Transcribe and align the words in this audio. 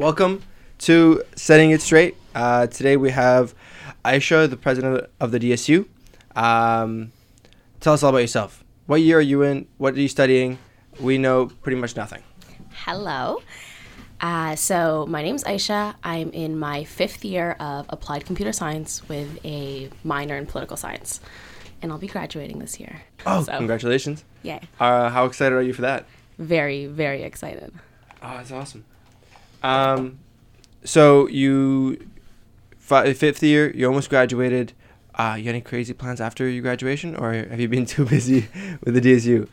welcome 0.00 0.42
to 0.78 1.22
Setting 1.36 1.72
It 1.72 1.82
Straight. 1.82 2.16
Uh, 2.34 2.66
today 2.66 2.96
we 2.96 3.10
have 3.10 3.54
Aisha, 4.02 4.48
the 4.48 4.56
president 4.56 5.04
of 5.20 5.30
the 5.30 5.38
DSU. 5.38 5.86
Um, 6.34 7.12
tell 7.80 7.92
us 7.92 8.02
all 8.02 8.08
about 8.08 8.20
yourself. 8.22 8.64
What 8.86 9.02
year 9.02 9.18
are 9.18 9.20
you 9.20 9.42
in? 9.42 9.68
What 9.76 9.92
are 9.92 10.00
you 10.00 10.08
studying? 10.08 10.58
We 10.98 11.18
know 11.18 11.48
pretty 11.48 11.78
much 11.78 11.96
nothing. 11.96 12.22
Hello. 12.72 13.42
Uh, 14.22 14.56
so 14.56 15.04
my 15.06 15.22
name's 15.22 15.44
Aisha. 15.44 15.94
I'm 16.02 16.30
in 16.30 16.58
my 16.58 16.84
fifth 16.84 17.22
year 17.22 17.52
of 17.60 17.84
applied 17.90 18.24
computer 18.24 18.52
science 18.52 19.06
with 19.06 19.38
a 19.44 19.90
minor 20.02 20.38
in 20.38 20.46
political 20.46 20.78
science, 20.78 21.20
and 21.82 21.92
I'll 21.92 21.98
be 21.98 22.06
graduating 22.06 22.58
this 22.58 22.80
year. 22.80 23.02
Oh, 23.26 23.42
So, 23.42 23.54
congratulations. 23.54 24.24
Yay! 24.44 24.62
Uh, 24.80 25.10
how 25.10 25.26
excited 25.26 25.54
are 25.54 25.62
you 25.62 25.74
for 25.74 25.82
that? 25.82 26.06
Very, 26.38 26.86
very 26.86 27.22
excited. 27.22 27.74
Oh, 28.22 28.38
that's 28.38 28.50
awesome. 28.50 28.86
Um, 29.62 30.18
so 30.84 31.26
you, 31.28 32.08
fi- 32.78 33.12
fifth 33.12 33.42
year, 33.42 33.70
you 33.74 33.86
almost 33.86 34.08
graduated. 34.10 34.72
Uh, 35.14 35.34
you 35.36 35.44
got 35.44 35.50
any 35.50 35.60
crazy 35.60 35.92
plans 35.92 36.20
after 36.20 36.48
your 36.48 36.62
graduation, 36.62 37.14
or 37.16 37.32
have 37.32 37.60
you 37.60 37.68
been 37.68 37.84
too 37.94 38.04
busy 38.06 38.48
with 38.82 38.94
the 38.94 39.00
DSU? 39.00 39.48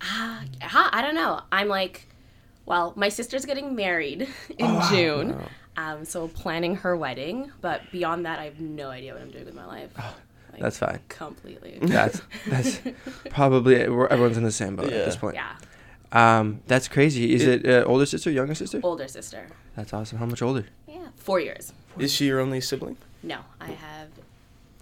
Uh, 0.00 0.42
I 0.60 1.00
don't 1.02 1.14
know. 1.14 1.40
I'm 1.52 1.68
like, 1.68 2.06
well, 2.66 2.92
my 2.96 3.08
sister's 3.08 3.44
getting 3.44 3.74
married 3.74 4.22
in 4.58 4.66
Oh, 4.66 4.74
wow. 4.74 4.90
June, 4.90 5.38
Wow. 5.38 5.48
um, 5.76 6.04
so 6.04 6.28
planning 6.28 6.76
her 6.76 6.96
wedding. 6.96 7.50
But 7.60 7.82
beyond 7.92 8.26
that, 8.26 8.38
I 8.38 8.44
have 8.44 8.60
no 8.60 8.90
idea 8.90 9.12
what 9.14 9.22
I'm 9.22 9.30
doing 9.30 9.44
with 9.46 9.54
my 9.54 9.66
life. 9.66 9.90
Like, 9.96 10.06
Oh, 10.06 10.16
That's 10.60 10.78
fine. 10.78 11.00
completely. 11.08 11.78
That's 11.80 12.20
that's 12.46 12.80
probably 13.30 13.76
it. 13.76 13.90
We're- 13.92 14.08
everyone's 14.10 14.36
in 14.36 14.44
the 14.44 14.52
same 14.52 14.76
boat 14.76 14.86
at 14.92 15.04
this 15.06 15.16
point. 15.16 15.34
yeah, 15.36 15.56
Um, 16.12 16.60
that's 16.66 16.88
crazy. 16.88 17.32
Is 17.34 17.44
it 17.46 17.66
uh, 17.66 17.84
older 17.86 18.06
sister, 18.06 18.30
younger 18.30 18.54
sister? 18.54 18.80
older 18.82 19.08
sister. 19.08 19.46
That's 19.76 19.92
awesome. 19.94 20.18
How 20.18 20.26
much 20.26 20.42
older? 20.42 20.66
Yeah, 20.86 21.08
four 21.16 21.40
years. 21.40 21.72
Is 21.98 22.12
she 22.12 22.26
your 22.26 22.40
only 22.40 22.60
sibling? 22.60 22.96
No, 23.22 23.38
I 23.60 23.70
have 23.70 24.08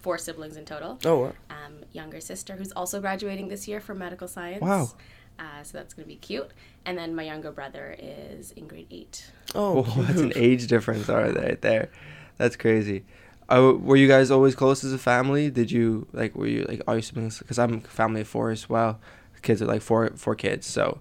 four 0.00 0.18
siblings 0.18 0.56
in 0.56 0.64
total. 0.64 0.98
Oh, 1.04 1.18
wow. 1.18 1.32
um, 1.50 1.74
younger 1.92 2.20
sister 2.20 2.56
who's 2.56 2.72
also 2.72 3.00
graduating 3.00 3.48
this 3.48 3.68
year 3.68 3.80
for 3.80 3.94
medical 3.94 4.26
science. 4.28 4.60
Wow. 4.62 4.90
Uh, 5.38 5.62
so 5.62 5.78
that's 5.78 5.94
going 5.94 6.04
to 6.04 6.08
be 6.08 6.16
cute. 6.16 6.50
And 6.84 6.98
then 6.98 7.14
my 7.14 7.22
younger 7.22 7.50
brother 7.52 7.94
is 7.98 8.50
in 8.52 8.66
grade 8.66 8.86
eight. 8.90 9.30
Oh, 9.54 9.84
Oh, 9.86 10.02
that's 10.02 10.20
an 10.20 10.32
age 10.34 10.66
difference 10.66 11.08
all 11.08 11.22
right 11.22 11.60
there. 11.62 11.90
That's 12.38 12.56
crazy. 12.56 13.04
Uh, 13.48 13.74
were 13.78 13.96
you 13.96 14.08
guys 14.08 14.30
always 14.30 14.54
close 14.54 14.84
as 14.84 14.92
a 14.92 14.98
family? 14.98 15.50
Did 15.50 15.70
you 15.70 16.06
like? 16.12 16.34
Were 16.36 16.46
you 16.46 16.64
like 16.68 16.82
all 16.86 16.94
your 16.94 17.02
siblings? 17.02 17.38
Because 17.38 17.58
I'm 17.58 17.80
family 17.80 18.20
of 18.20 18.28
four 18.28 18.50
as 18.50 18.68
well. 18.68 19.00
Kids 19.42 19.60
are 19.60 19.66
like 19.66 19.82
four 19.82 20.10
four 20.16 20.34
kids, 20.36 20.66
so 20.66 21.00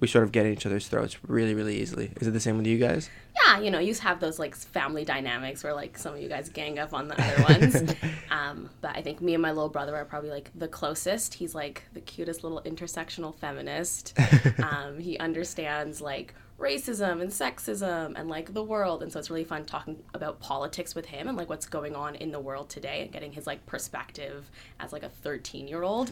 we 0.00 0.08
sort 0.08 0.24
of 0.24 0.32
get 0.32 0.46
in 0.46 0.52
each 0.52 0.66
other's 0.66 0.88
throats 0.88 1.16
really 1.26 1.54
really 1.54 1.80
easily. 1.80 2.12
Is 2.20 2.26
it 2.26 2.32
the 2.32 2.40
same 2.40 2.56
with 2.56 2.66
you 2.66 2.78
guys? 2.78 3.10
Yeah, 3.44 3.60
you 3.60 3.70
know, 3.70 3.78
you 3.78 3.94
have 3.94 4.20
those 4.20 4.38
like 4.38 4.54
family 4.54 5.04
dynamics 5.04 5.62
where 5.64 5.74
like 5.74 5.96
some 5.96 6.14
of 6.14 6.20
you 6.20 6.28
guys 6.28 6.48
gang 6.48 6.78
up 6.78 6.92
on 6.92 7.08
the 7.08 7.20
other 7.20 7.42
ones. 7.42 7.94
um, 8.30 8.70
but 8.80 8.96
I 8.96 9.02
think 9.02 9.20
me 9.20 9.34
and 9.34 9.42
my 9.42 9.52
little 9.52 9.68
brother 9.68 9.96
are 9.96 10.04
probably 10.04 10.30
like 10.30 10.50
the 10.54 10.68
closest. 10.68 11.34
He's 11.34 11.54
like 11.54 11.84
the 11.92 12.00
cutest 12.00 12.42
little 12.42 12.60
intersectional 12.62 13.34
feminist. 13.34 14.18
um, 14.62 14.98
he 14.98 15.18
understands 15.18 16.00
like 16.00 16.34
racism 16.58 17.20
and 17.20 17.30
sexism 17.30 18.14
and 18.16 18.28
like 18.28 18.52
the 18.52 18.62
world. 18.62 19.02
And 19.02 19.12
so 19.12 19.18
it's 19.18 19.30
really 19.30 19.44
fun 19.44 19.64
talking 19.64 20.02
about 20.12 20.40
politics 20.40 20.94
with 20.94 21.06
him 21.06 21.28
and 21.28 21.36
like 21.36 21.48
what's 21.48 21.66
going 21.66 21.94
on 21.94 22.16
in 22.16 22.32
the 22.32 22.40
world 22.40 22.68
today 22.68 23.02
and 23.02 23.12
getting 23.12 23.32
his 23.32 23.46
like 23.46 23.64
perspective 23.66 24.50
as 24.80 24.92
like 24.92 25.02
a 25.04 25.08
13 25.08 25.68
year 25.68 25.82
old 25.82 26.10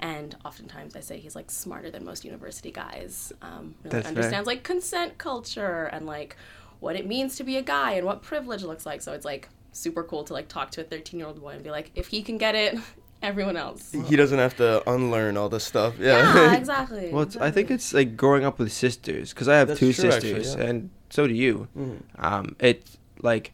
and 0.00 0.36
oftentimes 0.44 0.94
i 0.94 1.00
say 1.00 1.18
he's 1.18 1.34
like 1.34 1.50
smarter 1.50 1.90
than 1.90 2.04
most 2.04 2.24
university 2.24 2.70
guys 2.70 3.32
um, 3.42 3.74
really 3.82 3.90
That's 3.90 4.02
fair. 4.02 4.08
understands 4.08 4.46
like 4.46 4.62
consent 4.62 5.18
culture 5.18 5.84
and 5.92 6.06
like 6.06 6.36
what 6.80 6.96
it 6.96 7.06
means 7.06 7.36
to 7.36 7.44
be 7.44 7.56
a 7.56 7.62
guy 7.62 7.92
and 7.92 8.06
what 8.06 8.22
privilege 8.22 8.62
looks 8.62 8.86
like. 8.86 9.02
So 9.02 9.12
it's 9.12 9.24
like 9.24 9.48
super 9.72 10.02
cool 10.02 10.24
to 10.24 10.32
like 10.32 10.48
talk 10.48 10.70
to 10.72 10.80
a 10.80 10.84
13 10.84 11.18
year 11.18 11.28
old 11.28 11.40
boy 11.40 11.50
and 11.50 11.62
be 11.62 11.70
like 11.70 11.90
if 11.94 12.08
he 12.08 12.22
can 12.22 12.38
get 12.38 12.54
it 12.54 12.76
everyone 13.22 13.56
else 13.56 13.92
He 14.06 14.16
doesn't 14.16 14.38
have 14.38 14.56
to 14.56 14.88
unlearn 14.90 15.36
all 15.36 15.48
this 15.48 15.64
stuff. 15.64 15.94
Yeah. 15.98 16.34
yeah 16.34 16.54
exactly 16.62 17.10
Well, 17.12 17.22
it's, 17.22 17.36
I 17.36 17.50
think 17.50 17.70
it's 17.70 17.92
like 17.92 18.16
growing 18.16 18.44
up 18.44 18.58
with 18.58 18.72
sisters 18.72 19.32
because 19.32 19.48
I 19.48 19.56
have 19.56 19.68
That's 19.68 19.80
two 19.80 19.92
true, 19.92 20.10
actually, 20.10 20.34
sisters 20.44 20.56
yeah. 20.56 20.64
and 20.66 20.90
so 21.10 21.26
do 21.26 21.34
you. 21.34 21.68
Mhm. 21.76 22.02
Um, 22.18 22.56
it's 22.60 22.98
like 23.22 23.52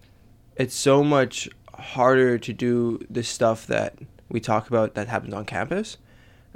it's 0.56 0.74
so 0.74 1.02
much 1.02 1.48
harder 1.72 2.38
to 2.38 2.52
do 2.52 3.00
the 3.10 3.22
stuff 3.22 3.66
that 3.66 3.94
we 4.28 4.40
talk 4.40 4.68
about 4.68 4.94
that 4.94 5.08
happens 5.08 5.34
on 5.34 5.44
campus 5.44 5.96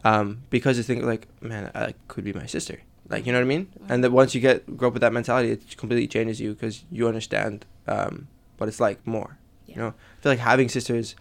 um, 0.04 0.42
because 0.50 0.76
you 0.76 0.82
think 0.82 1.02
like, 1.04 1.26
man, 1.40 1.70
I 1.74 1.94
could 2.08 2.24
be 2.24 2.32
my 2.32 2.46
sister. 2.46 2.80
Like 3.08 3.24
you 3.26 3.32
know 3.32 3.38
what 3.38 3.44
I 3.44 3.48
mean? 3.48 3.68
And 3.88 4.04
that 4.04 4.12
once 4.12 4.34
you 4.34 4.40
get 4.40 4.76
grow 4.76 4.88
up 4.88 4.94
with 4.94 5.00
that 5.00 5.12
mentality, 5.12 5.50
it 5.52 5.76
completely 5.76 6.06
changes 6.06 6.40
you 6.40 6.52
because 6.52 6.84
you 6.90 7.08
understand 7.08 7.64
um, 7.86 8.28
what 8.58 8.68
it's 8.68 8.80
like 8.80 9.04
more. 9.06 9.38
You 9.66 9.76
know, 9.76 9.88
I 9.88 10.22
feel 10.22 10.32
like 10.32 10.38
having 10.40 10.68
sisters, 10.68 11.14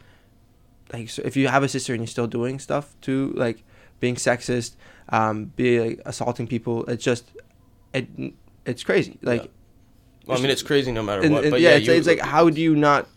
like 0.94 1.10
so 1.10 1.22
if 1.26 1.36
you 1.36 1.48
have 1.48 1.64
a 1.64 1.68
sister 1.70 1.94
and 1.94 2.02
you're 2.02 2.08
still 2.08 2.28
doing 2.28 2.60
stuff 2.60 2.96
to 3.02 3.32
like 3.36 3.64
being 4.00 4.16
sexist, 4.16 4.76
um, 5.10 5.46
be 5.56 5.80
like 5.80 6.02
assaulting 6.06 6.48
people, 6.48 6.86
it's 6.86 7.04
just 7.04 7.26
it 7.94 8.08
it's 8.66 8.84
crazy. 8.84 9.18
Like 9.22 9.50
Well, 10.26 10.38
I 10.38 10.42
mean, 10.42 10.52
it's 10.52 10.62
crazy 10.64 10.92
no 10.92 11.04
matter 11.04 11.22
and, 11.22 11.34
what. 11.34 11.44
and 11.44 11.52
but 11.52 11.62
yeah, 11.62 11.70
yeah, 11.72 11.76
it's, 11.78 11.88
you- 11.88 11.94
it's 11.94 12.08
like 12.08 12.20
how 12.20 12.50
do 12.50 12.62
you 12.62 12.76
not 12.76 13.08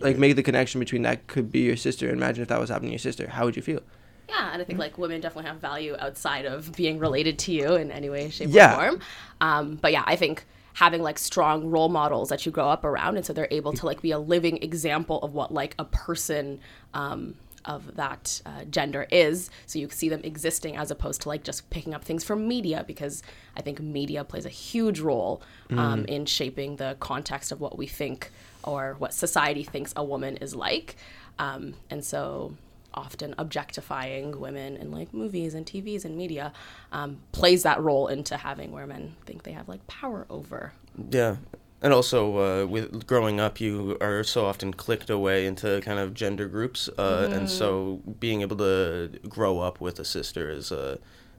like 0.00 0.18
make 0.18 0.36
the 0.36 0.42
connection 0.42 0.78
between 0.78 1.02
that 1.02 1.26
could 1.26 1.50
be 1.50 1.60
your 1.60 1.76
sister? 1.76 2.10
Imagine 2.10 2.42
if 2.42 2.48
that 2.48 2.60
was 2.60 2.70
happening 2.70 2.90
to 2.90 2.94
your 2.94 2.98
sister. 3.00 3.28
How 3.28 3.44
would 3.44 3.56
you 3.56 3.62
feel? 3.62 3.80
Yeah, 4.28 4.50
and 4.52 4.62
I 4.62 4.64
think 4.64 4.78
like 4.78 4.96
women 4.98 5.20
definitely 5.20 5.48
have 5.50 5.60
value 5.60 5.96
outside 5.98 6.44
of 6.46 6.72
being 6.76 7.00
related 7.00 7.38
to 7.40 7.52
you 7.52 7.74
in 7.74 7.90
any 7.90 8.08
way, 8.08 8.30
shape, 8.30 8.50
Yeah. 8.52 8.76
or 8.78 8.90
form. 8.90 9.00
Um, 9.40 9.74
but 9.82 9.90
yeah, 9.90 10.04
I 10.06 10.14
think 10.14 10.44
having 10.74 11.02
like 11.02 11.18
strong 11.18 11.70
role 11.70 11.88
models 11.88 12.28
that 12.28 12.46
you 12.46 12.52
grow 12.52 12.68
up 12.68 12.84
around, 12.84 13.16
and 13.16 13.26
so 13.26 13.32
they're 13.32 13.48
able 13.50 13.72
to 13.72 13.86
like 13.86 14.00
be 14.02 14.12
a 14.12 14.18
living 14.18 14.62
example 14.62 15.18
of 15.22 15.34
what 15.34 15.52
like 15.52 15.74
a 15.78 15.84
person 15.84 16.60
um, 16.94 17.34
of 17.64 17.96
that 17.96 18.40
uh, 18.46 18.64
gender 18.70 19.06
is. 19.10 19.50
So 19.66 19.78
you 19.78 19.90
see 19.90 20.08
them 20.08 20.22
existing 20.24 20.76
as 20.76 20.90
opposed 20.90 21.20
to 21.22 21.28
like 21.28 21.42
just 21.42 21.68
picking 21.70 21.92
up 21.92 22.04
things 22.04 22.24
from 22.24 22.48
media, 22.48 22.84
because 22.86 23.22
I 23.56 23.62
think 23.62 23.80
media 23.80 24.24
plays 24.24 24.46
a 24.46 24.50
huge 24.50 25.00
role 25.00 25.42
um, 25.70 26.04
in 26.06 26.24
shaping 26.24 26.76
the 26.76 26.96
context 27.00 27.52
of 27.52 27.60
what 27.60 27.76
we 27.76 27.86
think 27.86 28.30
or 28.62 28.96
what 28.98 29.12
society 29.12 29.62
thinks 29.62 29.92
a 29.96 30.04
woman 30.04 30.36
is 30.38 30.54
like. 30.54 30.96
Um, 31.38 31.74
and 31.90 32.04
so 32.04 32.54
often 32.94 33.34
objectifying 33.38 34.38
women 34.40 34.76
in 34.76 34.90
like 34.90 35.12
movies 35.12 35.54
and 35.54 35.66
TVs 35.66 36.04
and 36.04 36.16
media 36.16 36.52
um, 36.92 37.18
plays 37.32 37.62
that 37.62 37.80
role 37.80 38.08
into 38.08 38.36
having 38.36 38.72
where 38.72 38.86
men 38.86 39.14
think 39.26 39.42
they 39.42 39.52
have 39.52 39.68
like 39.68 39.86
power 39.86 40.26
over. 40.28 40.72
Yeah. 41.10 41.36
And 41.82 41.94
also, 41.94 42.62
uh, 42.62 42.66
with 42.66 43.06
growing 43.06 43.40
up, 43.40 43.58
you 43.58 43.96
are 44.02 44.22
so 44.22 44.44
often 44.44 44.74
clicked 44.74 45.08
away 45.08 45.46
into 45.46 45.80
kind 45.80 45.98
of 45.98 46.12
gender 46.12 46.46
groups, 46.46 46.90
uh, 46.98 47.30
and 47.32 47.48
so 47.48 48.02
being 48.20 48.42
able 48.42 48.58
to 48.58 49.18
grow 49.26 49.60
up 49.60 49.80
with 49.80 49.98
a 49.98 50.04
sister 50.04 50.50
is 50.50 50.70
uh, 50.72 50.98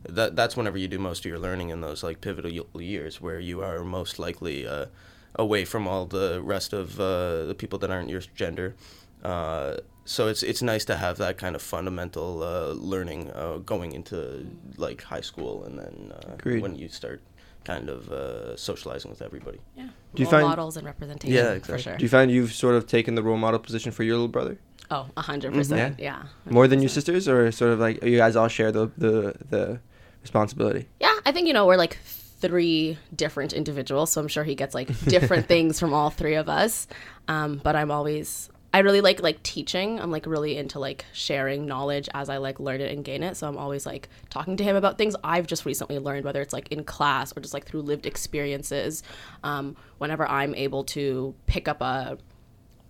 that 0.09 0.35
that's 0.35 0.57
whenever 0.57 0.79
you 0.79 0.87
do 0.87 0.97
most 0.97 1.19
of 1.19 1.25
your 1.25 1.37
learning 1.37 1.69
in 1.69 1.81
those 1.81 2.01
like 2.01 2.21
pivotal 2.21 2.51
years 2.81 3.21
where 3.21 3.39
you 3.39 3.61
are 3.61 3.83
most 3.83 4.17
likely 4.17 4.65
uh, 4.65 4.87
away 5.35 5.63
from 5.63 5.87
all 5.87 6.05
the 6.05 6.41
rest 6.43 6.73
of 6.73 6.99
uh, 6.99 7.45
the 7.45 7.55
people 7.55 7.77
that 7.79 7.91
aren't 7.91 8.09
your 8.09 8.21
gender. 8.35 8.75
Uh, 9.23 9.77
so 10.05 10.27
it's 10.27 10.43
it's 10.43 10.61
nice 10.61 10.85
to 10.85 10.95
have 10.95 11.17
that 11.17 11.37
kind 11.37 11.55
of 11.55 11.61
fundamental 11.61 12.43
uh, 12.43 12.73
learning 12.73 13.31
uh, 13.31 13.57
going 13.57 13.93
into 13.93 14.47
like 14.77 15.03
high 15.03 15.21
school, 15.21 15.63
and 15.65 15.77
then 15.79 16.11
uh, 16.11 16.59
when 16.61 16.75
you 16.75 16.89
start 16.89 17.21
kind 17.63 17.89
of 17.89 18.11
uh, 18.11 18.55
socializing 18.57 19.11
with 19.11 19.21
everybody. 19.21 19.59
Yeah, 19.75 19.89
Do 20.15 20.23
you 20.23 20.25
role 20.25 20.31
find- 20.31 20.47
models 20.47 20.77
and 20.77 20.85
representation. 20.85 21.35
Yeah, 21.35 21.49
for 21.49 21.55
exactly. 21.57 21.81
sure. 21.83 21.97
Do 21.97 22.03
you 22.03 22.09
find 22.09 22.31
you've 22.31 22.53
sort 22.53 22.75
of 22.75 22.87
taken 22.87 23.13
the 23.15 23.21
role 23.21 23.37
model 23.37 23.59
position 23.59 23.91
for 23.91 24.03
your 24.03 24.15
little 24.15 24.27
brother 24.27 24.57
oh, 24.91 25.07
a 25.17 25.21
hundred 25.21 25.53
percent. 25.53 25.99
Yeah. 25.99 26.23
Yeah, 26.45 26.51
more 26.51 26.67
than 26.67 26.81
your 26.81 26.89
sisters, 26.89 27.27
or 27.27 27.51
sort 27.51 27.71
of 27.71 27.79
like 27.79 28.03
you 28.03 28.17
guys 28.17 28.35
all 28.35 28.47
share 28.47 28.71
the 28.71 28.91
the 28.97 29.35
the 29.49 29.79
responsibility? 30.21 30.87
Yeah, 30.99 31.15
I 31.25 31.31
think 31.31 31.47
you 31.47 31.53
know 31.53 31.65
we're 31.65 31.77
like 31.77 31.97
three 32.03 32.97
different 33.15 33.53
individuals, 33.53 34.11
so 34.11 34.21
I'm 34.21 34.27
sure 34.27 34.43
he 34.43 34.55
gets 34.55 34.75
like 34.75 34.87
different 35.05 35.47
things 35.53 35.79
from 35.79 35.93
all 35.93 36.09
three 36.09 36.35
of 36.35 36.49
us. 36.49 36.87
Um, 37.27 37.61
but 37.63 37.75
I'm 37.75 37.91
always 37.91 38.49
I 38.73 38.79
really 38.79 39.01
like 39.01 39.21
like 39.21 39.43
teaching. 39.43 39.99
I'm 39.99 40.11
like 40.11 40.25
really 40.25 40.57
into 40.57 40.79
like 40.79 41.05
sharing 41.11 41.65
knowledge 41.65 42.07
as 42.13 42.29
I 42.29 42.37
like 42.37 42.59
learn 42.59 42.79
it 42.81 42.91
and 42.91 43.03
gain 43.03 43.21
it. 43.23 43.35
So 43.35 43.47
I'm 43.47 43.57
always 43.57 43.85
like 43.85 44.07
talking 44.29 44.55
to 44.57 44.63
him 44.63 44.75
about 44.75 44.97
things 44.97 45.15
I've 45.23 45.47
just 45.47 45.65
recently 45.65 45.99
learned, 45.99 46.23
whether 46.23 46.41
it's 46.41 46.53
like 46.53 46.71
in 46.71 46.83
class 46.83 47.35
or 47.35 47.41
just 47.41 47.53
like 47.53 47.65
through 47.65 47.81
lived 47.81 48.05
experiences. 48.05 49.03
Um, 49.43 49.75
whenever 49.97 50.25
I'm 50.27 50.55
able 50.55 50.85
to 50.85 51.35
pick 51.47 51.67
up 51.67 51.81
a 51.81 52.17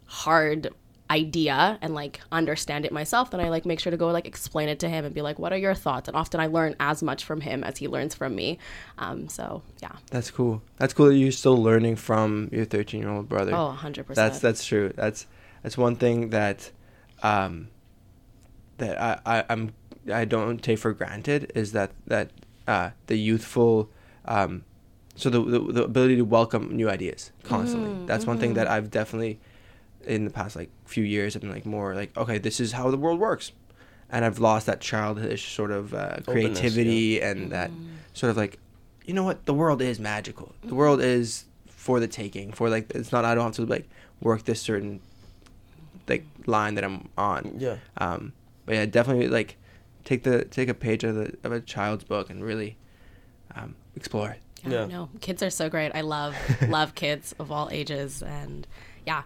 hard 0.06 0.70
idea 1.10 1.78
and 1.82 1.94
like 1.94 2.22
understand 2.32 2.86
it 2.86 2.92
myself 2.94 3.32
then 3.32 3.42
i 3.42 3.50
like 3.50 3.66
make 3.66 3.82
sure 3.82 3.92
to 3.92 3.98
go 3.98 4.08
like 4.08 4.26
explain 4.26 4.70
it 4.70 4.80
to 4.80 4.88
him 4.88 5.04
and 5.04 5.14
be 5.14 5.22
like 5.22 5.38
what 5.38 5.52
are 5.52 5.58
your 5.58 5.74
thoughts 5.76 6.08
and 6.08 6.16
often 6.16 6.40
i 6.40 6.48
learn 6.48 6.74
as 6.80 7.04
much 7.04 7.26
from 7.26 7.42
him 7.42 7.66
as 7.66 7.78
he 7.78 7.88
learns 7.90 8.16
from 8.16 8.34
me 8.34 8.58
um, 8.98 9.28
so 9.28 9.62
yeah 9.82 9.92
That's 10.10 10.32
cool. 10.32 10.62
That's 10.78 10.94
cool 10.94 11.08
that 11.08 11.16
you're 11.16 11.34
still 11.34 11.62
learning 11.62 11.98
from 11.98 12.48
your 12.54 12.64
13 12.64 13.02
year 13.02 13.10
old 13.10 13.28
brother. 13.28 13.54
oh 13.54 13.78
100% 13.78 14.16
That's 14.16 14.40
that's 14.40 14.64
true. 14.64 14.94
That's 14.96 15.28
that's 15.62 15.78
one 15.78 15.96
thing 15.96 16.30
that 16.30 16.72
um 17.24 17.68
that 18.78 19.00
I, 19.02 19.20
I 19.26 19.44
I'm 19.50 19.74
I 20.12 20.26
don't 20.26 20.62
take 20.62 20.80
for 20.80 20.94
granted 20.94 21.52
is 21.56 21.72
that 21.74 21.92
that 22.08 22.32
uh 22.68 22.92
the 23.08 23.16
youthful 23.18 23.90
um 24.26 24.64
so 25.16 25.30
the, 25.30 25.42
the 25.44 25.60
the 25.60 25.84
ability 25.84 26.16
to 26.16 26.24
welcome 26.26 26.76
new 26.76 26.90
ideas 26.90 27.32
constantly. 27.44 27.90
Mm, 27.90 28.08
That's 28.08 28.26
one 28.26 28.40
thing 28.40 28.52
mm-hmm. 28.52 28.56
that 28.56 28.68
I've 28.70 28.90
definitely 28.90 29.40
in 30.08 30.26
the 30.26 30.32
past 30.32 30.56
like 30.56 30.70
few 30.86 31.04
years 31.04 31.36
I've 31.36 31.42
been 31.42 31.52
like 31.52 31.66
more 31.66 31.94
like 31.94 32.16
okay, 32.18 32.38
this 32.38 32.60
is 32.60 32.72
how 32.72 32.90
the 32.90 32.98
world 32.98 33.20
works. 33.20 33.52
And 34.10 34.26
I've 34.26 34.40
lost 34.40 34.66
that 34.66 34.82
childish 34.82 35.54
sort 35.56 35.72
of 35.72 35.94
uh, 35.94 36.18
creativity 36.26 37.22
and 37.22 37.52
that 37.52 37.72
Mm. 37.72 37.88
sort 38.14 38.30
of 38.30 38.38
like 38.38 38.58
you 39.06 39.14
know 39.14 39.24
what 39.24 39.46
the 39.46 39.54
world 39.54 39.82
is 39.82 40.00
magical. 40.00 40.54
The 40.64 40.76
world 40.76 41.02
is 41.02 41.46
for 41.68 42.00
the 42.00 42.08
taking. 42.08 42.52
For 42.52 42.70
like 42.70 42.92
it's 42.96 43.12
not 43.12 43.26
I 43.26 43.36
don't 43.36 43.46
have 43.46 43.56
to 43.56 43.66
like 43.66 43.88
work 44.22 44.46
this 44.46 44.62
certain 44.62 45.02
like 46.08 46.26
line 46.46 46.76
that 46.76 46.84
I'm 46.84 47.10
on. 47.18 47.56
Yeah. 47.58 47.78
Um, 47.98 48.34
but 48.66 48.76
yeah, 48.76 48.86
definitely 48.86 49.28
like 49.28 49.58
take 50.04 50.24
the 50.24 50.46
take 50.46 50.70
a 50.70 50.74
page 50.74 51.04
of 51.04 51.16
the 51.16 51.36
of 51.44 51.52
a 51.52 51.62
child's 51.62 52.04
book 52.04 52.30
and 52.30 52.44
really 52.44 52.78
um, 53.56 53.76
explore 53.96 54.32
it. 54.32 54.40
Yeah, 54.64 54.72
Yeah. 54.82 54.86
no, 54.86 55.10
kids 55.22 55.42
are 55.42 55.50
so 55.50 55.70
great. 55.70 55.92
I 55.96 56.02
love 56.02 56.36
love 56.70 56.94
kids 56.96 57.34
of 57.40 57.52
all 57.52 57.70
ages, 57.72 58.22
and 58.22 58.68
yeah, 59.08 59.24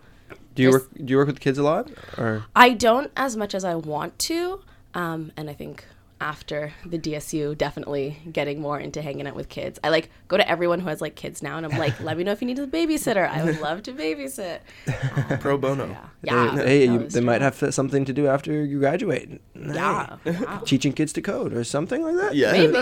Do 0.56 0.64
you 0.64 0.72
work 0.72 0.90
do 0.94 1.12
you 1.12 1.18
work 1.18 1.28
with 1.28 1.40
kids 1.40 1.58
a 1.58 1.64
lot 1.64 1.92
or 2.18 2.46
I 2.56 2.74
don't 2.74 3.12
as 3.18 3.36
much 3.36 3.54
as 3.54 3.64
I 3.66 3.76
want 3.76 4.18
to, 4.20 4.62
um, 4.94 5.32
and 5.36 5.50
I 5.50 5.54
think 5.54 5.84
after 6.22 6.74
the 6.86 6.98
DSU, 6.98 7.58
definitely 7.58 8.18
getting 8.32 8.62
more 8.62 8.80
into 8.80 9.02
hanging 9.02 9.28
out 9.28 9.36
with 9.36 9.50
kids. 9.50 9.80
I 9.84 9.90
like 9.90 10.10
go 10.28 10.38
to 10.38 10.50
everyone 10.50 10.80
who 10.80 10.88
has 10.88 11.02
like 11.02 11.16
kids 11.16 11.44
now, 11.44 11.58
and 11.58 11.66
I'm 11.66 11.78
like, 11.78 12.00
let 12.00 12.18
me 12.18 12.24
know 12.24 12.32
if 12.32 12.42
you 12.42 12.48
need 12.48 12.60
a 12.60 12.68
babysitter. 12.68 13.28
I 13.30 13.44
would 13.44 13.60
love 13.60 13.84
to 13.84 13.92
babysit. 13.94 14.60
Uh, 14.88 15.38
Pro 15.42 15.58
bono. 15.58 15.88
yeah, 15.88 16.56
yeah. 16.56 16.64
hey, 16.64 16.88
no, 16.88 16.94
you, 16.94 17.08
they 17.10 17.22
might 17.22 17.42
have 17.42 17.56
something 17.74 18.06
to 18.06 18.14
do 18.14 18.28
after 18.28 18.64
you 18.66 18.80
graduate. 18.80 19.42
Yeah, 19.56 20.18
Hey, 20.24 20.32
wow. 20.32 20.62
teaching 20.66 20.94
kids 20.94 21.12
to 21.14 21.22
code 21.22 21.54
or 21.54 21.64
something 21.64 22.02
like 22.04 22.16
that. 22.16 22.36
Yeah. 22.36 22.52
Maybe. 22.54 22.76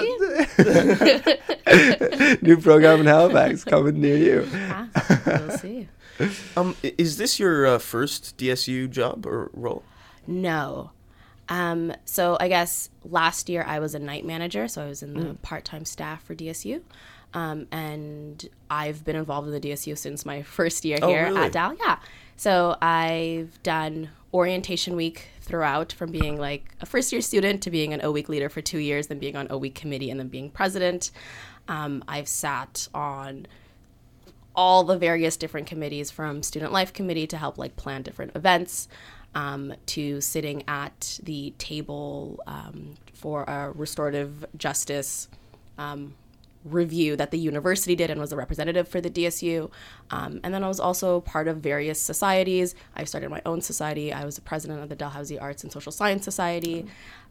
New 2.41 2.57
program 2.61 2.99
in 3.01 3.05
Halifax 3.05 3.63
coming 3.63 3.99
near 4.01 4.17
you. 4.17 4.47
Ah, 4.53 4.87
we'll 5.25 5.57
see. 5.57 5.87
Um, 6.55 6.75
is 6.83 7.17
this 7.17 7.39
your 7.39 7.65
uh, 7.65 7.79
first 7.79 8.37
DSU 8.37 8.89
job 8.89 9.25
or 9.25 9.49
role? 9.53 9.83
No. 10.27 10.91
Um, 11.49 11.93
so 12.05 12.37
I 12.39 12.47
guess 12.47 12.89
last 13.03 13.49
year 13.49 13.63
I 13.67 13.79
was 13.79 13.95
a 13.95 13.99
night 13.99 14.25
manager, 14.25 14.67
so 14.67 14.83
I 14.83 14.87
was 14.87 15.03
in 15.03 15.13
the 15.13 15.33
part-time 15.35 15.85
staff 15.85 16.23
for 16.23 16.35
DSU. 16.35 16.81
Um, 17.33 17.67
and 17.71 18.47
I've 18.69 19.03
been 19.03 19.15
involved 19.15 19.47
in 19.47 19.53
the 19.53 19.59
DSU 19.59 19.97
since 19.97 20.25
my 20.25 20.41
first 20.43 20.85
year 20.85 20.99
Oh, 21.01 21.07
here 21.09 21.25
really? 21.25 21.41
at 21.41 21.51
Dal. 21.51 21.75
Yeah. 21.79 21.97
So 22.37 22.77
I've 22.81 23.61
done 23.63 24.09
orientation 24.33 24.95
week 24.95 25.27
throughout 25.41 25.91
from 25.93 26.11
being 26.11 26.37
like 26.39 26.75
a 26.81 26.85
first 26.85 27.11
year 27.11 27.21
student 27.21 27.61
to 27.63 27.71
being 27.71 27.93
an 27.93 28.01
O 28.03 28.11
week 28.11 28.29
leader 28.29 28.49
for 28.49 28.61
two 28.61 28.79
years, 28.79 29.07
then 29.07 29.19
being 29.19 29.35
on 29.35 29.47
O 29.49 29.57
week 29.57 29.75
committee 29.75 30.09
and 30.09 30.19
then 30.19 30.27
being 30.27 30.49
president. 30.49 31.11
Um, 31.67 32.03
I've 32.07 32.27
sat 32.27 32.87
on 32.93 33.47
all 34.55 34.83
the 34.83 34.97
various 34.97 35.35
different 35.37 35.65
committees 35.67 36.11
from 36.11 36.43
student 36.43 36.71
life 36.71 36.93
committee 36.93 37.25
to 37.27 37.37
help 37.37 37.57
like 37.57 37.75
plan 37.75 38.03
different 38.03 38.35
events 38.35 38.87
um, 39.35 39.73
to 39.87 40.21
sitting 40.21 40.63
at 40.67 41.19
the 41.23 41.53
table 41.57 42.39
um, 42.47 42.95
for 43.13 43.43
a 43.43 43.71
restorative 43.71 44.45
justice 44.57 45.27
um, 45.77 46.13
review 46.65 47.15
that 47.15 47.31
the 47.31 47.37
university 47.37 47.95
did 47.95 48.09
and 48.09 48.19
was 48.19 48.31
a 48.31 48.35
representative 48.35 48.87
for 48.87 49.01
the 49.01 49.09
DSU. 49.09 49.69
Um, 50.11 50.39
and 50.43 50.53
then 50.53 50.63
I 50.63 50.67
was 50.67 50.79
also 50.79 51.21
part 51.21 51.47
of 51.47 51.57
various 51.57 51.99
societies. 51.99 52.75
I 52.95 53.03
started 53.03 53.29
my 53.29 53.41
own 53.45 53.61
society. 53.61 54.13
I 54.13 54.23
was 54.23 54.35
the 54.35 54.41
president 54.41 54.81
of 54.81 54.89
the 54.89 54.95
Dalhousie 54.95 55.39
Arts 55.39 55.63
and 55.63 55.71
Social 55.71 55.91
Science 55.91 56.23
Society. 56.23 56.85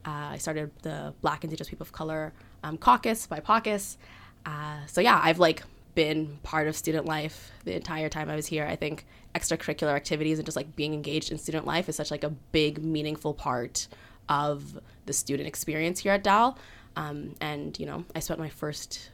Uh, 0.05 0.33
I 0.33 0.39
started 0.39 0.71
the 0.83 1.15
Black 1.23 1.45
Indigenous 1.45 1.71
People 1.71 1.85
of 1.85 1.93
Color 1.93 2.33
um, 2.63 2.77
Caucus 2.77 3.27
BIPOCUS. 3.27 3.97
Uh, 4.45 4.79
so 4.87 5.01
yeah, 5.01 5.21
I've 5.23 5.39
like 5.39 5.63
been 5.95 6.39
part 6.43 6.69
of 6.69 6.77
student 6.77 7.07
life 7.07 7.51
the 7.65 7.75
entire 7.75 8.09
time 8.09 8.31
I 8.31 8.37
was 8.37 8.47
here. 8.47 8.67
I 8.67 8.77
think 8.77 9.05
extracurricular 9.35 9.95
activities 9.95 10.39
and 10.39 10.47
just 10.47 10.57
like 10.57 10.75
being 10.77 10.95
engaged 10.95 11.31
in 11.31 11.39
student 11.39 11.67
life 11.67 11.89
is 11.89 11.97
such 11.97 12.11
like 12.11 12.25
a 12.25 12.31
big, 12.31 12.83
meaningful 12.83 13.35
part 13.35 13.89
of 14.29 14.79
the 15.07 15.13
student 15.13 15.49
experience 15.49 16.01
here 16.01 16.13
at 16.13 16.25
Dal. 16.25 16.59
Um, 16.97 17.35
and 17.41 17.79
you 17.79 17.87
know, 17.87 18.05
I 18.15 18.21
spent 18.21 18.41
my 18.41 18.49
first 18.49 19.11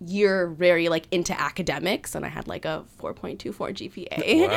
year 0.00 0.48
very 0.48 0.88
like 0.88 1.06
into 1.10 1.38
academics, 1.38 2.14
and 2.14 2.24
I 2.24 2.28
had 2.28 2.46
like 2.48 2.64
a 2.64 2.84
4.24 3.00 3.38
GPA 3.52 4.48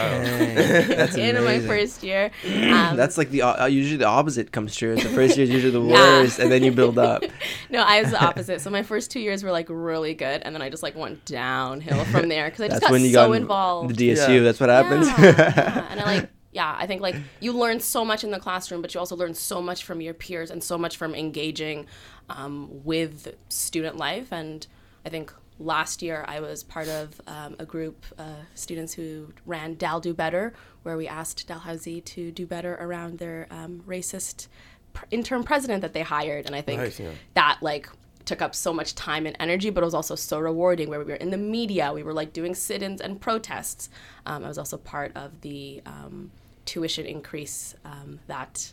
That's 0.95 1.15
in 1.17 1.43
my 1.43 1.59
first 1.59 2.03
year. 2.03 2.31
Um, 2.71 2.95
That's 2.95 3.17
like 3.17 3.31
the 3.31 3.41
uh, 3.41 3.65
usually 3.65 3.97
the 3.97 4.05
opposite 4.05 4.51
comes 4.51 4.75
true. 4.75 4.95
The 4.95 5.09
first 5.09 5.35
year 5.35 5.43
is 5.43 5.49
usually 5.49 5.71
the 5.71 5.81
Yeah. 5.91 5.95
worst, 6.21 6.39
and 6.39 6.51
then 6.51 6.63
you 6.63 6.71
build 6.71 6.97
up. 6.97 7.23
no, 7.69 7.81
I 7.81 8.01
was 8.01 8.11
the 8.11 8.23
opposite. 8.23 8.61
So 8.61 8.69
my 8.69 8.81
first 8.83 9.11
two 9.11 9.19
years 9.19 9.43
were 9.43 9.51
like 9.51 9.67
really 9.69 10.13
good, 10.13 10.41
and 10.43 10.55
then 10.55 10.61
I 10.61 10.69
just 10.69 10.83
like 10.83 10.95
went 10.95 11.25
downhill 11.25 12.05
from 12.05 12.29
there 12.29 12.49
because 12.49 12.61
I 12.61 12.67
just 12.69 12.81
got 12.81 12.91
when 12.91 13.01
you 13.01 13.11
so 13.11 13.27
got 13.27 13.35
in 13.35 13.41
involved. 13.41 13.95
the 13.97 14.09
DSU. 14.11 14.35
Yeah. 14.35 14.39
That's 14.39 14.59
what 14.59 14.69
happens. 14.69 15.07
Yeah, 15.07 15.23
yeah. 15.35 15.87
And 15.89 15.99
I 15.99 16.03
like, 16.03 16.29
yeah, 16.53 16.75
I 16.77 16.87
think 16.87 17.01
like 17.01 17.15
you 17.39 17.51
learn 17.53 17.79
so 17.79 18.05
much 18.05 18.23
in 18.23 18.31
the 18.31 18.39
classroom, 18.39 18.81
but 18.81 18.93
you 18.93 18.99
also 18.99 19.15
learn 19.15 19.33
so 19.33 19.61
much 19.61 19.83
from 19.83 20.01
your 20.01 20.13
peers 20.13 20.49
and 20.51 20.63
so 20.63 20.77
much 20.77 20.97
from 20.97 21.13
engaging 21.15 21.87
um, 22.29 22.69
with 22.83 23.35
student 23.49 23.97
life. 23.97 24.31
And 24.31 24.65
I 25.05 25.09
think 25.09 25.33
last 25.59 26.01
year 26.01 26.25
I 26.27 26.39
was 26.39 26.63
part 26.63 26.87
of 26.87 27.21
um, 27.27 27.55
a 27.59 27.65
group 27.65 28.05
uh, 28.17 28.23
students 28.55 28.93
who 28.93 29.33
ran 29.45 29.75
Dal 29.75 29.99
Do 29.99 30.13
Better, 30.13 30.53
where 30.83 30.97
we 30.97 31.07
asked 31.07 31.47
Dalhousie 31.47 32.01
to 32.01 32.31
do 32.31 32.45
better 32.45 32.75
around 32.79 33.19
their 33.19 33.47
um, 33.51 33.83
racist 33.87 34.47
pr- 34.93 35.05
interim 35.11 35.43
president 35.43 35.81
that 35.81 35.93
they 35.93 36.01
hired. 36.01 36.45
And 36.45 36.55
I 36.55 36.61
think 36.61 36.81
Nice, 36.81 36.99
yeah. 36.99 37.11
that 37.35 37.59
like 37.61 37.87
took 38.25 38.41
up 38.41 38.53
so 38.53 38.73
much 38.73 38.93
time 38.95 39.25
and 39.25 39.35
energy, 39.39 39.69
but 39.69 39.81
it 39.81 39.85
was 39.85 39.93
also 39.93 40.15
so 40.15 40.39
rewarding. 40.39 40.89
Where 40.89 40.99
we 40.99 41.05
were 41.05 41.15
in 41.15 41.31
the 41.31 41.37
media, 41.37 41.91
we 41.93 42.03
were 42.03 42.13
like 42.13 42.33
doing 42.33 42.55
sit-ins 42.55 43.01
and 43.01 43.19
protests. 43.19 43.89
Um, 44.25 44.43
I 44.43 44.47
was 44.47 44.57
also 44.57 44.77
part 44.77 45.11
of 45.15 45.41
the 45.41 45.81
um, 45.85 46.31
tuition 46.65 47.05
increase 47.05 47.75
um, 47.85 48.19
that 48.27 48.71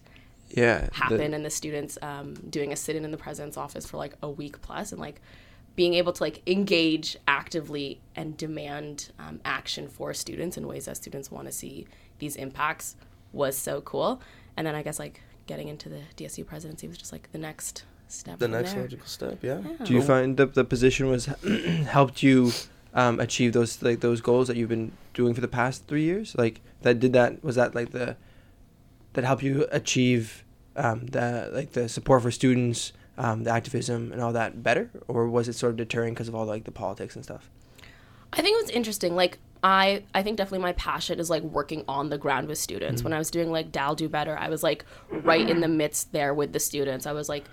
yeah. 0.50 0.86
the- 0.86 0.94
happened, 0.94 1.34
and 1.34 1.44
the 1.44 1.50
students 1.50 1.98
um, 2.02 2.34
doing 2.48 2.72
a 2.72 2.76
sit-in 2.76 3.04
in 3.04 3.10
the 3.10 3.16
president's 3.16 3.56
office 3.56 3.86
for 3.86 3.96
like 3.96 4.14
a 4.22 4.30
week 4.30 4.60
plus, 4.60 4.92
and 4.92 5.00
like 5.00 5.20
being 5.78 5.94
able 5.94 6.12
to 6.12 6.25
like 6.25 6.42
engage 6.48 7.16
actively 7.28 8.00
and 8.16 8.36
demand 8.36 9.12
um, 9.20 9.38
action 9.44 9.86
for 9.86 10.12
students 10.12 10.56
in 10.56 10.66
ways 10.66 10.86
that 10.86 10.96
students 10.96 11.30
want 11.30 11.46
to 11.46 11.52
see 11.52 11.86
these 12.19 12.34
impacts 12.34 12.96
was 13.32 13.56
so 13.56 13.80
cool. 13.82 14.20
And 14.56 14.66
then 14.66 14.75
I 14.75 14.82
guess 14.82 14.98
like 14.98 15.22
getting 15.46 15.69
into 15.69 15.88
the 15.88 16.00
DSU 16.16 16.44
presidency 16.44 16.88
was 16.88 16.98
just 16.98 17.12
like 17.12 17.30
the 17.30 17.38
next 17.38 17.84
step. 18.08 18.40
The 18.40 18.48
next 18.48 18.72
there. 18.72 18.82
logical 18.82 19.06
step, 19.06 19.38
yeah. 19.40 19.60
Do 19.84 19.94
you 19.94 20.02
find 20.02 20.36
that 20.38 20.54
the 20.54 20.64
position 20.64 21.08
was 21.10 21.26
helped 21.86 22.25
you 22.25 22.50
um, 22.92 23.20
achieve 23.20 23.52
those 23.52 23.80
like 23.80 24.00
those 24.00 24.20
goals 24.20 24.48
that 24.48 24.56
you've 24.56 24.69
been 24.69 24.90
doing 25.14 25.32
for 25.32 25.40
the 25.40 25.46
past 25.46 25.86
three 25.86 26.02
years? 26.02 26.35
Like 26.37 26.61
that 26.82 26.99
did 26.99 27.12
that 27.12 27.44
was 27.44 27.54
that 27.54 27.76
like 27.76 27.92
the 27.92 28.16
that 29.12 29.23
helped 29.23 29.44
you 29.44 29.68
achieve 29.70 30.42
um, 30.75 31.06
the 31.06 31.50
like 31.52 31.70
the 31.75 31.88
support 31.88 32.23
for 32.23 32.32
students, 32.32 32.92
um, 33.18 33.44
the 33.44 33.50
activism 33.50 34.12
and 34.12 34.22
all 34.22 34.32
that 34.32 34.62
better, 34.62 34.90
or 35.08 35.28
was 35.28 35.48
it 35.48 35.54
sort 35.54 35.70
of 35.70 35.76
deterring 35.76 36.14
because 36.14 36.28
of 36.28 36.34
all 36.34 36.46
like 36.46 36.64
the 36.64 36.70
politics 36.70 37.16
and 37.16 37.25
stuff? 37.25 37.50
I 38.32 38.42
think 38.42 38.58
it 38.58 38.62
was 38.62 38.70
interesting. 38.70 39.16
Like 39.16 39.38
I, 39.62 40.04
I 40.14 40.22
think 40.22 40.37
definitely 40.37 40.60
my 40.60 40.72
passion 40.72 41.18
is 41.18 41.28
like 41.28 41.42
working 41.42 41.84
on 41.88 42.10
the 42.10 42.18
ground 42.18 42.46
with 42.46 42.58
students. 42.58 43.02
When 43.02 43.12
I 43.12 43.18
was 43.18 43.30
doing 43.30 43.50
like 43.50 43.72
Dal 43.72 43.94
Do 43.96 44.08
Better, 44.08 44.38
I 44.38 44.48
was 44.48 44.62
like 44.62 44.84
right 45.10 45.48
in 45.48 45.60
the 45.60 45.68
midst 45.68 46.12
there 46.12 46.32
with 46.32 46.52
the 46.52 46.60
students. 46.60 47.06
I 47.06 47.12
was 47.12 47.28
like, 47.28 47.44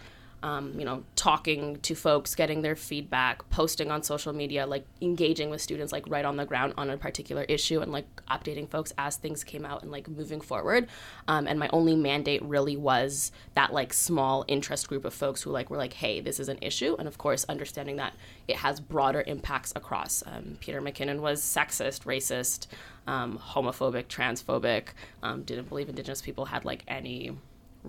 um, 0.43 0.77
you 0.77 0.85
know, 0.85 1.03
talking 1.15 1.77
to 1.77 1.95
folks, 1.95 2.35
getting 2.35 2.61
their 2.61 2.75
feedback, 2.75 3.49
posting 3.49 3.89
on 3.89 4.03
social 4.03 4.31
media, 4.33 4.67
like 4.67 4.85
engaging 5.01 5.49
with 5.49 5.61
students 5.61 5.91
like 5.91 6.03
right 6.07 6.25
on 6.25 6.37
the 6.37 6.45
ground 6.45 6.73
on 6.77 6.89
a 6.89 6.97
particular 6.97 7.43
issue 7.43 7.79
and 7.81 7.91
like 7.91 8.05
updating 8.29 8.69
folks 8.69 8.93
as 8.97 9.15
things 9.15 9.43
came 9.43 9.65
out 9.65 9.81
and 9.81 9.91
like 9.91 10.07
moving 10.07 10.41
forward. 10.41 10.87
Um, 11.27 11.47
and 11.47 11.57
my 11.57 11.69
only 11.73 11.95
mandate 11.95 12.43
really 12.43 12.77
was 12.77 13.31
that 13.55 13.73
like 13.73 13.91
small 13.91 14.45
interest 14.47 14.87
group 14.87 15.05
of 15.05 15.13
folks 15.13 15.41
who 15.41 15.49
like 15.49 15.69
were 15.69 15.77
like, 15.77 15.93
hey, 15.93 16.21
this 16.21 16.39
is 16.39 16.49
an 16.49 16.59
issue, 16.61 16.95
and 16.99 17.07
of 17.07 17.17
course 17.17 17.45
understanding 17.49 17.95
that 17.95 18.13
it 18.47 18.57
has 18.57 18.79
broader 18.79 19.23
impacts 19.25 19.73
across. 19.75 20.23
Um, 20.27 20.57
Peter 20.59 20.79
MacKinnon 20.79 21.21
was 21.21 21.41
sexist, 21.41 22.03
racist, 22.03 22.67
um, 23.07 23.39
homophobic, 23.39 24.05
transphobic. 24.05 24.89
Um, 25.23 25.43
didn't 25.43 25.69
believe 25.69 25.89
Indigenous 25.89 26.21
people 26.21 26.45
had 26.45 26.65
like 26.65 26.83
any 26.87 27.35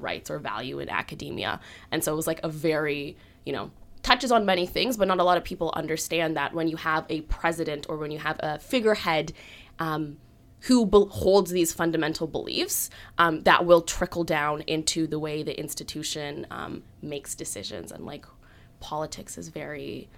rights 0.00 0.30
or 0.30 0.38
value 0.38 0.78
in 0.78 0.88
academia. 0.88 1.60
And 1.90 2.02
so 2.02 2.12
it 2.12 2.16
was 2.16 2.26
like 2.26 2.40
a 2.42 2.48
very, 2.48 3.16
you 3.44 3.52
know, 3.52 3.70
touches 4.02 4.30
on 4.30 4.46
many 4.46 4.66
things, 4.66 4.96
but 4.96 5.08
not 5.08 5.18
a 5.18 5.24
lot 5.24 5.36
of 5.36 5.44
people 5.44 5.72
understand 5.74 6.36
that 6.36 6.54
when 6.54 6.68
you 6.68 6.76
have 6.76 7.04
a 7.08 7.22
president 7.22 7.86
or 7.88 7.96
when 7.96 8.10
you 8.10 8.18
have 8.18 8.36
a 8.40 8.58
figurehead 8.58 9.32
um, 9.78 10.16
who 10.60 10.86
be- 10.86 11.06
holds 11.10 11.50
these 11.50 11.72
fundamental 11.72 12.26
beliefs, 12.26 12.88
um, 13.18 13.42
that 13.42 13.66
will 13.66 13.82
trickle 13.82 14.24
down 14.24 14.62
into 14.62 15.06
the 15.06 15.18
way 15.18 15.42
the 15.42 15.58
institution 15.58 16.46
um, 16.50 16.84
makes 17.02 17.34
decisions. 17.34 17.90
And 17.90 18.06
like 18.06 18.26
politics 18.80 19.36
is 19.38 19.48
very 19.48 20.08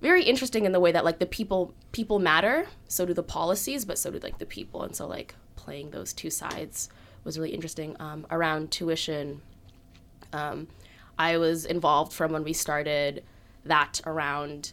very 0.00 0.24
interesting 0.24 0.64
in 0.64 0.72
the 0.72 0.80
way 0.80 0.90
that 0.90 1.04
like 1.04 1.20
the 1.20 1.26
people 1.26 1.72
people 1.92 2.18
matter 2.18 2.66
so 2.88 3.06
do 3.06 3.14
the 3.14 3.22
policies 3.22 3.84
but 3.84 3.96
so 3.96 4.10
do 4.10 4.18
like 4.18 4.38
the 4.38 4.46
people 4.46 4.82
and 4.82 4.96
so 4.96 5.06
like 5.06 5.34
playing 5.54 5.90
those 5.90 6.12
two 6.12 6.28
sides 6.30 6.88
was 7.24 7.38
really 7.38 7.54
interesting 7.54 7.96
um, 8.00 8.26
around 8.30 8.70
tuition 8.70 9.40
um, 10.32 10.66
i 11.18 11.36
was 11.36 11.64
involved 11.64 12.12
from 12.12 12.32
when 12.32 12.44
we 12.44 12.52
started 12.52 13.22
that 13.64 14.00
around 14.06 14.72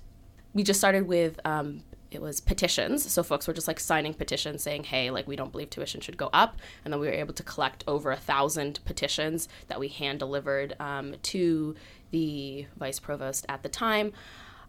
we 0.54 0.64
just 0.64 0.80
started 0.80 1.08
with 1.08 1.40
um, 1.46 1.84
it 2.12 2.22
was 2.22 2.42
petitions. 2.42 3.12
So 3.12 3.24
folks 3.24 3.48
were 3.48 3.54
just 3.54 3.68
like 3.68 3.80
signing 3.80 4.14
petitions 4.14 4.64
saying, 4.64 4.86
hey, 4.86 5.12
like 5.12 5.28
we 5.28 5.36
don't 5.36 5.52
believe 5.52 5.70
tuition 5.70 6.02
should 6.02 6.18
go 6.18 6.30
up. 6.34 6.58
And 6.84 6.94
then 6.94 7.00
we 7.00 7.08
were 7.08 7.14
able 7.14 7.34
to 7.34 7.44
collect 7.44 7.84
over 7.88 8.12
a 8.12 8.18
thousand 8.18 8.80
petitions 8.86 9.48
that 9.68 9.80
we 9.80 9.90
hand 9.90 10.20
delivered 10.20 10.76
um, 10.80 11.16
to 11.24 11.76
the 12.12 12.66
vice 12.78 13.00
provost 13.00 13.46
at 13.48 13.64
the 13.64 13.70
time. 13.70 14.14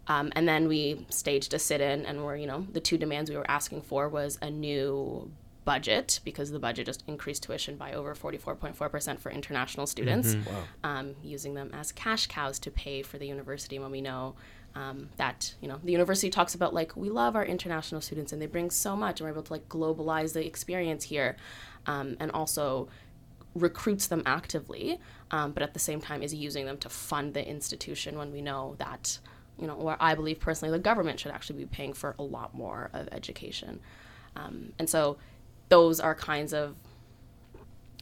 Um, 0.07 0.31
and 0.35 0.47
then 0.47 0.67
we 0.67 1.05
staged 1.09 1.53
a 1.53 1.59
sit 1.59 1.79
in, 1.79 2.05
and 2.05 2.23
we're, 2.23 2.35
you 2.35 2.47
know, 2.47 2.65
the 2.71 2.79
two 2.79 2.97
demands 2.97 3.29
we 3.29 3.37
were 3.37 3.49
asking 3.49 3.83
for 3.83 4.09
was 4.09 4.37
a 4.41 4.49
new 4.49 5.31
budget 5.65 6.19
because 6.23 6.51
the 6.51 6.59
budget 6.59 6.85
just 6.85 7.03
increased 7.07 7.43
tuition 7.43 7.75
by 7.75 7.93
over 7.93 8.15
44.4% 8.15 9.19
for 9.19 9.31
international 9.31 9.85
students, 9.87 10.33
Mm-hmm. 10.35 10.49
Wow. 10.55 10.63
um, 10.83 11.15
using 11.23 11.53
them 11.53 11.69
as 11.73 11.91
cash 11.91 12.27
cows 12.27 12.59
to 12.59 12.71
pay 12.71 13.01
for 13.03 13.17
the 13.17 13.27
university 13.27 13.77
when 13.79 13.91
we 13.91 14.01
know 14.01 14.35
um, 14.73 15.09
that 15.17 15.53
you 15.61 15.67
know 15.67 15.79
the 15.83 15.91
university 15.91 16.29
talks 16.29 16.55
about 16.55 16.73
like 16.73 16.95
we 16.95 17.09
love 17.09 17.35
our 17.35 17.43
international 17.45 17.99
students 18.01 18.31
and 18.31 18.41
they 18.41 18.45
bring 18.45 18.69
so 18.71 18.95
much 18.95 19.19
and 19.19 19.25
we're 19.27 19.33
able 19.33 19.43
to 19.43 19.51
like 19.51 19.67
globalize 19.67 20.31
the 20.33 20.45
experience 20.45 21.03
here 21.03 21.35
um, 21.87 22.15
and 22.21 22.31
also 22.31 22.87
recruits 23.53 24.07
them 24.07 24.23
actively 24.25 24.97
um, 25.31 25.51
but 25.51 25.61
at 25.61 25.73
the 25.73 25.79
same 25.79 25.99
time 25.99 26.23
is 26.23 26.33
using 26.33 26.65
them 26.65 26.77
to 26.77 26.87
fund 26.89 27.33
the 27.33 27.45
institution 27.45 28.17
when 28.17 28.31
we 28.31 28.41
know 28.41 28.75
that 28.77 29.19
you 29.59 29.67
know 29.67 29.73
or 29.73 29.97
i 29.99 30.15
believe 30.15 30.39
personally 30.39 30.71
the 30.71 30.81
government 30.81 31.19
should 31.19 31.31
actually 31.33 31.57
be 31.59 31.65
paying 31.65 31.91
for 31.91 32.15
a 32.17 32.23
lot 32.23 32.55
more 32.55 32.89
of 32.93 33.09
education 33.11 33.81
um, 34.37 34.71
and 34.79 34.89
so 34.89 35.17
those 35.71 36.01
are 36.01 36.13
kinds 36.13 36.53
of 36.53 36.75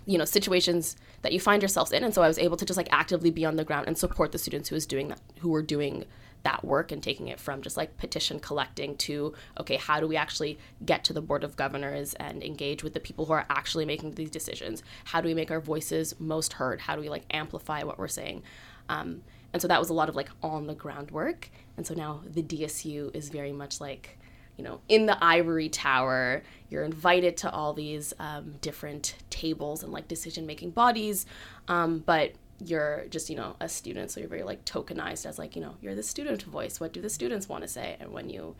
you 0.07 0.17
know 0.17 0.25
situations 0.25 0.97
that 1.21 1.31
you 1.31 1.39
find 1.39 1.61
yourselves 1.61 1.91
in. 1.91 2.03
And 2.03 2.13
so 2.13 2.21
i 2.23 2.27
was 2.27 2.39
able 2.39 2.57
to 2.57 2.65
just 2.65 2.77
like 2.77 2.89
actively 2.91 3.29
be 3.29 3.45
on 3.45 3.55
the 3.55 3.63
ground 3.63 3.87
and 3.87 3.97
support 3.97 4.31
the 4.31 4.39
students 4.39 4.67
who 4.69 4.75
was 4.75 4.85
doing 4.85 5.07
that 5.09 5.21
who 5.39 5.49
were 5.49 5.61
doing 5.61 6.05
that 6.43 6.63
work 6.63 6.91
and 6.91 7.03
taking 7.03 7.27
it 7.27 7.39
from 7.39 7.61
just 7.61 7.77
like 7.77 7.97
petition 7.97 8.39
collecting 8.39 8.95
to 8.95 9.33
okay 9.59 9.75
how 9.75 9.99
do 9.99 10.07
we 10.07 10.15
actually 10.15 10.57
get 10.85 11.03
to 11.03 11.13
the 11.13 11.21
board 11.21 11.43
of 11.43 11.55
governors 11.57 12.13
and 12.15 12.41
engage 12.41 12.83
with 12.83 12.93
the 12.93 12.99
people 12.99 13.25
who 13.25 13.33
are 13.33 13.45
actually 13.49 13.85
making 13.85 14.15
these 14.15 14.31
decisions? 14.31 14.81
How 15.05 15.21
do 15.21 15.27
we 15.27 15.35
make 15.35 15.51
our 15.51 15.61
voices 15.61 16.15
most 16.19 16.53
heard? 16.53 16.81
How 16.81 16.95
do 16.95 17.01
we 17.01 17.09
like 17.09 17.25
amplify 17.29 17.83
what 17.83 17.99
we're 17.99 18.07
saying? 18.07 18.41
Um, 18.87 19.21
and 19.53 19.61
so 19.61 19.67
that 19.67 19.79
was 19.79 19.89
a 19.89 19.93
lot 19.93 20.09
of 20.09 20.15
like 20.15 20.29
on 20.41 20.67
the 20.67 20.75
ground 20.75 21.11
work. 21.11 21.49
And 21.77 21.85
so 21.85 21.93
now 21.93 22.21
the 22.25 22.43
dsu 22.43 23.15
is 23.15 23.29
very 23.29 23.51
much 23.51 23.79
like 23.81 24.18
you 24.59 24.65
know, 24.65 24.81
in 24.89 25.05
the 25.05 25.17
ivory 25.23 25.69
tower. 25.69 26.43
You're 26.69 26.83
invited 26.83 27.37
to 27.37 27.49
all 27.51 27.71
these 27.73 28.13
um, 28.19 28.55
different 28.59 29.15
tables 29.29 29.83
and 29.83 29.91
like 29.93 30.09
decision 30.09 30.45
making 30.45 30.71
bodies, 30.71 31.25
um, 31.69 31.99
but 32.05 32.33
you're 32.63 33.05
just 33.09 33.29
you 33.29 33.37
know 33.37 33.55
a 33.61 33.69
student, 33.69 34.11
so 34.11 34.19
you're 34.19 34.27
very 34.29 34.43
like 34.43 34.65
tokenized 34.65 35.25
as 35.25 35.39
like 35.39 35.55
you 35.55 35.61
know 35.61 35.75
you're 35.81 35.95
the 35.95 36.03
student 36.03 36.43
voice. 36.43 36.77
What 36.81 36.91
do 36.91 37.01
the 37.01 37.09
students 37.09 37.47
want 37.47 37.63
to 37.63 37.69
say? 37.69 37.95
And 38.01 38.11
when 38.11 38.29
you 38.29 38.55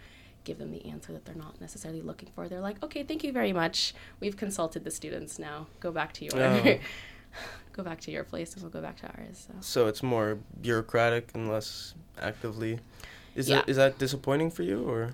give 0.46 0.58
them 0.58 0.72
the 0.72 0.86
answer 0.86 1.12
that 1.12 1.26
they're 1.26 1.36
not 1.36 1.60
necessarily 1.60 2.02
looking 2.02 2.30
for, 2.34 2.48
they're 2.48 2.62
like, 2.62 2.82
okay, 2.82 3.04
thank 3.04 3.26
you 3.26 3.34
very 3.34 3.52
much. 3.52 3.94
We've 4.22 4.38
consulted 4.38 4.86
the 4.86 4.92
students. 4.92 5.38
Now 5.38 5.68
go 5.82 5.92
back 5.92 6.14
to 6.14 6.26
your 6.26 6.34
Oh. 6.42 6.80
go 7.74 7.84
back 7.84 8.00
to 8.02 8.12
your 8.12 8.24
place, 8.24 8.54
and 8.54 8.64
we'll 8.64 8.72
go 8.72 8.82
back 8.82 8.98
to 9.02 9.08
ours. 9.08 9.48
So. 9.48 9.54
So 9.60 9.88
it's 9.88 10.02
more 10.02 10.40
bureaucratic 10.62 11.30
and 11.36 11.48
less 11.52 11.94
actively. 12.20 12.80
Is 13.36 13.50
Yeah. 13.50 13.58
that 13.58 13.70
is 13.70 13.76
that 13.76 14.00
disappointing 14.00 14.50
for 14.50 14.64
you 14.64 14.82
or? 14.90 15.14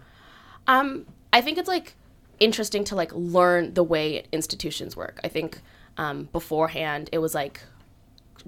Um, 0.68 1.06
I 1.32 1.42
think 1.42 1.58
it's 1.58 1.68
like 1.68 1.94
interesting 2.40 2.84
to 2.86 2.96
like 2.96 3.12
learn 3.14 3.74
the 3.74 3.84
way 3.84 4.26
institutions 4.32 4.96
work. 4.96 5.20
I 5.24 5.28
think 5.28 5.60
um, 5.98 6.30
beforehand 6.32 7.10
it 7.12 7.20
was 7.20 7.34
like 7.34 7.62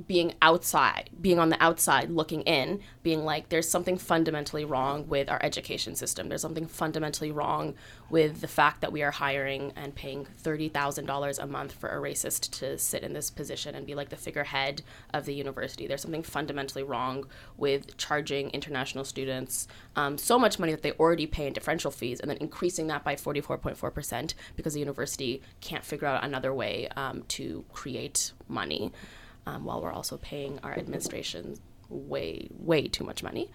being 0.05 0.33
outside, 0.41 1.09
being 1.19 1.39
on 1.39 1.49
the 1.49 1.61
outside 1.63 2.11
looking 2.11 2.41
in, 2.43 2.81
being 3.01 3.25
like, 3.25 3.49
there's 3.49 3.67
something 3.67 3.97
fundamentally 3.97 4.63
wrong 4.63 5.07
with 5.07 5.29
our 5.29 5.39
education 5.41 5.95
system. 5.95 6.29
There's 6.29 6.41
something 6.41 6.67
fundamentally 6.67 7.31
wrong 7.31 7.73
with 8.09 8.41
the 8.41 8.47
fact 8.47 8.81
that 8.81 8.91
we 8.91 9.01
are 9.01 9.11
hiring 9.11 9.73
and 9.75 9.95
paying 9.95 10.27
$30,000 10.43 11.39
a 11.39 11.47
month 11.47 11.71
for 11.71 11.89
a 11.89 11.99
racist 12.01 12.51
to 12.59 12.77
sit 12.77 13.01
in 13.01 13.13
this 13.13 13.31
position 13.31 13.73
and 13.73 13.87
be 13.87 13.95
like 13.95 14.09
the 14.09 14.15
figurehead 14.15 14.83
of 15.13 15.25
the 15.25 15.33
university. 15.33 15.87
There's 15.87 16.01
something 16.01 16.23
fundamentally 16.23 16.83
wrong 16.83 17.25
with 17.57 17.97
charging 17.97 18.51
international 18.51 19.03
students 19.03 19.67
um, 19.95 20.17
so 20.17 20.37
much 20.37 20.59
money 20.59 20.71
that 20.73 20.83
they 20.83 20.91
already 20.93 21.25
pay 21.25 21.47
in 21.47 21.53
differential 21.53 21.91
fees 21.91 22.19
and 22.19 22.29
then 22.29 22.37
increasing 22.37 22.87
that 22.87 23.03
by 23.03 23.15
44.4% 23.15 24.33
because 24.55 24.73
the 24.73 24.79
university 24.79 25.41
can't 25.59 25.83
figure 25.83 26.07
out 26.07 26.23
another 26.23 26.53
way 26.53 26.87
um, 26.95 27.23
to 27.29 27.65
create 27.73 28.31
money 28.47 28.91
um, 29.47 29.63
while 29.63 29.81
we're 29.81 29.93
also 29.93 30.17
paying 30.17 30.59
our 30.61 30.77
administration 30.77 31.55
way, 31.89 32.49
way 32.51 32.87
too 32.87 33.05
much 33.05 33.23
money. 33.23 33.49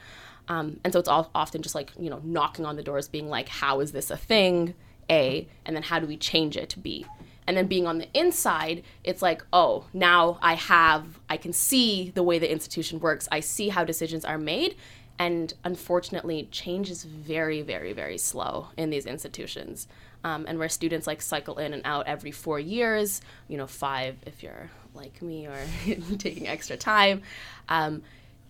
Um, 0.49 0.81
and 0.83 0.93
so 0.93 0.99
it's 0.99 1.09
all 1.09 1.31
often 1.35 1.61
just 1.61 1.75
like, 1.75 1.93
you 1.99 2.09
know, 2.09 2.21
knocking 2.25 2.65
on 2.65 2.77
the 2.77 2.83
doors, 2.83 3.09
being 3.09 3.29
like, 3.29 3.49
how 3.49 3.81
is 3.81 3.93
this 3.93 4.11
a 4.11 4.17
thing? 4.17 4.75
A, 5.11 5.47
and 5.67 5.77
then 5.77 5.83
how 5.83 5.99
do 5.99 6.07
we 6.07 6.17
change 6.17 6.57
it? 6.57 6.71
to 6.71 6.79
B. 6.79 7.05
And 7.47 7.57
then 7.57 7.67
being 7.67 7.87
on 7.87 7.99
the 7.99 8.09
inside, 8.15 8.85
it's 9.05 9.21
like, 9.21 9.45
oh, 9.53 9.87
now 9.93 10.39
I 10.41 10.55
have, 10.55 11.21
I 11.29 11.37
can 11.37 11.53
see 11.53 12.11
the 12.15 12.23
way 12.23 12.39
the 12.39 12.51
institution 12.51 13.01
works. 13.01 13.29
I 13.31 13.41
see 13.41 13.69
how 13.69 13.85
decisions 13.85 14.25
are 14.25 14.39
made. 14.39 14.77
And 15.19 15.53
unfortunately, 15.65 16.49
change 16.51 16.91
is 16.91 17.05
very, 17.05 17.61
very, 17.61 17.93
very 17.93 18.17
slow 18.17 18.69
in 18.77 18.91
these 18.91 19.07
institutions. 19.07 19.89
Um, 20.25 20.47
and 20.49 20.59
where 20.59 20.69
students 20.69 21.07
like 21.07 21.21
cycle 21.21 21.59
in 21.59 21.75
and 21.75 21.83
out 21.85 22.07
every 22.07 22.31
four 22.31 22.59
years, 22.61 23.21
you 23.49 23.59
know, 23.59 23.67
five 23.67 24.17
if 24.25 24.43
you're 24.43 24.71
like 24.95 25.23
me 25.23 25.47
or 25.47 25.59
taking 26.19 26.47
extra 26.49 26.77
time. 26.77 27.23
Um, 27.69 28.03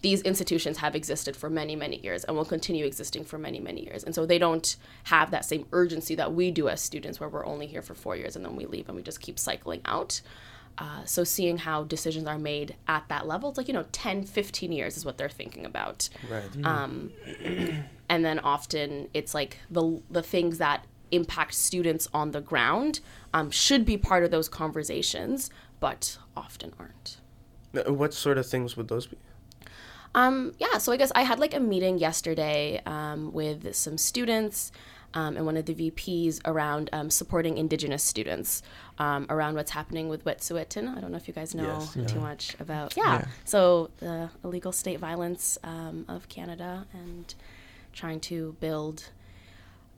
these 0.03 0.21
institutions 0.23 0.79
have 0.79 0.97
existed 0.97 1.37
for 1.37 1.49
many, 1.49 1.77
many 1.77 1.97
years 1.99 2.25
and 2.25 2.37
will 2.37 2.45
continue 2.45 2.85
existing 2.85 3.25
for 3.25 3.39
many, 3.39 3.61
many 3.61 3.85
years. 3.85 4.03
And 4.03 4.15
so 4.15 4.27
they 4.27 4.39
don't 4.39 4.77
have 5.05 5.31
that 5.31 5.45
same 5.45 5.67
urgency 5.73 6.17
that 6.17 6.35
we 6.35 6.51
do 6.51 6.69
as 6.69 6.81
students, 6.81 7.21
where 7.21 7.29
we're 7.29 7.47
only 7.47 7.67
here 7.67 7.83
for 7.83 7.95
four 7.95 8.17
years 8.17 8.35
and 8.35 8.45
then 8.45 8.57
we 8.57 8.67
leave 8.67 8.89
and 8.89 8.97
we 8.97 9.03
just 9.03 9.21
keep 9.21 9.39
cycling 9.39 9.81
out. 9.85 10.21
Uh, 10.77 11.05
so 11.05 11.23
seeing 11.23 11.59
how 11.59 11.85
decisions 11.85 12.27
are 12.27 12.39
made 12.39 12.75
at 12.89 13.05
that 13.09 13.27
level, 13.29 13.51
it's 13.51 13.59
like, 13.59 13.69
you 13.69 13.75
know, 13.75 13.85
10, 13.93 14.25
15 14.25 14.73
years 14.73 14.97
is 14.97 15.05
what 15.05 15.19
they're 15.19 15.29
thinking 15.29 15.65
about. 15.65 16.09
Right. 16.29 16.67
Um, 16.67 17.13
and 18.09 18.25
then 18.25 18.41
often 18.41 19.09
it's 19.15 19.35
like 19.35 19.59
the, 19.71 20.03
the 20.11 20.23
things 20.23 20.59
that 20.59 20.85
impact 21.13 21.55
students 21.55 22.09
on 22.13 22.33
the 22.33 22.41
ground 22.41 23.01
um, 23.33 23.51
should 23.51 23.85
be 23.85 23.97
part 23.97 24.25
of 24.25 24.31
those 24.31 24.49
conversations, 24.49 25.51
but 25.83 26.17
often 26.37 26.73
aren't. 26.79 27.17
What 27.99 28.15
sort 28.15 28.39
of 28.39 28.47
things 28.47 28.77
would 28.77 28.87
those 28.87 29.07
be? 29.09 29.17
Um, 30.15 30.53
yeah, 30.61 30.79
so 30.79 30.93
I 30.93 30.97
guess 30.97 31.11
I 31.15 31.23
had 31.23 31.41
like 31.41 31.55
a 31.55 31.59
meeting 31.61 31.99
yesterday 31.99 32.81
um, 32.87 33.33
with 33.33 33.75
some 33.75 33.99
students 33.99 34.71
um, 35.15 35.37
and 35.37 35.45
one 35.45 35.57
of 35.57 35.67
the 35.67 35.75
VPs 35.75 36.41
around 36.45 36.89
um, 36.93 37.11
supporting 37.11 37.59
Indigenous 37.59 38.05
students 38.05 38.63
um, 38.99 39.27
around 39.29 39.55
what's 39.57 39.73
happening 39.73 40.09
with 40.09 40.25
Wet'suwet'en. 40.25 40.87
I 40.97 41.01
don't 41.01 41.11
know 41.11 41.17
if 41.17 41.27
you 41.27 41.35
guys 41.35 41.53
know 41.53 41.81
Yes, 41.97 42.13
too 42.13 42.21
much 42.21 42.55
about. 42.61 42.97
Yeah, 42.97 43.03
Yeah. 43.21 43.25
so 43.45 43.91
the 43.99 44.31
illegal 44.45 44.71
state 44.71 45.01
violence 45.01 45.59
um, 45.65 46.05
of 46.09 46.29
Canada 46.29 46.87
and 46.93 47.35
trying 47.93 48.21
to 48.21 48.55
build 48.61 49.11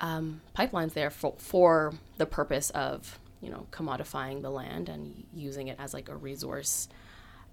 um, 0.01 0.41
pipelines 0.57 0.95
there 0.95 1.11
for, 1.11 1.35
for 1.37 1.93
the 2.17 2.27
purpose 2.27 2.71
of 2.71 3.19
you 3.45 3.51
know 3.51 3.67
commodifying 3.71 4.43
the 4.43 4.51
land 4.51 4.89
and 4.89 5.25
using 5.35 5.69
it 5.69 5.77
as 5.79 5.95
like 5.95 6.09
a 6.09 6.17
resource 6.17 6.89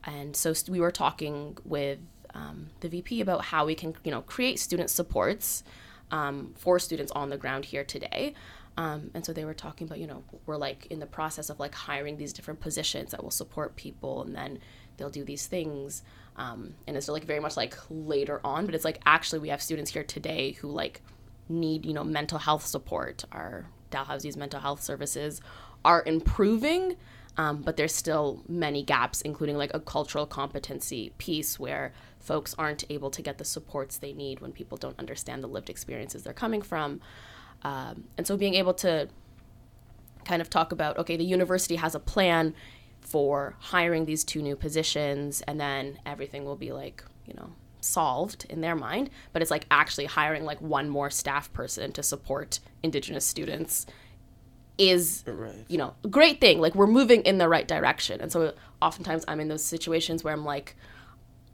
and 0.03 0.35
so 0.35 0.53
we 0.67 0.79
were 0.79 0.91
talking 0.91 1.57
with 1.63 1.99
um, 2.33 2.69
the 2.79 2.89
VP 2.89 3.21
about 3.21 3.45
how 3.45 3.65
we 3.65 3.75
can, 3.75 3.95
you 4.03 4.11
know, 4.11 4.21
create 4.21 4.59
student 4.59 4.89
supports 4.89 5.63
um, 6.11 6.53
for 6.57 6.79
students 6.79 7.11
on 7.11 7.29
the 7.29 7.37
ground 7.37 7.65
here 7.65 7.83
today. 7.83 8.33
Um, 8.77 9.11
and 9.13 9.25
so 9.25 9.33
they 9.33 9.45
were 9.45 9.53
talking 9.53 9.85
about, 9.85 9.99
you 9.99 10.07
know, 10.07 10.23
we're 10.45 10.57
like 10.57 10.87
in 10.87 10.99
the 10.99 11.05
process 11.05 11.49
of 11.49 11.59
like 11.59 11.75
hiring 11.75 12.17
these 12.17 12.33
different 12.33 12.61
positions 12.61 13.11
that 13.11 13.21
will 13.21 13.31
support 13.31 13.75
people, 13.75 14.23
and 14.23 14.35
then 14.35 14.59
they'll 14.97 15.09
do 15.09 15.25
these 15.25 15.45
things. 15.45 16.03
Um, 16.37 16.73
and 16.87 16.95
it's 16.95 17.09
like 17.09 17.25
very 17.25 17.41
much 17.41 17.57
like 17.57 17.75
later 17.89 18.39
on, 18.43 18.65
but 18.65 18.73
it's 18.73 18.85
like 18.85 19.01
actually 19.05 19.39
we 19.39 19.49
have 19.49 19.61
students 19.61 19.91
here 19.91 20.03
today 20.03 20.53
who 20.53 20.69
like 20.69 21.01
need, 21.49 21.85
you 21.85 21.93
know, 21.93 22.03
mental 22.03 22.39
health 22.39 22.65
support. 22.65 23.25
Our 23.33 23.65
Dalhousie's 23.91 24.37
mental 24.37 24.61
health 24.61 24.81
services 24.81 25.41
are 25.83 26.03
improving, 26.05 26.95
um, 27.37 27.61
but 27.61 27.77
there's 27.77 27.95
still 27.95 28.43
many 28.47 28.83
gaps, 28.83 29.21
including 29.21 29.57
like 29.57 29.71
a 29.73 29.79
cultural 29.79 30.25
competency 30.25 31.13
piece 31.17 31.59
where 31.59 31.93
folks 32.19 32.53
aren't 32.57 32.83
able 32.89 33.09
to 33.09 33.21
get 33.21 33.37
the 33.37 33.45
supports 33.45 33.97
they 33.97 34.13
need 34.13 34.39
when 34.41 34.51
people 34.51 34.77
don't 34.77 34.97
understand 34.99 35.43
the 35.43 35.47
lived 35.47 35.69
experiences 35.69 36.23
they're 36.23 36.33
coming 36.33 36.61
from. 36.61 37.01
Um, 37.63 38.05
and 38.17 38.27
so 38.27 38.37
being 38.37 38.55
able 38.55 38.73
to 38.75 39.09
kind 40.25 40.41
of 40.41 40.49
talk 40.49 40.71
about 40.71 40.97
okay, 40.97 41.17
the 41.17 41.23
university 41.23 41.75
has 41.77 41.95
a 41.95 41.99
plan 41.99 42.53
for 42.99 43.55
hiring 43.59 44.05
these 44.05 44.23
two 44.23 44.41
new 44.41 44.55
positions, 44.55 45.41
and 45.41 45.59
then 45.59 45.99
everything 46.05 46.45
will 46.45 46.55
be 46.55 46.71
like, 46.71 47.03
you 47.25 47.33
know, 47.33 47.49
solved 47.81 48.45
in 48.49 48.61
their 48.61 48.75
mind. 48.75 49.09
But 49.33 49.41
it's 49.41 49.51
like 49.51 49.65
actually 49.71 50.05
hiring 50.05 50.45
like 50.45 50.61
one 50.61 50.89
more 50.89 51.09
staff 51.09 51.51
person 51.53 51.91
to 51.93 52.03
support 52.03 52.59
Indigenous 52.83 53.25
students 53.25 53.85
is 54.81 55.23
Right. 55.27 55.53
you 55.67 55.77
know, 55.77 55.93
a 56.03 56.07
great 56.07 56.41
thing. 56.41 56.59
Like 56.59 56.75
we're 56.75 56.87
moving 56.87 57.21
in 57.21 57.37
the 57.37 57.47
right 57.47 57.67
direction. 57.67 58.19
And 58.19 58.31
so 58.31 58.53
oftentimes 58.81 59.23
I'm 59.27 59.39
in 59.39 59.47
those 59.47 59.63
situations 59.63 60.23
where 60.23 60.33
I'm 60.33 60.45
like, 60.45 60.75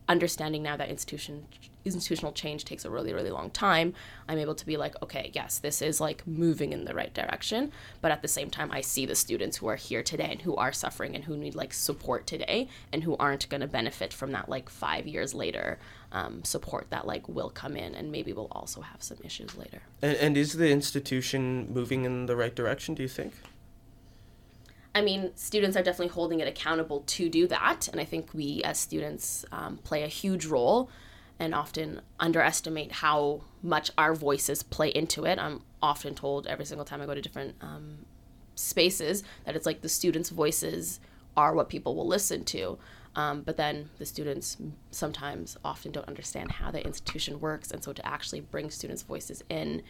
understanding 0.10 0.64
now 0.64 0.78
that 0.78 0.90
institution 0.90 1.46
institutional 1.84 2.34
change 2.34 2.66
takes 2.66 2.84
a 2.86 2.90
really 2.90 3.14
really 3.14 3.30
long 3.30 3.50
time 3.50 3.94
i'm 4.28 4.38
able 4.38 4.56
to 4.56 4.66
be 4.66 4.78
like 4.78 5.02
okay 5.02 5.32
yes 5.34 5.60
this 5.60 5.82
is 5.82 6.02
like 6.02 6.26
moving 6.28 6.74
in 6.74 6.86
the 6.86 6.94
right 6.94 7.14
direction 7.14 7.72
but 8.02 8.12
at 8.12 8.22
the 8.22 8.28
same 8.28 8.50
time 8.50 8.70
i 8.72 8.82
see 8.82 9.06
the 9.06 9.16
students 9.16 9.58
who 9.58 9.68
are 9.68 9.76
here 9.76 10.04
today 10.04 10.30
and 10.32 10.42
who 10.42 10.56
are 10.56 10.72
suffering 10.72 11.16
and 11.16 11.26
who 11.26 11.36
need 11.38 11.56
like 11.56 11.74
support 11.74 12.26
today 12.28 12.68
and 12.92 13.04
who 13.04 13.16
aren't 13.18 13.48
going 13.50 13.62
to 13.62 13.68
benefit 13.68 14.14
from 14.14 14.32
that 14.32 14.50
like 14.50 14.70
five 14.70 15.08
years 15.08 15.34
later 15.34 15.78
um, 16.12 16.44
support 16.44 16.88
that 16.90 17.06
like 17.06 17.28
will 17.28 17.50
come 17.50 17.76
in 17.76 17.94
and 17.94 18.12
maybe 18.12 18.32
we'll 18.32 18.48
also 18.52 18.82
have 18.82 19.04
some 19.04 19.18
issues 19.24 19.58
later 19.58 19.82
And, 20.02 20.16
and 20.18 20.38
is 20.38 20.54
the 20.54 20.70
institution 20.70 21.68
moving 21.74 22.06
in 22.06 22.28
the 22.28 22.36
right 22.36 22.56
direction? 22.56 22.96
Do 22.96 23.04
you 23.04 23.10
think? 23.10 23.34
I 24.96 25.02
mean, 25.02 25.32
students 25.36 25.78
are 25.78 25.84
definitely 25.84 26.14
holding 26.14 26.40
it 26.40 26.48
accountable 26.48 27.02
to 27.02 27.30
do 27.30 27.46
that. 27.48 27.88
And 27.90 28.02
I 28.02 28.06
think 28.06 28.34
we 28.34 28.64
as 28.64 28.80
students 28.80 29.46
um, 29.52 29.78
play 29.78 30.02
a 30.04 30.08
huge 30.08 30.48
role 30.48 30.90
and 31.40 31.54
often 31.54 32.02
underestimate 32.20 32.92
how 32.94 33.42
much 33.62 33.92
our 33.96 34.16
voices 34.16 34.64
play 34.64 34.90
into 34.90 35.24
it. 35.26 35.38
I'm 35.38 35.62
often 35.84 36.16
told 36.16 36.48
every 36.48 36.66
single 36.66 36.84
time 36.84 37.00
I 37.02 37.06
go 37.06 37.14
to 37.14 37.22
different 37.22 37.56
um, 37.62 38.06
spaces 38.56 39.24
that 39.46 39.56
it's 39.56 39.68
like 39.68 39.82
the 39.82 39.90
students' 39.90 40.30
voices 40.30 41.00
are 41.36 41.54
what 41.54 41.70
people 41.70 41.96
will 41.96 42.08
listen 42.08 42.44
to. 42.46 42.80
Um, 43.18 43.42
but 43.42 43.58
then 43.58 43.90
the 43.98 44.06
students 44.06 44.58
sometimes 44.92 45.58
often 45.66 45.92
don't 45.92 46.08
understand 46.08 46.52
how 46.52 46.70
the 46.70 46.86
institution 46.86 47.40
works. 47.40 47.72
And 47.72 47.84
so 47.84 47.92
to 47.92 48.06
actually 48.06 48.42
bring 48.42 48.70
students' 48.70 49.02
voices 49.02 49.44
in 49.50 49.82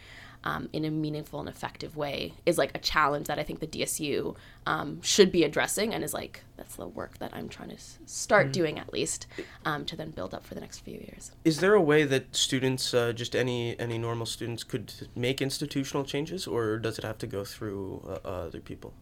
um, 0.44 0.70
in 0.72 0.86
a 0.86 0.92
meaningful 0.92 1.40
and 1.40 1.50
effective 1.50 1.98
way 1.98 2.32
is 2.46 2.58
like 2.58 2.72
a 2.74 2.80
challenge 2.80 3.28
that 3.28 3.40
I 3.40 3.44
think 3.44 3.60
the 3.60 3.68
DSU 3.68 4.36
um, 4.68 5.02
should 5.02 5.32
be 5.32 5.44
addressing 5.44 5.94
and 5.94 6.04
is 6.04 6.14
like, 6.14 6.44
that's 6.56 6.76
the 6.76 6.88
work 6.88 7.18
that 7.18 7.32
I'm 7.34 7.50
trying 7.50 7.70
to 7.70 7.76
s- 7.76 7.98
start 8.06 8.54
doing 8.54 8.78
at 8.78 8.94
least 8.94 9.26
um, 9.66 9.84
to 9.86 9.96
then 9.96 10.12
build 10.12 10.36
up 10.36 10.46
for 10.46 10.54
the 10.54 10.62
next 10.62 10.80
few 10.80 10.94
years. 10.94 11.32
Is 11.44 11.60
there 11.60 11.74
a 11.74 11.82
way 11.82 12.04
that 12.04 12.36
students, 12.36 12.94
uh, 12.94 13.14
just 13.14 13.36
any 13.36 13.78
any 13.80 13.98
normal 13.98 14.26
students, 14.26 14.64
could 14.64 14.94
make 15.16 15.42
institutional 15.42 16.06
changes, 16.06 16.48
or 16.48 16.78
does 16.78 16.98
it 16.98 17.04
have 17.04 17.18
to 17.18 17.28
go 17.28 17.44
through 17.44 18.04
uh, 18.08 18.28
other 18.28 18.62
people? 18.62 18.94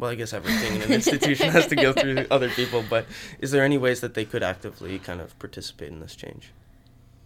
Well, 0.00 0.10
I 0.10 0.14
guess 0.16 0.32
everything 0.32 0.76
in 0.76 0.82
an 0.82 0.92
institution 0.92 1.50
has 1.50 1.66
to 1.68 1.76
go 1.76 1.92
through 2.00 2.26
other 2.30 2.48
people, 2.48 2.82
but 2.88 3.06
is 3.38 3.50
there 3.50 3.62
any 3.62 3.78
ways 3.78 4.00
that 4.00 4.14
they 4.14 4.24
could 4.24 4.42
actively 4.42 4.98
kind 4.98 5.20
of 5.20 5.38
participate 5.38 5.92
in 5.92 6.00
this 6.00 6.16
change? 6.16 6.52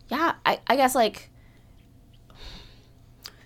yeah 0.09 0.35
I, 0.45 0.61
I 0.67 0.77
guess 0.77 0.95
like 0.95 1.31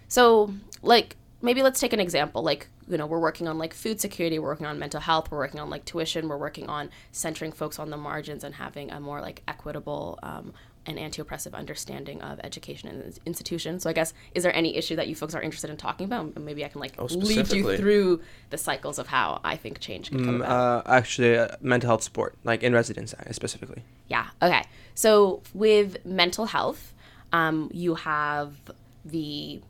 so 0.08 0.52
like 0.82 1.16
maybe 1.40 1.62
let's 1.62 1.78
take 1.80 1.92
an 1.92 2.00
example 2.00 2.42
like 2.42 2.68
you 2.88 2.96
know 2.98 3.06
we're 3.06 3.20
working 3.20 3.46
on 3.48 3.58
like 3.58 3.72
food 3.74 4.00
security 4.00 4.38
we're 4.38 4.48
working 4.48 4.66
on 4.66 4.78
mental 4.78 5.00
health 5.00 5.30
we're 5.30 5.38
working 5.38 5.60
on 5.60 5.70
like 5.70 5.84
tuition 5.84 6.28
we're 6.28 6.36
working 6.36 6.66
on 6.68 6.90
centering 7.12 7.52
folks 7.52 7.78
on 7.78 7.90
the 7.90 7.96
margins 7.96 8.42
and 8.44 8.54
having 8.56 8.90
a 8.90 8.98
more 9.00 9.20
like 9.20 9.42
equitable 9.46 10.18
um, 10.22 10.52
and 10.86 10.98
anti-oppressive 10.98 11.54
understanding 11.54 12.20
of 12.22 12.40
education 12.42 12.88
and 12.88 13.18
institutions 13.26 13.82
so 13.82 13.90
i 13.90 13.92
guess 13.92 14.14
is 14.34 14.42
there 14.42 14.54
any 14.56 14.76
issue 14.76 14.96
that 14.96 15.06
you 15.06 15.14
folks 15.14 15.34
are 15.34 15.42
interested 15.42 15.68
in 15.70 15.76
talking 15.76 16.06
about 16.06 16.32
And 16.34 16.44
maybe 16.44 16.64
i 16.64 16.68
can 16.68 16.80
like 16.80 16.94
Oh, 16.98 17.04
lead 17.04 17.52
you 17.52 17.76
through 17.76 18.20
the 18.50 18.58
cycles 18.58 18.98
of 18.98 19.06
how 19.06 19.40
i 19.44 19.54
think 19.54 19.78
change 19.80 20.10
could 20.10 20.24
come 20.24 20.38
Mm, 20.40 20.44
about 20.46 20.86
uh, 20.86 20.90
actually, 20.90 21.36
uh, 21.38 21.48
mental 21.60 21.88
health 21.88 22.02
support, 22.02 22.36
like 22.42 22.62
in 22.62 22.72
residence 22.72 23.14
specifically. 23.32 23.82
Yeah. 24.08 24.26
Okay. 24.42 24.64
So 24.94 25.42
with 25.54 26.04
mental 26.06 26.46
health, 26.46 26.94
um, 27.32 27.70
you 27.72 27.94
have 27.96 28.54
the 29.04 29.60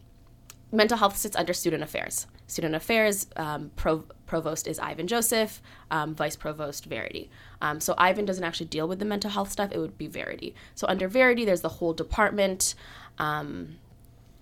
mental 0.71 0.99
health 0.99 1.17
sits 1.17 1.37
under 1.37 1.53
student 1.53 1.83
affairs. 1.83 2.27
Student 2.47 2.75
affairs 2.75 3.27
um, 3.37 3.71
pro- 3.77 4.05
provost 4.27 4.67
is 4.67 4.79
Ivan 4.79 5.07
Joseph, 5.07 5.63
um, 5.91 6.15
vice 6.15 6.37
provost 6.37 6.85
Verity. 6.87 7.31
Um, 7.61 7.81
so 7.81 7.95
Ivan 7.97 8.25
doesn't 8.25 8.45
actually 8.45 8.67
deal 8.67 8.89
with 8.89 8.99
the 8.99 9.05
mental 9.05 9.31
health 9.31 9.51
stuff; 9.51 9.71
it 9.73 9.79
would 9.79 9.99
be 9.99 10.07
Verity. 10.07 10.55
So 10.75 10.87
under 10.87 11.09
Verity, 11.09 11.45
there's 11.45 11.63
the 11.63 11.69
whole 11.69 11.93
department. 11.93 12.75
Um, 13.19 13.77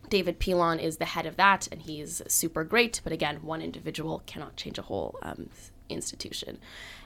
David 0.09 0.39
Pilon 0.39 0.79
is 0.79 0.99
the 0.99 1.05
head 1.05 1.27
of 1.27 1.37
that, 1.37 1.69
and 1.73 1.83
he's 1.83 2.23
super 2.29 2.65
great. 2.65 3.01
But 3.03 3.13
again, 3.13 3.39
one 3.43 3.61
individual 3.61 4.23
cannot 4.27 4.57
change 4.57 4.79
a 4.79 4.83
whole 4.83 5.19
um, 5.23 5.51
institution. 5.89 6.59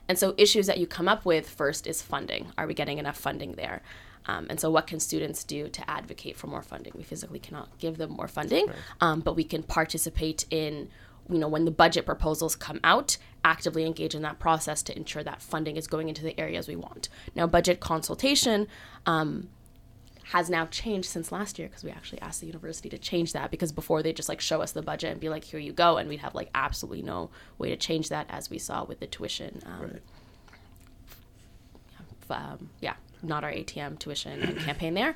And 0.08 0.18
so, 0.18 0.34
issues 0.36 0.66
that 0.66 0.78
you 0.78 0.86
come 0.86 1.08
up 1.08 1.24
with 1.24 1.48
first 1.48 1.86
is 1.86 2.02
funding. 2.02 2.52
Are 2.58 2.66
we 2.66 2.74
getting 2.74 2.98
enough 2.98 3.16
funding 3.16 3.52
there? 3.52 3.82
Um, 4.26 4.46
and 4.50 4.60
so, 4.60 4.70
what 4.70 4.86
can 4.86 5.00
students 5.00 5.44
do 5.44 5.68
to 5.68 5.90
advocate 5.90 6.36
for 6.36 6.46
more 6.46 6.62
funding? 6.62 6.92
We 6.96 7.02
physically 7.02 7.38
cannot 7.38 7.78
give 7.78 7.96
them 7.98 8.10
more 8.12 8.28
funding, 8.28 8.66
um, 9.00 9.20
but 9.20 9.34
we 9.34 9.44
can 9.44 9.62
participate 9.62 10.44
in, 10.50 10.88
you 11.28 11.38
know, 11.38 11.48
when 11.48 11.64
the 11.64 11.70
budget 11.70 12.04
proposals 12.06 12.54
come 12.54 12.80
out, 12.84 13.16
actively 13.44 13.84
engage 13.86 14.14
in 14.14 14.22
that 14.22 14.38
process 14.38 14.82
to 14.84 14.96
ensure 14.96 15.24
that 15.24 15.40
funding 15.42 15.76
is 15.76 15.86
going 15.86 16.08
into 16.08 16.22
the 16.22 16.38
areas 16.38 16.68
we 16.68 16.76
want. 16.76 17.08
Now, 17.34 17.46
budget 17.46 17.80
consultation. 17.80 18.68
Um, 19.06 19.48
has 20.32 20.48
now 20.48 20.64
changed 20.66 21.08
since 21.08 21.32
last 21.32 21.58
year 21.58 21.66
because 21.66 21.82
we 21.82 21.90
actually 21.90 22.20
asked 22.20 22.40
the 22.40 22.46
university 22.46 22.88
to 22.88 22.96
change 22.96 23.32
that 23.32 23.50
because 23.50 23.72
before 23.72 24.00
they 24.00 24.12
just 24.12 24.28
like 24.28 24.40
show 24.40 24.62
us 24.62 24.70
the 24.70 24.80
budget 24.80 25.10
and 25.10 25.20
be 25.20 25.28
like 25.28 25.42
here 25.42 25.58
you 25.58 25.72
go 25.72 25.96
and 25.96 26.08
we'd 26.08 26.20
have 26.20 26.36
like 26.36 26.48
absolutely 26.54 27.02
no 27.02 27.30
way 27.58 27.68
to 27.68 27.76
change 27.76 28.10
that 28.10 28.26
as 28.28 28.48
we 28.48 28.56
saw 28.56 28.84
with 28.84 29.00
the 29.00 29.08
tuition 29.08 29.60
um, 29.66 29.80
Right. 29.82 30.02
um, 32.30 32.70
yeah, 32.80 32.94
not 33.22 33.44
our 33.44 33.52
ATM 33.52 33.98
tuition 33.98 34.42
and 34.42 34.58
campaign 34.58 34.94
there. 34.94 35.14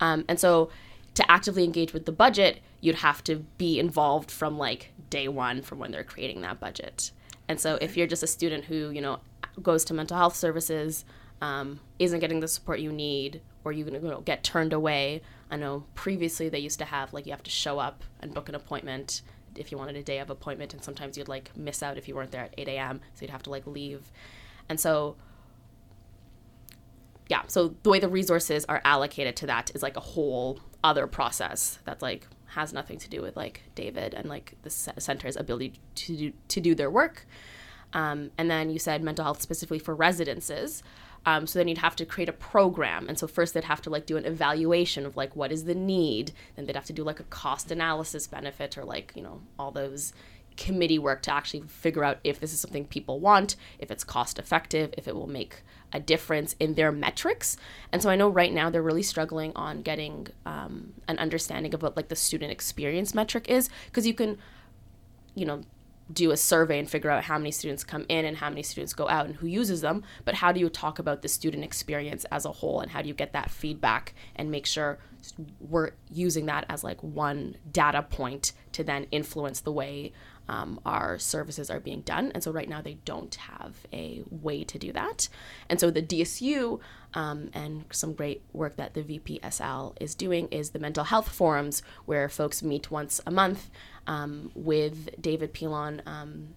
Um, 0.00 0.24
and 0.28 0.38
so 0.38 0.70
to 1.14 1.30
actively 1.30 1.64
engage 1.64 1.92
with 1.92 2.06
the 2.06 2.12
budget, 2.12 2.60
you'd 2.80 2.96
have 2.96 3.22
to 3.24 3.36
be 3.58 3.78
involved 3.78 4.30
from 4.30 4.58
like 4.58 4.92
day 5.10 5.28
one 5.28 5.62
from 5.62 5.78
when 5.78 5.92
they're 5.92 6.04
creating 6.04 6.40
that 6.42 6.58
budget. 6.58 7.10
And 7.48 7.60
so 7.60 7.78
if 7.80 7.96
you're 7.96 8.06
just 8.06 8.22
a 8.22 8.26
student 8.26 8.64
who, 8.64 8.90
you 8.90 9.00
know, 9.00 9.20
goes 9.62 9.84
to 9.86 9.94
mental 9.94 10.16
health 10.16 10.36
services, 10.36 11.04
um, 11.40 11.80
isn't 11.98 12.20
getting 12.20 12.40
the 12.40 12.48
support 12.48 12.80
you 12.80 12.92
need, 12.92 13.40
or 13.64 13.72
you, 13.72 13.84
you 13.84 13.90
know, 14.00 14.20
get 14.20 14.42
turned 14.42 14.72
away. 14.72 15.22
I 15.50 15.56
know 15.56 15.84
previously 15.94 16.48
they 16.48 16.60
used 16.60 16.78
to 16.78 16.84
have 16.84 17.12
like 17.12 17.26
you 17.26 17.32
have 17.32 17.42
to 17.42 17.50
show 17.50 17.78
up 17.78 18.04
and 18.20 18.32
book 18.32 18.48
an 18.48 18.54
appointment 18.54 19.22
if 19.54 19.70
you 19.70 19.76
wanted 19.76 19.96
a 19.96 20.02
day 20.02 20.18
of 20.18 20.30
appointment, 20.30 20.72
and 20.72 20.82
sometimes 20.82 21.18
you'd 21.18 21.28
like 21.28 21.54
miss 21.56 21.82
out 21.82 21.98
if 21.98 22.08
you 22.08 22.14
weren't 22.14 22.30
there 22.30 22.44
at 22.44 22.54
8 22.56 22.68
a.m. 22.68 23.00
So 23.14 23.22
you'd 23.22 23.30
have 23.30 23.42
to 23.42 23.50
like 23.50 23.66
leave. 23.66 24.10
And 24.68 24.80
so 24.80 25.16
yeah, 27.32 27.44
so 27.46 27.74
the 27.82 27.88
way 27.88 27.98
the 27.98 28.10
resources 28.10 28.66
are 28.66 28.82
allocated 28.84 29.36
to 29.36 29.46
that 29.46 29.70
is 29.74 29.82
like 29.82 29.96
a 29.96 30.00
whole 30.00 30.60
other 30.84 31.06
process 31.06 31.78
that's 31.86 32.02
like 32.02 32.26
has 32.48 32.74
nothing 32.74 32.98
to 32.98 33.08
do 33.08 33.22
with 33.22 33.38
like 33.38 33.62
David 33.74 34.12
and 34.12 34.28
like 34.28 34.52
the 34.64 34.68
center's 34.68 35.34
ability 35.36 35.72
to 35.94 36.14
do, 36.14 36.32
to 36.48 36.60
do 36.60 36.74
their 36.74 36.90
work. 36.90 37.26
Um, 37.94 38.32
and 38.36 38.50
then 38.50 38.68
you 38.68 38.78
said 38.78 39.02
mental 39.02 39.24
health 39.24 39.40
specifically 39.40 39.78
for 39.78 39.94
residences. 39.94 40.82
Um, 41.24 41.46
so 41.46 41.58
then 41.58 41.68
you'd 41.68 41.78
have 41.78 41.96
to 41.96 42.04
create 42.04 42.28
a 42.28 42.34
program. 42.34 43.08
And 43.08 43.18
so 43.18 43.26
first 43.26 43.54
they'd 43.54 43.64
have 43.64 43.80
to 43.80 43.88
like 43.88 44.04
do 44.04 44.18
an 44.18 44.26
evaluation 44.26 45.06
of 45.06 45.16
like 45.16 45.34
what 45.34 45.50
is 45.50 45.64
the 45.64 45.74
need. 45.74 46.32
Then 46.54 46.66
they'd 46.66 46.76
have 46.76 46.84
to 46.84 46.92
do 46.92 47.02
like 47.02 47.18
a 47.20 47.24
cost 47.24 47.70
analysis 47.70 48.26
benefit 48.26 48.76
or 48.76 48.84
like, 48.84 49.14
you 49.16 49.22
know, 49.22 49.40
all 49.58 49.70
those 49.70 50.12
committee 50.56 50.98
work 50.98 51.22
to 51.22 51.32
actually 51.32 51.62
figure 51.62 52.04
out 52.04 52.18
if 52.24 52.40
this 52.40 52.52
is 52.52 52.60
something 52.60 52.84
people 52.86 53.20
want, 53.20 53.56
if 53.78 53.90
it's 53.90 54.04
cost 54.04 54.38
effective, 54.38 54.92
if 54.96 55.08
it 55.08 55.14
will 55.14 55.26
make 55.26 55.62
a 55.92 56.00
difference 56.00 56.56
in 56.58 56.74
their 56.74 56.90
metrics. 56.90 57.56
And 57.92 58.02
so 58.02 58.10
I 58.10 58.16
know 58.16 58.28
right 58.28 58.52
now 58.52 58.70
they're 58.70 58.82
really 58.82 59.02
struggling 59.02 59.52
on 59.54 59.82
getting 59.82 60.28
um, 60.46 60.94
an 61.08 61.18
understanding 61.18 61.74
of 61.74 61.82
what 61.82 61.96
like 61.96 62.08
the 62.08 62.16
student 62.16 62.50
experience 62.50 63.14
metric 63.14 63.48
is 63.48 63.68
because 63.86 64.06
you 64.06 64.14
can, 64.14 64.38
you 65.34 65.44
know, 65.44 65.62
do 66.12 66.30
a 66.30 66.36
survey 66.36 66.78
and 66.78 66.90
figure 66.90 67.10
out 67.10 67.24
how 67.24 67.38
many 67.38 67.50
students 67.50 67.84
come 67.84 68.04
in 68.08 68.24
and 68.24 68.36
how 68.36 68.48
many 68.48 68.62
students 68.62 68.92
go 68.92 69.08
out 69.08 69.26
and 69.26 69.36
who 69.36 69.46
uses 69.46 69.80
them. 69.80 70.02
But 70.24 70.34
how 70.34 70.52
do 70.52 70.60
you 70.60 70.68
talk 70.68 70.98
about 70.98 71.22
the 71.22 71.28
student 71.28 71.64
experience 71.64 72.24
as 72.30 72.44
a 72.44 72.52
whole 72.52 72.80
and 72.80 72.90
how 72.90 73.02
do 73.02 73.08
you 73.08 73.14
get 73.14 73.32
that 73.32 73.50
feedback 73.50 74.14
and 74.36 74.50
make 74.50 74.66
sure 74.66 74.98
we're 75.60 75.92
using 76.10 76.46
that 76.46 76.66
as 76.68 76.82
like 76.82 77.00
one 77.02 77.56
data 77.70 78.02
point 78.02 78.52
to 78.72 78.82
then 78.82 79.06
influence 79.10 79.60
the 79.60 79.72
way 79.72 80.12
um, 80.48 80.80
our 80.84 81.18
services 81.18 81.70
are 81.70 81.80
being 81.80 82.02
done. 82.02 82.32
And 82.34 82.42
so 82.42 82.52
right 82.52 82.68
now 82.68 82.82
they 82.82 82.98
don't 83.04 83.34
have 83.34 83.74
a 83.92 84.22
way 84.30 84.64
to 84.64 84.78
do 84.78 84.92
that. 84.92 85.28
And 85.68 85.80
so 85.80 85.90
the 85.90 86.02
DSU 86.02 86.80
um, 87.14 87.50
and 87.52 87.84
some 87.90 88.14
great 88.14 88.42
work 88.52 88.76
that 88.76 88.94
the 88.94 89.02
VPSL 89.02 89.94
is 90.00 90.14
doing 90.14 90.48
is 90.48 90.70
the 90.70 90.78
mental 90.78 91.04
health 91.04 91.28
forums 91.28 91.82
where 92.06 92.28
folks 92.28 92.62
meet 92.62 92.90
once 92.90 93.20
a 93.26 93.30
month 93.30 93.70
um, 94.06 94.50
with 94.54 95.20
David 95.20 95.52
Pilon. 95.52 96.02
Um, 96.06 96.48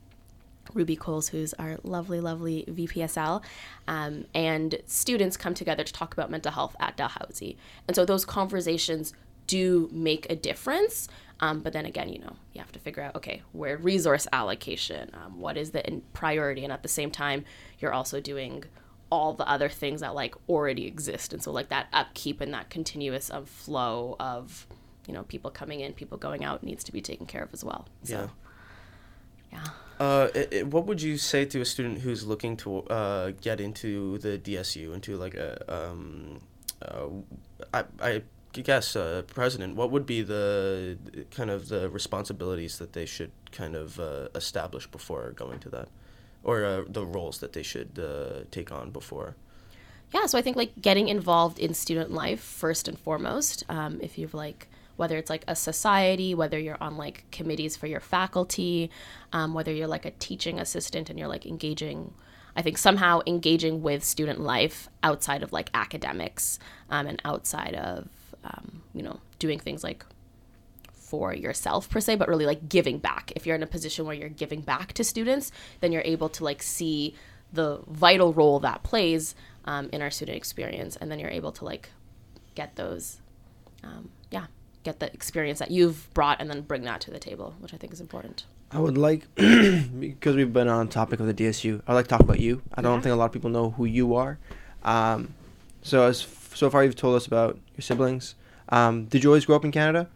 Ruby 0.74 0.96
Coles, 0.96 1.30
who's 1.30 1.54
our 1.54 1.78
lovely, 1.84 2.20
lovely 2.20 2.66
VPSL, 2.68 3.44
um, 3.88 4.26
and 4.34 4.80
students 4.88 5.38
come 5.38 5.54
together 5.54 5.84
to 5.84 5.94
talk 5.94 6.12
about 6.14 6.32
mental 6.32 6.52
health 6.52 6.76
at 6.80 6.98
Dalhousie. 6.98 7.56
And 7.88 7.96
so 7.96 8.04
those 8.04 8.26
conversations 8.26 9.14
do 9.48 9.90
make 9.92 10.30
a 10.30 10.36
difference. 10.36 11.08
Um, 11.40 11.60
but 11.62 11.74
then 11.74 11.86
again, 11.86 12.10
you 12.10 12.20
know, 12.20 12.36
you 12.54 12.62
have 12.62 12.72
to 12.72 12.80
figure 12.80 13.04
out 13.04 13.16
okay, 13.16 13.42
where 13.52 13.78
resource 13.78 14.28
allocation, 14.32 15.12
um, 15.14 15.40
what 15.40 15.58
is 15.58 15.72
the 15.72 15.86
in- 15.86 16.04
priority, 16.14 16.64
and 16.64 16.72
at 16.72 16.82
the 16.82 16.90
same 16.90 17.12
time, 17.12 17.44
you're 17.80 17.94
also 17.94 18.22
doing 18.22 18.64
all 19.12 19.34
the 19.34 19.48
other 19.48 19.70
things 19.70 20.02
that 20.02 20.16
like 20.16 20.36
already 20.48 20.88
exist, 20.88 21.34
and 21.34 21.44
so 21.44 21.52
like 21.52 21.70
that 21.70 21.88
upkeep 21.92 22.42
and 22.42 22.54
that 22.54 22.70
continuous 22.70 23.30
of 23.30 23.50
flow 23.50 24.16
of 24.20 24.66
you 25.08 25.14
know 25.14 25.24
people 25.24 25.52
coming 25.52 25.82
in, 25.82 25.94
people 25.94 26.18
going 26.18 26.44
out 26.44 26.64
needs 26.64 26.84
to 26.86 26.92
be 26.92 27.02
taken 27.02 27.26
care 27.26 27.44
of 27.44 27.54
as 27.54 27.64
well. 27.64 27.86
So. 28.04 28.30
Yeah. 29.52 29.60
yeah. 29.60 29.70
Uh, 29.98 30.28
i 30.36 30.48
i 30.60 30.64
what 30.64 30.86
would 30.88 31.02
you 31.02 31.18
say 31.18 31.46
to 31.46 31.62
a 31.62 31.66
student 31.66 32.00
who's 32.00 32.26
looking 32.26 32.58
to 32.58 32.80
uh, 32.84 33.32
get 33.42 33.62
into 33.62 34.18
the 34.18 34.38
DSU, 34.38 34.94
into 34.94 35.16
like 35.16 35.36
a, 35.36 35.52
um, 35.74 36.42
uh, 36.82 37.08
I, 37.74 37.84
I 38.02 38.22
guess, 38.64 38.96
uh, 38.96 39.24
president? 39.28 39.76
What 39.76 39.92
would 39.92 40.06
be 40.06 40.22
the 40.22 40.98
kind 41.32 41.50
of 41.50 41.70
the 41.70 41.90
responsibilities 41.90 42.78
that 42.80 42.94
they 42.94 43.06
should 43.06 43.32
kind 43.52 43.76
of 43.76 44.00
uh, 44.00 44.28
establish 44.36 44.88
before 44.88 45.32
going 45.32 45.60
to 45.60 45.70
that, 45.70 45.90
or 46.44 46.64
uh, 46.66 46.84
the 46.88 47.06
roles 47.06 47.40
that 47.40 47.54
they 47.54 47.64
should 47.64 48.00
uh, 48.00 48.46
take 48.52 48.72
on 48.72 48.92
before? 48.92 49.36
yeah 50.16 50.26
so 50.26 50.38
i 50.38 50.42
think 50.42 50.56
like 50.56 50.72
getting 50.82 51.08
involved 51.08 51.60
in 51.60 51.74
student 51.74 52.12
life 52.12 52.40
first 52.40 52.88
and 52.88 52.98
foremost 53.00 53.64
um, 53.70 54.00
if 54.02 54.18
you've 54.18 54.34
like 54.34 54.68
whether 54.98 55.18
it's 55.18 55.30
like 55.30 55.44
a 55.48 55.56
society 55.56 56.34
whether 56.34 56.60
you're 56.60 56.82
on 56.82 56.98
like 56.98 57.26
committees 57.32 57.76
for 57.76 57.88
your 57.88 58.00
faculty 58.00 58.90
um, 59.34 59.54
whether 59.54 59.72
you're 59.72 59.88
like 59.88 60.06
a 60.06 60.12
teaching 60.12 60.60
assistant 60.60 61.10
and 61.10 61.20
you're 61.20 61.28
like 61.28 61.46
engaging 61.46 62.14
i 62.56 62.62
think 62.62 62.78
somehow 62.78 63.20
engaging 63.28 63.82
with 63.82 64.04
student 64.04 64.40
life 64.40 64.90
outside 65.04 65.44
of 65.44 65.52
like 65.52 65.70
academics 65.74 66.60
um, 66.90 67.08
and 67.08 67.22
outside 67.26 67.76
of 67.76 68.08
um, 68.46 68.82
you 68.94 69.02
know 69.04 69.20
doing 69.40 69.60
things 69.60 69.84
like 69.84 70.06
for 70.94 71.34
yourself 71.34 71.90
per 71.90 72.00
se 72.00 72.16
but 72.16 72.28
really 72.28 72.46
like 72.46 72.68
giving 72.68 72.98
back 72.98 73.32
if 73.36 73.46
you're 73.46 73.56
in 73.56 73.64
a 73.64 73.68
position 73.68 74.06
where 74.06 74.16
you're 74.16 74.30
giving 74.30 74.62
back 74.62 74.92
to 74.94 75.04
students 75.04 75.52
then 75.80 75.92
you're 75.92 76.02
able 76.06 76.30
to 76.30 76.44
like 76.44 76.64
see 76.64 77.14
the 77.54 77.80
vital 77.88 78.34
role 78.34 78.60
that 78.60 78.82
plays 78.84 79.36
um, 79.66 79.90
in 79.94 80.02
our 80.02 80.10
student 80.12 80.36
experience 80.38 80.96
and 80.96 81.12
then 81.12 81.20
you're 81.20 81.30
able 81.30 81.52
to 81.52 81.64
like 81.64 81.90
get 82.56 82.76
those 82.76 83.22
um, 83.84 84.10
yeah 84.32 84.46
get 84.84 85.00
the 85.00 85.12
experience 85.14 85.60
that 85.60 85.72
you've 85.72 86.12
brought 86.14 86.40
and 86.42 86.50
then 86.50 86.62
bring 86.62 86.84
that 86.84 87.02
to 87.02 87.12
the 87.12 87.20
table 87.20 87.56
which 87.60 87.74
i 87.74 87.78
think 87.78 87.94
is 87.94 88.02
important 88.02 88.46
I 88.72 88.80
would 88.80 88.98
like 88.98 89.28
because 89.36 90.36
we've 90.36 90.52
been 90.52 90.68
on 90.68 90.88
topic 90.90 91.20
of 91.20 91.28
the 91.28 91.34
DSU. 91.36 91.82
I'd 91.88 91.94
like 91.94 92.06
to 92.06 92.10
talk 92.10 92.20
about 92.22 92.40
you. 92.40 92.64
I 92.74 92.82
don't 92.82 92.96
Yeah. 92.96 93.02
think 93.04 93.14
a 93.14 93.16
lot 93.16 93.26
of 93.28 93.32
people 93.32 93.52
know 93.52 93.70
who 93.70 93.86
you 93.86 94.16
are. 94.16 94.40
Um, 94.84 95.36
so 95.84 96.04
as 96.08 96.20
so 96.56 96.70
far 96.70 96.84
you've 96.84 96.96
told 96.96 97.16
us 97.16 97.28
about 97.28 97.60
your 97.76 97.82
siblings. 97.84 98.36
Um, 98.70 99.06
did 99.06 99.24
you 99.24 99.30
always 99.30 99.46
grow 99.46 99.56
up 99.56 99.66
in 99.66 99.72
Canada? 99.72 100.08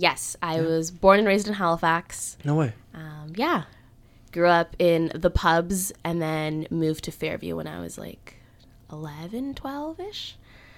yes 0.00 0.36
i 0.40 0.60
was 0.60 0.92
born 0.92 1.18
and 1.18 1.26
raised 1.26 1.48
in 1.48 1.54
halifax 1.54 2.36
No 2.44 2.54
way. 2.54 2.72
um, 2.94 3.32
yeah 3.34 3.64
grew 4.30 4.46
up 4.46 4.76
in 4.78 5.10
the 5.12 5.28
pubs 5.28 5.92
and 6.04 6.22
then 6.22 6.68
moved 6.70 7.02
to 7.04 7.10
fairview 7.10 7.56
when 7.56 7.66
i 7.66 7.80
was 7.80 7.98
like 7.98 8.36
11 8.92 9.54
12ish 9.54 10.34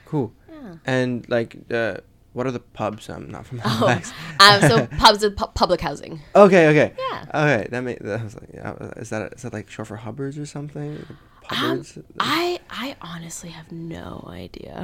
Cool. 0.06 0.32
yeah 0.50 0.76
And 0.86 1.28
like, 1.28 1.54
uh, 1.70 1.98
what 2.32 2.46
are 2.46 2.50
the 2.50 2.60
pubs? 2.60 3.08
I'm 3.10 3.30
not 3.30 3.44
from 3.44 3.60
oh, 3.64 3.68
Halifax. 3.68 4.12
um, 4.40 4.60
so 4.62 4.86
pubs 4.98 5.22
is 5.22 5.34
pu- 5.36 5.52
public 5.54 5.82
housing 5.82 6.20
Okay, 6.34 6.68
okay. 6.68 6.94
Yeah. 6.98 7.24
Okay, 7.34 7.68
that 7.70 7.80
made 7.82 7.98
that 8.00 8.24
was 8.24 8.34
like, 8.36 8.48
yeah, 8.54 8.72
is 8.96 9.10
that 9.10 9.34
is 9.34 9.42
that 9.42 9.52
like 9.52 9.68
short 9.70 9.88
for 9.88 9.96
Hubbards 9.96 10.38
or 10.38 10.46
something? 10.46 11.04
Um, 11.50 11.84
I 12.18 12.60
I 12.70 12.96
honestly 13.00 13.50
have 13.50 13.70
no 13.72 14.24
idea. 14.30 14.76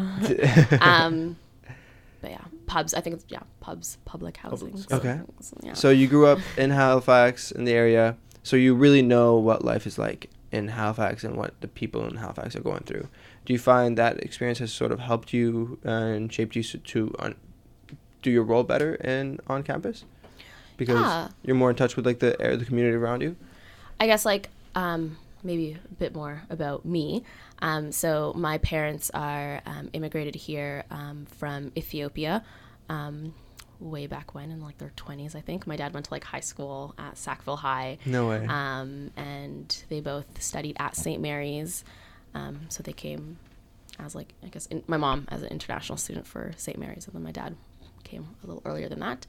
um, 0.80 1.36
but 2.20 2.30
yeah, 2.30 2.44
pubs. 2.66 2.94
I 2.94 3.00
think 3.00 3.16
it's 3.16 3.24
yeah, 3.28 3.42
pubs, 3.60 3.98
public 4.04 4.36
housing. 4.38 4.82
Okay. 4.90 5.20
so, 5.40 5.56
yeah. 5.62 5.74
So 5.74 5.90
you 5.90 6.06
grew 6.08 6.26
up 6.26 6.38
in 6.56 6.70
Halifax 6.70 7.50
in 7.52 7.64
the 7.64 7.72
area, 7.72 8.16
so 8.42 8.56
you 8.56 8.74
really 8.74 9.02
know 9.02 9.36
what 9.36 9.64
life 9.64 9.86
is 9.86 9.98
like 9.98 10.30
in 10.52 10.68
Halifax 10.68 11.24
and 11.24 11.36
what 11.36 11.60
the 11.60 11.68
people 11.68 12.06
in 12.06 12.16
Halifax 12.16 12.56
are 12.56 12.60
going 12.60 12.82
through. 12.84 13.08
Do 13.44 13.52
you 13.52 13.58
find 13.58 13.96
that 13.98 14.18
experience 14.24 14.58
has 14.58 14.72
sort 14.72 14.92
of 14.92 15.00
helped 15.00 15.32
you 15.32 15.78
and 15.84 16.32
shaped 16.32 16.56
you 16.56 16.62
to 16.62 17.14
un- 17.18 17.34
do 18.22 18.30
your 18.30 18.42
role 18.42 18.62
better 18.64 18.94
in 18.96 19.38
on 19.46 19.62
campus? 19.62 20.04
Because 20.76 20.98
Yeah. 20.98 21.28
you're 21.44 21.56
more 21.56 21.70
in 21.70 21.76
touch 21.76 21.96
with 21.96 22.04
like 22.06 22.18
the 22.18 22.40
air, 22.40 22.56
the 22.56 22.64
community 22.64 22.96
around 22.96 23.22
you. 23.22 23.36
I 24.00 24.06
guess 24.06 24.24
like 24.24 24.48
um, 24.74 25.16
maybe 25.46 25.78
a 25.90 25.94
bit 25.94 26.14
more 26.14 26.42
about 26.50 26.84
me. 26.84 27.22
Um, 27.60 27.92
so 27.92 28.32
my 28.36 28.58
parents 28.58 29.10
are 29.14 29.62
um, 29.64 29.88
immigrated 29.92 30.34
here 30.34 30.84
um, 30.90 31.26
from 31.38 31.72
Ethiopia. 31.76 32.44
Um, 32.88 33.34
way 33.78 34.06
back 34.06 34.34
when 34.34 34.50
in 34.50 34.62
like 34.62 34.78
their 34.78 34.92
20s 34.96 35.34
i 35.36 35.40
think 35.42 35.66
my 35.66 35.76
dad 35.76 35.92
went 35.92 36.06
to 36.06 36.10
like 36.14 36.24
high 36.24 36.40
school 36.40 36.94
at 36.96 37.18
sackville 37.18 37.56
high 37.56 37.98
No 38.06 38.26
way. 38.30 38.46
um, 38.48 39.10
and 39.18 39.84
they 39.90 40.00
both 40.00 40.24
studied 40.42 40.76
at 40.80 40.96
St. 40.96 41.20
Mary's. 41.20 41.84
Um, 42.34 42.60
so 42.70 42.82
they 42.82 42.94
came 42.94 43.38
as 43.98 44.14
like 44.14 44.32
I 44.42 44.46
guess 44.48 44.64
in, 44.66 44.82
my 44.86 44.96
mom 44.96 45.26
as 45.28 45.42
an 45.42 45.48
international 45.48 45.98
student 45.98 46.26
for 46.26 46.52
St. 46.56 46.78
Mary's, 46.78 47.04
and 47.06 47.14
then 47.14 47.22
my 47.22 47.32
dad 47.32 47.54
came 48.02 48.26
a 48.42 48.46
little 48.46 48.62
earlier 48.64 48.88
than 48.88 49.00
that. 49.00 49.26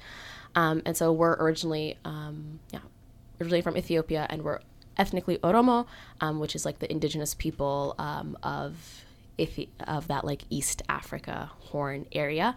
Um, 0.56 0.82
and 0.86 0.96
so 0.96 1.12
we're 1.12 1.36
originally 1.36 1.98
um, 2.06 2.60
yeah 2.72 2.80
originally 3.42 3.62
from 3.62 3.76
Ethiopia, 3.76 4.28
and 4.30 4.44
we're 4.44 4.60
ethnically 4.98 5.38
Oromo, 5.40 5.88
um, 6.22 6.40
which 6.40 6.56
is 6.56 6.66
like 6.66 6.80
the 6.80 6.92
indigenous 6.92 7.34
people 7.34 7.96
um, 7.98 8.38
of 8.44 9.04
Ethi- 9.40 9.70
of 9.88 10.08
that 10.08 10.26
like 10.26 10.44
East 10.50 10.82
Africa 10.90 11.52
Horn 11.60 12.08
area, 12.12 12.56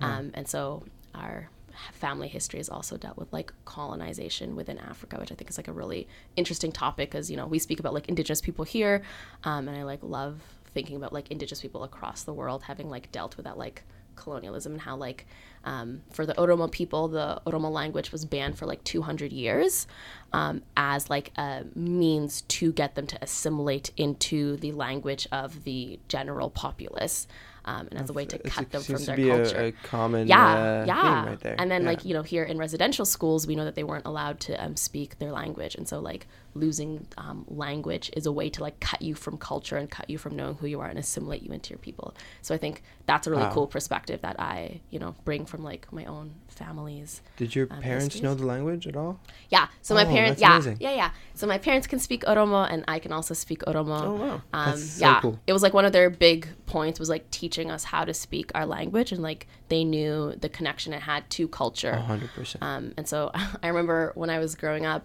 um, 0.00 0.30
and 0.34 0.46
so 0.46 0.84
our 1.14 1.50
family 1.92 2.28
history 2.28 2.58
has 2.58 2.68
also 2.68 2.96
dealt 2.96 3.16
with 3.16 3.32
like 3.32 3.52
colonization 3.64 4.54
within 4.54 4.78
Africa, 4.78 5.16
which 5.18 5.32
I 5.32 5.34
think 5.34 5.50
is 5.50 5.56
like 5.56 5.68
a 5.68 5.72
really 5.72 6.06
interesting 6.36 6.72
topic 6.72 7.10
because 7.10 7.30
you 7.30 7.36
know 7.36 7.46
we 7.46 7.58
speak 7.58 7.80
about 7.80 7.94
like 7.94 8.08
indigenous 8.08 8.40
people 8.40 8.64
here, 8.64 9.02
um, 9.44 9.66
and 9.66 9.76
I 9.76 9.82
like 9.82 10.00
love 10.02 10.40
thinking 10.72 10.96
about 10.96 11.12
like 11.12 11.30
indigenous 11.30 11.60
people 11.60 11.82
across 11.82 12.22
the 12.22 12.32
world 12.32 12.62
having 12.62 12.88
like 12.88 13.10
dealt 13.10 13.36
with 13.36 13.44
that 13.44 13.58
like 13.58 13.82
colonialism 14.14 14.72
and 14.72 14.82
how 14.82 14.96
like 14.96 15.26
um, 15.64 16.02
for 16.12 16.24
the 16.24 16.34
Oromo 16.34 16.70
people 16.70 17.08
the 17.08 17.40
Oromo 17.46 17.70
language 17.70 18.12
was 18.12 18.24
banned 18.24 18.58
for 18.58 18.66
like 18.66 18.82
200 18.84 19.32
years 19.32 19.86
um, 20.32 20.62
as 20.76 21.10
like 21.10 21.32
a 21.36 21.64
means 21.74 22.42
to 22.42 22.72
get 22.72 22.94
them 22.94 23.06
to 23.06 23.18
assimilate 23.22 23.90
into 23.96 24.56
the 24.56 24.72
language 24.72 25.26
of 25.32 25.64
the 25.64 25.98
general 26.08 26.50
populace 26.50 27.26
um, 27.64 27.88
and 27.90 27.98
as 28.00 28.10
a 28.10 28.12
way 28.12 28.24
to 28.24 28.38
cut 28.38 28.70
them 28.70 28.82
from 28.82 29.04
their 29.04 29.16
culture 29.16 29.58
A, 29.60 29.66
a 29.68 29.72
common 29.72 30.26
yeah 30.26 30.54
uh, 30.54 30.84
yeah 30.86 31.26
right 31.26 31.40
there. 31.40 31.56
and 31.58 31.70
then 31.70 31.82
Yeah. 31.82 31.88
like 31.90 32.04
you 32.04 32.14
know 32.14 32.22
here 32.22 32.44
in 32.44 32.58
residential 32.58 33.04
schools 33.04 33.46
we 33.46 33.54
know 33.54 33.64
that 33.64 33.74
they 33.74 33.84
weren't 33.84 34.06
allowed 34.06 34.40
to 34.40 34.54
um, 34.64 34.76
speak 34.76 35.18
their 35.18 35.32
language 35.32 35.74
and 35.74 35.86
so 35.88 36.00
like 36.00 36.26
losing 36.54 37.06
um, 37.18 37.44
language 37.48 38.10
is 38.16 38.26
a 38.26 38.32
way 38.32 38.50
to 38.50 38.60
like 38.62 38.80
cut 38.80 39.00
you 39.02 39.14
from 39.14 39.38
culture 39.38 39.76
and 39.76 39.90
cut 39.90 40.08
you 40.10 40.18
from 40.18 40.34
knowing 40.36 40.54
who 40.56 40.66
you 40.66 40.80
are 40.80 40.88
and 40.88 40.98
assimilate 40.98 41.42
you 41.42 41.52
into 41.52 41.70
your 41.70 41.78
people 41.78 42.14
so 42.42 42.54
i 42.54 42.58
think 42.58 42.82
that's 43.06 43.26
a 43.26 43.30
really 43.30 43.42
Wow. 43.44 43.52
cool 43.52 43.66
perspective 43.66 44.20
that 44.22 44.38
i 44.40 44.80
you 44.90 44.98
know 44.98 45.14
bring 45.24 45.46
from 45.46 45.62
like 45.62 45.92
my 45.92 46.04
own 46.06 46.34
families 46.64 47.10
Did 47.40 47.50
your 47.56 47.66
um, 47.70 47.80
parents 47.88 48.14
histories. 48.14 48.22
know 48.24 48.34
the 48.42 48.46
language 48.54 48.84
at 48.92 48.96
all? 49.02 49.14
yeah 49.54 49.66
so 49.86 49.94
my 50.00 50.04
Oh, 50.04 50.08
parents 50.16 50.40
yeah 50.40 50.52
amazing. 50.56 50.76
yeah 50.86 50.94
yeah 51.02 51.10
so 51.40 51.46
my 51.54 51.58
parents 51.66 51.86
can 51.92 51.98
speak 52.08 52.22
oromo 52.32 52.60
and 52.72 52.80
i 52.94 52.98
can 53.04 53.12
also 53.18 53.34
speak 53.44 53.60
oromo 53.70 53.98
Oh 54.10 54.14
wow. 54.24 54.34
um, 54.52 54.70
That's 54.70 54.82
so 54.98 55.00
yeah, 55.06 55.20
cool. 55.22 55.36
it 55.46 55.52
was 55.56 55.62
like 55.66 55.74
one 55.80 55.86
of 55.88 55.92
their 55.98 56.10
big 56.10 56.40
points 56.66 56.96
was 57.02 57.08
like 57.14 57.24
teaching 57.40 57.68
us 57.74 57.82
how 57.92 58.02
to 58.10 58.14
speak 58.14 58.46
our 58.58 58.66
language, 58.76 59.10
and 59.14 59.22
like 59.30 59.46
they 59.72 59.82
knew 59.94 60.34
the 60.44 60.48
connection 60.58 60.92
it 60.92 61.02
had 61.12 61.22
to 61.36 61.42
culture. 61.48 61.96
Hundred 62.12 62.30
percent. 62.38 62.62
Um, 62.62 62.84
and 62.98 63.06
so 63.12 63.18
I 63.62 63.66
remember 63.72 64.12
when 64.14 64.30
I 64.30 64.38
was 64.44 64.54
growing 64.62 64.84
up, 64.94 65.04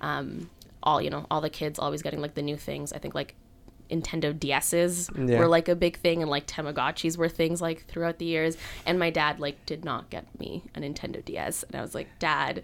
um, 0.00 0.50
all 0.82 1.00
you 1.04 1.10
know, 1.10 1.22
all 1.30 1.40
the 1.40 1.50
kids 1.60 1.78
always 1.78 2.02
getting 2.02 2.20
like 2.20 2.34
the 2.34 2.42
new 2.50 2.56
things. 2.56 2.92
I 2.92 2.98
think 2.98 3.14
like 3.14 3.34
Nintendo 3.90 4.32
DSs 4.38 5.28
Yeah. 5.28 5.38
were 5.38 5.46
like 5.48 5.68
a 5.68 5.74
big 5.76 5.98
thing, 5.98 6.22
and 6.22 6.30
like 6.30 6.46
Tamagotchis 6.46 7.16
were 7.16 7.28
things 7.28 7.60
like 7.62 7.86
throughout 7.86 8.18
the 8.18 8.24
years. 8.24 8.56
And 8.86 8.98
my 8.98 9.10
dad 9.10 9.40
like 9.40 9.64
did 9.66 9.84
not 9.84 10.10
get 10.10 10.24
me 10.38 10.62
a 10.74 10.80
Nintendo 10.80 11.24
DS, 11.24 11.62
and 11.64 11.76
I 11.76 11.80
was 11.82 11.94
like, 11.94 12.08
Dad, 12.18 12.62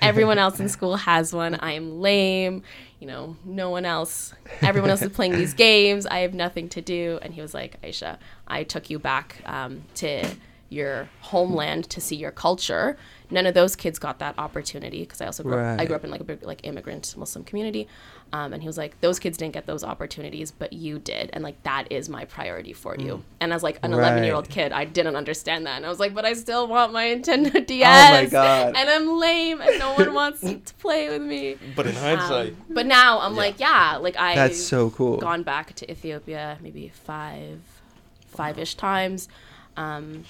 everyone 0.00 0.38
else 0.38 0.60
in 0.60 0.68
school 0.68 0.96
has 0.96 1.32
one. 1.32 1.54
I 1.56 1.72
am 1.72 2.00
lame. 2.00 2.62
You 3.00 3.08
know, 3.08 3.36
no 3.44 3.68
one 3.70 3.84
else. 3.84 4.32
Everyone 4.60 4.88
else 4.90 5.02
is 5.02 5.10
playing 5.18 5.32
these 5.32 5.54
games. 5.54 6.06
I 6.06 6.18
have 6.20 6.34
nothing 6.34 6.68
to 6.70 6.80
do. 6.80 7.18
And 7.22 7.34
he 7.34 7.40
was 7.40 7.52
like, 7.52 7.80
Aisha, 7.82 8.16
I 8.46 8.62
took 8.62 8.90
you 8.90 9.00
back 9.00 9.42
um, 9.44 9.82
to 9.96 10.24
your 10.68 11.08
homeland 11.20 11.90
to 11.90 12.00
see 12.00 12.14
your 12.16 12.30
culture. 12.30 12.96
None 13.32 13.46
of 13.46 13.54
those 13.54 13.74
kids 13.74 13.98
got 13.98 14.18
that 14.20 14.34
opportunity 14.38 15.00
because 15.00 15.20
I 15.20 15.26
also 15.26 15.42
grew 15.42 15.58
up, 15.58 15.80
I 15.80 15.84
grew 15.86 15.96
up 15.96 16.04
in 16.04 16.10
like 16.10 16.20
a 16.20 16.24
big 16.24 16.42
like 16.44 16.60
immigrant 16.64 17.14
Muslim 17.16 17.44
community, 17.44 17.88
um, 18.32 18.52
and 18.52 18.62
he 18.62 18.68
was 18.68 18.78
like, 18.78 19.00
those 19.00 19.18
kids 19.18 19.36
didn't 19.38 19.54
get 19.54 19.66
those 19.66 19.82
opportunities, 19.82 20.50
but 20.50 20.72
you 20.72 20.98
did, 20.98 21.30
and 21.32 21.42
like 21.42 21.60
that 21.64 21.90
is 21.90 22.08
my 22.08 22.24
priority 22.26 22.72
for 22.72 22.94
you. 22.96 23.24
And 23.40 23.52
as 23.52 23.62
like 23.62 23.78
an 23.82 23.92
11 23.92 24.22
year 24.24 24.34
old 24.34 24.48
kid, 24.48 24.70
I 24.72 24.84
didn't 24.84 25.16
understand 25.16 25.66
that, 25.66 25.76
and 25.76 25.86
I 25.86 25.88
was 25.88 25.98
like, 25.98 26.14
but 26.14 26.24
I 26.24 26.34
still 26.34 26.66
want 26.68 26.92
my 26.92 27.06
Nintendo 27.06 27.66
DS. 27.66 28.26
oh 28.28 28.30
God. 28.30 28.76
And 28.76 28.88
I'm 28.90 29.18
lame, 29.18 29.60
and 29.60 29.78
no 29.78 29.94
one 29.94 30.12
wants 30.14 30.40
to 30.42 30.58
play 30.78 31.08
with 31.08 31.22
me. 31.22 31.56
But 31.74 31.86
in 31.86 31.96
Um, 31.96 32.02
hindsight, 32.02 32.54
but 32.68 32.86
now 32.86 33.20
I'm 33.20 33.32
Yeah. 33.32 33.38
like, 33.38 33.60
yeah, 33.60 33.96
like 34.00 34.16
I 34.18 34.34
That's 34.34 34.62
so 34.62 34.90
cool. 34.90 35.16
gone 35.16 35.42
back 35.42 35.74
to 35.76 35.90
Ethiopia 35.90 36.58
maybe 36.62 36.88
five, 36.94 37.60
five-ish 38.26 38.74
times. 38.74 39.28
Um, 39.76 40.24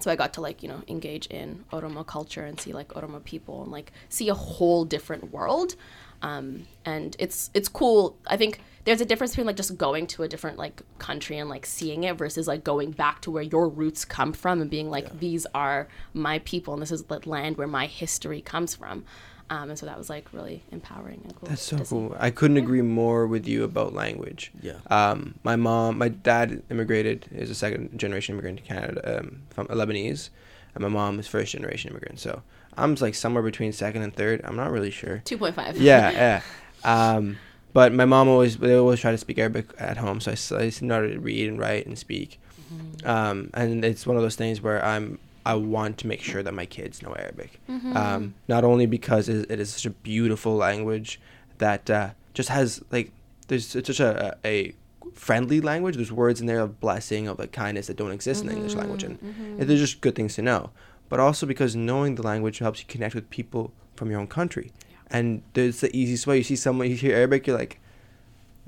so 0.00 0.10
I 0.10 0.16
got 0.16 0.34
to 0.34 0.40
like 0.40 0.62
you 0.62 0.68
know 0.68 0.82
engage 0.88 1.26
in 1.26 1.64
Oromo 1.72 2.06
culture 2.06 2.44
and 2.44 2.60
see 2.60 2.72
like 2.72 2.88
Oromo 2.88 3.22
people 3.22 3.62
and 3.62 3.72
like 3.72 3.92
see 4.08 4.28
a 4.28 4.34
whole 4.34 4.84
different 4.84 5.32
world. 5.32 5.74
um, 6.22 6.66
and 6.84 7.16
it's 7.18 7.50
it's 7.54 7.68
cool. 7.68 8.16
I 8.26 8.36
think 8.36 8.60
there's 8.84 9.00
a 9.00 9.04
difference 9.04 9.32
between 9.32 9.46
like 9.46 9.56
just 9.56 9.76
going 9.76 10.06
to 10.08 10.22
a 10.22 10.28
different 10.28 10.58
like 10.58 10.82
country 10.98 11.38
and 11.38 11.48
like 11.50 11.66
seeing 11.66 12.04
it 12.04 12.16
versus 12.16 12.48
like 12.48 12.64
going 12.64 12.90
back 12.92 13.20
to 13.22 13.30
where 13.30 13.42
your 13.42 13.68
roots 13.68 14.04
come 14.04 14.32
from 14.32 14.60
and 14.60 14.70
being 14.70 14.90
like 14.90 15.04
yeah. 15.04 15.12
these 15.18 15.46
are 15.54 15.86
my 16.14 16.38
people 16.40 16.72
and 16.74 16.82
this 16.82 16.90
is 16.90 17.04
the 17.04 17.20
land 17.28 17.56
where 17.58 17.66
my 17.66 17.86
history 17.86 18.40
comes 18.40 18.74
from. 18.74 19.04
Um, 19.50 19.68
and 19.68 19.78
so 19.78 19.84
that 19.86 19.98
was 19.98 20.08
like 20.08 20.32
really 20.32 20.62
empowering 20.70 21.20
and 21.24 21.34
cool. 21.34 21.48
That's 21.48 21.62
so 21.62 21.78
cool. 21.78 22.16
I 22.20 22.30
couldn't 22.30 22.56
yeah. 22.56 22.62
agree 22.62 22.82
more 22.82 23.26
with 23.26 23.48
you 23.48 23.64
about 23.64 23.92
language. 23.92 24.52
Yeah. 24.62 24.76
Um, 24.88 25.34
my 25.42 25.56
mom, 25.56 25.98
my 25.98 26.08
dad 26.08 26.62
immigrated. 26.70 27.26
Is 27.32 27.50
a 27.50 27.54
second 27.56 27.98
generation 27.98 28.34
immigrant 28.34 28.58
to 28.58 28.64
Canada 28.64 29.18
um, 29.18 29.42
from 29.50 29.66
Lebanese, 29.66 30.30
and 30.74 30.82
my 30.82 30.88
mom 30.88 31.18
is 31.18 31.26
first 31.26 31.50
generation 31.50 31.90
immigrant. 31.90 32.20
So 32.20 32.42
I'm 32.76 32.94
like 32.94 33.16
somewhere 33.16 33.42
between 33.42 33.72
second 33.72 34.02
and 34.02 34.14
third. 34.14 34.40
I'm 34.44 34.54
not 34.54 34.70
really 34.70 34.92
sure. 34.92 35.20
Two 35.24 35.36
point 35.36 35.56
five. 35.56 35.76
Yeah, 35.76 36.10
yeah. 36.12 36.42
Um, 36.84 37.36
but 37.72 37.92
my 37.92 38.04
mom 38.04 38.28
always 38.28 38.56
they 38.56 38.76
always 38.76 39.00
try 39.00 39.10
to 39.10 39.18
speak 39.18 39.38
Arabic 39.38 39.66
at 39.78 39.96
home, 39.96 40.20
so 40.20 40.30
I, 40.30 40.62
I 40.62 40.70
started 40.70 41.14
to 41.14 41.20
read 41.20 41.48
and 41.48 41.58
write 41.58 41.86
and 41.86 41.98
speak. 41.98 42.40
Mm-hmm. 42.72 43.08
Um, 43.08 43.50
and 43.54 43.84
it's 43.84 44.06
one 44.06 44.16
of 44.16 44.22
those 44.22 44.36
things 44.36 44.60
where 44.60 44.84
I'm 44.84 45.18
I 45.46 45.54
want 45.54 45.98
to 45.98 46.06
make 46.06 46.20
sure 46.20 46.42
that 46.42 46.52
my 46.52 46.66
kids 46.66 47.02
know 47.02 47.14
Arabic. 47.14 47.60
Mm-hmm. 47.68 47.96
Um, 47.96 48.34
not 48.48 48.64
only 48.64 48.86
because 48.86 49.28
it, 49.28 49.50
is 49.50 49.70
such 49.70 49.86
a 49.86 49.90
beautiful 49.90 50.54
language 50.56 51.20
that 51.58 51.88
uh, 51.88 52.10
just 52.34 52.48
has 52.48 52.82
like 52.90 53.12
there's 53.48 53.66
such 53.66 54.00
a, 54.00 54.36
a 54.44 54.74
friendly 55.14 55.60
language. 55.60 55.96
There's 55.96 56.12
words 56.12 56.40
in 56.40 56.46
there 56.46 56.60
of 56.60 56.80
blessing, 56.80 57.26
of 57.26 57.38
like 57.38 57.52
kindness 57.52 57.86
that 57.86 57.96
don't 57.96 58.12
exist 58.12 58.40
mm-hmm. 58.40 58.50
in 58.50 58.54
the 58.54 58.60
English 58.60 58.76
language, 58.76 59.02
and 59.02 59.20
mm-hmm. 59.20 59.58
they're 59.58 59.76
just 59.76 60.00
good 60.00 60.14
things 60.14 60.34
to 60.34 60.42
know. 60.42 60.70
But 61.08 61.20
also 61.20 61.46
because 61.46 61.74
knowing 61.74 62.14
the 62.14 62.22
language 62.22 62.58
helps 62.58 62.80
you 62.80 62.86
connect 62.86 63.14
with 63.14 63.28
people 63.30 63.72
from 63.96 64.10
your 64.10 64.20
own 64.20 64.28
country, 64.28 64.72
yeah. 64.88 65.18
and 65.18 65.42
it's 65.54 65.80
the 65.80 65.94
easiest 65.96 66.26
way. 66.26 66.38
You 66.38 66.44
see 66.44 66.56
someone, 66.56 66.88
you 66.88 66.96
hear 66.96 67.16
Arabic, 67.16 67.46
you're 67.46 67.58
like, 67.58 67.79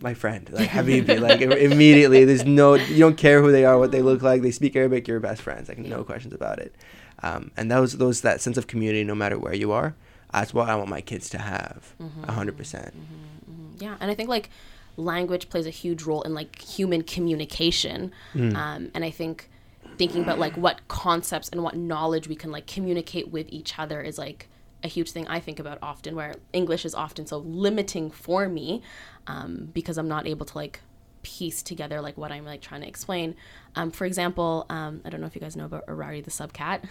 my 0.02 0.14
friend, 0.14 0.48
like 0.52 0.68
Habibi, 0.76 1.20
like 1.20 1.40
immediately. 1.40 2.24
There's 2.24 2.44
no, 2.44 2.74
you 2.74 2.98
don't 2.98 3.16
care 3.16 3.40
who 3.40 3.52
they 3.52 3.64
are, 3.64 3.78
what 3.78 3.92
they 3.92 4.02
look 4.02 4.22
like. 4.22 4.42
They 4.42 4.50
speak 4.50 4.76
Arabic, 4.76 5.08
you're 5.08 5.20
best 5.20 5.42
friends. 5.42 5.68
Like 5.68 5.78
no 5.78 6.04
questions 6.04 6.34
about 6.34 6.58
it. 6.58 6.74
Um, 7.22 7.50
and 7.56 7.70
those, 7.70 7.98
those, 7.98 8.22
that 8.22 8.40
sense 8.40 8.56
of 8.56 8.66
community, 8.66 9.04
no 9.04 9.14
matter 9.14 9.38
where 9.38 9.54
you 9.54 9.72
are, 9.72 9.94
that's 10.32 10.54
what 10.54 10.68
I 10.68 10.76
want 10.76 10.88
my 10.88 11.00
kids 11.00 11.28
to 11.30 11.38
have, 11.38 11.94
a 12.00 12.02
mm-hmm. 12.02 12.24
hundred 12.24 12.56
percent. 12.56 12.94
Mm-hmm. 12.94 13.52
Mm-hmm. 13.52 13.82
Yeah, 13.82 13.96
and 14.00 14.10
I 14.10 14.14
think 14.14 14.28
like 14.28 14.50
language 14.96 15.48
plays 15.48 15.66
a 15.66 15.70
huge 15.70 16.02
role 16.02 16.22
in 16.22 16.34
like 16.34 16.60
human 16.60 17.02
communication, 17.02 18.12
mm. 18.34 18.54
um, 18.56 18.90
and 18.94 19.04
I 19.04 19.10
think 19.10 19.50
thinking 19.98 20.22
about 20.22 20.38
like 20.38 20.56
what 20.56 20.86
concepts 20.88 21.48
and 21.50 21.62
what 21.62 21.76
knowledge 21.76 22.28
we 22.28 22.34
can 22.34 22.50
like 22.50 22.66
communicate 22.66 23.30
with 23.30 23.46
each 23.50 23.78
other 23.78 24.00
is 24.00 24.16
like 24.18 24.48
a 24.84 24.88
huge 24.88 25.12
thing 25.12 25.26
I 25.28 25.40
think 25.40 25.58
about 25.58 25.78
often, 25.82 26.14
where 26.14 26.34
English 26.52 26.84
is 26.84 26.94
often 26.94 27.26
so 27.26 27.38
limiting 27.38 28.10
for 28.10 28.48
me 28.48 28.82
um, 29.26 29.70
because 29.72 29.98
I'm 29.98 30.08
not 30.08 30.26
able 30.26 30.46
to 30.46 30.56
like 30.58 30.80
piece 31.22 31.62
together 31.62 32.00
like 32.00 32.18
what 32.18 32.32
I'm 32.32 32.44
like 32.44 32.60
trying 32.60 32.82
to 32.82 32.88
explain. 32.88 33.36
Um, 33.76 33.90
for 33.90 34.04
example, 34.04 34.66
um, 34.68 35.00
I 35.04 35.10
don't 35.10 35.20
know 35.20 35.26
if 35.26 35.34
you 35.34 35.40
guys 35.40 35.56
know 35.56 35.66
about 35.66 35.86
Arari 35.86 36.22
the 36.22 36.30
subcat. 36.30 36.84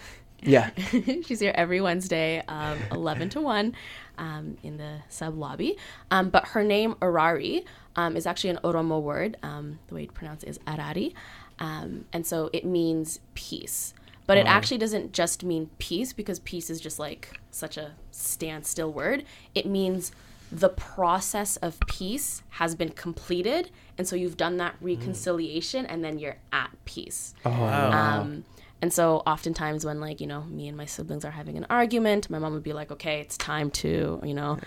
Yeah, 0.44 0.70
she's 1.24 1.38
here 1.38 1.52
every 1.54 1.80
Wednesday, 1.80 2.42
um, 2.48 2.78
eleven 2.90 3.28
to 3.30 3.40
one, 3.40 3.76
um, 4.18 4.56
in 4.62 4.76
the 4.76 4.98
sub 5.08 5.38
lobby. 5.38 5.76
Um, 6.10 6.30
but 6.30 6.48
her 6.48 6.64
name 6.64 6.94
Arari 6.94 7.64
um, 7.94 8.16
is 8.16 8.26
actually 8.26 8.50
an 8.50 8.58
Oromo 8.64 9.00
word. 9.00 9.36
Um, 9.42 9.78
the 9.86 9.94
way 9.94 10.06
to 10.06 10.12
pronounce 10.12 10.42
it 10.42 10.48
is 10.48 10.58
Arari, 10.60 11.14
um, 11.60 12.06
and 12.12 12.26
so 12.26 12.50
it 12.52 12.64
means 12.64 13.20
peace. 13.34 13.94
But 14.26 14.38
it 14.38 14.46
actually 14.46 14.78
doesn't 14.78 15.12
just 15.12 15.44
mean 15.44 15.68
peace 15.78 16.12
because 16.12 16.38
peace 16.40 16.70
is 16.70 16.80
just 16.80 16.98
like 16.98 17.40
such 17.50 17.76
a 17.76 17.92
standstill 18.12 18.92
word. 18.92 19.24
It 19.54 19.66
means 19.66 20.12
the 20.52 20.68
process 20.68 21.56
of 21.56 21.80
peace 21.88 22.42
has 22.50 22.74
been 22.74 22.90
completed 22.90 23.70
and 23.96 24.06
so 24.06 24.14
you've 24.14 24.36
done 24.36 24.58
that 24.58 24.74
reconciliation 24.82 25.86
and 25.86 26.04
then 26.04 26.18
you're 26.18 26.36
at 26.52 26.70
peace 26.84 27.34
oh, 27.46 27.50
wow. 27.50 28.20
um, 28.20 28.44
and 28.82 28.92
so 28.92 29.22
oftentimes 29.26 29.86
when 29.86 30.00
like 30.00 30.20
you 30.20 30.26
know 30.26 30.42
me 30.42 30.68
and 30.68 30.76
my 30.76 30.84
siblings 30.84 31.24
are 31.24 31.30
having 31.30 31.56
an 31.56 31.64
argument 31.70 32.28
my 32.28 32.38
mom 32.38 32.52
would 32.52 32.62
be 32.62 32.72
like 32.72 32.90
okay 32.90 33.20
it's 33.20 33.38
time 33.38 33.70
to 33.70 34.20
you 34.24 34.34
know 34.34 34.58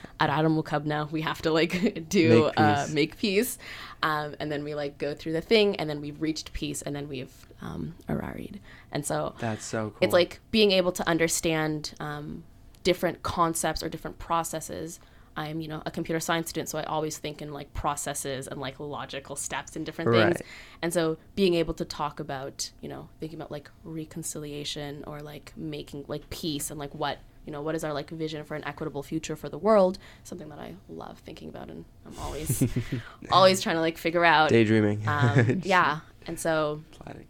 now 0.85 1.07
we 1.11 1.21
have 1.21 1.41
to 1.41 1.51
like 1.51 2.05
do 2.09 2.45
make 2.45 2.53
uh, 2.57 2.75
peace, 2.75 2.91
uh, 2.91 2.93
make 2.93 3.17
peace. 3.17 3.57
Um, 4.01 4.35
and 4.39 4.51
then 4.51 4.63
we 4.63 4.75
like 4.75 4.97
go 4.97 5.13
through 5.13 5.33
the 5.33 5.41
thing 5.41 5.75
and 5.75 5.89
then 5.89 5.99
we've 5.99 6.21
reached 6.21 6.53
peace 6.53 6.81
and 6.81 6.95
then 6.95 7.07
we've 7.07 7.47
um, 7.61 7.95
araried 8.07 8.59
and 8.91 9.05
so 9.05 9.35
that's 9.39 9.65
so 9.65 9.89
cool. 9.89 9.97
it's 10.01 10.13
like 10.13 10.39
being 10.51 10.71
able 10.71 10.91
to 10.93 11.07
understand 11.07 11.93
um, 11.99 12.43
different 12.83 13.23
concepts 13.23 13.83
or 13.83 13.89
different 13.89 14.19
processes 14.19 14.99
I'm, 15.37 15.61
you 15.61 15.67
know, 15.67 15.81
a 15.85 15.91
computer 15.91 16.19
science 16.19 16.49
student, 16.49 16.69
so 16.69 16.77
I 16.79 16.83
always 16.83 17.17
think 17.17 17.41
in 17.41 17.51
like 17.51 17.73
processes 17.73 18.47
and 18.47 18.59
like 18.59 18.79
logical 18.79 19.35
steps 19.35 19.75
and 19.75 19.85
different 19.85 20.11
right. 20.11 20.35
things. 20.35 20.49
And 20.81 20.93
so 20.93 21.17
being 21.35 21.55
able 21.55 21.73
to 21.75 21.85
talk 21.85 22.19
about, 22.19 22.71
you 22.81 22.89
know, 22.89 23.09
thinking 23.19 23.37
about 23.37 23.51
like 23.51 23.69
reconciliation 23.83 25.03
or 25.07 25.21
like 25.21 25.53
making 25.55 26.05
like 26.07 26.29
peace 26.29 26.71
and 26.71 26.79
like 26.79 26.95
what, 26.95 27.19
you 27.45 27.51
know, 27.51 27.61
what 27.61 27.75
is 27.75 27.83
our 27.83 27.93
like 27.93 28.09
vision 28.09 28.43
for 28.43 28.55
an 28.55 28.63
equitable 28.63 29.03
future 29.03 29.35
for 29.35 29.49
the 29.49 29.57
world, 29.57 29.97
something 30.23 30.49
that 30.49 30.59
I 30.59 30.75
love 30.89 31.19
thinking 31.19 31.49
about 31.49 31.69
and 31.69 31.85
I'm 32.05 32.17
always 32.19 32.63
always 33.31 33.61
trying 33.61 33.75
to 33.75 33.81
like 33.81 33.97
figure 33.97 34.25
out 34.25 34.49
daydreaming. 34.49 35.07
Um, 35.07 35.61
yeah. 35.63 35.99
And 36.27 36.39
so 36.39 36.81
Planning 36.91 37.27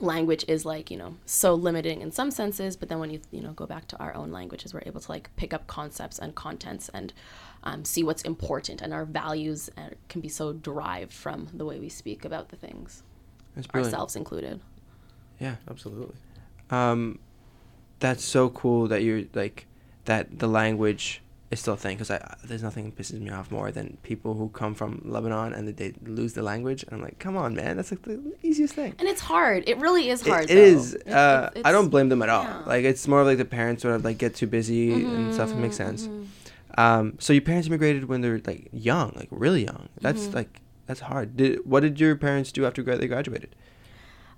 language 0.00 0.44
is 0.48 0.64
like 0.64 0.90
you 0.90 0.96
know 0.96 1.14
so 1.26 1.54
limiting 1.54 2.00
in 2.00 2.10
some 2.10 2.30
senses 2.30 2.76
but 2.76 2.88
then 2.88 2.98
when 2.98 3.10
you 3.10 3.20
you 3.30 3.40
know 3.40 3.52
go 3.52 3.66
back 3.66 3.86
to 3.86 3.96
our 3.98 4.14
own 4.14 4.30
languages 4.30 4.72
we're 4.72 4.82
able 4.86 5.00
to 5.00 5.10
like 5.10 5.34
pick 5.36 5.52
up 5.52 5.66
concepts 5.66 6.18
and 6.18 6.34
contents 6.34 6.88
and 6.90 7.12
um, 7.64 7.84
see 7.84 8.02
what's 8.02 8.22
important 8.22 8.80
and 8.80 8.92
our 8.92 9.04
values 9.04 9.68
uh, 9.76 9.90
can 10.08 10.20
be 10.20 10.28
so 10.28 10.52
derived 10.52 11.12
from 11.12 11.48
the 11.52 11.64
way 11.64 11.78
we 11.78 11.88
speak 11.88 12.24
about 12.24 12.50
the 12.50 12.56
things. 12.56 13.02
Ourselves 13.74 14.14
included. 14.14 14.60
Yeah 15.40 15.56
absolutely. 15.68 16.14
Um, 16.70 17.18
that's 17.98 18.24
so 18.24 18.50
cool 18.50 18.86
that 18.88 19.02
you're 19.02 19.24
like 19.34 19.66
that 20.04 20.38
the 20.38 20.46
language 20.46 21.22
is 21.50 21.60
still 21.60 21.74
a 21.74 21.76
thing 21.76 21.96
because 21.96 22.10
I 22.10 22.36
there's 22.44 22.62
nothing 22.62 22.92
pisses 22.92 23.20
me 23.20 23.30
off 23.30 23.50
more 23.50 23.70
than 23.70 23.96
people 24.02 24.34
who 24.34 24.50
come 24.50 24.74
from 24.74 25.00
Lebanon 25.04 25.54
and 25.54 25.68
they 25.68 25.94
lose 26.02 26.34
the 26.34 26.42
language 26.42 26.82
and 26.82 26.92
I'm 26.94 27.02
like, 27.02 27.18
come 27.18 27.36
on, 27.36 27.54
man, 27.54 27.76
that's 27.76 27.90
like 27.90 28.02
the 28.02 28.20
easiest 28.42 28.74
thing. 28.74 28.94
And 28.98 29.08
it's 29.08 29.22
hard. 29.22 29.64
It 29.66 29.78
really 29.78 30.10
is 30.10 30.26
hard. 30.26 30.44
it, 30.44 30.50
it 30.50 30.58
is. 30.58 30.94
Uh, 30.94 31.50
I 31.64 31.72
don't 31.72 31.88
blame 31.88 32.10
them 32.10 32.22
at 32.22 32.28
all. 32.28 32.44
Yeah. 32.44 32.62
Like 32.66 32.84
it's 32.84 33.08
more 33.08 33.24
like 33.24 33.38
the 33.38 33.44
parents 33.44 33.82
sort 33.82 33.94
of 33.94 34.04
like 34.04 34.18
get 34.18 34.34
too 34.34 34.46
busy 34.46 34.90
mm-hmm, 34.90 35.14
and 35.14 35.34
stuff. 35.34 35.50
It 35.50 35.56
makes 35.56 35.76
sense. 35.76 36.06
Mm-hmm. 36.06 36.24
Um, 36.78 37.14
so 37.18 37.32
your 37.32 37.42
parents 37.42 37.66
immigrated 37.66 38.04
when 38.04 38.20
they're 38.20 38.40
like 38.44 38.68
young, 38.72 39.12
like 39.16 39.28
really 39.30 39.64
young. 39.64 39.88
That's 40.00 40.26
mm-hmm. 40.26 40.36
like 40.36 40.60
that's 40.86 41.00
hard. 41.00 41.36
Did 41.36 41.64
what 41.64 41.80
did 41.80 41.98
your 41.98 42.14
parents 42.16 42.52
do 42.52 42.66
after 42.66 42.82
they 42.82 43.08
graduated? 43.08 43.56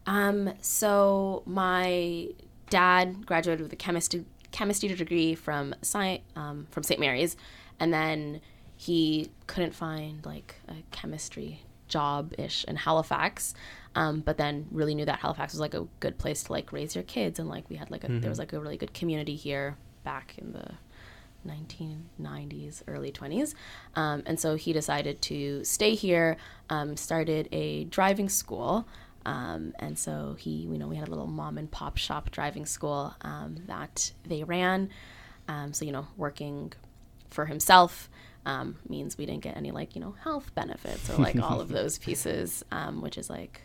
Um. 0.07 0.55
So 0.61 1.43
my 1.45 2.29
dad 2.71 3.27
graduated 3.27 3.63
with 3.63 3.73
a 3.73 3.77
chemistry 3.77 4.25
chemistry 4.51 4.89
degree 4.89 5.35
from 5.35 5.75
science 5.83 6.23
um, 6.37 6.67
from 6.71 6.83
St. 6.83 7.01
Mary's, 7.01 7.37
and 7.79 7.93
then 7.93 8.41
he 8.77 9.31
couldn't 9.47 9.75
find 9.75 10.25
like 10.25 10.57
a 10.69 10.77
chemistry 10.91 11.63
job 11.89 12.33
ish 12.39 12.65
in 12.65 12.77
Halifax. 12.77 13.55
Um, 13.95 14.21
but 14.21 14.39
then 14.39 14.69
really 14.71 14.95
knew 14.95 15.05
that 15.05 15.19
Halifax 15.19 15.53
was 15.53 15.61
like 15.61 15.75
a 15.75 15.87
good 15.99 16.17
place 16.17 16.45
to 16.45 16.53
like 16.53 16.73
raise 16.73 16.95
your 16.95 17.03
kids 17.05 17.41
and 17.41 17.49
like 17.49 17.69
we 17.69 17.77
had 17.77 17.91
like 17.91 18.05
a 18.05 18.07
mm-hmm. 18.07 18.21
there 18.21 18.31
was 18.31 18.39
like 18.39 18.53
a 18.53 18.61
really 18.61 18.77
good 18.77 18.95
community 18.95 19.35
here 19.35 19.77
back 20.05 20.37
in 20.39 20.53
the 20.53 20.71
1990s 21.47 22.83
early 22.87 23.11
20s 23.11 23.55
um, 23.97 24.23
and 24.27 24.39
so 24.39 24.55
he 24.55 24.73
decided 24.73 25.21
to 25.23 25.65
stay 25.65 25.95
here 25.95 26.37
um, 26.69 26.97
started 26.97 27.49
a 27.51 27.85
driving 27.85 28.29
school 28.29 28.87
um, 29.27 29.75
and 29.79 29.99
so 29.99 30.37
he, 30.39 30.51
you 30.51 30.79
know, 30.79 30.89
we 30.89 30.97
had 30.97 31.09
a 31.09 31.11
little 31.11 31.27
mom 31.27 31.59
and 31.59 31.71
pop 31.71 31.97
shop 31.97 32.31
driving 32.31 32.67
school 32.67 33.15
um, 33.23 33.57
that 33.67 34.13
they 34.25 34.45
ran. 34.45 34.91
Um, 35.49 35.73
so, 35.73 35.85
you 35.85 35.93
know, 35.93 36.07
working 36.17 36.73
for 37.29 37.47
himself 37.47 38.09
um, 38.47 38.77
means 38.89 39.19
we 39.19 39.27
didn't 39.27 39.43
get 39.43 39.57
any 39.57 39.71
like, 39.71 39.95
you 39.95 40.01
know, 40.01 40.15
health 40.23 40.55
benefits 40.55 41.11
or 41.11 41.17
like 41.17 41.37
all 41.41 41.61
of 41.61 41.69
those 41.79 41.99
pieces, 41.99 42.65
um, 42.71 43.03
which 43.03 43.19
is 43.19 43.29
like 43.29 43.63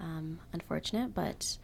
um, 0.00 0.38
unfortunate, 0.52 1.14
but. 1.14 1.58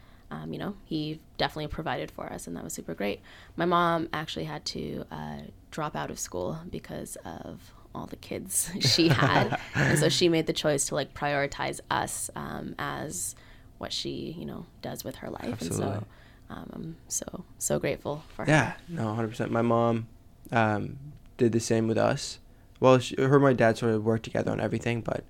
you 0.48 0.58
know, 0.58 0.74
he 0.84 1.18
definitely 1.38 1.66
provided 1.66 2.08
for 2.08 2.32
us, 2.32 2.46
and 2.46 2.56
that 2.56 2.62
was 2.62 2.72
super 2.72 2.94
great. 2.94 3.20
My 3.56 3.64
mom 3.64 4.08
actually 4.12 4.44
had 4.44 4.64
to 4.66 5.04
uh, 5.10 5.38
drop 5.72 5.96
out 5.96 6.08
of 6.08 6.20
school 6.20 6.60
because 6.70 7.16
of 7.24 7.72
all 7.94 8.06
the 8.06 8.16
kids 8.16 8.70
she 8.80 9.08
had, 9.08 9.58
and 9.74 9.98
so 9.98 10.08
she 10.08 10.28
made 10.28 10.46
the 10.46 10.52
choice 10.52 10.86
to 10.86 10.94
like 10.94 11.14
prioritize 11.14 11.80
us 11.90 12.30
um, 12.36 12.74
as 12.78 13.34
what 13.78 13.92
she 13.92 14.36
you 14.38 14.44
know 14.44 14.66
does 14.82 15.04
with 15.04 15.16
her 15.16 15.30
life, 15.30 15.52
Absolutely. 15.52 15.86
and 15.86 15.94
so 16.00 16.06
um, 16.50 16.70
I'm 16.72 16.96
so 17.08 17.44
so 17.58 17.78
grateful 17.78 18.22
for 18.34 18.44
her. 18.44 18.50
Yeah, 18.50 18.72
no, 18.88 19.14
hundred 19.14 19.28
percent. 19.28 19.50
My 19.50 19.62
mom 19.62 20.08
um, 20.52 20.98
did 21.36 21.52
the 21.52 21.60
same 21.60 21.88
with 21.88 21.98
us. 21.98 22.38
Well, 22.78 22.98
she, 22.98 23.14
her 23.16 23.34
and 23.34 23.42
my 23.42 23.52
dad 23.52 23.78
sort 23.78 23.92
of 23.92 24.04
worked 24.04 24.24
together 24.24 24.50
on 24.50 24.60
everything, 24.60 25.00
but 25.02 25.24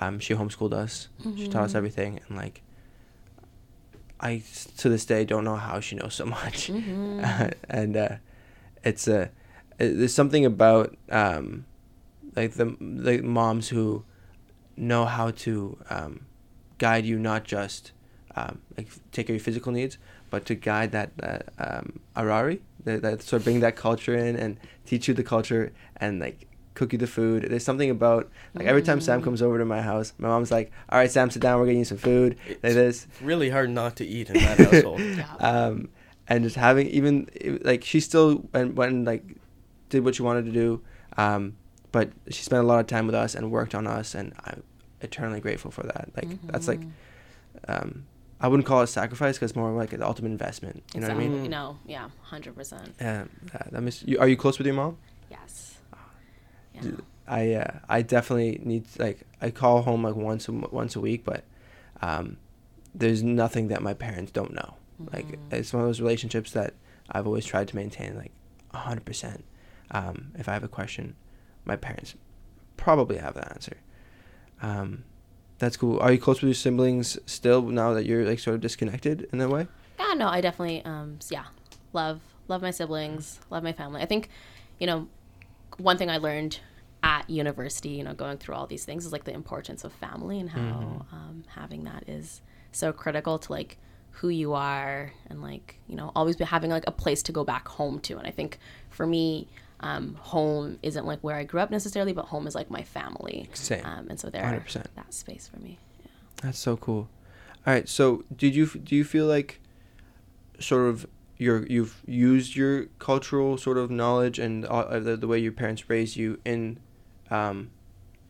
um, 0.00 0.18
she 0.18 0.34
homeschooled 0.34 0.72
us. 0.72 1.08
Mm-hmm. 1.20 1.36
She 1.36 1.48
taught 1.48 1.64
us 1.64 1.70
mm-hmm. 1.70 1.76
everything, 1.78 2.20
and 2.28 2.36
like. 2.36 2.62
I 4.24 4.40
to 4.76 4.88
this 4.88 5.04
day 5.04 5.24
don't 5.24 5.42
know 5.42 5.56
how 5.56 5.80
she 5.80 5.96
knows 5.96 6.14
so 6.14 6.24
much, 6.24 6.68
mm-hmm. 6.68 7.24
and 7.68 7.96
uh, 7.96 8.16
it's 8.84 9.08
a 9.08 9.22
uh, 9.22 9.26
there's 9.78 10.14
something 10.14 10.44
about 10.44 10.96
um, 11.10 11.64
like 12.36 12.52
the 12.54 12.76
the 12.80 13.20
moms 13.22 13.68
who 13.68 14.04
know 14.76 15.04
how 15.04 15.30
to 15.30 15.78
um, 15.90 16.26
guide 16.78 17.04
you 17.04 17.18
not 17.18 17.44
just 17.44 17.92
um, 18.36 18.60
like 18.76 18.88
take 19.12 19.26
care 19.26 19.34
of 19.36 19.40
your 19.40 19.44
physical 19.44 19.72
needs, 19.72 19.98
but 20.30 20.44
to 20.46 20.54
guide 20.54 20.92
that 20.92 21.16
that 21.18 21.48
um, 21.58 22.00
arari, 22.16 22.60
that, 22.84 23.02
that 23.02 23.22
sort 23.22 23.40
of 23.40 23.44
bring 23.44 23.60
that 23.60 23.76
culture 23.76 24.14
in 24.16 24.36
and 24.36 24.58
teach 24.86 25.08
you 25.08 25.14
the 25.14 25.22
culture 25.22 25.72
and 25.98 26.20
like 26.20 26.46
cook 26.74 26.92
you 26.94 26.98
the 26.98 27.06
food. 27.06 27.44
There's 27.50 27.64
something 27.64 27.90
about 27.90 28.30
like 28.54 28.66
every 28.66 28.80
time 28.82 29.00
Sam 29.02 29.20
Mm. 29.20 29.24
comes 29.24 29.42
over 29.42 29.58
to 29.58 29.64
my 29.66 29.82
house, 29.82 30.14
my 30.18 30.28
mom's 30.28 30.50
like, 30.50 30.72
"All 30.88 30.98
right, 30.98 31.10
Sam, 31.10 31.28
sit 31.30 31.42
down. 31.42 31.60
We're 31.60 31.66
getting 31.66 31.80
you 31.80 31.84
some 31.84 31.98
food." 31.98 32.36
Like 32.48 32.58
It's 32.62 32.74
this. 32.74 33.06
really 33.20 33.50
hard 33.50 33.68
not 33.70 33.96
to 33.96 34.06
eat 34.06 34.30
in 34.30 34.34
that 34.42 34.58
household. 34.58 35.00
Yeah. 35.18 35.34
um, 35.38 35.88
and 36.28 36.42
just 36.44 36.56
having 36.56 36.86
even 36.86 37.28
like 37.62 37.84
she 37.84 38.00
still 38.00 38.48
went, 38.54 38.74
went 38.74 38.92
and 38.92 39.04
like 39.04 39.22
did 39.90 40.02
what 40.02 40.14
she 40.14 40.22
wanted 40.22 40.46
to 40.46 40.52
do, 40.52 40.80
um, 41.18 41.56
but 41.92 42.10
she 42.30 42.42
spent 42.42 42.62
a 42.64 42.66
lot 42.66 42.80
of 42.80 42.86
time 42.86 43.06
with 43.06 43.14
us 43.14 43.34
and 43.34 43.50
worked 43.50 43.74
on 43.74 43.86
us, 43.86 44.14
and 44.14 44.32
I'm 44.44 44.62
eternally 45.00 45.40
grateful 45.40 45.70
for 45.70 45.82
that. 45.84 46.08
Like 46.16 46.28
that's 46.46 46.66
like, 46.68 46.80
Mhm. 46.80 46.90
um, 47.68 48.04
I 48.40 48.48
wouldn't 48.48 48.66
call 48.66 48.80
it 48.80 48.84
a 48.84 48.86
sacrifice 48.88 49.36
because 49.36 49.54
more 49.54 49.70
like 49.72 49.92
an 49.92 50.02
ultimate 50.02 50.30
investment. 50.32 50.82
You 50.94 51.00
know 51.00 51.08
what 51.08 51.16
I 51.16 51.18
mean? 51.20 51.50
No, 51.50 51.78
yeah, 51.86 52.08
hundred 52.22 52.56
percent. 52.56 52.94
Yeah, 53.00 53.24
that, 53.52 53.70
that 53.72 53.80
miss, 53.82 54.02
you, 54.04 54.18
are 54.18 54.26
you 54.28 54.36
close 54.36 54.58
with 54.58 54.66
your 54.66 54.74
mom? 54.76 54.96
Yes. 55.30 55.78
Ah. 55.92 55.98
Yeah. 56.74 56.90
I 57.28 57.52
uh, 57.54 57.78
I 57.88 58.02
definitely 58.02 58.60
need 58.64 58.84
like 58.98 59.20
I 59.40 59.50
call 59.50 59.82
home 59.82 60.02
like 60.02 60.16
once 60.16 60.48
a, 60.48 60.52
once 60.52 60.96
a 60.96 61.00
week, 61.00 61.24
but 61.24 61.44
um, 62.00 62.36
there's 62.94 63.22
nothing 63.22 63.68
that 63.68 63.80
my 63.82 63.94
parents 63.94 64.32
don't 64.32 64.52
know. 64.52 64.74
Like 65.12 65.26
Mhm. 65.28 65.38
it's 65.52 65.72
one 65.72 65.82
of 65.82 65.88
those 65.88 66.00
relationships 66.00 66.50
that 66.52 66.74
I've 67.10 67.26
always 67.26 67.44
tried 67.46 67.68
to 67.68 67.76
maintain 67.76 68.16
like 68.16 68.32
hundred 68.74 69.04
percent. 69.04 69.44
Um, 69.92 70.32
if 70.38 70.48
I 70.48 70.52
have 70.54 70.64
a 70.64 70.68
question, 70.68 71.14
my 71.64 71.76
parents 71.76 72.14
probably 72.76 73.18
have 73.18 73.34
the 73.34 73.50
answer. 73.52 73.76
Um, 74.60 75.04
that's 75.58 75.76
cool. 75.76 75.98
Are 76.00 76.12
you 76.12 76.18
close 76.18 76.40
with 76.40 76.48
your 76.48 76.54
siblings 76.54 77.18
still 77.26 77.62
now 77.62 77.92
that 77.94 78.04
you're 78.04 78.24
like 78.24 78.38
sort 78.38 78.54
of 78.54 78.60
disconnected 78.60 79.28
in 79.32 79.38
that 79.38 79.48
way? 79.48 79.66
Yeah, 79.98 80.14
no, 80.14 80.28
I 80.28 80.40
definitely, 80.40 80.84
um, 80.84 81.18
yeah, 81.30 81.44
love 81.92 82.20
love 82.48 82.62
my 82.62 82.70
siblings, 82.72 83.38
love 83.50 83.62
my 83.62 83.72
family. 83.72 84.02
I 84.02 84.06
think, 84.06 84.28
you 84.78 84.86
know, 84.86 85.08
one 85.78 85.96
thing 85.96 86.10
I 86.10 86.18
learned 86.18 86.58
at 87.04 87.28
university, 87.30 87.90
you 87.90 88.04
know, 88.04 88.12
going 88.14 88.36
through 88.38 88.54
all 88.56 88.66
these 88.66 88.84
things 88.84 89.06
is 89.06 89.12
like 89.12 89.24
the 89.24 89.32
importance 89.32 89.84
of 89.84 89.92
family 89.92 90.38
and 90.40 90.50
how 90.50 90.58
Mhm. 90.60 91.12
um, 91.12 91.44
having 91.48 91.84
that 91.84 92.08
is 92.08 92.42
so 92.72 92.92
critical 92.92 93.38
to 93.38 93.52
like 93.52 93.78
who 94.16 94.28
you 94.28 94.52
are 94.54 95.12
and 95.28 95.40
like 95.42 95.78
you 95.88 95.96
know 95.96 96.12
always 96.14 96.36
be 96.36 96.44
having 96.44 96.70
like 96.70 96.84
a 96.86 96.92
place 96.92 97.22
to 97.24 97.32
go 97.32 97.44
back 97.44 97.66
home 97.68 97.98
to. 98.00 98.18
And 98.18 98.26
I 98.26 98.30
think 98.30 98.58
for 98.90 99.06
me. 99.06 99.48
Um, 99.82 100.14
home 100.14 100.78
isn't 100.82 101.06
like 101.06 101.20
where 101.20 101.36
I 101.36 101.44
grew 101.44 101.60
up 101.60 101.70
necessarily, 101.70 102.12
but 102.12 102.26
home 102.26 102.46
is 102.46 102.54
like 102.54 102.70
my 102.70 102.82
family. 102.82 103.48
Same. 103.54 103.84
Um, 103.84 104.08
and 104.10 104.20
so 104.20 104.30
there, 104.30 104.42
100%. 104.42 104.86
that 104.94 105.12
space 105.12 105.48
for 105.48 105.60
me. 105.60 105.78
That's 106.42 106.58
so 106.58 106.76
cool. 106.76 107.08
All 107.66 107.72
right, 107.72 107.88
so 107.88 108.24
did 108.36 108.54
you 108.54 108.66
do 108.66 108.96
you 108.96 109.04
feel 109.04 109.26
like 109.26 109.60
sort 110.58 110.88
of 110.88 111.06
your 111.38 111.66
you've 111.66 112.02
used 112.06 112.56
your 112.56 112.86
cultural 112.98 113.56
sort 113.56 113.78
of 113.78 113.90
knowledge 113.90 114.38
and 114.38 114.64
uh, 114.66 114.98
the, 114.98 115.16
the 115.16 115.26
way 115.26 115.38
your 115.38 115.52
parents 115.52 115.88
raised 115.88 116.16
you 116.16 116.38
in 116.44 116.78
um 117.30 117.70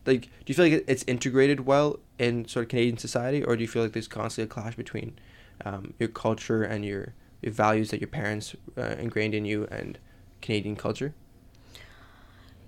like 0.05 0.21
do 0.21 0.29
you 0.47 0.55
feel 0.55 0.65
like 0.65 0.83
it's 0.87 1.03
integrated 1.03 1.65
well 1.65 1.99
in 2.19 2.47
sort 2.47 2.63
of 2.63 2.69
Canadian 2.69 2.97
society 2.97 3.43
or 3.43 3.55
do 3.55 3.61
you 3.61 3.67
feel 3.67 3.83
like 3.83 3.93
there's 3.93 4.07
constantly 4.07 4.45
a 4.45 4.47
clash 4.47 4.75
between 4.75 5.17
um, 5.65 5.93
your 5.99 6.09
culture 6.09 6.63
and 6.63 6.83
your 6.85 7.13
your 7.41 7.51
values 7.51 7.91
that 7.91 7.99
your 7.99 8.07
parents 8.07 8.55
uh, 8.77 8.95
ingrained 8.99 9.35
in 9.35 9.45
you 9.45 9.67
and 9.71 9.97
Canadian 10.41 10.75
culture? 10.75 11.13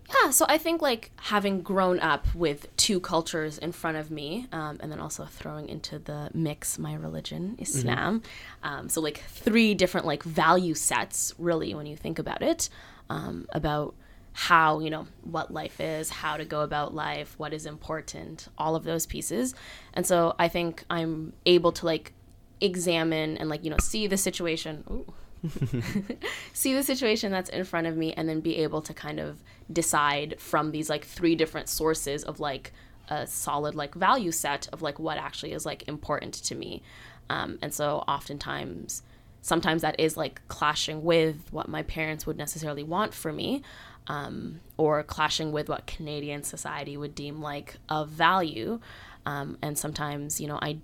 Yeah, 0.10 0.30
so 0.30 0.46
I 0.48 0.58
think 0.58 0.82
like 0.82 1.12
having 1.18 1.62
grown 1.62 2.00
up 2.00 2.34
with 2.36 2.74
two 2.78 3.00
cultures 3.00 3.58
in 3.58 3.72
front 3.72 3.98
of 3.98 4.12
me, 4.12 4.48
um, 4.52 4.78
and 4.80 4.92
then 4.92 5.00
also 5.00 5.26
throwing 5.26 5.68
into 5.68 6.00
the 6.00 6.30
mix 6.34 6.78
my 6.78 6.94
religion, 6.94 7.56
Islam. 7.60 8.22
Um, 8.64 8.90
so 8.90 9.02
like 9.02 9.18
three 9.18 9.74
different 9.74 10.06
like 10.06 10.24
value 10.24 10.74
sets, 10.76 11.34
really, 11.38 11.74
when 11.74 11.86
you 11.86 11.98
think 11.98 12.20
about 12.20 12.42
it, 12.42 12.70
um, 13.10 13.48
about 13.52 13.96
how 14.34 14.80
you 14.80 14.90
know 14.90 15.08
what 15.24 15.52
life 15.52 15.80
is, 15.80 16.10
how 16.10 16.38
to 16.38 16.46
go 16.46 16.62
about 16.62 16.94
life, 16.94 17.34
what 17.38 17.54
is 17.54 17.66
important, 17.66 18.48
all 18.58 18.76
of 18.76 18.84
those 18.84 19.06
pieces. 19.06 19.56
And 19.94 20.06
so 20.06 20.36
I 20.38 20.50
think 20.50 20.84
I'm 20.90 21.34
able 21.46 21.72
to 21.74 21.86
like 21.86 22.14
examine 22.62 23.38
and 23.38 23.50
like 23.50 23.64
you 23.64 23.72
know 23.72 23.78
see 23.82 24.08
the 24.08 24.18
situation. 24.18 24.84
Ooh 24.90 25.14
see 26.54 26.74
the 26.74 26.84
situation 26.84 27.32
that's 27.32 27.50
in 27.50 27.64
front 27.64 27.88
of 27.88 27.98
me 27.98 28.14
and 28.14 28.28
then 28.28 28.42
be 28.42 28.58
able 28.58 28.82
to 28.82 28.94
kind 28.94 29.20
of 29.20 29.42
decide 29.72 30.36
from 30.40 30.72
these 30.72 30.90
like 30.90 31.06
three 31.06 31.36
different 31.36 31.70
sources 31.70 32.24
of 32.24 32.40
like 32.40 32.74
a 33.10 33.28
solid 33.28 33.76
like 33.76 33.94
value 33.96 34.32
set 34.32 34.68
of 34.74 34.82
like 34.82 35.00
what 35.00 35.18
actually 35.18 35.54
is 35.54 35.66
like 35.66 35.88
important 35.88 36.34
to 36.34 36.56
me. 36.56 36.82
Um, 37.30 37.60
and 37.62 37.74
so 37.74 38.04
oftentimes 38.08 39.04
sometimes 39.42 39.84
that 39.84 40.00
is 40.00 40.18
like 40.18 40.42
clashing 40.48 41.04
with 41.04 41.38
what 41.52 41.68
my 41.68 41.84
parents 41.84 42.26
would 42.26 42.38
necessarily 42.38 42.84
want 42.84 43.14
for 43.14 43.32
me 43.32 43.62
um, 44.08 44.60
or 44.78 45.04
clashing 45.04 45.52
with 45.52 45.70
what 45.70 45.86
canadian 45.86 46.44
society 46.44 46.98
would 46.98 47.16
deem 47.16 47.42
like 47.42 47.78
of 47.90 48.10
value. 48.10 48.80
Um, 49.28 49.58
and 49.62 49.76
sometimes 49.78 50.40
you 50.40 50.48
know 50.48 50.60
i 50.62 50.78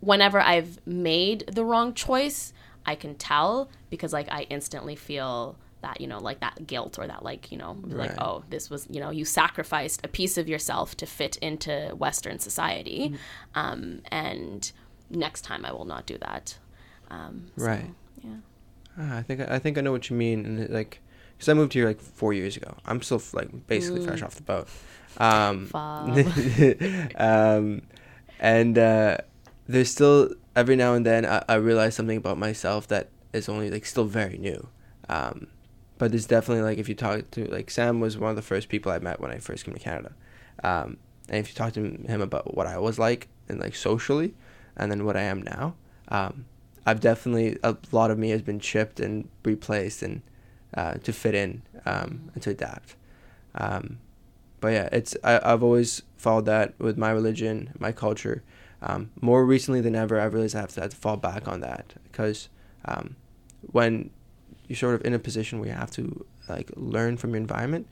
whenever 0.00 0.40
I've 0.40 0.78
made 0.86 1.44
the 1.48 1.64
wrong 1.64 1.94
choice, 1.94 2.52
I 2.86 2.94
can 2.94 3.14
tell 3.16 3.68
because 3.90 4.12
like 4.12 4.28
I 4.30 4.42
instantly 4.48 4.96
feel 4.96 5.56
that 5.82 6.00
you 6.00 6.06
know 6.06 6.18
like 6.18 6.40
that 6.40 6.66
guilt 6.66 6.98
or 6.98 7.06
that 7.06 7.22
like 7.22 7.52
you 7.52 7.58
know 7.58 7.76
like 7.84 8.12
oh 8.18 8.42
this 8.48 8.70
was 8.70 8.86
you 8.90 8.98
know 9.00 9.10
you 9.10 9.24
sacrificed 9.24 10.00
a 10.04 10.08
piece 10.08 10.38
of 10.38 10.48
yourself 10.48 10.96
to 10.96 11.06
fit 11.06 11.36
into 11.38 11.94
Western 11.96 12.38
society, 12.38 13.14
um, 13.54 14.00
and 14.10 14.72
next 15.10 15.42
time 15.42 15.64
I 15.64 15.72
will 15.72 15.84
not 15.84 16.06
do 16.06 16.16
that. 16.18 16.58
Um, 17.10 17.50
so, 17.56 17.64
Right. 17.66 17.90
Yeah. 18.24 18.30
Ah, 18.98 19.18
I 19.18 19.22
think 19.22 19.40
I 19.40 19.58
think 19.58 19.76
I 19.78 19.80
know 19.82 19.92
what 19.92 20.08
you 20.10 20.16
mean, 20.16 20.46
and 20.46 20.70
like, 20.70 21.00
because 21.36 21.48
I 21.48 21.54
moved 21.54 21.74
here 21.74 21.86
like 21.86 22.00
four 22.00 22.32
years 22.32 22.56
ago. 22.56 22.74
I'm 22.86 23.02
still 23.02 23.22
like 23.32 23.66
basically 23.66 24.04
fresh 24.04 24.20
Mm. 24.20 24.26
off 24.26 24.34
the 24.36 24.42
boat. 24.42 24.68
Um, 25.18 25.68
um, 27.16 27.82
and 28.40 28.78
uh, 28.78 29.18
there's 29.68 29.90
still 29.90 30.30
every 30.56 30.74
now 30.74 30.94
and 30.94 31.06
then 31.06 31.24
I, 31.26 31.44
I 31.48 31.54
realize 31.56 31.94
something 31.94 32.16
about 32.16 32.38
myself 32.38 32.88
that 32.88 33.10
is 33.32 33.48
only 33.48 33.70
like 33.70 33.86
still 33.86 34.06
very 34.06 34.38
new. 34.38 34.68
Um, 35.08 35.48
but 35.98 36.10
there's 36.10 36.26
definitely 36.26 36.62
like 36.62 36.78
if 36.78 36.88
you 36.88 36.94
talk 36.94 37.30
to 37.32 37.44
like 37.46 37.70
Sam 37.70 38.00
was 38.00 38.18
one 38.18 38.30
of 38.30 38.36
the 38.36 38.42
first 38.42 38.68
people 38.68 38.90
I 38.90 38.98
met 38.98 39.20
when 39.20 39.30
I 39.30 39.38
first 39.38 39.64
came 39.64 39.74
to 39.74 39.80
Canada, 39.80 40.12
um, 40.64 40.96
and 41.28 41.38
if 41.38 41.48
you 41.48 41.54
talk 41.54 41.74
to 41.74 41.80
him 41.80 42.20
about 42.20 42.56
what 42.56 42.66
I 42.66 42.78
was 42.78 42.98
like 42.98 43.28
and 43.48 43.60
like 43.60 43.74
socially, 43.76 44.34
and 44.76 44.90
then 44.90 45.04
what 45.04 45.16
I 45.16 45.22
am 45.22 45.42
now, 45.42 45.74
um, 46.08 46.46
I've 46.84 47.00
definitely 47.00 47.58
a 47.62 47.76
lot 47.92 48.10
of 48.10 48.18
me 48.18 48.30
has 48.30 48.42
been 48.42 48.60
chipped 48.60 49.00
and 49.00 49.28
replaced 49.44 50.02
and 50.02 50.22
uh, 50.74 50.94
to 50.94 51.12
fit 51.12 51.34
in 51.34 51.62
um, 51.86 52.30
and 52.34 52.42
to 52.42 52.50
adapt. 52.50 52.96
Um, 53.54 53.98
but 54.60 54.68
yeah, 54.68 54.88
it's 54.92 55.16
I, 55.24 55.40
I've 55.42 55.62
always 55.62 56.02
followed 56.16 56.46
that 56.46 56.74
with 56.78 56.98
my 56.98 57.10
religion, 57.10 57.72
my 57.78 57.92
culture. 57.92 58.42
Um, 58.82 59.10
more 59.20 59.44
recently 59.44 59.80
than 59.80 59.94
ever, 59.94 60.20
I 60.20 60.24
realized 60.24 60.54
I 60.54 60.60
have 60.60 60.72
to, 60.74 60.80
have 60.82 60.90
to 60.90 60.96
fall 60.96 61.16
back 61.16 61.48
on 61.48 61.60
that 61.60 61.94
because 62.04 62.48
um, 62.84 63.16
when 63.72 64.10
you're 64.68 64.76
sort 64.76 64.94
of 64.94 65.04
in 65.04 65.14
a 65.14 65.18
position 65.18 65.58
where 65.58 65.68
you 65.68 65.74
have 65.74 65.90
to 65.92 66.24
like 66.48 66.70
learn 66.76 67.16
from 67.16 67.30
your 67.30 67.38
environment, 67.38 67.86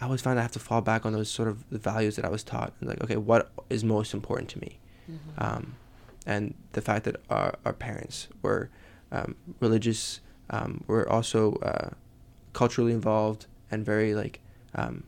I 0.00 0.04
always 0.04 0.20
find 0.20 0.38
I 0.38 0.42
have 0.42 0.52
to 0.52 0.58
fall 0.58 0.80
back 0.80 1.04
on 1.06 1.12
those 1.12 1.30
sort 1.30 1.48
of 1.48 1.68
the 1.70 1.78
values 1.78 2.16
that 2.16 2.24
I 2.24 2.28
was 2.28 2.44
taught. 2.44 2.72
Like, 2.80 3.02
okay, 3.02 3.16
what 3.16 3.50
is 3.70 3.82
most 3.84 4.14
important 4.14 4.48
to 4.50 4.60
me? 4.60 4.78
Mhm. 5.10 5.42
um, 5.42 5.74
and 6.26 6.54
the 6.72 6.82
fact 6.82 7.04
that 7.06 7.16
our, 7.30 7.54
our 7.64 7.72
parents 7.72 8.28
were 8.42 8.68
um, 9.10 9.34
religious, 9.60 10.20
um, 10.50 10.84
were 10.86 11.08
also 11.08 11.54
uh, 11.62 11.90
culturally 12.52 12.92
involved 12.92 13.46
and 13.70 13.84
very 13.86 14.14
like 14.14 14.40
um, 14.74 15.04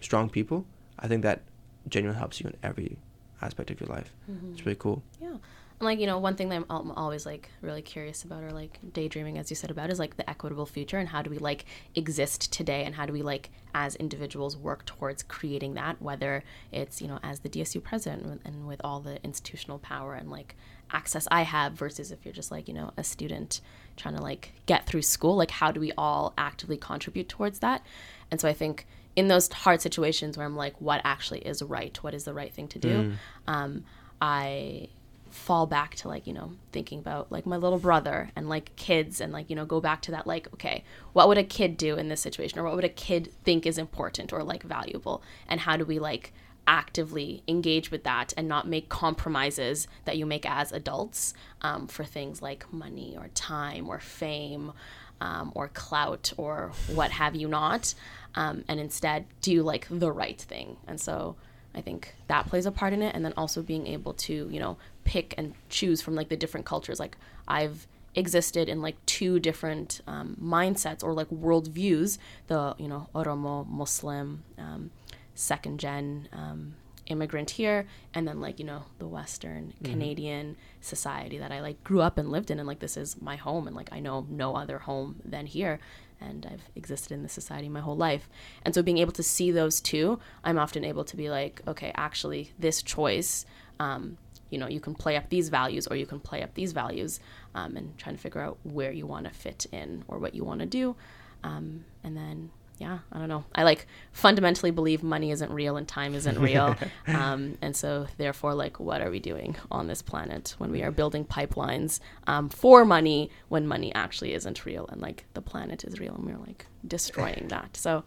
strong 0.00 0.28
people. 0.28 0.66
I 0.98 1.08
think 1.08 1.22
that 1.22 1.40
genuinely 1.88 2.18
helps 2.18 2.40
you 2.40 2.48
in 2.48 2.56
every 2.62 2.98
aspect 3.42 3.70
of 3.70 3.80
your 3.80 3.88
life. 3.88 4.12
Mhm. 4.30 4.52
It's 4.52 4.66
really 4.66 4.76
cool. 4.76 5.02
Yeah. 5.20 5.36
And 5.80 5.86
like, 5.86 6.00
you 6.00 6.06
know, 6.06 6.18
one 6.18 6.34
thing 6.34 6.48
that 6.48 6.64
I'm, 6.68 6.90
always 6.90 7.24
like 7.24 7.50
really 7.62 7.82
curious 7.82 8.24
about 8.24 8.42
or 8.42 8.50
like 8.50 8.80
daydreaming, 8.92 9.38
as 9.38 9.48
you 9.48 9.54
said 9.54 9.70
about, 9.70 9.90
is 9.90 10.00
like 10.00 10.16
the 10.16 10.28
equitable 10.28 10.66
future 10.66 10.98
and 10.98 11.08
how 11.08 11.22
do 11.22 11.30
we 11.30 11.38
like 11.38 11.66
exist 11.94 12.52
today 12.52 12.84
and 12.84 12.96
how 12.96 13.06
do 13.06 13.12
we 13.12 13.22
like 13.22 13.50
as 13.74 13.94
individuals 13.96 14.56
work 14.56 14.84
towards 14.86 15.22
creating 15.22 15.74
that, 15.74 16.02
whether 16.02 16.42
it's, 16.72 17.00
you 17.00 17.06
know, 17.06 17.20
as 17.22 17.40
the 17.40 17.48
DSU 17.48 17.80
president 17.80 18.42
and 18.44 18.66
with 18.66 18.80
all 18.82 18.98
the 18.98 19.22
institutional 19.24 19.78
power 19.78 20.14
and 20.14 20.30
like 20.30 20.56
access 20.90 21.28
I 21.30 21.42
have 21.42 21.74
versus 21.74 22.10
if 22.10 22.24
you're 22.24 22.34
just 22.34 22.50
like, 22.50 22.66
you 22.66 22.74
know, 22.74 22.90
a 22.96 23.04
student 23.04 23.60
trying 23.96 24.16
to 24.16 24.22
like 24.22 24.54
get 24.66 24.84
through 24.84 25.02
school, 25.02 25.36
like 25.36 25.52
how 25.52 25.70
do 25.70 25.78
we 25.78 25.92
all 25.96 26.34
actively 26.36 26.76
contribute 26.76 27.28
towards 27.28 27.60
that? 27.60 27.86
And 28.32 28.40
so 28.40 28.48
I 28.48 28.52
think 28.52 28.84
in 29.18 29.26
those 29.26 29.52
hard 29.52 29.82
situations 29.82 30.36
where 30.36 30.46
I'm 30.46 30.54
like, 30.54 30.80
what 30.80 31.00
actually 31.02 31.40
is 31.40 31.60
right? 31.60 32.00
What 32.04 32.14
is 32.14 32.22
the 32.22 32.32
right 32.32 32.54
thing 32.54 32.68
to 32.68 32.78
do? 32.78 32.88
Mm. 32.88 33.14
um, 33.52 33.84
I 34.20 34.90
fall 35.30 35.66
back 35.66 35.94
to 35.94 36.08
like 36.08 36.26
you 36.26 36.32
know 36.32 36.52
thinking 36.72 36.98
about 36.98 37.30
like 37.30 37.44
my 37.44 37.56
little 37.56 37.78
brother 37.78 38.30
and 38.34 38.48
like 38.48 38.74
kids 38.76 39.20
and 39.20 39.30
like 39.30 39.50
you 39.50 39.54
know 39.54 39.66
go 39.66 39.78
back 39.78 40.00
to 40.00 40.10
that 40.10 40.26
like 40.26 40.48
okay 40.54 40.82
what 41.12 41.28
would 41.28 41.36
a 41.36 41.44
kid 41.44 41.76
do 41.76 41.96
in 41.96 42.08
this 42.08 42.20
situation 42.20 42.58
or 42.58 42.64
what 42.64 42.74
would 42.74 42.82
a 42.82 42.88
kid 42.88 43.30
think 43.44 43.66
is 43.66 43.76
important 43.76 44.32
or 44.32 44.42
like 44.42 44.62
valuable 44.62 45.22
and 45.46 45.60
how 45.60 45.76
do 45.76 45.84
we 45.84 45.98
like 45.98 46.32
actively 46.66 47.42
engage 47.46 47.90
with 47.90 48.04
that 48.04 48.32
and 48.38 48.48
not 48.48 48.66
make 48.66 48.88
compromises 48.88 49.86
that 50.06 50.16
you 50.16 50.24
make 50.24 50.48
as 50.48 50.72
adults 50.72 51.34
um, 51.60 51.86
for 51.86 52.04
things 52.04 52.40
like 52.40 52.70
money 52.72 53.14
or 53.18 53.28
time 53.34 53.88
or 53.88 54.00
fame 54.00 54.72
um, 55.20 55.52
or 55.54 55.68
clout 55.68 56.32
or 56.36 56.72
what 56.94 57.10
have 57.10 57.34
you 57.34 57.48
not 57.48 57.94
um, 58.34 58.64
and 58.68 58.78
instead 58.78 59.24
do 59.40 59.62
like 59.62 59.86
the 59.90 60.12
right 60.12 60.40
thing 60.40 60.76
and 60.86 61.00
so 61.00 61.36
I 61.74 61.80
think 61.80 62.14
that 62.26 62.46
plays 62.46 62.66
a 62.66 62.72
part 62.72 62.92
in 62.92 63.02
it. 63.02 63.14
And 63.14 63.24
then 63.24 63.34
also 63.36 63.62
being 63.62 63.86
able 63.86 64.14
to, 64.14 64.48
you 64.50 64.58
know, 64.58 64.76
pick 65.04 65.34
and 65.38 65.54
choose 65.68 66.02
from 66.02 66.14
like 66.14 66.28
the 66.28 66.36
different 66.36 66.66
cultures. 66.66 66.98
Like 66.98 67.16
I've 67.46 67.86
existed 68.14 68.68
in 68.68 68.82
like 68.82 68.96
two 69.06 69.38
different 69.38 70.00
um, 70.06 70.36
mindsets 70.42 71.04
or 71.04 71.12
like 71.12 71.28
worldviews 71.28 72.18
the, 72.48 72.74
you 72.78 72.88
know, 72.88 73.08
Oromo, 73.14 73.66
Muslim, 73.68 74.42
um, 74.58 74.90
second 75.34 75.78
gen 75.78 76.28
um, 76.32 76.74
immigrant 77.08 77.50
here, 77.50 77.86
and 78.14 78.26
then 78.26 78.40
like, 78.40 78.58
you 78.58 78.64
know, 78.64 78.84
the 78.98 79.08
Western 79.08 79.74
mm-hmm. 79.74 79.92
Canadian 79.92 80.56
society 80.80 81.38
that 81.38 81.52
I 81.52 81.60
like 81.60 81.82
grew 81.84 82.00
up 82.00 82.18
and 82.18 82.30
lived 82.30 82.50
in. 82.50 82.58
And 82.58 82.68
like, 82.68 82.78
this 82.78 82.96
is 82.96 83.20
my 83.20 83.36
home. 83.36 83.66
And 83.66 83.74
like, 83.74 83.88
I 83.92 84.00
know 84.00 84.26
no 84.30 84.56
other 84.56 84.78
home 84.78 85.20
than 85.24 85.46
here 85.46 85.80
and 86.20 86.46
I've 86.50 86.68
existed 86.74 87.12
in 87.12 87.22
this 87.22 87.32
society 87.32 87.68
my 87.68 87.80
whole 87.80 87.96
life. 87.96 88.28
And 88.64 88.74
so 88.74 88.82
being 88.82 88.98
able 88.98 89.12
to 89.12 89.22
see 89.22 89.50
those 89.50 89.80
two, 89.80 90.18
I'm 90.44 90.58
often 90.58 90.84
able 90.84 91.04
to 91.04 91.16
be 91.16 91.30
like, 91.30 91.62
okay, 91.66 91.92
actually, 91.96 92.52
this 92.58 92.82
choice, 92.82 93.46
um, 93.78 94.18
you 94.50 94.58
know, 94.58 94.68
you 94.68 94.80
can 94.80 94.94
play 94.94 95.16
up 95.16 95.28
these 95.28 95.48
values 95.48 95.86
or 95.86 95.96
you 95.96 96.06
can 96.06 96.20
play 96.20 96.42
up 96.42 96.54
these 96.54 96.72
values 96.72 97.20
um, 97.54 97.76
and 97.76 97.96
trying 97.98 98.16
to 98.16 98.20
figure 98.20 98.40
out 98.40 98.58
where 98.64 98.92
you 98.92 99.06
want 99.06 99.26
to 99.26 99.30
fit 99.30 99.66
in 99.72 100.04
or 100.08 100.18
what 100.18 100.34
you 100.34 100.44
want 100.44 100.60
to 100.60 100.66
do. 100.66 100.96
Um, 101.44 101.84
and 102.02 102.16
then 102.16 102.50
yeah, 102.78 102.98
I 103.12 103.18
don't 103.18 103.28
know. 103.28 103.44
I 103.54 103.64
like 103.64 103.86
fundamentally 104.12 104.70
believe 104.70 105.02
money 105.02 105.30
isn't 105.30 105.50
real 105.50 105.76
and 105.76 105.86
time 105.86 106.14
isn't 106.14 106.38
real. 106.38 106.76
um, 107.08 107.58
and 107.60 107.74
so, 107.74 108.06
therefore, 108.16 108.54
like, 108.54 108.78
what 108.78 109.00
are 109.00 109.10
we 109.10 109.18
doing 109.18 109.56
on 109.70 109.88
this 109.88 110.00
planet 110.00 110.54
when 110.58 110.70
we 110.70 110.82
are 110.82 110.90
building 110.90 111.24
pipelines 111.24 112.00
um, 112.26 112.48
for 112.48 112.84
money 112.84 113.30
when 113.48 113.66
money 113.66 113.92
actually 113.94 114.32
isn't 114.32 114.64
real 114.64 114.86
and 114.88 115.00
like 115.00 115.24
the 115.34 115.42
planet 115.42 115.84
is 115.84 115.98
real 115.98 116.14
and 116.14 116.24
we're 116.24 116.38
like 116.38 116.66
destroying 116.86 117.46
that? 117.48 117.76
So, 117.76 118.04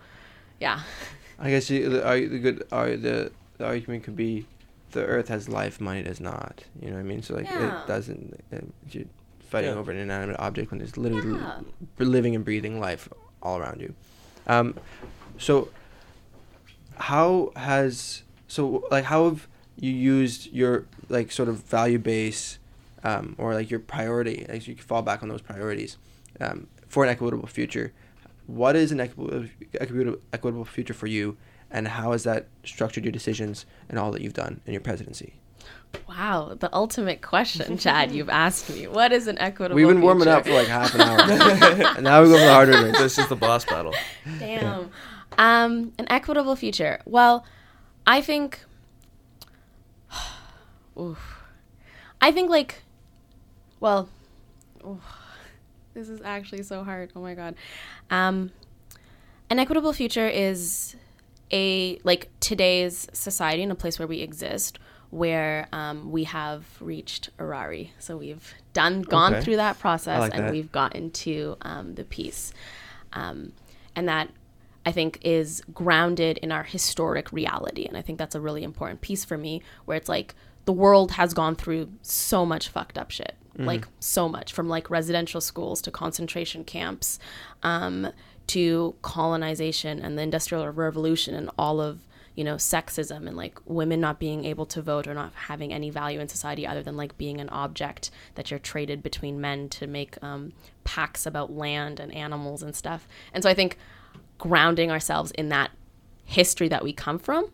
yeah. 0.60 0.82
I 1.38 1.50
guess 1.50 1.70
you, 1.70 1.90
the, 1.90 2.08
are, 2.08 2.20
the 2.20 2.40
good 2.40 2.64
are 2.72 2.96
the, 2.96 3.32
the 3.58 3.66
argument 3.66 4.04
could 4.04 4.16
be 4.16 4.46
the 4.92 5.06
earth 5.06 5.28
has 5.28 5.50
life, 5.50 5.82
money 5.82 6.04
does 6.04 6.22
not. 6.22 6.64
You 6.80 6.90
know 6.90 6.96
what 6.96 7.02
I 7.02 7.04
mean? 7.04 7.22
So, 7.22 7.36
like, 7.36 7.46
yeah. 7.46 7.82
it 7.82 7.88
doesn't. 7.88 8.40
It, 8.52 8.66
you're 8.90 9.06
fighting 9.50 9.72
yeah. 9.72 9.78
over 9.78 9.92
an 9.92 9.98
inanimate 9.98 10.40
object 10.40 10.72
when 10.72 10.78
there's 10.78 10.96
literally 10.98 11.38
yeah. 11.38 11.60
living 12.00 12.36
and 12.36 12.46
breathing 12.46 12.80
life 12.80 13.10
all 13.42 13.58
around 13.58 13.82
you. 13.82 13.94
Um, 14.52 14.76
so 15.38 15.70
how 16.98 17.54
has 17.56 18.24
so 18.50 18.84
like 18.92 19.06
how 19.06 19.30
have 19.30 19.48
you 19.80 19.92
used 19.92 20.52
your 20.52 20.88
like 21.08 21.32
sort 21.32 21.48
of 21.48 21.64
value 21.64 21.98
base 21.98 22.60
um, 23.04 23.36
or 23.38 23.54
like 23.54 23.72
your 23.72 23.80
priority 23.80 24.46
as 24.50 24.68
you 24.68 24.76
can 24.76 24.84
fall 24.84 25.02
back 25.02 25.24
on 25.24 25.30
those 25.30 25.42
priorities 25.42 25.98
um, 26.42 26.68
for 26.90 27.06
an 27.06 27.10
equitable 27.10 27.48
future? 27.48 27.94
What 28.46 28.76
is 28.76 28.92
an 28.92 29.00
equitable, 29.00 29.48
equitable, 29.80 30.20
equitable 30.34 30.66
future 30.66 30.94
for 30.94 31.08
you 31.08 31.38
and 31.70 31.88
how 31.88 32.12
has 32.12 32.24
that 32.24 32.48
structured 32.66 33.06
your 33.06 33.14
decisions 33.14 33.66
and 33.88 33.98
all 33.98 34.12
that 34.12 34.22
you've 34.22 34.34
done 34.34 34.60
in 34.66 34.74
your 34.74 34.82
presidency 34.82 35.36
Wow, 36.08 36.56
the 36.60 36.74
ultimate 36.74 37.22
question, 37.22 37.78
Chad. 37.78 38.12
You've 38.12 38.30
asked 38.46 38.70
me. 38.70 38.88
What 38.88 39.12
is 39.12 39.28
an 39.28 39.38
equitable? 39.40 39.78
Future? 39.78 39.88
We've 39.88 39.96
been 39.96 40.04
warming 40.04 40.28
up 40.28 40.46
for 40.46 40.54
like 40.54 40.68
half 40.68 40.94
an 40.94 41.02
hour, 41.02 41.20
and 41.96 42.04
now 42.04 42.22
we 42.22 42.30
go 42.30 42.36
for 42.36 42.46
the 42.46 42.54
harder 42.54 42.74
ones. 42.74 42.98
This 42.98 43.18
is 43.18 43.28
the 43.28 43.36
boss 43.36 43.66
battle. 43.66 43.94
Damn. 44.40 44.92
Um, 45.38 45.94
an 45.98 46.06
equitable 46.10 46.56
future. 46.56 47.00
Well, 47.06 47.46
I 48.06 48.22
think. 48.22 48.60
oof. 51.00 51.38
I 52.22 52.32
think 52.32 52.50
like, 52.50 52.84
well, 53.80 54.10
oof, 54.86 55.02
this 55.94 56.10
is 56.10 56.22
actually 56.22 56.64
so 56.64 56.84
hard. 56.84 57.12
Oh 57.16 57.22
my 57.22 57.34
god. 57.34 57.56
Um, 58.10 58.52
an 59.50 59.60
equitable 59.60 59.94
future 59.94 60.28
is 60.28 60.96
a 61.52 62.00
like 62.04 62.30
today's 62.40 63.08
society 63.14 63.64
in 63.64 63.72
a 63.72 63.76
place 63.76 64.00
where 64.00 64.08
we 64.08 64.20
exist 64.20 64.80
where 65.12 65.68
um, 65.74 66.12
we 66.12 66.24
have 66.24 66.66
reached 66.80 67.30
Arari. 67.38 67.90
So 68.00 68.18
we've 68.18 68.54
done 68.74 69.04
gone 69.04 69.36
okay. 69.36 69.44
through 69.44 69.58
that 69.58 69.78
process 69.78 70.20
like 70.20 70.34
and 70.34 70.46
that. 70.46 70.52
we've 70.52 70.72
gotten 70.72 71.12
to 71.12 71.58
um, 71.62 71.96
the 71.96 72.06
piece, 72.06 72.54
um, 73.14 73.52
and 73.96 74.08
that 74.08 74.30
I 74.86 74.92
think 74.92 75.20
is 75.22 75.62
grounded 75.74 76.38
in 76.40 76.52
our 76.52 76.64
historic 76.64 77.32
reality. 77.32 77.86
And 77.86 77.96
I 77.96 78.02
think 78.02 78.18
that's 78.18 78.36
a 78.36 78.42
really 78.42 78.64
important 78.64 79.02
piece 79.02 79.24
for 79.24 79.38
me, 79.38 79.62
where 79.86 79.98
it's 79.98 80.10
like 80.10 80.34
the 80.66 80.74
world 80.74 81.12
has 81.12 81.34
gone 81.34 81.56
through 81.56 81.90
so 82.02 82.46
much 82.46 82.70
fucked 82.70 82.98
up 82.98 83.12
shit. 83.12 83.36
Mm-hmm. 83.54 83.66
Like 83.66 83.88
so 84.00 84.30
much 84.30 84.54
from 84.54 84.70
like 84.70 84.90
residential 84.90 85.42
schools 85.42 85.82
to 85.82 85.92
concentration 85.92 86.64
camps 86.64 87.20
um, 87.64 88.08
to 88.48 88.96
colonization 89.02 90.02
and 90.02 90.18
the 90.18 90.22
industrial 90.22 90.68
revolution 90.70 91.36
and 91.36 91.50
all 91.58 91.82
of 91.82 92.00
you 92.36 92.44
know, 92.44 92.56
sexism 92.56 93.28
and 93.28 93.36
like 93.36 93.60
women 93.66 94.00
not 94.00 94.20
being 94.20 94.46
able 94.46 94.66
to 94.66 94.82
vote 94.82 95.08
or 95.08 95.14
not 95.14 95.34
having 95.34 95.74
any 95.74 95.90
value 95.90 96.20
in 96.20 96.28
society 96.28 96.66
other 96.66 96.82
than 96.82 96.96
like 96.96 97.18
being 97.18 97.42
an 97.42 97.50
object 97.50 98.10
that 98.36 98.50
you're 98.50 98.60
traded 98.60 99.04
between 99.04 99.42
men 99.42 99.68
to 99.70 99.88
make 99.88 100.22
um, 100.24 100.54
about 101.26 101.52
land 101.52 102.00
and 102.00 102.14
animals 102.14 102.64
and 102.64 102.76
stuff. 102.76 103.08
And 103.34 103.44
so 103.44 103.50
I 103.50 103.54
think 103.54 103.78
grounding 104.38 104.92
ourselves 104.92 105.32
in 105.32 105.50
that 105.50 105.72
history 106.24 106.68
that 106.70 106.84
we 106.84 106.94
come 106.94 107.20
from 107.20 107.52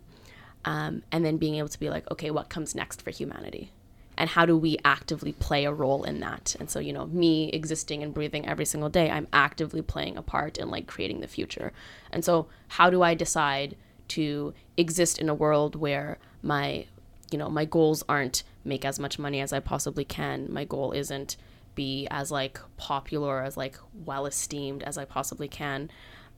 um, 0.66 1.04
and 1.12 1.26
then 1.26 1.38
being 1.38 1.56
able 1.56 1.70
to 1.70 1.80
be 1.80 1.90
like, 1.90 2.10
okay, 2.12 2.32
what 2.32 2.50
comes 2.50 2.76
next 2.76 3.02
for 3.02 3.12
humanity? 3.12 3.72
and 4.18 4.32
how 4.32 4.46
do 4.46 4.58
we 4.58 4.78
actively 4.84 5.32
play 5.32 5.66
a 5.66 5.72
role 5.72 6.04
in 6.04 6.20
that 6.20 6.56
and 6.60 6.70
so 6.70 6.80
you 6.80 6.92
know 6.92 7.06
me 7.08 7.50
existing 7.50 8.02
and 8.02 8.14
breathing 8.14 8.48
every 8.48 8.66
single 8.66 8.90
day 8.90 9.10
i'm 9.10 9.28
actively 9.32 9.82
playing 9.82 10.18
a 10.18 10.22
part 10.22 10.58
in 10.58 10.70
like 10.70 10.88
creating 10.88 11.20
the 11.20 11.28
future 11.28 11.72
and 12.12 12.26
so 12.26 12.48
how 12.70 12.90
do 12.90 13.04
i 13.04 13.14
decide 13.14 13.76
to 14.10 14.54
exist 14.76 15.18
in 15.20 15.30
a 15.30 15.34
world 15.34 15.76
where 15.76 16.18
my 16.42 16.86
you 17.32 17.38
know 17.38 17.50
my 17.50 17.66
goals 17.66 18.04
aren't 18.08 18.44
make 18.64 18.86
as 18.86 19.00
much 19.00 19.18
money 19.18 19.40
as 19.40 19.54
i 19.54 19.60
possibly 19.60 20.06
can. 20.06 20.52
My 20.52 20.66
goal 20.66 20.92
isn't 20.92 21.38
be 21.76 22.08
as 22.10 22.32
like 22.32 22.60
popular 22.78 23.44
as 23.44 23.56
like 23.56 23.78
well 24.06 24.26
esteemed 24.26 24.84
as 24.84 24.98
i 24.98 25.06
possibly 25.06 25.48
can. 25.48 25.90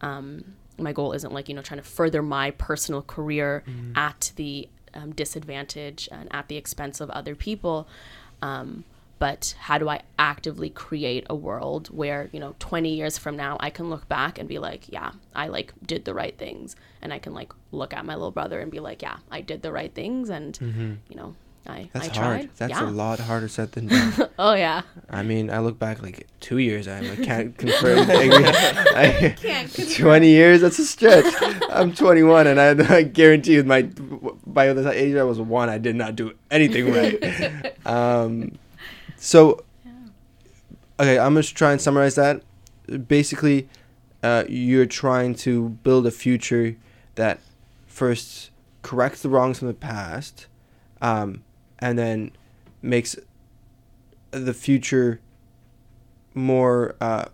Um, 0.02 0.56
my 0.78 0.94
goal 0.94 1.12
isn't 1.14 1.34
like 1.34 1.50
you 1.50 1.56
know 1.56 1.62
trying 1.62 1.82
to 1.82 1.86
further 1.88 2.22
my 2.22 2.52
personal 2.52 3.02
career 3.02 3.64
mm-hmm. 3.68 3.98
at 3.98 4.32
the 4.36 4.70
um, 4.94 5.14
disadvantage 5.14 6.10
and 6.12 6.28
at 6.32 6.48
the 6.48 6.58
expense 6.58 7.02
of 7.02 7.10
other 7.10 7.36
people. 7.36 7.88
Um, 8.42 8.86
but 9.20 9.54
how 9.60 9.78
do 9.78 9.90
I 9.90 10.02
actively 10.18 10.70
create 10.70 11.26
a 11.30 11.36
world 11.36 11.88
where, 11.88 12.30
you 12.32 12.40
know, 12.40 12.56
20 12.60 12.96
years 12.96 13.18
from 13.18 13.36
now 13.36 13.58
I 13.60 13.70
can 13.70 13.90
look 13.90 14.08
back 14.08 14.40
and 14.40 14.48
be 14.48 14.60
like, 14.60 14.90
yeah, 14.90 15.12
I 15.36 15.48
like 15.48 15.74
did 15.86 16.06
the 16.06 16.14
right 16.14 16.38
things 16.38 16.78
and 17.02 17.14
I 17.14 17.20
can 17.20 17.34
like 17.34 17.52
look 17.72 17.94
at 17.94 18.06
my 18.06 18.16
little 18.16 18.32
brother 18.32 18.62
and 18.62 18.72
be 18.72 18.80
like, 18.80 19.02
yeah, 19.02 19.18
I 19.30 19.42
did 19.42 19.62
the 19.62 19.74
right 19.74 19.94
things 19.94 20.30
and 20.30 20.58
mm-hmm. 20.58 20.94
you 21.10 21.16
know, 21.18 21.36
I 21.68 21.90
That's 21.92 22.18
I 22.18 22.22
hard. 22.22 22.50
That's 22.58 22.72
yeah. 22.72 22.90
a 22.90 22.90
lot 22.90 23.20
harder 23.20 23.50
said 23.50 23.74
than 23.74 23.88
done. 23.90 24.30
oh 24.40 24.54
yeah. 24.54 24.84
I 25.10 25.24
mean, 25.24 25.52
I 25.52 25.60
look 25.60 25.78
back 25.78 26.02
like 26.02 26.26
2 26.40 26.60
years 26.60 26.88
I 26.88 27.02
like, 27.02 27.22
can't 27.22 27.58
confirm 27.58 28.00
I, 28.10 29.36
can't 29.38 29.74
confirm. 29.74 30.02
20 30.02 30.30
years 30.30 30.62
that's 30.62 30.80
a 30.80 30.86
stretch. 30.86 31.34
I'm 31.70 31.94
21 31.94 32.48
and 32.48 32.62
I, 32.62 32.96
I 32.96 33.04
guarantee 33.04 33.56
you 33.56 33.66
my 33.66 33.82
by 34.48 34.72
the 34.72 34.90
age 34.92 35.18
I 35.18 35.24
was 35.24 35.42
1 35.42 35.68
I 35.68 35.78
did 35.78 35.98
not 35.98 36.16
do 36.16 36.32
anything 36.50 36.94
right. 36.94 37.76
um 37.86 38.58
so, 39.20 39.64
okay, 41.00 41.20
I'm 41.20 41.34
gonna 41.34 41.44
try 41.44 41.72
and 41.72 41.82
summarize 41.82 42.16
that. 42.16 42.42
Basically, 43.08 43.70
uh, 44.24 44.46
you're 44.50 44.86
trying 44.86 45.36
to 45.36 45.70
build 45.70 46.08
a 46.08 46.12
future 46.12 46.76
that 47.16 47.40
first 47.86 48.50
corrects 48.82 49.22
the 49.22 49.30
wrongs 49.30 49.60
from 49.60 49.68
the 49.68 49.74
past, 49.74 50.48
um, 51.02 51.44
and 51.80 51.98
then 52.00 52.32
makes 52.82 53.16
the 54.32 54.54
future 54.54 55.20
more 56.34 56.96
uh, 57.02 57.26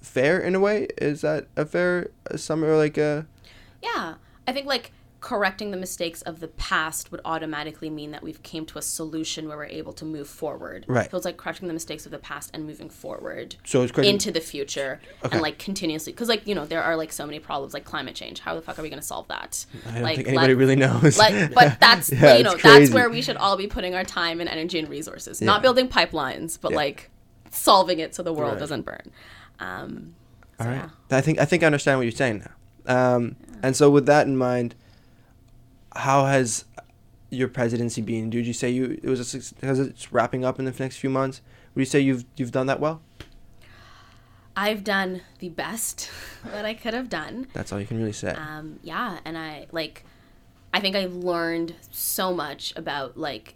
fair 0.00 0.38
in 0.38 0.54
a 0.54 0.60
way. 0.60 0.88
Is 0.98 1.20
that 1.20 1.46
a 1.56 1.64
fair 1.64 2.10
summary 2.34 2.76
like 2.76 2.98
a? 2.98 3.26
Yeah, 3.82 4.14
I 4.46 4.52
think 4.52 4.66
like 4.66 4.92
correcting 5.26 5.72
the 5.72 5.76
mistakes 5.76 6.22
of 6.22 6.38
the 6.38 6.46
past 6.46 7.10
would 7.10 7.20
automatically 7.24 7.90
mean 7.90 8.12
that 8.12 8.22
we've 8.22 8.40
came 8.44 8.64
to 8.64 8.78
a 8.78 8.82
solution 8.82 9.48
where 9.48 9.56
we're 9.56 9.64
able 9.64 9.92
to 9.92 10.04
move 10.04 10.28
forward. 10.28 10.84
Right. 10.86 11.10
So 11.10 11.16
it's 11.16 11.26
like 11.26 11.36
correcting 11.36 11.66
the 11.66 11.74
mistakes 11.74 12.06
of 12.06 12.12
the 12.12 12.18
past 12.18 12.48
and 12.54 12.64
moving 12.64 12.88
forward 12.88 13.56
So 13.64 13.82
it's 13.82 13.90
crazy. 13.90 14.08
into 14.08 14.30
the 14.30 14.40
future 14.40 15.00
Okay. 15.24 15.32
and 15.34 15.42
like 15.42 15.58
continuously 15.58 16.12
because 16.12 16.28
like 16.28 16.46
you 16.46 16.54
know 16.54 16.64
there 16.64 16.80
are 16.80 16.94
like 16.96 17.10
so 17.10 17.26
many 17.26 17.40
problems 17.40 17.74
like 17.74 17.84
climate 17.84 18.14
change. 18.14 18.38
How 18.38 18.54
the 18.54 18.62
fuck 18.62 18.78
are 18.78 18.82
we 18.82 18.88
going 18.88 19.00
to 19.00 19.06
solve 19.06 19.26
that? 19.26 19.66
I 19.88 19.90
don't 19.94 20.02
like, 20.04 20.16
think 20.16 20.28
anybody 20.28 20.54
let- 20.54 20.58
really 20.60 20.76
knows. 20.76 21.18
like, 21.18 21.52
but 21.60 21.80
that's 21.80 22.12
Yeah, 22.12 22.36
you 22.36 22.44
know 22.44 22.54
that's 22.54 22.92
where 22.92 23.10
we 23.10 23.20
should 23.20 23.36
all 23.36 23.56
be 23.56 23.66
putting 23.66 23.96
our 23.96 24.04
time 24.04 24.38
and 24.40 24.48
energy 24.48 24.78
and 24.78 24.88
resources. 24.88 25.40
Yeah. 25.40 25.46
Not 25.46 25.60
building 25.60 25.88
pipelines, 25.88 26.56
but 26.60 26.70
Yeah. 26.70 26.76
like 26.76 27.10
solving 27.50 27.98
it 27.98 28.14
so 28.14 28.22
the 28.22 28.32
world 28.32 28.52
Right. 28.52 28.60
doesn't 28.60 28.82
burn. 28.82 29.10
Um, 29.58 30.14
so, 30.60 30.66
right. 30.66 30.74
yeah. 31.10 31.18
I 31.18 31.20
think 31.20 31.40
I 31.40 31.44
think 31.46 31.64
I 31.64 31.66
understand 31.66 31.98
what 31.98 32.02
you're 32.04 32.12
saying 32.12 32.44
now. 32.86 33.16
Um, 33.16 33.34
And 33.64 33.74
so 33.74 33.90
with 33.90 34.06
that 34.06 34.28
in 34.28 34.36
mind, 34.36 34.76
how 35.96 36.26
has 36.26 36.64
your 37.30 37.48
presidency 37.48 38.00
been? 38.02 38.30
Did 38.30 38.46
you 38.46 38.52
say 38.52 38.70
you 38.70 38.98
it 39.02 39.08
was 39.08 39.34
a 39.34 39.54
because 39.60 39.78
it's 39.80 40.12
wrapping 40.12 40.44
up 40.44 40.58
in 40.58 40.64
the 40.64 40.74
next 40.78 40.98
few 40.98 41.10
months? 41.10 41.40
Would 41.74 41.80
you 41.82 41.86
say 41.86 42.00
you've 42.00 42.24
you've 42.36 42.52
done 42.52 42.66
that 42.66 42.80
well? 42.80 43.02
I've 44.58 44.84
done 44.84 45.20
the 45.38 45.50
best 45.50 46.10
that 46.44 46.64
I 46.64 46.74
could 46.74 46.94
have 46.94 47.08
done. 47.08 47.46
That's 47.52 47.72
all 47.72 47.80
you 47.80 47.86
can 47.86 47.98
really 47.98 48.12
say. 48.12 48.30
um, 48.30 48.78
yeah 48.82 49.18
and 49.24 49.36
i 49.36 49.66
like 49.72 50.04
i 50.72 50.80
think 50.80 50.96
i've 50.96 51.14
learned 51.14 51.74
so 51.90 52.32
much 52.34 52.72
about 52.76 53.16
like 53.16 53.54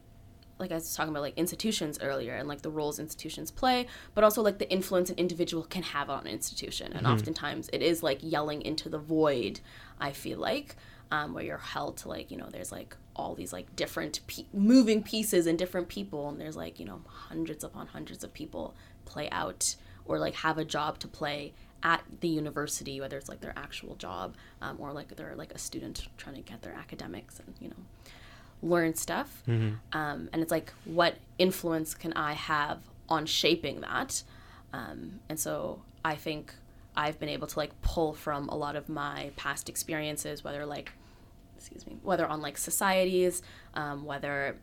like 0.59 0.71
i 0.71 0.75
was 0.75 0.95
talking 0.95 1.11
about 1.11 1.23
like 1.23 1.37
institutions 1.39 1.99
earlier 2.03 2.35
and 2.35 2.47
like 2.49 2.63
the 2.63 2.71
roles 2.71 2.99
institutions 2.99 3.51
play 3.51 3.87
but 4.15 4.25
also 4.25 4.43
like 4.43 4.59
the 4.59 4.71
influence 4.71 5.09
an 5.11 5.17
individual 5.17 5.65
can 5.65 5.83
have 5.83 6.11
on 6.11 6.21
an 6.21 6.33
institution 6.33 6.93
and 6.93 7.07
oftentimes 7.07 7.69
it 7.73 7.83
is 7.83 8.03
like 8.03 8.19
yelling 8.23 8.61
into 8.63 8.89
the 8.89 8.99
void 8.99 9.61
i 9.99 10.13
feel 10.13 10.39
like 10.39 10.77
um, 11.11 11.35
where 11.35 11.45
you're 11.45 11.59
held 11.59 11.97
to 11.99 12.09
like 12.09 12.31
you 12.31 12.37
know 12.37 12.49
there's 12.51 12.73
like 12.73 12.97
all 13.17 13.35
these 13.35 13.53
like 13.53 13.75
different 13.77 14.21
pe- 14.27 14.45
moving 14.53 15.03
pieces 15.03 15.47
and 15.47 15.59
different 15.59 15.89
people 15.89 16.29
and 16.29 16.41
there's 16.41 16.57
like 16.57 16.79
you 16.79 16.87
know 16.87 17.01
hundreds 17.07 17.65
upon 17.65 17.87
hundreds 17.89 18.25
of 18.25 18.33
people 18.33 18.75
play 19.05 19.29
out 19.31 19.75
or 20.07 20.19
like 20.19 20.35
have 20.35 20.59
a 20.59 20.65
job 20.65 20.99
to 20.99 21.09
play 21.09 21.53
at 21.83 22.03
the 22.21 22.29
university 22.29 23.01
whether 23.01 23.17
it's 23.17 23.29
like 23.29 23.41
their 23.41 23.55
actual 23.57 23.95
job 23.97 24.37
um, 24.63 24.77
or 24.79 24.93
like 24.93 25.15
they're 25.17 25.35
like 25.37 25.53
a 25.53 25.59
student 25.59 26.09
trying 26.17 26.35
to 26.37 26.43
get 26.43 26.63
their 26.63 26.75
academics 26.75 27.41
and 27.41 27.55
you 27.61 27.69
know 27.69 27.77
learn 28.63 28.95
stuff. 28.95 29.43
Um, 29.93 30.29
and 30.33 30.43
it's 30.43 30.51
like 30.51 30.71
what 30.85 31.15
influence 31.39 31.95
can 31.95 32.13
i 32.13 32.35
have 32.35 32.79
on 33.09 33.25
shaping 33.27 33.81
that? 33.81 34.23
Um, 34.73 35.21
and 35.29 35.39
so 35.41 35.83
i 36.05 36.15
think 36.15 36.55
i've 36.97 37.19
been 37.19 37.29
able 37.29 37.47
to 37.49 37.59
like 37.59 37.73
pull 37.83 38.13
from 38.15 38.49
a 38.49 38.57
lot 38.57 38.77
of 38.77 38.89
my 38.89 39.31
past 39.37 39.69
experiences 39.69 40.43
whether 40.45 40.65
like 40.65 40.93
excuse 41.61 41.87
me 41.87 41.99
whether 42.03 42.27
on 42.27 42.41
like 42.41 42.57
societies 42.57 43.43
um, 43.75 44.05
whether 44.05 44.57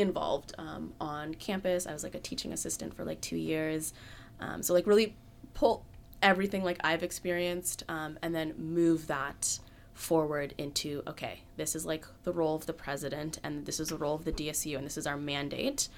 involved 0.00 0.54
um, 0.58 0.92
on 1.00 1.34
campus. 1.34 1.86
I 1.86 1.92
was 1.92 2.02
like 2.02 2.14
a 2.14 2.20
teaching 2.20 2.52
assistant 2.52 2.94
for 2.94 3.04
like 3.04 3.20
two 3.20 3.36
years. 3.36 3.92
Um, 4.40 4.62
so 4.62 4.72
like 4.72 4.86
really 4.86 5.16
pull 5.54 5.84
everything 6.22 6.62
like 6.62 6.78
i've 6.84 7.02
experienced 7.02 7.82
um, 7.88 8.18
and 8.20 8.34
then 8.34 8.52
move 8.58 9.06
that 9.06 9.58
forward 9.94 10.54
into 10.58 11.02
okay 11.06 11.40
this 11.56 11.74
is 11.74 11.86
like 11.86 12.04
the 12.24 12.32
role 12.32 12.54
of 12.54 12.66
the 12.66 12.72
president 12.74 13.38
and 13.42 13.64
this 13.64 13.80
is 13.80 13.88
the 13.88 13.96
role 13.96 14.14
of 14.14 14.24
the 14.24 14.32
dsu 14.32 14.76
and 14.76 14.84
this 14.84 14.98
is 14.98 15.06
our 15.06 15.16
mandate. 15.16 15.88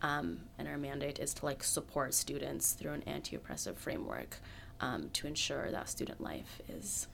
Um, 0.00 0.42
and 0.58 0.68
our 0.68 0.78
mandate 0.78 1.18
is 1.18 1.34
to 1.34 1.44
like 1.44 1.64
support 1.64 2.14
students 2.14 2.72
through 2.72 2.92
an 2.92 3.02
anti-oppressive 3.02 3.76
framework 3.76 4.38
um, 4.80 5.10
to 5.14 5.26
ensure 5.26 5.72
that 5.72 5.88
student 5.88 6.20
life 6.20 6.60
is 6.68 7.08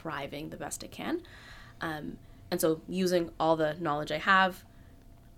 thriving 0.00 0.50
the 0.50 0.56
best 0.56 0.82
it 0.82 0.90
can 0.90 1.20
um, 1.80 2.16
and 2.50 2.60
so 2.60 2.80
using 2.88 3.30
all 3.38 3.56
the 3.56 3.74
knowledge 3.80 4.10
i 4.12 4.18
have 4.18 4.64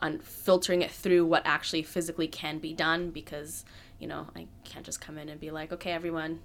on 0.01 0.19
filtering 0.19 0.83
it 0.83 0.91
through 0.91 1.25
what 1.25 1.43
actually 1.45 1.83
physically 1.83 2.27
can 2.29 2.59
be 2.59 2.73
done 2.75 3.11
because 3.11 3.65
you 3.99 4.07
know 4.07 4.27
i 4.37 4.47
can't 4.65 4.85
just 4.85 5.01
come 5.01 5.17
in 5.19 5.29
and 5.29 5.41
be 5.41 5.51
like 5.51 5.73
okay 5.73 5.93
everyone 5.93 6.41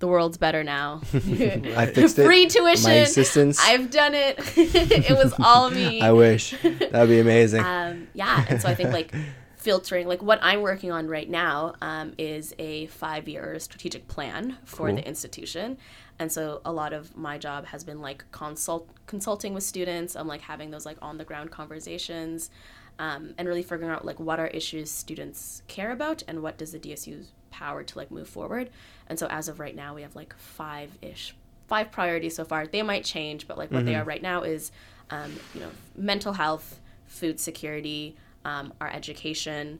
the 0.00 0.06
world's 0.08 0.38
better 0.38 0.64
now 0.64 1.00
I 1.14 1.86
fixed 1.94 2.18
it. 2.18 2.24
free 2.24 2.46
tuition 2.46 2.90
My 2.90 2.94
assistance. 2.96 3.58
i've 3.60 3.90
done 3.90 4.14
it 4.14 4.36
it 4.56 5.16
was 5.16 5.34
all 5.38 5.70
me 5.70 6.00
I 6.00 6.12
wish 6.12 6.52
that'd 6.62 7.08
be 7.08 7.20
amazing. 7.20 7.62
um, 7.64 8.08
yeah 8.14 8.44
and 8.48 8.60
so 8.62 8.68
i 8.68 8.74
think 8.74 8.92
like 8.92 9.14
filtering 9.60 10.08
like 10.08 10.22
what 10.22 10.38
i'm 10.42 10.62
working 10.62 10.90
on 10.90 11.06
right 11.06 11.28
now 11.28 11.74
um, 11.82 12.14
is 12.16 12.54
a 12.58 12.86
five 12.86 13.28
year 13.28 13.58
strategic 13.58 14.08
plan 14.08 14.56
for 14.64 14.86
Cool. 14.86 14.96
the 14.96 15.06
institution. 15.06 15.76
And 16.18 16.30
so 16.30 16.60
a 16.66 16.72
lot 16.72 16.92
of 16.92 17.16
my 17.16 17.38
job 17.38 17.66
has 17.66 17.82
been 17.84 18.00
like 18.00 18.24
consult 18.30 18.88
consulting 19.06 19.54
with 19.54 19.62
students. 19.62 20.14
I'm 20.16 20.26
like 20.26 20.42
having 20.42 20.70
those 20.70 20.84
like 20.84 20.98
on 21.00 21.16
the 21.18 21.24
ground 21.24 21.50
conversations 21.50 22.50
um, 22.98 23.34
and 23.38 23.48
really 23.48 23.62
figuring 23.62 23.90
out 23.90 24.04
like 24.04 24.20
what 24.20 24.38
are 24.38 24.46
issues 24.48 24.90
students 24.90 25.62
care 25.66 25.92
about 25.92 26.22
and 26.28 26.42
what 26.42 26.58
does 26.58 26.72
the 26.72 26.78
dsu's 26.78 27.28
power 27.50 27.82
to 27.82 27.98
like 27.98 28.10
move 28.10 28.28
forward. 28.28 28.68
And 29.08 29.18
so 29.18 29.26
as 29.28 29.48
of 29.48 29.60
right 29.60 29.74
now 29.74 29.94
we 29.94 30.02
have 30.02 30.14
like 30.16 30.34
five 30.38 30.90
ish 31.02 31.34
five 31.68 31.90
priorities 31.90 32.34
so 32.36 32.44
far. 32.44 32.66
They 32.66 32.82
might 32.82 33.04
change 33.04 33.46
but 33.48 33.56
like 33.58 33.70
what 33.70 33.84
they 33.86 33.94
are 33.94 34.04
right 34.04 34.22
now 34.22 34.42
is 34.42 34.72
um, 35.10 35.32
you 35.54 35.60
know 35.60 35.70
mental 35.96 36.34
health 36.34 36.80
food 37.06 37.40
security 37.40 38.16
um, 38.44 38.72
our 38.80 38.88
education 38.90 39.78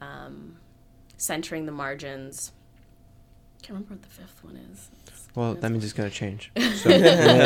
um, 0.00 0.56
centering 1.16 1.66
the 1.66 1.72
margins. 1.72 2.52
I 3.58 3.66
can't 3.66 3.70
remember 3.70 3.94
what 3.94 4.02
the 4.02 4.08
fifth 4.08 4.42
one 4.44 4.56
is. 4.56 4.90
It's- 5.06 5.28
well, 5.34 5.54
that 5.54 5.70
means 5.70 5.82
it's 5.84 5.92
gonna 5.94 6.10
change. 6.10 6.50
So 6.74 6.90
don't 6.90 7.02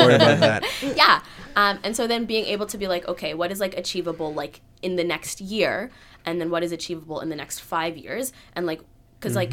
worry 0.07 0.15
about 0.15 0.41
that. 0.41 0.65
yeah 0.97 1.21
um, 1.57 1.79
and 1.85 1.95
so 1.95 2.07
then 2.07 2.25
being 2.25 2.47
able 2.47 2.67
to 2.67 2.79
be 2.79 2.89
like 2.89 3.07
okay 3.07 3.35
what 3.35 3.53
is 3.53 3.61
like 3.61 3.77
achievable 3.77 4.33
like 4.33 4.61
in 4.83 4.97
the 4.97 5.05
next 5.05 5.41
year? 5.41 5.91
And 6.25 6.41
then 6.41 6.51
what 6.51 6.63
is 6.65 6.73
achievable 6.73 7.21
in 7.21 7.29
the 7.29 7.37
next 7.37 7.61
five 7.61 7.97
years? 7.97 8.33
And 8.55 8.67
like 8.67 8.81
because 9.21 9.37
like 9.37 9.53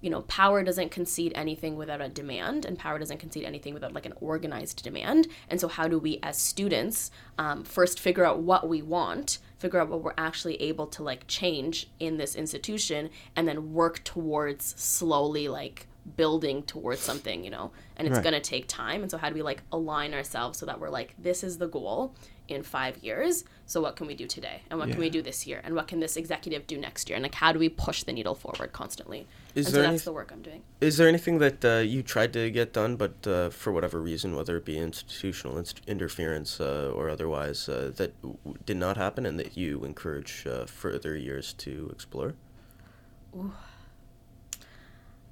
you 0.00 0.10
know 0.10 0.22
power 0.22 0.62
doesn't 0.62 0.90
concede 0.90 1.32
anything 1.34 1.76
without 1.76 2.00
a 2.00 2.08
demand 2.08 2.64
and 2.64 2.78
power 2.78 2.98
doesn't 2.98 3.18
concede 3.18 3.44
anything 3.44 3.74
without 3.74 3.92
like 3.92 4.06
an 4.06 4.14
organized 4.20 4.82
demand. 4.84 5.26
And 5.50 5.60
so 5.60 5.68
how 5.68 5.88
do 5.88 5.98
we 5.98 6.18
as 6.22 6.38
students 6.38 7.10
um, 7.38 7.64
first 7.64 8.00
figure 8.00 8.24
out 8.24 8.38
what 8.38 8.68
we 8.68 8.80
want 8.80 9.38
figure 9.58 9.80
out 9.80 9.88
what 9.88 10.02
we're 10.02 10.12
actually 10.18 10.60
able 10.62 10.86
to 10.86 11.02
like 11.02 11.26
change 11.26 11.88
in 11.98 12.16
this 12.18 12.34
institution 12.36 13.10
and 13.34 13.48
then 13.48 13.72
work 13.72 14.04
towards 14.04 14.64
slowly 14.80 15.48
like 15.48 15.86
building 16.16 16.62
towards 16.62 17.00
something 17.00 17.42
you 17.42 17.50
know? 17.50 17.70
And 17.96 18.06
it's 18.06 18.16
Right. 18.16 18.22
going 18.24 18.34
to 18.34 18.40
take 18.40 18.68
time. 18.68 19.02
And 19.02 19.10
so 19.10 19.18
how 19.18 19.28
do 19.28 19.34
we 19.34 19.42
like 19.42 19.62
align 19.72 20.14
ourselves 20.14 20.58
so 20.58 20.66
that 20.66 20.78
we're 20.78 20.90
like 20.90 21.14
this 21.18 21.42
is 21.42 21.58
the 21.58 21.68
goal 21.68 22.14
in 22.48 22.62
five 22.62 22.98
years 22.98 23.44
so 23.68 23.80
what 23.80 23.96
can 23.96 24.06
we 24.06 24.14
do 24.14 24.26
today? 24.26 24.62
And 24.70 24.78
what 24.78 24.88
can 24.90 25.00
we 25.00 25.10
do 25.10 25.20
this 25.20 25.46
year? 25.46 25.60
And 25.64 25.74
what 25.74 25.88
can 25.88 25.98
this 25.98 26.16
executive 26.16 26.66
do 26.68 26.78
next 26.78 27.08
year? 27.08 27.16
And 27.16 27.22
like 27.24 27.34
how 27.34 27.50
do 27.52 27.58
we 27.58 27.68
push 27.68 28.04
the 28.04 28.12
needle 28.12 28.34
forward 28.36 28.72
constantly? 28.72 29.26
Is 29.56 29.66
and 29.66 29.74
there 29.74 29.82
so 29.84 29.88
any- 29.88 29.98
the 29.98 30.12
work 30.12 30.30
i'm 30.32 30.42
doing. 30.42 30.62
Is 30.80 30.96
there 30.98 31.08
anything 31.08 31.38
that 31.38 31.64
uh, 31.64 31.78
you 31.78 32.02
tried 32.02 32.32
to 32.34 32.50
get 32.50 32.72
done, 32.72 32.94
but 32.96 33.26
uh, 33.26 33.50
for 33.50 33.72
whatever 33.72 34.00
reason, 34.00 34.36
whether 34.36 34.56
it 34.56 34.64
be 34.64 34.78
institutional 34.78 35.58
inst- 35.58 35.80
interference 35.88 36.60
uh, 36.60 36.92
or 36.94 37.10
otherwise, 37.10 37.68
uh, 37.68 37.90
that 37.96 38.12
w- 38.22 38.38
did 38.64 38.76
not 38.76 38.96
happen, 38.96 39.26
and 39.26 39.38
that 39.40 39.56
you 39.56 39.84
encourage 39.84 40.46
uh, 40.46 40.64
further 40.66 41.16
years 41.16 41.52
to 41.54 41.88
explore? 41.92 42.34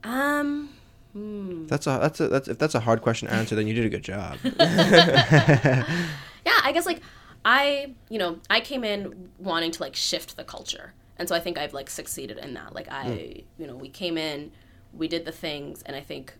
um 0.02 0.68
hmm. 1.12 1.66
That's 1.66 1.86
a 1.86 1.98
that's 2.02 2.20
a 2.20 2.28
that's 2.28 2.48
if 2.48 2.58
that's 2.58 2.74
a 2.74 2.80
hard 2.80 3.00
question 3.00 3.28
to 3.28 3.34
answer, 3.34 3.54
then 3.54 3.66
you 3.66 3.74
did 3.74 3.86
a 3.86 3.88
good 3.88 4.02
job. 4.02 4.38
yeah 6.44 6.60
i 6.62 6.72
guess 6.72 6.84
like 6.84 7.00
i 7.44 7.94
you 8.08 8.18
know 8.18 8.38
i 8.50 8.60
came 8.60 8.84
in 8.84 9.30
wanting 9.38 9.70
to 9.70 9.82
like 9.82 9.96
shift 9.96 10.36
the 10.36 10.44
culture. 10.44 10.94
And 11.18 11.28
so 11.28 11.34
i 11.34 11.40
think 11.40 11.58
i've 11.58 11.74
like 11.74 11.90
succeeded 11.90 12.38
in 12.38 12.54
that. 12.54 12.74
Like 12.74 12.88
i 12.90 13.42
you 13.58 13.66
know 13.66 13.76
we 13.76 13.88
came 13.88 14.16
in 14.18 14.52
we 14.92 15.08
did 15.08 15.24
the 15.24 15.32
things 15.32 15.82
and 15.82 15.96
i 15.96 16.00
think 16.00 16.34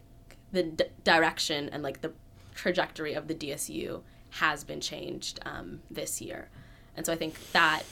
the 0.52 0.62
d- 0.62 0.84
direction 1.02 1.68
and 1.70 1.82
like 1.82 2.00
the 2.00 2.12
trajectory 2.54 3.14
of 3.14 3.26
the 3.26 3.34
dsu 3.34 4.02
has 4.30 4.64
been 4.64 4.80
changed 4.80 5.38
um, 5.46 5.80
this 5.90 6.20
year. 6.20 6.48
And 6.96 7.04
so 7.04 7.12
i 7.12 7.16
think 7.16 7.34
that 7.52 7.82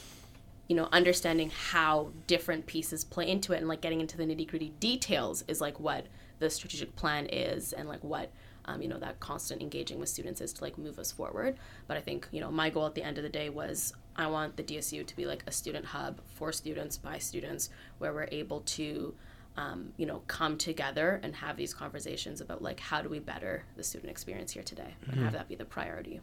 you 0.68 0.76
know 0.76 0.88
understanding 0.92 1.50
how 1.50 2.10
different 2.26 2.66
pieces 2.66 3.04
play 3.04 3.28
into 3.28 3.52
it 3.52 3.58
and 3.58 3.68
like 3.68 3.80
getting 3.80 4.00
into 4.00 4.16
the 4.16 4.24
nitty 4.24 4.48
gritty 4.48 4.72
details 4.80 5.44
is 5.48 5.60
like 5.60 5.78
what 5.78 6.06
the 6.38 6.48
strategic 6.48 6.94
plan 6.96 7.26
is 7.26 7.72
and 7.72 7.88
like 7.88 8.02
what 8.02 8.30
um, 8.66 8.82
you 8.82 8.88
know 8.88 8.98
that 8.98 9.18
constant 9.20 9.60
engaging 9.60 9.98
with 9.98 10.08
students 10.08 10.40
is 10.40 10.52
to 10.52 10.62
like 10.62 10.78
move 10.78 10.98
us 10.98 11.12
forward 11.12 11.56
but 11.86 11.96
i 11.96 12.00
think 12.00 12.28
you 12.30 12.40
know 12.40 12.50
my 12.50 12.70
goal 12.70 12.86
at 12.86 12.94
the 12.94 13.02
end 13.02 13.18
of 13.18 13.24
the 13.24 13.30
day 13.30 13.48
was 13.48 13.92
i 14.16 14.26
want 14.26 14.56
the 14.56 14.62
dsu 14.62 15.06
to 15.06 15.16
be 15.16 15.26
like 15.26 15.42
a 15.46 15.52
student 15.52 15.84
hub 15.84 16.20
for 16.34 16.52
students 16.52 16.96
by 16.96 17.18
students 17.18 17.70
where 17.98 18.12
we're 18.12 18.28
able 18.32 18.60
to 18.60 19.14
um, 19.54 19.92
you 19.98 20.06
know 20.06 20.22
come 20.28 20.56
together 20.56 21.20
and 21.22 21.34
have 21.34 21.58
these 21.58 21.74
conversations 21.74 22.40
about 22.40 22.62
like 22.62 22.80
how 22.80 23.02
do 23.02 23.08
we 23.10 23.18
better 23.18 23.64
the 23.76 23.82
student 23.82 24.10
experience 24.10 24.52
here 24.52 24.62
today 24.62 24.94
and 25.10 25.20
have 25.20 25.34
that 25.34 25.46
be 25.46 25.54
the 25.54 25.64
priority 25.64 26.20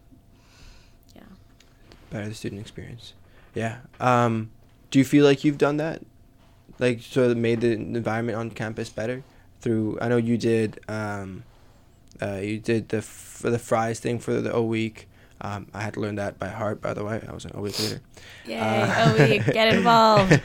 yeah 1.15 1.21
Better 2.09 2.29
the 2.29 2.35
student 2.35 2.61
experience. 2.61 3.13
Yeah. 3.53 3.79
Um, 3.99 4.49
do 4.89 4.99
you 4.99 5.05
feel 5.05 5.25
like 5.25 5.43
you've 5.43 5.57
done 5.57 5.77
that? 5.77 6.01
Like, 6.79 7.01
sort 7.01 7.29
of 7.29 7.37
made 7.37 7.61
the 7.61 7.73
environment 7.73 8.37
on 8.37 8.51
campus 8.51 8.89
better 8.89 9.23
through? 9.61 9.99
I 10.01 10.07
know 10.07 10.17
you 10.17 10.37
did. 10.37 10.79
Um, 10.87 11.43
uh, 12.22 12.36
you 12.41 12.59
did 12.59 12.89
the 12.89 12.97
f- 12.97 13.41
the 13.43 13.59
fries 13.59 13.99
thing 13.99 14.20
for 14.20 14.34
the 14.41 14.51
O 14.51 14.63
week. 14.63 15.07
Um, 15.41 15.67
I 15.74 15.82
had 15.82 15.93
to 15.93 16.01
learn 16.01 16.15
that 16.15 16.38
by 16.38 16.49
heart, 16.49 16.82
by 16.82 16.93
the 16.93 17.03
way. 17.05 17.24
I 17.28 17.32
was 17.34 17.45
an 17.45 17.51
OE 17.55 17.61
leader. 17.61 18.01
Yay! 18.45 18.59
Uh, 18.59 18.93
oh, 19.07 19.13
we 19.30 19.39
get 19.39 19.74
involved. 19.74 20.41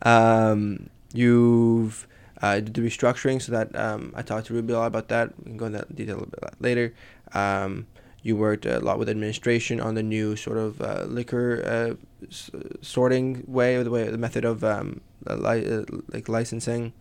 um, 0.02 0.88
you've 1.12 2.06
uh, 2.42 2.56
did 2.56 2.74
the 2.74 2.80
restructuring, 2.82 3.40
so 3.42 3.52
that 3.52 3.74
um, 3.74 4.12
I 4.14 4.22
talked 4.22 4.46
to 4.48 4.54
Ruby 4.54 4.72
a 4.72 4.78
lot 4.78 4.86
about 4.86 5.08
that. 5.08 5.32
We 5.38 5.44
can 5.44 5.56
go 5.56 5.66
into 5.66 5.78
that 5.78 5.94
detail 5.96 6.16
a 6.16 6.18
little 6.18 6.30
bit 6.40 6.54
later. 6.60 6.94
Um, 7.32 7.86
you 8.22 8.36
worked 8.36 8.66
a 8.66 8.78
lot 8.80 8.98
with 8.98 9.08
administration 9.08 9.80
on 9.80 9.94
the 9.94 10.02
new 10.02 10.36
sort 10.36 10.56
of 10.58 10.80
uh, 10.80 11.04
liquor 11.08 11.62
uh, 11.64 12.24
s- 12.26 12.50
sorting 12.82 13.44
way, 13.46 13.76
or 13.76 13.84
the 13.84 13.90
way, 13.90 14.08
the 14.08 14.16
method 14.18 14.44
of 14.44 14.62
um, 14.64 15.00
uh, 15.28 15.34
li- 15.34 15.68
uh, 15.70 15.82
like 16.12 16.28
licensing. 16.28 16.92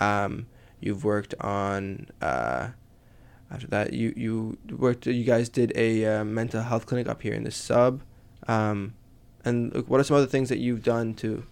Um, 0.00 0.46
you've 0.80 1.04
worked 1.04 1.34
on. 1.40 2.08
After 3.50 3.66
that, 3.68 3.92
you 3.92 4.12
you 4.16 4.58
worked. 4.76 5.06
You 5.06 5.24
guys 5.24 5.48
did 5.48 5.72
a 5.76 6.04
uh, 6.04 6.24
mental 6.24 6.62
health 6.62 6.86
clinic 6.86 7.08
up 7.08 7.22
here 7.22 7.34
in 7.34 7.44
the 7.44 7.50
sub. 7.50 8.02
Um, 8.48 8.94
and 9.44 9.86
what 9.86 10.00
are 10.00 10.04
some 10.04 10.16
other 10.16 10.26
things 10.26 10.48
that 10.48 10.58
you've 10.58 10.82
done 10.82 11.14
to 11.14 11.44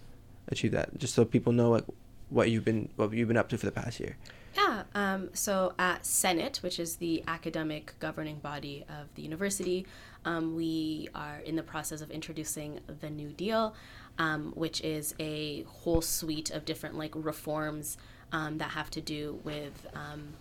achieve 0.48 0.72
that? 0.72 0.98
Just 0.98 1.14
so 1.14 1.24
people 1.24 1.52
know 1.52 1.70
like 1.70 1.84
what 2.30 2.50
you've 2.50 2.64
been 2.64 2.88
what 2.96 3.12
you've 3.12 3.28
been 3.28 3.36
up 3.36 3.48
to 3.50 3.58
for 3.58 3.66
the 3.66 3.72
past 3.72 4.00
year. 4.00 4.16
Yeah. 4.56 4.82
Um, 4.94 5.30
so 5.32 5.72
at 5.78 6.06
Senate, 6.06 6.58
which 6.62 6.78
is 6.78 6.96
the 6.96 7.24
academic 7.26 7.94
governing 7.98 8.38
body 8.38 8.84
of 8.88 9.12
the 9.14 9.22
university, 9.22 9.86
um, 10.24 10.54
we 10.54 11.08
are 11.14 11.38
in 11.44 11.56
the 11.56 11.62
process 11.62 12.00
of 12.00 12.10
introducing 12.10 12.80
the 13.00 13.10
New 13.10 13.30
Deal, 13.30 13.74
um, 14.18 14.52
which 14.54 14.80
is 14.82 15.14
a 15.18 15.62
whole 15.62 16.00
suite 16.00 16.50
of 16.50 16.64
different 16.64 16.96
like 16.96 17.12
reforms 17.14 17.96
um, 18.32 18.58
that 18.58 18.70
have 18.70 18.90
to 18.90 19.00
do 19.00 19.40
with 19.44 19.86
um, 19.94 20.34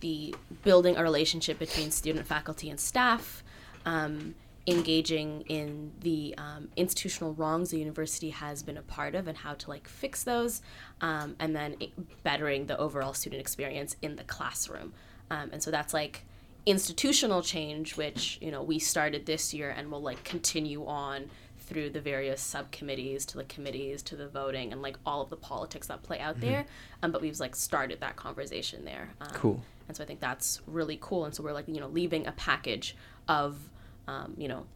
the 0.00 0.34
building 0.62 0.96
a 0.96 1.02
relationship 1.02 1.58
between 1.58 1.90
student, 1.90 2.26
faculty, 2.26 2.70
and 2.70 2.78
staff. 2.78 3.42
Um, 3.86 4.34
engaging 4.66 5.42
in 5.42 5.92
the 6.00 6.34
um, 6.38 6.68
institutional 6.76 7.34
wrongs 7.34 7.70
the 7.70 7.78
university 7.78 8.30
has 8.30 8.62
been 8.62 8.78
a 8.78 8.82
part 8.82 9.14
of 9.14 9.28
and 9.28 9.36
how 9.36 9.52
to 9.52 9.68
like 9.68 9.86
fix 9.86 10.24
those 10.24 10.62
um, 11.02 11.36
and 11.38 11.54
then 11.54 11.76
bettering 12.22 12.66
the 12.66 12.78
overall 12.78 13.12
student 13.12 13.40
experience 13.40 13.96
in 14.00 14.16
the 14.16 14.24
classroom 14.24 14.94
um, 15.30 15.50
and 15.52 15.62
so 15.62 15.70
that's 15.70 15.92
like 15.92 16.24
institutional 16.64 17.42
change 17.42 17.96
which 17.98 18.38
you 18.40 18.50
know 18.50 18.62
we 18.62 18.78
started 18.78 19.26
this 19.26 19.52
year 19.52 19.68
and 19.76 19.90
will 19.90 20.00
like 20.00 20.24
continue 20.24 20.86
on 20.86 21.28
through 21.58 21.90
the 21.90 22.00
various 22.00 22.40
subcommittees 22.40 23.26
to 23.26 23.36
the 23.36 23.44
committees 23.44 24.02
to 24.02 24.16
the 24.16 24.28
voting 24.28 24.72
and 24.72 24.80
like 24.80 24.96
all 25.04 25.20
of 25.20 25.28
the 25.28 25.36
politics 25.36 25.88
that 25.88 26.02
play 26.02 26.18
out 26.20 26.40
there 26.40 26.64
um, 27.02 27.12
but 27.12 27.20
we've 27.20 27.38
like 27.38 27.54
started 27.54 28.00
that 28.00 28.16
conversation 28.16 28.84
there 28.84 29.10
um, 29.20 29.28
Cool. 29.34 29.62
And 29.88 29.96
so 29.96 30.02
i 30.02 30.06
think 30.06 30.20
that's 30.20 30.60
really 30.66 30.98
cool. 31.00 31.24
And 31.24 31.34
so 31.34 31.42
we're 31.42 31.52
like 31.52 31.68
you 31.68 31.80
know 31.80 31.88
leaving 31.88 32.26
a 32.26 32.32
package 32.32 32.96
of 33.28 33.58
um, 34.06 34.34
you 34.36 34.48
know 34.48 34.66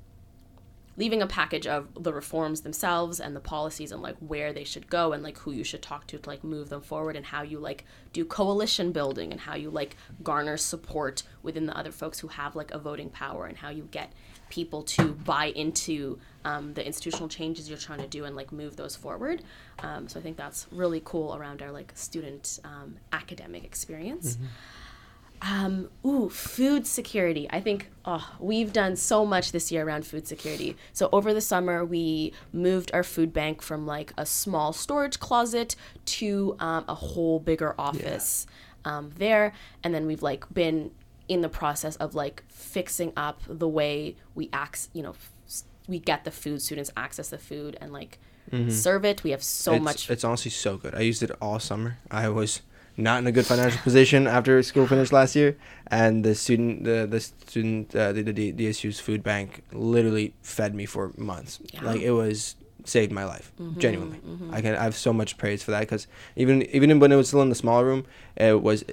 leaving 0.98 1.22
a 1.22 1.26
package 1.28 1.66
of 1.66 1.86
the 1.94 2.12
reforms 2.12 2.62
themselves 2.62 3.20
and 3.20 3.34
the 3.34 3.40
policies 3.40 3.92
and 3.92 4.02
like 4.02 4.16
where 4.16 4.52
they 4.52 4.64
should 4.64 4.90
go 4.90 5.12
and 5.12 5.22
like 5.22 5.38
who 5.38 5.52
you 5.52 5.62
should 5.62 5.80
talk 5.80 6.06
to 6.08 6.18
to 6.18 6.28
like 6.28 6.42
move 6.42 6.68
them 6.70 6.80
forward 6.80 7.14
and 7.14 7.26
how 7.26 7.40
you 7.40 7.58
like 7.58 7.84
do 8.12 8.24
coalition 8.24 8.90
building 8.90 9.30
and 9.30 9.40
how 9.42 9.54
you 9.54 9.70
like 9.70 9.96
garner 10.24 10.56
support 10.56 11.22
within 11.42 11.66
the 11.66 11.78
other 11.78 11.92
folks 11.92 12.18
who 12.18 12.26
have 12.28 12.56
like 12.56 12.72
a 12.72 12.78
voting 12.78 13.08
power 13.08 13.46
and 13.46 13.58
how 13.58 13.70
you 13.70 13.86
get 13.92 14.12
people 14.50 14.82
to 14.82 15.12
buy 15.12 15.46
into 15.54 16.18
um, 16.44 16.74
the 16.74 16.84
institutional 16.84 17.28
changes 17.28 17.68
you're 17.68 17.78
trying 17.78 18.00
to 18.00 18.06
do 18.06 18.24
and 18.24 18.34
like 18.34 18.50
move 18.50 18.74
those 18.76 18.96
forward. 18.96 19.42
Um, 19.80 20.08
so 20.08 20.18
i 20.18 20.22
think 20.22 20.36
that's 20.36 20.66
really 20.72 21.00
cool 21.04 21.36
around 21.36 21.62
our 21.62 21.70
like 21.70 21.92
student 21.94 22.58
um, 22.64 22.96
academic 23.12 23.62
experience 23.62 24.36
um, 25.42 25.88
ooh, 26.04 26.28
food 26.28 26.86
security. 26.86 27.46
I 27.50 27.60
think 27.60 27.90
oh, 28.04 28.34
we've 28.40 28.72
done 28.72 28.96
so 28.96 29.24
much 29.24 29.52
this 29.52 29.70
year 29.70 29.86
around 29.86 30.06
food 30.06 30.26
security. 30.26 30.76
So 30.92 31.08
over 31.12 31.32
the 31.32 31.40
summer, 31.40 31.84
we 31.84 32.32
moved 32.52 32.90
our 32.92 33.02
food 33.02 33.32
bank 33.32 33.62
from 33.62 33.86
like 33.86 34.12
a 34.16 34.26
small 34.26 34.72
storage 34.72 35.20
closet 35.20 35.76
to 36.06 36.56
um, 36.58 36.84
a 36.88 36.94
whole 36.94 37.38
bigger 37.38 37.74
office 37.78 38.46
um, 38.84 39.10
there, 39.16 39.52
and 39.82 39.94
then 39.94 40.06
we've 40.06 40.22
like 40.22 40.52
been 40.52 40.90
in 41.28 41.42
the 41.42 41.48
process 41.48 41.96
of 41.96 42.14
like 42.14 42.42
fixing 42.48 43.12
up 43.16 43.40
the 43.48 43.68
way 43.68 44.16
we 44.34 44.48
act. 44.52 44.88
You 44.92 45.02
know, 45.02 45.14
we 45.86 45.98
get 45.98 46.24
the 46.24 46.30
food 46.30 46.62
students 46.62 46.90
access 46.96 47.28
the 47.28 47.38
food 47.38 47.76
and 47.80 47.92
like 47.92 48.18
serve 48.68 49.04
it. 49.04 49.22
We 49.24 49.30
have 49.30 49.42
so 49.42 49.74
it's, 49.74 49.84
much. 49.84 50.10
It's 50.10 50.24
honestly 50.24 50.50
so 50.50 50.76
good. 50.76 50.94
I 50.94 51.00
used 51.00 51.22
it 51.22 51.30
all 51.40 51.58
summer. 51.58 51.98
I 52.10 52.28
was 52.28 52.62
not 52.98 53.18
in 53.20 53.26
a 53.26 53.32
good 53.32 53.46
financial 53.46 53.80
position 53.80 54.26
after 54.26 54.62
school 54.62 54.86
finished 54.86 55.12
last 55.12 55.34
year, 55.36 55.56
and 55.86 56.24
the 56.24 56.34
student, 56.34 56.84
the 56.84 57.06
the 57.08 57.20
student, 57.20 57.94
uh, 57.96 58.12
the, 58.12 58.22
the 58.22 58.52
DSU's 58.52 59.00
food 59.00 59.22
bank 59.22 59.62
literally 59.72 60.34
fed 60.42 60.74
me 60.74 60.84
for 60.84 61.12
months. 61.16 61.60
Yeah. 61.72 61.84
Like 61.84 62.00
it 62.02 62.10
was 62.10 62.56
saved 62.84 63.12
my 63.12 63.24
life 63.24 63.52
Mm-hmm, 63.60 63.78
genuinely. 63.80 64.20
I 64.50 64.60
can 64.62 64.74
I 64.74 64.82
have 64.84 64.96
so 64.96 65.12
much 65.12 65.36
praise 65.36 65.62
for 65.62 65.70
that 65.72 65.80
because 65.80 66.06
even 66.36 66.62
even 66.76 66.98
when 67.00 67.12
it 67.12 67.16
was 67.16 67.28
still 67.28 67.42
in 67.42 67.48
the 67.50 67.54
small 67.54 67.84
room, 67.84 68.04
it 68.36 68.60
was 68.62 68.84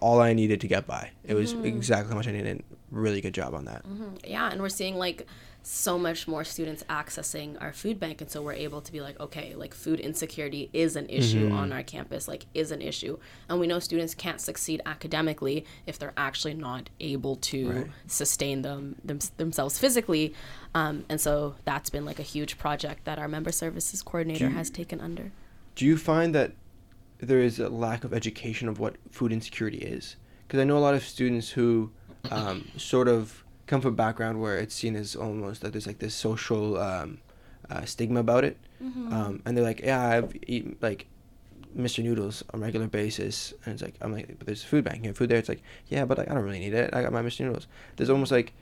all 0.00 0.20
I 0.20 0.32
needed 0.34 0.60
to 0.60 0.68
get 0.68 0.86
by. 0.86 1.10
It 1.24 1.34
was 1.34 1.54
Mm-hmm. 1.54 1.64
exactly 1.66 2.10
how 2.10 2.16
much 2.16 2.28
I 2.28 2.32
needed. 2.32 2.62
Really 2.90 3.20
good 3.20 3.34
job 3.34 3.54
on 3.54 3.64
that. 3.64 3.82
yeah 4.24 4.50
and 4.52 4.60
we're 4.60 4.68
seeing 4.68 4.96
like 4.96 5.26
so 5.66 5.98
much 5.98 6.28
more 6.28 6.44
students 6.44 6.84
accessing 6.90 7.56
our 7.60 7.72
food 7.72 7.98
bank. 7.98 8.20
And 8.20 8.30
so 8.30 8.42
we're 8.42 8.52
able 8.52 8.82
to 8.82 8.92
be 8.92 9.00
like 9.00 9.18
okay 9.18 9.54
like 9.54 9.72
food 9.72 9.98
insecurity 9.98 10.68
is 10.74 10.94
an 10.94 11.08
issue 11.08 11.50
on 11.50 11.72
our 11.72 11.82
campus 11.82 12.28
like 12.28 12.44
is 12.52 12.70
an 12.70 12.82
issue. 12.82 13.18
And 13.48 13.58
we 13.58 13.66
know 13.66 13.78
students 13.78 14.14
can't 14.14 14.40
succeed 14.40 14.82
academically 14.84 15.64
if 15.86 15.98
they're 15.98 16.12
actually 16.18 16.52
not 16.54 16.90
able 17.00 17.36
to 17.36 17.70
Right. 17.70 17.86
sustain 18.06 18.60
them, 18.62 18.96
them 19.04 19.18
themselves 19.38 19.78
physically. 19.78 20.34
Um, 20.74 21.06
and 21.08 21.18
so 21.20 21.54
that's 21.64 21.88
been 21.88 22.04
like 22.04 22.18
a 22.18 22.22
huge 22.22 22.58
project 22.58 23.04
that 23.04 23.18
our 23.18 23.28
member 23.28 23.50
services 23.52 24.02
coordinator 24.02 24.48
you- 24.48 24.54
has 24.54 24.68
taken 24.68 25.00
under. 25.00 25.32
Do 25.76 25.86
you 25.86 25.96
find 25.96 26.34
that 26.34 26.52
there 27.18 27.40
is 27.40 27.58
a 27.58 27.68
lack 27.70 28.04
of 28.04 28.12
education 28.12 28.68
of 28.68 28.78
what 28.78 28.96
food 29.10 29.32
insecurity 29.32 29.78
is? 29.78 30.16
Because 30.46 30.60
I 30.60 30.64
know 30.64 30.76
a 30.76 30.80
lot 30.80 30.94
of 30.94 31.02
students 31.04 31.50
who 31.50 31.90
um, 32.30 32.68
sort 32.76 33.06
of 33.08 33.43
come 33.66 33.80
from 33.80 33.92
a 33.92 33.96
background 33.96 34.40
where 34.40 34.58
it's 34.58 34.74
seen 34.74 34.96
as 34.96 35.16
almost 35.16 35.62
that 35.62 35.72
there's 35.72 35.86
like 35.86 35.98
this 35.98 36.14
social 36.14 36.78
um, 36.78 37.18
uh, 37.70 37.84
stigma 37.84 38.20
about 38.20 38.44
it, 38.44 38.56
um, 39.12 39.40
and 39.44 39.56
they're 39.56 39.64
like, 39.64 39.80
"Yeah, 39.80 40.06
I've 40.06 40.36
eaten 40.46 40.76
like 40.80 41.06
Mr. 41.76 42.02
Noodles 42.04 42.42
on 42.52 42.60
a 42.60 42.62
regular 42.62 42.86
basis," 42.88 43.54
and 43.64 43.72
it's 43.74 43.82
like, 43.82 43.94
"I'm 44.00 44.12
like, 44.12 44.28
but 44.38 44.46
there's 44.46 44.62
a 44.62 44.66
food 44.66 44.84
bank, 44.84 45.02
you 45.02 45.08
have 45.08 45.16
food 45.16 45.28
there." 45.30 45.38
It's 45.38 45.48
like, 45.48 45.62
"Yeah, 45.88 46.04
but 46.04 46.18
like, 46.18 46.30
I 46.30 46.34
don't 46.34 46.44
really 46.44 46.58
need 46.58 46.74
it. 46.74 46.94
I 46.94 47.02
got 47.02 47.12
my 47.12 47.22
Mr. 47.22 47.40
Noodles." 47.40 47.66
There's 47.96 48.10
almost 48.10 48.30
like 48.32 48.52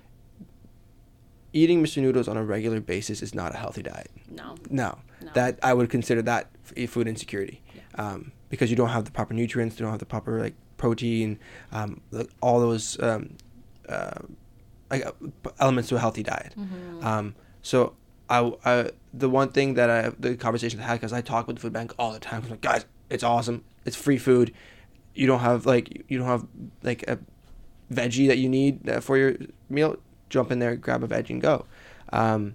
eating 1.53 1.83
Mr. 1.83 2.01
Noodles 2.01 2.29
on 2.29 2.37
a 2.37 2.45
regular 2.45 2.81
basis 2.81 3.23
is 3.23 3.35
not 3.35 3.55
a 3.55 3.59
healthy 3.59 3.83
diet. 3.83 4.11
no 4.31 4.55
No, 4.71 4.99
No. 5.23 5.31
that 5.35 5.59
I 5.63 5.75
would 5.75 5.91
consider 5.91 6.23
that 6.23 6.49
food 6.89 7.07
insecurity, 7.07 7.61
um, 7.97 8.33
because 8.49 8.71
you 8.71 8.77
don't 8.77 8.89
have 8.89 9.05
the 9.05 9.11
proper 9.11 9.35
nutrients, 9.35 9.79
you 9.79 9.83
don't 9.85 9.91
have 9.93 9.99
the 10.01 10.07
proper 10.07 10.41
like 10.41 10.55
protein, 10.79 11.39
um, 11.73 12.01
like 12.11 12.31
all 12.41 12.59
those 12.61 12.99
um, 13.03 13.37
uh, 13.89 14.21
like 14.93 15.07
uh, 15.07 15.13
elements 15.59 15.89
to 15.89 15.97
a 15.97 15.99
healthy 15.99 16.23
diet. 16.23 16.55
Um, 17.01 17.35
so 17.63 17.95
I, 18.29 18.53
I 18.65 18.91
the 19.13 19.29
one 19.29 19.49
thing 19.49 19.75
that 19.75 19.91
I 19.91 20.11
the 20.19 20.37
conversation 20.37 20.79
I 20.81 20.85
had 20.85 20.95
because 20.95 21.13
I 21.13 21.21
talk 21.23 21.47
with 21.47 21.57
the 21.57 21.63
food 21.63 21.73
bank 21.73 21.95
all 21.99 22.13
the 22.13 22.21
time. 22.21 22.43
I'm 22.45 22.51
like, 22.51 22.61
guys, 22.61 22.85
it's 23.11 23.25
awesome. 23.25 23.65
It's 23.85 23.97
free 23.97 24.19
food. 24.19 24.53
You 25.15 25.27
don't 25.27 25.41
have 25.41 25.67
like 25.67 26.05
you 26.09 26.19
don't 26.19 26.29
have 26.29 26.47
like 26.83 27.03
a 27.09 27.19
veggie 27.93 28.29
that 28.29 28.39
you 28.39 28.49
need 28.49 28.89
uh, 28.89 29.01
for 29.01 29.17
your 29.17 29.35
meal. 29.69 29.97
Jump 30.29 30.51
in 30.53 30.59
there, 30.61 30.77
grab 30.77 31.03
a 31.03 31.09
veggie, 31.09 31.31
and 31.31 31.43
go. 31.43 31.67
Um, 32.13 32.55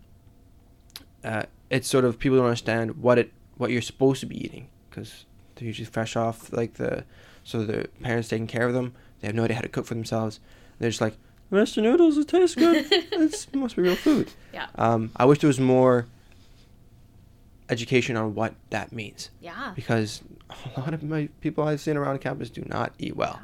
uh, 1.24 1.44
it's 1.70 1.88
sort 1.88 2.06
of 2.06 2.18
people 2.18 2.38
don't 2.38 2.48
understand 2.48 3.02
what 3.02 3.18
it 3.18 3.32
what 3.58 3.72
you're 3.72 3.82
supposed 3.82 4.20
to 4.22 4.26
be 4.26 4.44
eating 4.44 4.70
because 4.90 5.26
they're 5.56 5.68
usually 5.68 5.86
fresh 5.86 6.16
off 6.16 6.54
like 6.54 6.76
the 6.76 7.04
so 7.44 7.66
the 7.66 7.90
parents 8.02 8.30
taking 8.30 8.48
care 8.48 8.68
of 8.68 8.74
them. 8.74 8.94
They 9.20 9.28
have 9.28 9.36
no 9.36 9.44
idea 9.44 9.56
how 9.56 9.62
to 9.62 9.70
cook 9.70 9.86
for 9.86 9.96
themselves. 9.96 10.40
They're 10.80 10.90
just 10.90 11.02
like 11.02 11.18
Mr. 11.52 11.82
Noodles, 11.82 12.18
it 12.18 12.28
tastes 12.28 12.56
good. 12.56 12.86
it 12.92 13.56
must 13.56 13.76
be 13.76 13.82
real 13.82 13.96
food. 13.96 14.32
yeah 14.54 14.68
Um, 14.76 15.12
I 15.16 15.26
wish 15.26 15.40
there 15.40 15.48
was 15.48 15.60
more 15.60 16.06
education 17.70 18.16
on 18.16 18.34
what 18.34 18.54
that 18.70 18.94
means 18.94 19.30
yeah 19.42 19.74
because 19.76 20.22
a 20.76 20.80
lot 20.80 20.94
of 20.94 21.04
my 21.04 21.28
people 21.42 21.66
I've 21.66 21.82
seen 21.82 21.98
around 21.98 22.20
campus 22.22 22.50
do 22.50 22.64
not 22.66 22.94
eat 22.98 23.16
well. 23.18 23.40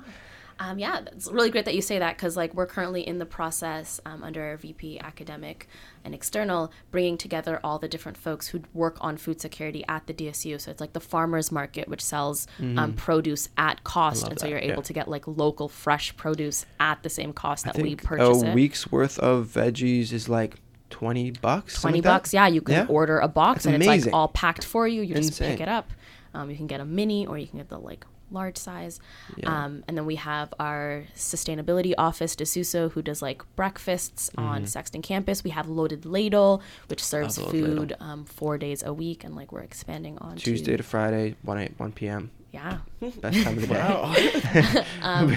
Um, 0.64 0.80
yeah, 0.80 1.02
it's 1.12 1.30
really 1.30 1.50
great 1.50 1.66
that 1.66 1.76
you 1.76 1.82
say 1.82 2.00
that 2.00 2.16
because 2.16 2.38
like 2.38 2.54
we're 2.54 2.66
currently 2.66 3.06
in 3.06 3.20
the 3.20 3.26
process 3.26 4.00
um, 4.06 4.24
under 4.24 4.42
our 4.42 4.56
VP 4.56 4.98
academic 5.00 5.68
and 6.06 6.16
external 6.16 6.72
bringing 6.90 7.18
together 7.18 7.60
all 7.66 7.80
the 7.80 7.90
different 7.90 8.18
folks 8.18 8.48
who 8.48 8.62
work 8.74 8.98
on 9.02 9.18
food 9.18 9.42
security 9.42 9.84
at 9.90 10.08
the 10.08 10.14
DSU. 10.14 10.62
So 10.62 10.72
it's 10.72 10.80
like 10.80 10.94
the 10.94 11.02
farmers 11.02 11.52
market 11.52 11.90
which 11.90 12.02
sells 12.02 12.48
um, 12.78 12.94
produce 12.94 13.50
at 13.58 13.84
cost, 13.84 14.26
and 14.28 14.40
so 14.40 14.46
that, 14.46 14.50
you're 14.50 14.60
able 14.60 14.76
yeah. 14.76 14.82
to 14.82 14.94
get 14.94 15.08
like 15.10 15.28
local 15.28 15.68
fresh 15.68 16.16
produce 16.16 16.66
at 16.80 17.04
the 17.04 17.10
same 17.10 17.34
cost 17.34 17.68
I 17.68 17.74
that 17.74 17.82
we 17.82 17.96
purchase 17.98 18.42
a 18.44 18.52
it. 18.52 18.56
week's 18.56 18.90
worth 18.90 19.20
of 19.20 19.48
veggies 19.48 20.14
is 20.14 20.30
like 20.30 20.56
twenty 20.90 21.32
bucks. 21.32 21.82
Twenty 21.82 21.98
like 21.98 22.04
that. 22.04 22.10
bucks, 22.10 22.34
yeah. 22.34 22.48
You 22.48 22.62
can 22.62 22.74
Yeah. 22.74 22.86
order 22.88 23.20
a 23.20 23.28
box 23.28 23.66
That's 23.66 23.74
and 23.74 23.84
it's 23.84 24.06
like 24.06 24.14
all 24.14 24.30
packed 24.30 24.64
for 24.64 24.88
you. 24.88 25.02
You 25.02 25.16
just 25.16 25.40
pick 25.40 25.60
it 25.60 25.68
up. 25.68 25.92
Um, 26.34 26.50
you 26.50 26.56
can 26.56 26.68
get 26.68 26.80
a 26.80 26.86
mini 26.86 27.28
or 27.28 27.38
you 27.38 27.48
can 27.48 27.60
get 27.60 27.68
the 27.70 27.78
like 27.78 28.06
large 28.34 28.58
size. 28.58 29.00
Yeah. 29.38 29.50
Um, 29.66 29.84
and 29.88 29.98
then 29.98 30.06
we 30.06 30.16
have 30.16 30.54
our 30.60 31.04
sustainability 31.16 31.94
office, 31.98 32.36
DeSuso, 32.36 32.92
who 32.92 33.02
does 33.02 33.22
like 33.22 33.44
breakfasts 33.56 34.30
on 34.38 34.66
Sexton 34.66 35.02
campus. 35.02 35.44
We 35.44 35.52
have 35.52 35.68
Loaded 35.70 36.06
Ladle, 36.06 36.62
which 36.88 37.04
serves 37.04 37.38
Mm-hmm. 37.38 37.52
Food 37.52 37.96
um, 38.00 38.26
four 38.26 38.58
days 38.58 38.84
a 38.84 38.92
week, 38.94 39.24
and 39.24 39.36
like 39.36 39.52
we're 39.52 39.62
expanding 39.62 40.18
on 40.20 40.36
Tuesday 40.38 40.72
To, 40.72 40.78
to 40.78 40.84
Friday, 40.84 41.36
one 41.44 41.58
eight 41.60 41.74
one 41.78 41.92
p.m. 41.92 42.32
yeah. 42.52 42.80
Best 43.22 43.44
time 43.44 43.58
of 43.58 43.62
the 43.62 43.68
day. 43.68 43.74
Wow. 43.80 44.84
Um, 45.02 45.36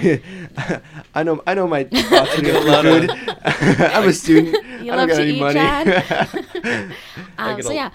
I 1.15 1.23
know. 1.23 1.41
I 1.45 1.53
know 1.53 1.67
my 1.67 1.83
thoughts 1.83 2.37
are 2.37 2.39
a 2.39 2.41
gonna 2.41 2.59
lot 2.61 2.83
be 2.83 2.89
of- 2.89 3.07
good. 3.07 3.81
I'm 3.81 4.07
a 4.07 4.13
student. 4.13 4.55
You 4.83 4.93
I 4.93 4.95
love 4.95 5.09
don't 5.09 5.09
got 5.09 5.15
to 5.17 5.21
any 5.23 5.31
eat, 5.33 5.39
money. 5.39 5.53
Chad. 5.55 6.95
Um, 7.37 7.61
so 7.61 7.71
yeah, 7.71 7.91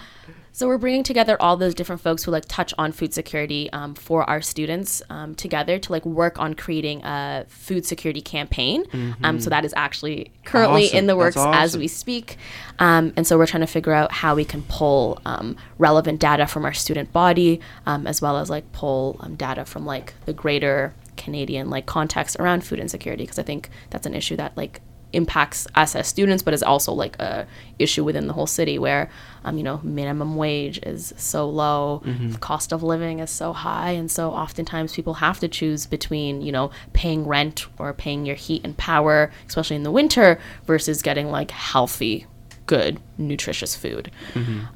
so 0.53 0.68
we're 0.68 0.78
bringing 0.78 1.03
together 1.03 1.40
all 1.40 1.57
those 1.57 1.74
different 1.74 2.00
folks 2.00 2.22
who 2.24 2.30
like 2.30 2.44
touch 2.46 2.72
on 2.78 2.92
food 2.92 3.12
security 3.12 3.70
um, 3.72 3.94
for 3.94 4.28
our 4.28 4.40
students 4.40 5.03
um, 5.11 5.34
together 5.34 5.78
to 5.78 5.92
like 5.92 6.05
work 6.05 6.38
on 6.38 6.55
creating 6.55 7.03
a 7.05 7.46
food 7.48 7.86
security 7.86 8.20
campaign. 8.20 8.84
Um, 9.24 9.40
so 9.40 9.50
that 9.50 9.64
is 9.64 9.72
actually 9.76 10.30
currently 10.44 10.86
Awesome. 10.86 10.98
in 10.98 11.07
the 11.07 11.16
works 11.16 11.36
as 11.38 11.76
we 11.76 11.88
speak. 11.88 12.36
Um, 12.78 13.12
and 13.16 13.26
so 13.26 13.38
we're 13.38 13.46
trying 13.46 13.62
to 13.62 13.66
figure 13.66 13.92
out 13.92 14.12
how 14.12 14.34
we 14.34 14.44
can 14.44 14.62
pull 14.62 15.20
um, 15.24 15.57
relevant 15.78 16.20
data 16.20 16.46
from 16.46 16.64
our 16.64 16.74
student 16.74 17.12
body, 17.12 17.61
um, 17.86 18.07
as 18.07 18.20
well 18.20 18.36
as 18.36 18.50
like 18.50 18.70
pull 18.72 19.16
um, 19.20 19.34
data 19.34 19.64
from 19.64 19.86
like 19.86 20.14
the 20.26 20.32
greater 20.32 20.94
Canadian 21.16 21.70
like 21.70 21.86
context 21.86 22.36
around 22.38 22.64
food 22.64 22.78
insecurity, 22.78 23.24
because 23.24 23.38
I 23.38 23.42
think 23.42 23.70
that's 23.90 24.07
an 24.07 24.14
issue 24.14 24.36
that 24.36 24.57
like 24.57 24.80
impacts 25.12 25.66
us 25.74 25.94
as 25.94 26.06
students, 26.08 26.42
but 26.42 26.54
is 26.54 26.62
also 26.62 26.92
like 26.92 27.18
a 27.20 27.46
issue 27.78 28.02
within 28.04 28.26
the 28.26 28.32
whole 28.32 28.46
city 28.46 28.78
where, 28.78 29.10
um, 29.44 29.56
you 29.58 29.62
know, 29.62 29.80
minimum 29.82 30.36
wage 30.36 30.78
is 30.82 31.12
so 31.16 31.48
low, 31.48 32.00
the 32.04 32.38
cost 32.38 32.72
of 32.72 32.82
living 32.82 33.18
is 33.18 33.30
so 33.30 33.52
high, 33.52 33.90
and 33.90 34.10
so 34.10 34.30
oftentimes 34.30 34.94
people 34.94 35.14
have 35.14 35.38
to 35.40 35.48
choose 35.48 35.86
between, 35.86 36.40
you 36.42 36.52
know, 36.52 36.70
paying 36.92 37.26
rent 37.26 37.66
or 37.78 37.92
paying 37.92 38.24
your 38.24 38.36
heat 38.36 38.62
and 38.64 38.76
power, 38.76 39.30
especially 39.48 39.76
in 39.76 39.82
the 39.82 39.90
winter, 39.90 40.38
versus 40.66 41.02
getting 41.02 41.30
like 41.30 41.50
healthy, 41.50 42.26
good, 42.66 43.00
nutritious 43.18 43.74
food. 43.74 44.10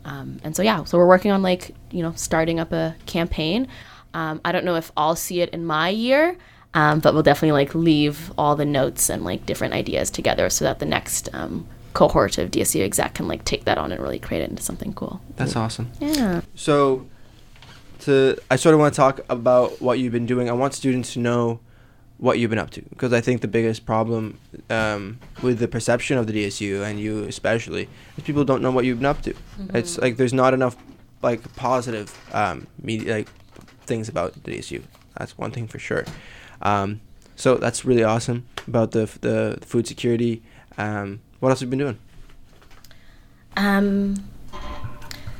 Um, 0.05 0.39
and 0.45 0.55
so 0.57 0.63
yeah, 0.63 0.85
so 0.85 0.99
we're 0.99 1.07
working 1.09 1.31
on 1.31 1.43
like 1.43 1.75
you 1.91 2.03
know 2.03 2.13
starting 2.17 2.61
up 2.61 2.73
a 2.73 2.95
campaign. 3.07 3.69
Um, 4.15 4.41
I 4.45 4.53
don't 4.53 4.65
know 4.65 4.77
if 4.77 4.91
I'll 4.97 5.17
see 5.17 5.41
it 5.41 5.51
in 5.51 5.65
my 5.65 5.89
year. 5.91 6.37
Um, 6.77 7.01
but 7.01 7.15
we'll 7.15 7.23
definitely 7.23 7.53
like 7.53 7.75
leave 7.75 8.31
all 8.37 8.55
the 8.55 8.67
notes 8.67 9.09
and 9.09 9.25
like 9.25 9.47
different 9.47 9.73
ideas 9.73 10.11
together 10.11 10.51
so 10.51 10.67
that 10.67 10.79
the 10.79 10.85
next 10.85 11.31
um, 11.33 11.67
cohort 11.95 12.37
of 12.37 12.51
DSU 12.51 12.83
exec 12.85 13.15
can 13.15 13.27
like 13.27 13.47
take 13.47 13.65
that 13.65 13.79
on 13.79 13.93
and 13.93 14.03
really 14.03 14.19
create 14.19 14.43
it 14.43 14.51
into 14.51 14.63
something 14.63 14.93
cool. 14.93 15.19
That's 15.37 15.57
awesome. 15.57 15.91
Yeah. 16.01 16.43
So, 16.55 17.07
to 18.01 18.37
I 18.51 18.57
sort 18.57 18.75
of 18.75 18.81
want 18.81 18.93
to 18.93 18.97
talk 18.97 19.21
about 19.31 19.81
what 19.81 19.99
you've 19.99 20.13
been 20.13 20.27
doing. 20.27 20.51
I 20.51 20.53
want 20.53 20.75
students 20.75 21.15
to 21.15 21.19
know 21.19 21.61
what 22.19 22.39
you've 22.39 22.51
been 22.51 22.59
up 22.59 22.71
to 22.71 22.83
because 22.83 23.15
I 23.15 23.23
think 23.23 23.41
the 23.41 23.49
biggest 23.49 23.87
problem 23.87 24.39
um, 24.69 25.19
with 25.43 25.59
the 25.59 25.69
perception 25.69 26.19
of 26.19 26.27
the 26.27 26.35
DSU 26.35 26.83
and 26.83 27.01
you 27.01 27.25
especially 27.25 27.89
is 28.19 28.25
people 28.25 28.45
don't 28.45 28.61
know 28.61 28.71
what 28.71 28.85
you've 28.85 28.99
been 28.99 29.07
up 29.07 29.23
to. 29.23 29.35
It's 29.73 29.97
like 29.97 30.19
there's 30.19 30.35
not 30.35 30.53
enough 30.53 30.77
like 31.23 31.57
positive 31.57 32.15
um, 32.35 32.67
media 32.83 33.15
like 33.15 33.29
things 33.87 34.11
about 34.11 34.35
the 34.45 34.53
DSU. 34.53 34.83
That's 35.17 35.39
one 35.39 35.53
thing 35.53 35.69
for 35.69 35.79
sure. 35.79 36.05
Um, 36.63 37.01
so 37.37 37.57
that's 37.57 37.85
really 37.85 38.05
awesome 38.05 38.47
about 38.67 38.93
the 38.93 39.07
the 39.21 39.59
food 39.63 39.87
security. 39.87 40.43
Um, 40.79 41.21
what 41.41 41.51
else 41.51 41.61
have 41.61 41.67
you 41.67 41.71
been 41.71 41.79
doing? 41.79 41.99
Um, 43.57 44.29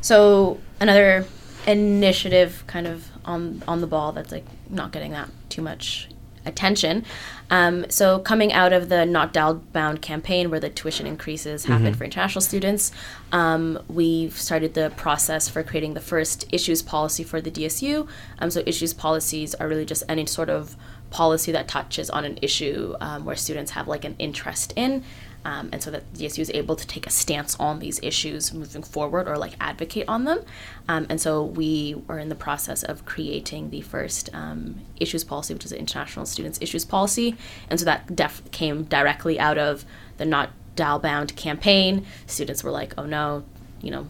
so 0.01 0.61
another 0.81 1.27
initiative 1.67 2.65
kind 2.67 2.87
of 2.87 3.09
on 3.25 3.63
on 3.67 3.81
the 3.81 3.87
ball 3.87 4.13
that's 4.13 4.33
like 4.33 4.45
not 4.71 4.93
getting 4.93 5.13
that 5.13 5.29
too 5.49 5.63
much 5.63 6.09
attention. 6.47 7.05
Um, 7.51 7.87
so 7.91 8.19
coming 8.21 8.53
out 8.53 8.73
of 8.73 8.89
the 8.89 9.05
Not 9.05 9.33
Bound 9.73 10.01
campaign, 10.01 10.51
where 10.51 10.61
the 10.61 10.71
tuition 10.71 11.07
increases 11.07 11.65
happen 11.65 11.93
for 11.95 12.05
international 12.05 12.41
students, 12.41 12.93
um, 13.33 13.79
we've 13.89 14.39
started 14.39 14.75
the 14.75 14.93
process 14.97 15.49
for 15.49 15.63
creating 15.63 15.95
the 15.95 16.01
first 16.01 16.47
issues 16.53 16.83
policy 16.83 17.25
for 17.25 17.41
the 17.41 17.51
DSU. 17.51 18.09
Um, 18.39 18.51
so 18.51 18.63
issues 18.65 18.95
policies 18.95 19.55
are 19.57 19.69
really 19.69 19.85
just 19.85 20.05
any 20.09 20.27
sort 20.27 20.49
of 20.49 20.77
policy 21.11 21.53
that 21.53 21.69
touches 21.69 22.11
on 22.11 22.25
an 22.25 22.39
issue 22.43 22.95
um, 23.01 23.25
where 23.25 23.37
students 23.37 23.73
have 23.73 23.89
like 23.89 24.05
an 24.05 24.17
interest 24.19 24.73
in. 24.77 25.05
Um, 25.45 25.69
and 25.71 25.81
so 25.81 25.93
that 25.93 26.13
DSU 26.13 26.41
is 26.41 26.51
able 26.51 26.75
to 26.75 26.85
take 26.85 27.07
a 27.07 27.11
stance 27.11 27.55
on 27.61 27.79
these 27.79 28.01
issues 28.03 28.53
moving 28.53 28.83
forward 28.83 29.29
or 29.29 29.39
like 29.39 29.53
advocate 29.61 30.09
on 30.09 30.25
them. 30.25 30.41
Um, 30.89 31.07
and 31.09 31.21
so 31.21 31.45
we 31.45 32.03
are 32.09 32.19
in 32.19 32.31
the 32.31 32.35
process 32.35 32.83
of 32.83 33.05
creating 33.05 33.71
the 33.71 33.81
first 33.81 34.29
um, 34.35 34.81
issues 34.99 35.23
policy, 35.23 35.55
which 35.55 35.65
is 35.65 35.71
an 35.71 35.79
International 35.79 36.27
Students 36.27 36.59
Issues 36.61 36.85
Policy. 36.85 37.37
And 37.71 37.79
so 37.79 37.85
that 37.85 38.17
def- 38.17 38.51
came 38.51 38.85
directly 38.85 39.39
out 39.39 39.57
of 39.57 39.85
the 40.17 40.25
Not 40.25 40.51
Dial 40.75 40.99
Bound 40.99 41.37
campaign. 41.37 42.05
Students 42.27 42.65
were 42.65 42.73
like, 42.73 42.95
oh 42.99 43.07
no, 43.07 43.45
you 43.81 43.93
know, 43.93 44.09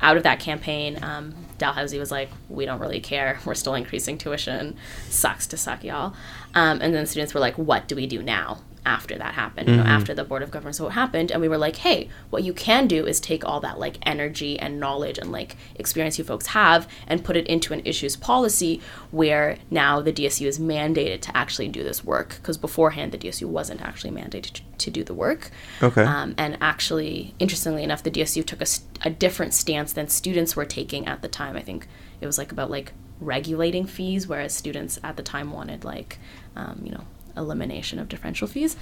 out 0.00 0.16
of 0.16 0.24
that 0.24 0.40
campaign, 0.40 0.98
um, 1.04 1.34
Dalhousie 1.58 1.98
was 1.98 2.10
like, 2.10 2.30
we 2.48 2.64
don't 2.64 2.80
really 2.80 3.00
care. 3.00 3.38
We're 3.44 3.54
still 3.54 3.74
increasing 3.74 4.18
tuition. 4.18 4.76
Sucks 5.08 5.46
to 5.48 5.56
suck, 5.56 5.84
y'all. 5.84 6.14
Um, 6.54 6.80
and 6.80 6.94
then 6.94 7.06
students 7.06 7.34
were 7.34 7.40
like, 7.40 7.56
what 7.56 7.88
do 7.88 7.96
we 7.96 8.06
do 8.06 8.22
now? 8.22 8.58
After 8.86 9.16
that 9.16 9.34
happened, 9.34 9.68
you 9.68 9.76
know, 9.76 9.82
after 9.82 10.12
the 10.12 10.24
board 10.24 10.42
of 10.42 10.50
governors 10.50 10.78
it 10.78 10.90
happened, 10.90 11.30
and 11.30 11.40
we 11.40 11.48
were 11.48 11.58
like, 11.58 11.76
hey, 11.76 12.08
what 12.30 12.42
you 12.42 12.52
can 12.52 12.86
do 12.86 13.06
is 13.06 13.18
take 13.18 13.44
all 13.44 13.60
that 13.60 13.78
like 13.78 13.96
energy 14.02 14.58
and 14.58 14.78
knowledge 14.78 15.18
and 15.18 15.32
like 15.32 15.56
experience 15.76 16.18
you 16.18 16.24
folks 16.24 16.48
have 16.48 16.86
and 17.06 17.24
put 17.24 17.36
it 17.36 17.46
into 17.46 17.72
an 17.72 17.80
issues 17.84 18.16
policy 18.16 18.80
where 19.10 19.56
now 19.70 20.00
the 20.00 20.12
DSU 20.12 20.46
is 20.46 20.58
mandated 20.58 21.20
to 21.22 21.36
actually 21.36 21.68
do 21.68 21.82
this 21.82 22.04
work 22.04 22.36
because 22.36 22.58
beforehand 22.58 23.12
the 23.12 23.18
DSU 23.18 23.44
wasn't 23.44 23.80
actually 23.80 24.10
mandated 24.10 24.52
to, 24.52 24.62
to 24.78 24.90
do 24.90 25.02
the 25.02 25.14
work. 25.14 25.50
Okay. 25.82 26.02
Um, 26.02 26.34
and 26.36 26.58
actually, 26.60 27.34
interestingly 27.38 27.82
enough, 27.82 28.02
the 28.02 28.10
DSU 28.10 28.44
took 28.44 28.60
a 29.04 29.10
different 29.10 29.54
stance 29.54 29.92
than 29.92 30.08
students 30.08 30.56
were 30.56 30.64
taking 30.64 31.06
at 31.06 31.22
the 31.22 31.28
time. 31.28 31.56
I 31.56 31.62
think 31.62 31.86
it 32.20 32.26
was 32.26 32.38
like 32.38 32.52
about 32.52 32.70
like 32.70 32.92
regulating 33.20 33.86
fees, 33.86 34.26
whereas 34.26 34.54
students 34.54 34.98
at 35.02 35.16
the 35.16 35.22
time 35.22 35.52
wanted 35.52 35.84
like, 35.84 36.18
um, 36.56 36.80
you 36.84 36.92
know, 36.92 37.04
elimination 37.36 37.98
of 37.98 38.08
differential 38.08 38.48
fees. 38.48 38.76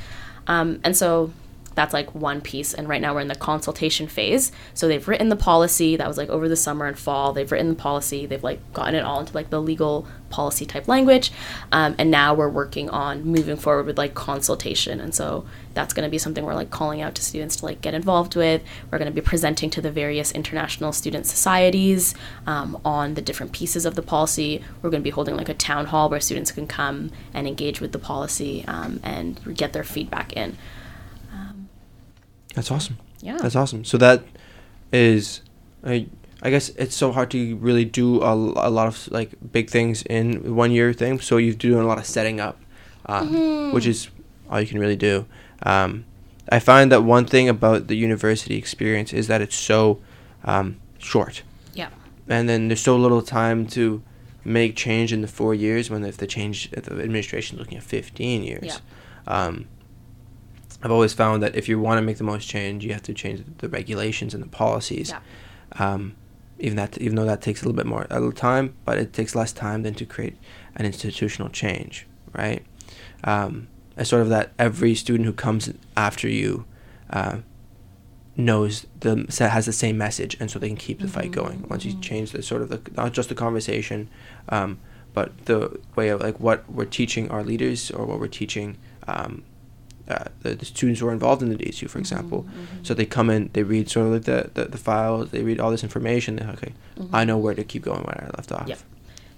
Um, 0.46 0.80
and 0.84 0.96
so 0.96 1.32
that's 1.74 1.92
like 1.92 2.14
one 2.14 2.40
piece. 2.40 2.74
And 2.74 2.88
right 2.88 3.00
now 3.00 3.14
we're 3.14 3.20
in 3.20 3.28
the 3.28 3.34
consultation 3.34 4.06
phase. 4.06 4.52
So 4.74 4.88
they've 4.88 5.06
written 5.06 5.28
the 5.28 5.36
policy 5.36 5.96
that 5.96 6.08
was 6.08 6.16
like 6.16 6.28
over 6.28 6.48
the 6.48 6.56
summer 6.56 6.86
and 6.86 6.98
fall. 6.98 7.32
They've 7.32 7.50
written 7.50 7.68
the 7.68 7.74
policy. 7.74 8.26
They've 8.26 8.42
like 8.42 8.72
gotten 8.72 8.94
it 8.94 9.04
all 9.04 9.20
into 9.20 9.34
like 9.34 9.50
the 9.50 9.60
legal 9.60 10.06
policy 10.32 10.66
type 10.66 10.88
language. 10.88 11.30
Um, 11.70 11.94
and 11.98 12.10
now 12.10 12.34
we're 12.34 12.48
working 12.48 12.90
on 12.90 13.22
moving 13.24 13.56
forward 13.56 13.86
with 13.86 13.98
like 13.98 14.14
consultation. 14.14 15.00
And 15.00 15.14
so 15.14 15.44
that's 15.74 15.94
going 15.94 16.06
to 16.06 16.10
be 16.10 16.18
something 16.18 16.44
we're 16.44 16.54
like 16.54 16.70
calling 16.70 17.00
out 17.00 17.14
to 17.14 17.22
students 17.22 17.56
to 17.56 17.66
like 17.66 17.80
get 17.80 17.94
involved 17.94 18.34
with. 18.34 18.62
We're 18.90 18.98
going 18.98 19.10
to 19.10 19.14
be 19.14 19.20
presenting 19.20 19.70
to 19.70 19.80
the 19.80 19.90
various 19.90 20.32
international 20.32 20.92
student 20.92 21.26
societies 21.26 22.14
um, 22.46 22.80
on 22.84 23.14
the 23.14 23.22
different 23.22 23.52
pieces 23.52 23.86
of 23.86 23.94
the 23.94 24.02
policy. 24.02 24.64
We're 24.80 24.90
going 24.90 25.02
to 25.02 25.04
be 25.04 25.10
holding 25.10 25.36
like 25.36 25.48
a 25.48 25.54
town 25.54 25.86
hall 25.86 26.08
where 26.08 26.20
students 26.20 26.50
can 26.50 26.66
come 26.66 27.10
and 27.32 27.46
engage 27.46 27.80
with 27.80 27.92
the 27.92 27.98
policy 27.98 28.64
um, 28.66 29.00
and 29.02 29.56
get 29.56 29.72
their 29.72 29.84
feedback 29.84 30.32
in. 30.32 30.56
That's 32.54 32.70
awesome. 32.70 32.98
Yeah. 33.20 33.38
That's 33.38 33.56
awesome. 33.56 33.84
So 33.84 33.96
that 33.98 34.22
is, 34.92 35.42
I, 35.84 36.06
I 36.42 36.50
guess 36.50 36.70
it's 36.70 36.94
so 36.94 37.12
hard 37.12 37.30
to 37.32 37.56
really 37.56 37.84
do 37.84 38.20
a, 38.22 38.32
a 38.34 38.70
lot 38.70 38.86
of 38.88 39.08
like 39.10 39.30
big 39.52 39.70
things 39.70 40.02
in 40.02 40.54
one 40.54 40.70
year 40.72 40.92
thing. 40.92 41.20
So 41.20 41.36
you're 41.36 41.54
doing 41.54 41.82
a 41.82 41.86
lot 41.86 41.98
of 41.98 42.06
setting 42.06 42.40
up, 42.40 42.60
um, 43.06 43.72
which 43.72 43.86
is 43.86 44.08
all 44.50 44.60
you 44.60 44.66
can 44.66 44.78
really 44.78 44.96
do. 44.96 45.26
Um, 45.64 46.04
I 46.50 46.58
find 46.58 46.90
that 46.92 47.04
one 47.04 47.24
thing 47.26 47.48
about 47.48 47.86
the 47.86 47.94
university 47.96 48.56
experience 48.56 49.12
is 49.12 49.28
that 49.28 49.40
it's 49.40 49.54
so 49.56 50.00
um, 50.44 50.80
short, 50.98 51.42
Yeah. 51.72 51.88
and 52.28 52.48
then 52.48 52.66
there's 52.68 52.80
so 52.80 52.96
little 52.96 53.22
time 53.22 53.66
to 53.68 54.02
make 54.44 54.74
change 54.74 55.12
in 55.12 55.20
the 55.22 55.28
four 55.28 55.54
years. 55.54 55.88
When 55.88 56.04
if 56.04 56.16
the 56.16 56.26
change, 56.26 56.68
if 56.72 56.84
the 56.86 56.94
administration 57.00 57.56
is 57.56 57.60
looking 57.60 57.78
at 57.78 57.84
15 57.84 58.42
years. 58.42 58.64
Yeah. 58.64 58.76
Um, 59.28 59.68
I've 60.82 60.90
always 60.90 61.12
found 61.12 61.42
that 61.42 61.54
if 61.54 61.68
you 61.68 61.78
want 61.78 61.98
to 61.98 62.02
make 62.02 62.18
the 62.18 62.24
most 62.24 62.48
change, 62.48 62.84
you 62.84 62.92
have 62.92 63.02
to 63.02 63.14
change 63.14 63.44
the 63.58 63.68
regulations 63.68 64.34
and 64.34 64.42
the 64.42 64.48
policies. 64.48 65.10
Yeah. 65.10 65.20
Um, 65.92 66.16
even 66.58 66.76
that, 66.76 66.98
even 66.98 67.16
though 67.16 67.24
that 67.24 67.40
takes 67.40 67.62
a 67.62 67.64
little 67.64 67.76
bit 67.76 67.86
more 67.86 68.06
a 68.10 68.14
little 68.14 68.32
time, 68.32 68.74
but 68.84 68.98
it 68.98 69.12
takes 69.12 69.34
less 69.34 69.52
time 69.52 69.82
than 69.82 69.94
to 69.94 70.06
create 70.06 70.36
an 70.76 70.86
institutional 70.86 71.48
change, 71.48 72.06
right? 72.32 72.64
Um, 73.24 73.68
it's 73.96 74.10
sort 74.10 74.22
of 74.22 74.28
that 74.28 74.52
every 74.58 74.94
student 74.94 75.26
who 75.26 75.32
comes 75.32 75.72
after 75.96 76.28
you 76.28 76.64
uh, 77.10 77.38
knows 78.36 78.86
the 79.00 79.26
has 79.38 79.66
the 79.66 79.72
same 79.72 79.98
message, 79.98 80.36
and 80.40 80.50
so 80.50 80.58
they 80.58 80.68
can 80.68 80.76
keep 80.76 81.00
the 81.00 81.08
fight 81.08 81.32
going. 81.32 81.66
Once 81.68 81.84
you 81.84 81.98
change 82.00 82.32
the 82.32 82.42
sort 82.42 82.62
of 82.62 82.68
the 82.68 82.80
not 82.96 83.12
just 83.12 83.28
the 83.28 83.34
conversation, 83.34 84.08
um, 84.48 84.78
but 85.14 85.46
the 85.46 85.80
way 85.96 86.08
of 86.08 86.20
like 86.20 86.38
what 86.40 86.68
we're 86.70 86.84
teaching 86.84 87.30
our 87.30 87.42
leaders 87.42 87.90
or 87.90 88.06
what 88.06 88.20
we're 88.20 88.28
teaching 88.28 88.78
um, 89.06 89.42
uh, 90.08 90.24
the, 90.40 90.54
the 90.54 90.64
students 90.64 91.00
who 91.00 91.08
are 91.08 91.12
involved 91.12 91.42
in 91.42 91.48
the 91.48 91.56
DSU, 91.56 91.88
for 91.88 91.98
example. 91.98 92.46
So 92.82 92.94
they 92.94 93.06
come 93.06 93.30
in, 93.30 93.50
they 93.52 93.62
read 93.62 93.88
sort 93.88 94.06
of 94.06 94.12
like 94.12 94.24
the, 94.24 94.50
the, 94.54 94.68
the 94.68 94.78
files, 94.78 95.30
they 95.30 95.42
read 95.42 95.60
all 95.60 95.70
this 95.70 95.82
information. 95.82 96.36
They're 96.36 96.50
okay, 96.50 96.74
I 97.12 97.24
know 97.24 97.38
where 97.38 97.54
to 97.54 97.64
keep 97.64 97.82
going 97.82 98.02
when 98.02 98.16
I 98.18 98.30
left 98.36 98.52
off. 98.52 98.68
Yep. 98.68 98.78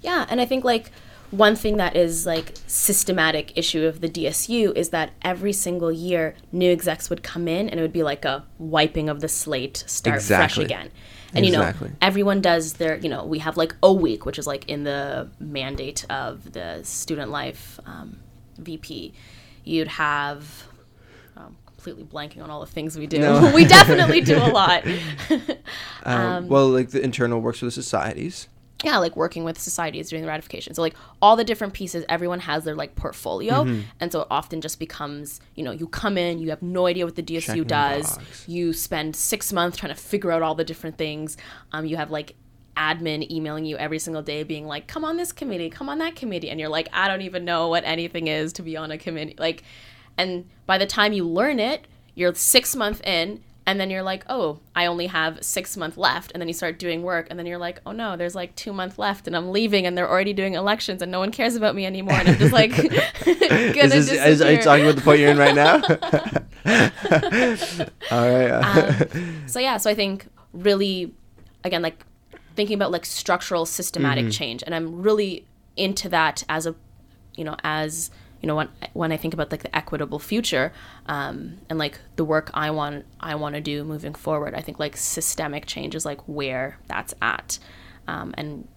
Yeah, 0.03 0.27
and 0.29 0.41
I 0.41 0.47
think 0.47 0.65
like 0.65 0.91
one 1.31 1.57
thing 1.57 1.79
that 1.79 1.97
is 1.97 2.27
like 2.27 2.55
systematic 2.67 3.57
issue 3.57 3.85
of 3.87 4.01
the 4.01 4.09
DSU 4.09 4.75
is 4.77 4.91
that 4.91 5.11
every 5.23 5.53
single 5.53 5.91
year 5.91 6.37
new 6.53 6.71
execs 6.71 7.11
would 7.11 7.23
come 7.23 7.49
in 7.49 7.69
and 7.69 7.81
it 7.81 7.83
would 7.83 7.93
be 7.93 8.03
like 8.03 8.25
a 8.25 8.45
wiping 8.59 9.09
of 9.09 9.21
the 9.21 9.29
slate, 9.29 9.85
start 9.87 10.17
Exactly. 10.17 10.55
fresh 10.55 10.65
again. 10.65 10.91
And 11.35 11.45
you 11.45 11.51
know, 11.51 11.73
everyone 12.01 12.41
does 12.41 12.75
their, 12.75 12.97
you 12.99 13.09
know, 13.09 13.25
we 13.25 13.41
have 13.41 13.57
like 13.57 13.75
O 13.83 13.93
week, 13.93 14.25
which 14.25 14.39
is 14.39 14.47
like 14.47 14.69
in 14.69 14.85
the 14.85 15.29
mandate 15.41 16.07
of 16.09 16.53
the 16.53 16.81
student 16.85 17.33
life 17.33 17.81
um, 17.87 18.21
VP. 18.59 19.13
You'd 19.65 19.89
have 19.89 20.65
um, 21.37 21.57
completely 21.67 22.05
blanking 22.05 22.43
on 22.43 22.51
all 22.51 22.61
the 22.61 22.67
things 22.67 22.97
we 22.99 23.07
do. 23.07 23.19
No. 23.19 23.53
we 23.55 23.65
definitely 23.65 24.21
do 24.21 24.37
a 24.37 24.49
lot. 24.61 24.85
Um, 26.05 26.49
well, 26.49 26.69
like 26.69 26.91
the 26.91 27.03
internal 27.03 27.41
works 27.41 27.61
for 27.61 27.65
the 27.65 27.71
societies. 27.71 28.49
yeah, 28.85 28.99
like 28.99 29.17
working 29.17 29.45
with 29.45 29.59
societies 29.59 30.11
doing 30.11 30.23
the 30.23 30.29
ratification. 30.29 30.75
So 30.75 30.83
like 30.83 30.95
all 31.23 31.37
the 31.37 31.45
different 31.45 31.73
pieces, 31.73 32.05
everyone 32.09 32.41
has 32.41 32.65
their 32.65 32.75
like 32.75 32.95
portfolio, 32.95 33.65
Mm-hmm. 33.65 33.81
and 34.01 34.13
so 34.13 34.21
it 34.23 34.29
often 34.31 34.61
just 34.61 34.79
becomes 34.79 35.41
you 35.55 35.65
know 35.65 35.71
you 35.71 35.87
come 35.89 36.19
in, 36.19 36.39
you 36.39 36.51
have 36.51 36.61
no 36.63 36.87
idea 36.87 37.07
what 37.07 37.17
the 37.17 37.23
DSU 37.23 37.41
Checking 37.47 37.65
does, 37.65 38.17
box. 38.19 38.45
you 38.49 38.73
spend 38.75 39.17
six 39.17 39.53
months 39.53 39.79
trying 39.79 39.95
to 39.95 40.01
figure 40.01 40.31
out 40.31 40.43
all 40.43 40.55
the 40.55 40.65
different 40.65 40.99
things. 40.99 41.37
Um, 41.73 41.87
you 41.87 41.97
have 41.97 42.11
like 42.11 42.35
admin 42.77 43.29
emailing 43.31 43.65
you 43.65 43.77
every 43.77 43.99
single 43.99 44.23
day 44.23 44.43
being 44.43 44.67
like 44.67 44.87
come 44.87 45.05
on 45.05 45.17
this 45.17 45.33
committee 45.33 45.71
come 45.71 45.89
on 45.89 45.99
that 45.99 46.17
committee 46.17 46.51
and 46.51 46.59
you're 46.59 46.69
like 46.69 46.89
i 46.93 47.09
don't 47.09 47.23
even 47.23 47.45
know 47.45 47.69
what 47.69 47.85
anything 47.85 48.27
is 48.27 48.53
to 48.53 48.63
be 48.63 48.77
on 48.77 48.91
a 48.91 48.99
committee 48.99 49.35
like 49.39 49.63
and 50.17 50.49
by 50.67 50.79
the 50.79 50.87
time 50.87 51.13
you 51.13 51.27
learn 51.27 51.59
it 51.59 51.87
you're 52.15 52.35
six 52.35 52.75
months 52.75 53.01
in 53.05 53.43
and 53.67 53.81
then 53.81 53.91
you're 53.91 54.03
like 54.03 54.25
oh 54.29 54.59
i 54.75 54.87
only 54.87 55.07
have 55.07 55.43
six 55.43 55.77
months 55.77 55.97
left 55.97 56.33
and 56.33 56.41
then 56.41 56.49
you 56.49 56.55
start 56.55 56.79
doing 56.79 57.03
work 57.03 57.27
and 57.31 57.39
then 57.39 57.47
you're 57.47 57.59
like 57.59 57.81
oh 57.87 57.93
no 57.93 58.17
there's 58.17 58.35
like 58.35 58.55
two 58.57 58.73
month 58.73 58.99
left 58.99 59.27
and 59.27 59.37
i'm 59.37 59.53
leaving 59.53 59.87
and 59.87 59.97
they're 59.97 60.11
already 60.11 60.33
doing 60.33 60.55
elections 60.55 61.01
and 61.01 61.11
no 61.11 61.19
one 61.19 61.31
cares 61.31 61.57
about 61.57 61.75
me 61.75 61.87
anymore 61.87 62.15
and 62.15 62.29
i'm 62.29 62.39
just 62.39 62.53
like 62.53 62.73
Is 63.27 63.91
this, 64.09 64.13
is, 64.13 64.43
are 64.43 64.53
you 64.53 64.63
talking 64.63 64.85
about 64.85 64.97
the 64.97 65.03
point 65.03 65.21
you're 65.21 65.31
in 65.31 65.39
right 65.39 65.55
now? 65.55 65.75
All 68.11 68.31
right. 68.31 68.51
uh, 68.51 69.05
so 69.47 69.61
yeah 69.61 69.77
so 69.77 69.91
i 69.91 69.95
think 69.95 70.27
really 70.53 71.13
again 71.65 71.83
like 71.83 72.05
thinking 72.55 72.75
about 72.75 72.91
like 72.91 73.05
structural 73.05 73.67
systematic 73.67 74.31
change. 74.31 74.63
And 74.65 74.75
i'm 74.75 75.03
really 75.03 75.47
into 75.77 76.09
that 76.09 76.45
as 76.49 76.67
a 76.67 76.75
you 77.35 77.45
know 77.45 77.57
as 77.65 78.11
you 78.41 78.47
know 78.47 78.55
when 78.55 78.69
when 78.93 79.11
i 79.11 79.17
think 79.17 79.35
about 79.35 79.51
like 79.51 79.63
the 79.63 79.75
equitable 79.75 80.19
future 80.19 80.73
um, 81.07 81.59
and 81.69 81.79
like 81.79 81.99
the 82.17 82.25
work 82.25 82.51
i 82.55 82.71
want 82.71 83.05
i 83.21 83.35
want 83.35 83.55
to 83.55 83.61
do 83.61 83.83
moving 83.85 84.15
forward 84.15 84.55
i 84.55 84.61
think 84.61 84.79
like 84.79 84.97
systemic 84.97 85.67
change 85.67 85.95
is 85.95 86.05
like 86.05 86.21
where 86.29 86.79
that's 86.87 87.15
at. 87.21 87.59
Um, 88.07 88.35
and 88.37 88.69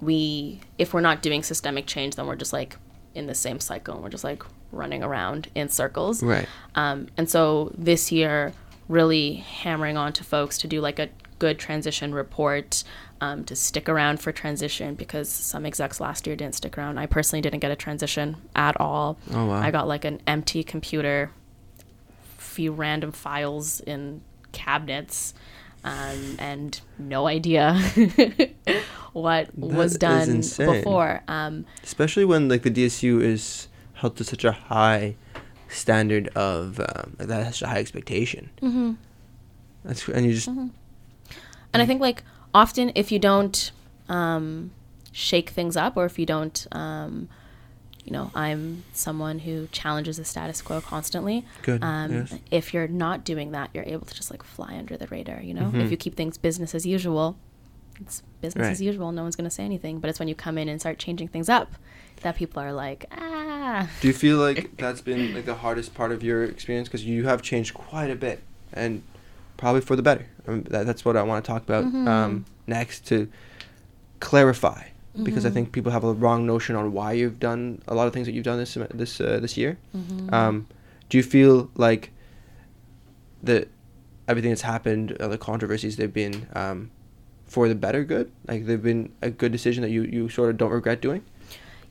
we 0.00 0.60
if 0.78 0.92
we're 0.92 1.00
not 1.00 1.22
doing 1.22 1.42
systemic 1.42 1.86
change 1.86 2.16
then 2.16 2.26
we're 2.26 2.36
just 2.36 2.52
like 2.52 2.76
in 3.14 3.26
the 3.26 3.34
same 3.34 3.60
cycle 3.60 3.94
and 3.94 4.02
we're 4.02 4.10
just 4.10 4.24
like 4.24 4.42
running 4.72 5.02
around 5.02 5.48
in 5.54 5.68
circles. 5.68 6.22
Right. 6.22 6.48
um, 6.74 7.08
and 7.16 7.30
so 7.30 7.72
this 7.78 8.10
year, 8.12 8.52
really 8.88 9.34
hammering 9.34 9.96
on 9.96 10.12
to 10.14 10.24
folks 10.24 10.58
to 10.58 10.66
do 10.66 10.80
like 10.80 10.98
a 10.98 11.08
good 11.38 11.58
transition 11.58 12.14
report, 12.14 12.84
um, 13.20 13.44
to 13.44 13.56
stick 13.56 13.88
around 13.88 14.20
for 14.20 14.32
transition 14.32 14.94
because 14.94 15.28
some 15.28 15.64
execs 15.66 16.00
last 16.00 16.26
year 16.26 16.36
didn't 16.36 16.54
stick 16.54 16.76
around. 16.76 16.98
I 16.98 17.06
personally 17.06 17.40
didn't 17.40 17.60
get 17.60 17.70
a 17.70 17.76
transition 17.76 18.36
at 18.54 18.78
all. 18.80 19.18
Oh, 19.32 19.46
wow. 19.46 19.60
I 19.60 19.70
got 19.70 19.88
like 19.88 20.04
an 20.04 20.20
empty 20.26 20.62
computer, 20.62 21.30
few 22.38 22.72
random 22.72 23.12
files 23.12 23.80
in 23.80 24.20
cabinets. 24.52 25.34
Um, 25.86 26.36
and 26.38 26.80
no 26.98 27.26
idea 27.26 27.74
what 29.12 29.54
was 29.54 29.98
done 29.98 30.40
before. 30.40 31.22
Um, 31.28 31.66
Especially 31.82 32.24
when 32.24 32.48
like 32.48 32.62
the 32.62 32.70
DSU 32.70 33.20
is 33.20 33.68
held 33.92 34.16
to 34.16 34.24
such 34.24 34.44
a 34.44 34.52
high 34.52 35.16
standard 35.68 36.28
of 36.28 36.80
um, 36.80 37.16
like, 37.18 37.28
that 37.28 37.44
has 37.44 37.56
such 37.56 37.62
a 37.62 37.70
high 37.70 37.80
expectation. 37.80 38.50
Mm-hmm. 38.62 38.92
That's 39.84 40.08
and 40.08 40.24
you 40.24 40.32
just 40.32 40.48
And 40.48 40.72
I 41.74 41.84
think 41.84 42.00
like 42.00 42.22
often 42.54 42.92
if 42.94 43.10
you 43.12 43.18
don't 43.18 43.72
um, 44.08 44.70
shake 45.12 45.50
things 45.50 45.76
up 45.76 45.96
or 45.96 46.04
if 46.06 46.18
you 46.18 46.26
don't, 46.26 46.66
um, 46.72 47.28
you 48.04 48.12
know, 48.12 48.30
I'm 48.34 48.84
someone 48.92 49.40
who 49.40 49.66
challenges 49.72 50.18
the 50.18 50.24
status 50.24 50.60
quo 50.62 50.80
constantly. 50.80 51.44
Good, 51.62 51.82
Um, 51.82 52.12
yes. 52.12 52.34
If 52.50 52.74
you're 52.74 52.86
not 52.88 53.24
doing 53.24 53.50
that, 53.52 53.70
you're 53.72 53.84
able 53.86 54.06
to 54.06 54.14
just 54.14 54.30
like 54.30 54.42
fly 54.42 54.76
under 54.76 54.96
the 54.96 55.06
radar. 55.08 55.40
You 55.42 55.54
know, 55.54 55.62
Mm-hmm. 55.62 55.80
if 55.80 55.90
you 55.90 55.96
keep 55.96 56.14
things 56.14 56.36
business 56.38 56.74
as 56.74 56.84
usual, 56.86 57.36
it's 58.00 58.22
business 58.40 58.66
as 58.66 58.82
usual. 58.82 59.10
No 59.12 59.22
one's 59.22 59.36
gonna 59.36 59.50
say 59.50 59.64
anything. 59.64 60.00
But 60.00 60.10
it's 60.10 60.18
when 60.18 60.28
you 60.28 60.34
come 60.34 60.58
in 60.58 60.68
and 60.68 60.80
start 60.80 60.98
changing 60.98 61.28
things 61.28 61.48
up 61.48 61.72
that 62.20 62.36
people 62.36 62.62
are 62.62 62.72
like, 62.72 63.06
ah. 63.12 63.88
Do 64.02 64.08
you 64.08 64.14
feel 64.14 64.36
like 64.38 64.76
that's 64.76 65.00
been 65.00 65.32
like 65.34 65.46
the 65.46 65.54
hardest 65.54 65.94
part 65.94 66.12
of 66.12 66.22
your 66.22 66.44
experience 66.44 66.88
because 66.88 67.04
you 67.06 67.24
have 67.24 67.40
changed 67.40 67.72
quite 67.74 68.10
a 68.10 68.14
bit 68.16 68.42
and 68.72 69.02
probably 69.56 69.80
for 69.80 69.96
the 69.96 70.02
better? 70.02 70.26
Um, 70.46 70.62
that, 70.64 70.86
that's 70.86 71.04
what 71.04 71.16
I 71.16 71.22
want 71.22 71.44
to 71.44 71.48
talk 71.50 71.62
about 71.62 71.84
Mm-hmm. 71.84 72.08
um, 72.08 72.44
next 72.66 73.06
to 73.08 73.28
clarify 74.20 74.88
because 75.22 75.44
I 75.44 75.48
Mm-hmm. 75.48 75.54
think 75.54 75.72
people 75.72 75.92
have 75.92 76.02
a 76.04 76.12
wrong 76.12 76.44
notion 76.46 76.74
on 76.76 76.92
why 76.92 77.12
you've 77.12 77.38
done 77.38 77.80
a 77.86 77.94
lot 77.94 78.06
of 78.08 78.12
things 78.12 78.26
that 78.26 78.32
you've 78.32 78.44
done 78.44 78.58
this 78.58 78.76
this 78.92 79.20
uh, 79.20 79.38
this 79.40 79.56
year. 79.56 79.78
Mm-hmm. 79.96 80.34
Um, 80.34 80.66
do 81.08 81.16
you 81.18 81.22
feel 81.22 81.70
like 81.76 82.10
that 83.42 83.68
everything 84.26 84.50
that's 84.50 84.62
happened, 84.62 85.16
uh, 85.20 85.28
the 85.28 85.38
controversies, 85.38 85.96
they've 85.96 86.12
been 86.12 86.46
um, 86.54 86.90
for 87.44 87.68
the 87.68 87.74
better 87.74 88.02
good? 88.04 88.32
Like 88.48 88.66
they've 88.66 88.82
been 88.82 89.12
a 89.22 89.30
good 89.30 89.52
decision 89.52 89.82
that 89.82 89.90
you, 89.90 90.02
you 90.02 90.28
sort 90.28 90.50
of 90.50 90.56
don't 90.56 90.70
regret 90.72 91.00
doing? 91.00 91.22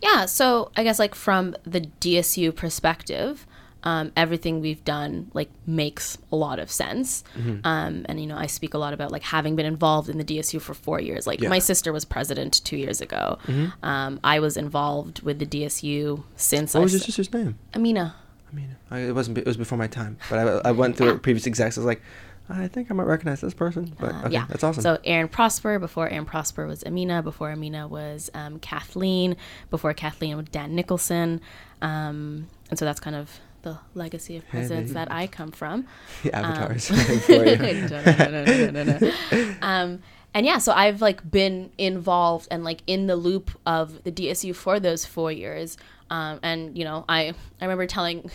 Yeah, 0.02 0.26
so 0.26 0.72
I 0.76 0.84
guess 0.84 1.00
like 1.00 1.16
from 1.16 1.56
the 1.64 1.82
DSU 2.02 2.54
perspective, 2.54 3.46
um, 3.84 4.12
everything 4.16 4.62
we've 4.62 4.84
done 4.86 5.30
like 5.34 5.50
makes 5.68 6.18
a 6.32 6.36
lot 6.36 6.58
of 6.60 6.72
sense. 6.72 7.24
Mm-hmm. 7.38 7.66
Um, 7.66 8.06
and 8.08 8.20
you 8.20 8.28
know, 8.28 8.38
I 8.38 8.48
speak 8.48 8.74
a 8.74 8.78
lot 8.78 8.94
about 8.94 9.12
like 9.12 9.24
having 9.24 9.56
been 9.56 9.66
involved 9.66 10.10
in 10.10 10.18
the 10.18 10.24
DSU 10.24 10.62
for 10.62 10.74
four 10.74 11.00
years. 11.02 11.28
Like 11.28 11.42
Yeah. 11.42 11.50
my 11.50 11.60
sister 11.60 11.92
was 11.92 12.06
president 12.06 12.64
two 12.64 12.78
years 12.78 13.02
ago. 13.02 13.38
Mm-hmm. 13.46 13.86
Um, 13.86 14.20
I 14.24 14.40
was 14.40 14.56
involved 14.58 15.22
with 15.24 15.40
the 15.40 15.46
DSU 15.46 16.24
since 16.36 16.74
What 16.74 16.80
I 16.80 16.84
was 16.84 16.94
your 16.94 17.00
s- 17.02 17.06
sister's 17.08 17.34
name? 17.34 17.58
Amina. 17.74 18.16
Amina. 18.52 18.76
I, 18.92 19.00
it 19.00 19.16
wasn't. 19.16 19.38
It 19.40 19.46
was 19.46 19.58
before 19.58 19.78
my 19.78 19.88
time. 19.88 20.18
But 20.30 20.40
I, 20.66 20.70
I 20.70 20.72
went 20.72 20.96
through 20.96 21.18
previous 21.28 21.46
execs. 21.48 21.78
I 21.78 21.82
was 21.82 21.86
like, 21.88 22.02
I 22.50 22.68
think 22.68 22.92
I 22.92 22.94
might 22.94 23.06
recognize 23.08 23.42
this 23.42 23.54
person. 23.54 23.96
But 24.00 24.14
Uh, 24.14 24.30
yeah, 24.30 24.46
that's 24.48 24.64
awesome. 24.64 24.84
So 24.84 25.00
Aaron 25.04 25.28
Prosper. 25.28 25.80
Before 25.80 26.08
Aaron 26.08 26.26
Prosper 26.26 26.68
was 26.68 26.84
Amina. 26.84 27.24
Before 27.24 27.52
Amina 27.52 27.88
was 27.88 28.30
um, 28.34 28.60
Kathleen. 28.60 29.36
Before 29.72 29.94
Kathleen 29.94 30.38
was 30.38 30.46
Dan 30.52 30.76
Nicholson. 30.76 31.42
Um, 31.82 32.48
and 32.70 32.78
so 32.78 32.86
that's 32.86 33.00
kind 33.00 33.16
of 33.16 33.40
the 33.64 33.80
legacy 33.96 34.38
of 34.38 34.48
presidents 34.48 34.94
that 34.94 35.12
I 35.12 35.28
come 35.28 35.52
from. 35.52 35.88
the 36.24 36.34
avatars 36.36 36.90
Um, 39.32 39.56
um, 39.62 40.00
and 40.36 40.46
yeah, 40.46 40.58
so 40.58 40.72
I've 40.72 41.02
like 41.02 41.30
been 41.30 41.72
involved 41.78 42.48
and 42.50 42.64
like 42.64 42.82
in 42.88 43.08
the 43.08 43.16
loop 43.16 43.52
of 43.66 44.04
the 44.04 44.12
DSU 44.12 44.56
for 44.56 44.80
those 44.80 45.06
four 45.06 45.32
years. 45.32 45.78
Um, 46.10 46.40
and 46.44 46.78
you 46.78 46.86
know, 46.86 47.06
I 47.08 47.34
I 47.62 47.66
remember 47.66 47.88
telling 47.88 48.30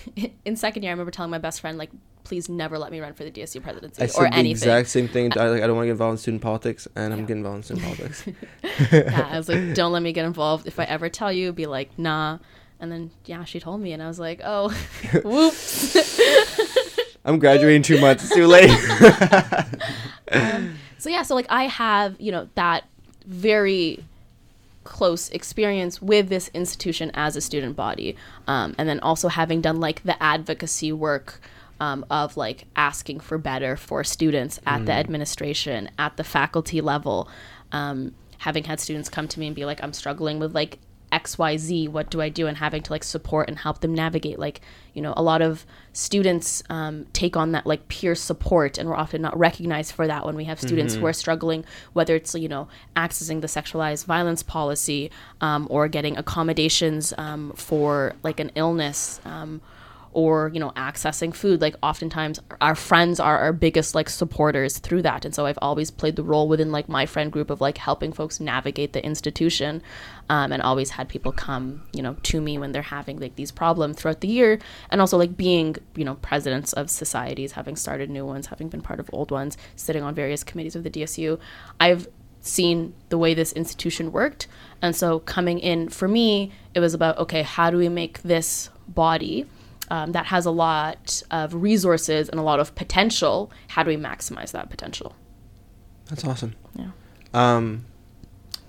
in 0.44 0.56
second 0.56 0.82
year, 0.82 0.90
I 0.90 0.92
remember 0.92 1.10
telling 1.10 1.30
my 1.30 1.38
best 1.38 1.60
friend 1.60 1.76
like, 1.76 1.90
please 2.24 2.48
never 2.48 2.78
let 2.78 2.92
me 2.92 3.00
run 3.00 3.14
for 3.14 3.24
the 3.24 3.30
DSU 3.30 3.62
presidency 3.62 4.02
I 4.02 4.04
or 4.04 4.08
said 4.08 4.32
the 4.32 4.34
anything. 4.34 4.50
exact 4.52 4.88
same 4.88 5.08
thing. 5.08 5.32
I, 5.38 5.48
like, 5.48 5.62
I 5.62 5.66
don't 5.66 5.76
want 5.76 5.84
to 5.84 5.88
get 5.88 5.92
involved 5.92 6.14
in 6.14 6.18
student 6.18 6.42
politics, 6.42 6.86
and 6.94 7.12
I'm 7.12 7.22
getting 7.22 7.38
involved 7.38 7.70
in 7.70 7.76
student 7.76 7.86
politics. 7.86 8.24
yeah, 8.92 9.28
I 9.32 9.36
was 9.36 9.48
like, 9.48 9.74
don't 9.74 9.92
let 9.92 10.02
me 10.02 10.12
get 10.12 10.24
involved. 10.24 10.66
If 10.66 10.78
I 10.78 10.84
ever 10.84 11.08
tell 11.08 11.32
you, 11.32 11.52
be 11.52 11.66
like, 11.66 11.98
nah. 11.98 12.38
And 12.80 12.92
then 12.92 13.10
yeah, 13.24 13.44
she 13.44 13.60
told 13.60 13.80
me, 13.80 13.92
and 13.92 14.02
I 14.02 14.08
was 14.08 14.18
like, 14.18 14.40
oh, 14.44 14.68
whoops. 15.24 16.20
I'm 17.24 17.38
graduating 17.38 17.82
two 17.82 18.00
months. 18.00 18.24
It's 18.24 18.34
too 18.34 18.46
late. 18.46 18.70
So 20.98 21.08
yeah, 21.10 21.22
so 21.22 21.34
like 21.34 21.46
I 21.48 21.64
have, 21.64 22.20
you 22.20 22.32
know, 22.32 22.48
that 22.54 22.84
very 23.24 24.04
close 24.84 25.28
experience 25.30 26.02
with 26.02 26.28
this 26.28 26.50
institution 26.54 27.10
as 27.14 27.36
a 27.36 27.40
student 27.40 27.76
body. 27.76 28.16
Um, 28.46 28.74
and 28.78 28.88
then 28.88 29.00
also 29.00 29.28
having 29.28 29.60
done 29.60 29.80
like 29.80 30.02
the 30.02 30.20
advocacy 30.22 30.92
work 30.92 31.40
um, 31.80 32.04
of 32.10 32.36
like 32.36 32.64
asking 32.74 33.20
for 33.20 33.38
better 33.38 33.76
for 33.76 34.02
students 34.02 34.58
at 34.66 34.86
the 34.86 34.92
administration, 34.92 35.90
at 35.98 36.16
the 36.16 36.24
faculty 36.24 36.80
level. 36.80 37.28
Um, 37.70 38.14
having 38.38 38.64
had 38.64 38.80
students 38.80 39.08
come 39.08 39.28
to 39.28 39.38
me 39.38 39.46
and 39.46 39.54
be 39.54 39.64
like, 39.64 39.82
I'm 39.82 39.92
struggling 39.92 40.40
with 40.40 40.54
like 40.54 40.78
XYZ, 41.12 41.88
what 41.88 42.10
do 42.10 42.20
I 42.20 42.28
do? 42.28 42.46
And 42.46 42.56
having 42.56 42.82
to 42.82 42.92
like 42.92 43.04
support 43.04 43.48
and 43.48 43.58
help 43.58 43.80
them 43.80 43.94
navigate. 43.94 44.38
Like, 44.38 44.60
you 44.94 45.02
know, 45.02 45.14
a 45.16 45.22
lot 45.22 45.42
of 45.42 45.64
students 45.92 46.62
um, 46.68 47.06
take 47.12 47.36
on 47.36 47.52
that 47.52 47.66
like 47.66 47.88
peer 47.88 48.14
support, 48.14 48.78
and 48.78 48.88
we're 48.88 48.96
often 48.96 49.22
not 49.22 49.38
recognized 49.38 49.92
for 49.92 50.06
that 50.06 50.26
when 50.26 50.36
we 50.36 50.44
have 50.44 50.60
students 50.60 50.94
who 50.94 51.06
are 51.06 51.12
struggling, 51.12 51.64
whether 51.92 52.14
it's, 52.14 52.34
you 52.34 52.48
know, 52.48 52.68
accessing 52.96 53.40
the 53.40 53.46
sexualized 53.46 54.04
violence 54.04 54.42
policy 54.42 55.10
um, 55.40 55.66
or 55.70 55.88
getting 55.88 56.16
accommodations 56.16 57.12
um, 57.18 57.52
for 57.52 58.14
like 58.22 58.40
an 58.40 58.50
illness. 58.54 59.20
Or 60.24 60.50
you 60.52 60.58
know 60.58 60.72
accessing 60.88 61.32
food 61.32 61.60
like 61.60 61.76
oftentimes 61.80 62.40
our 62.60 62.74
friends 62.74 63.20
are 63.20 63.38
our 63.38 63.52
biggest 63.52 63.94
like 63.94 64.08
supporters 64.08 64.78
through 64.78 65.02
that. 65.02 65.24
And 65.24 65.32
so 65.32 65.46
i've 65.46 65.62
always 65.68 65.90
played 66.00 66.16
the 66.16 66.24
role 66.32 66.48
within 66.48 66.72
like 66.72 66.88
my 66.88 67.06
friend 67.06 67.30
group 67.30 67.50
of 67.50 67.60
like 67.60 67.78
helping 67.78 68.12
folks 68.12 68.40
navigate 68.40 68.92
the 68.94 69.04
institution 69.12 69.80
um, 70.28 70.50
and 70.50 70.60
always 70.60 70.90
had 70.90 71.08
people 71.08 71.30
come 71.30 71.82
you 71.92 72.02
know 72.02 72.14
to 72.30 72.40
me 72.40 72.58
when 72.58 72.72
they're 72.72 72.90
having 72.98 73.20
like 73.20 73.36
these 73.36 73.52
problems 73.52 73.96
throughout 73.96 74.20
the 74.20 74.32
year. 74.38 74.58
And 74.90 75.00
also 75.00 75.16
like 75.16 75.36
being 75.36 75.76
you 75.94 76.04
know 76.04 76.16
presidents 76.16 76.72
of 76.72 76.90
societies 76.90 77.52
having 77.52 77.76
started 77.76 78.10
new 78.10 78.26
ones 78.26 78.48
having 78.48 78.68
been 78.68 78.82
part 78.82 78.98
of 78.98 79.08
old 79.12 79.30
ones 79.30 79.56
sitting 79.76 80.02
on 80.02 80.14
various 80.14 80.42
committees 80.42 80.74
of 80.74 80.82
the 80.82 80.90
dsu 80.90 81.38
i've 81.78 82.08
seen 82.40 82.94
the 83.08 83.18
way 83.18 83.34
this 83.34 83.52
institution 83.52 84.12
worked. 84.12 84.46
And 84.80 84.94
so 84.94 85.20
coming 85.20 85.58
in 85.58 85.88
for 85.88 86.08
me 86.08 86.52
it 86.74 86.80
was 86.80 86.94
about 86.94 87.18
okay 87.18 87.42
how 87.42 87.70
do 87.70 87.76
we 87.76 87.88
make 87.88 88.22
this 88.22 88.70
body 88.88 89.46
um, 89.90 90.12
that 90.12 90.26
has 90.26 90.46
a 90.46 90.50
lot 90.50 91.22
of 91.30 91.54
resources 91.54 92.28
and 92.28 92.38
a 92.38 92.42
lot 92.42 92.60
of 92.60 92.74
potential. 92.74 93.50
How 93.68 93.82
do 93.82 93.90
we 93.90 93.96
maximize 93.96 94.52
that 94.52 94.70
potential? 94.70 95.14
That's 96.08 96.24
awesome. 96.24 96.54
Yeah. 96.74 96.90
Um, 97.34 97.84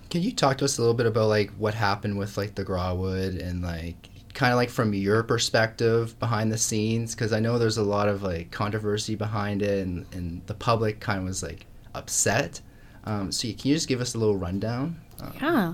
Can 0.10 0.22
you 0.22 0.32
talk 0.32 0.58
to 0.60 0.66
us 0.66 0.78
a 0.78 0.82
little 0.82 0.96
bit 0.96 1.06
about 1.06 1.28
like 1.30 1.52
what 1.52 1.74
happened 1.74 2.18
with 2.18 2.38
like 2.38 2.56
the 2.56 2.64
Grawood 2.64 3.36
and 3.36 3.62
like 3.62 4.10
kind 4.34 4.52
of 4.52 4.58
like 4.58 4.70
from 4.70 4.94
your 4.94 5.24
perspective 5.24 6.18
behind 6.20 6.52
the 6.52 6.58
scenes? 6.58 7.16
Because 7.16 7.32
I 7.34 7.40
know 7.40 7.58
there's 7.58 7.78
a 7.78 7.84
lot 7.84 8.08
of 8.10 8.24
like 8.24 8.52
controversy 8.52 9.16
behind 9.16 9.62
it, 9.62 9.86
and 9.86 10.06
and 10.14 10.46
the 10.48 10.54
public 10.54 11.00
kind 11.00 11.20
of 11.20 11.26
was 11.26 11.42
like 11.44 11.66
upset. 11.96 12.62
Um, 13.06 13.32
so 13.32 13.48
can 13.48 13.70
you 13.70 13.76
just 13.76 13.88
give 13.88 14.02
us 14.02 14.16
a 14.16 14.18
little 14.18 14.36
rundown? 14.38 15.00
Uh, 15.22 15.32
Yeah. 15.42 15.74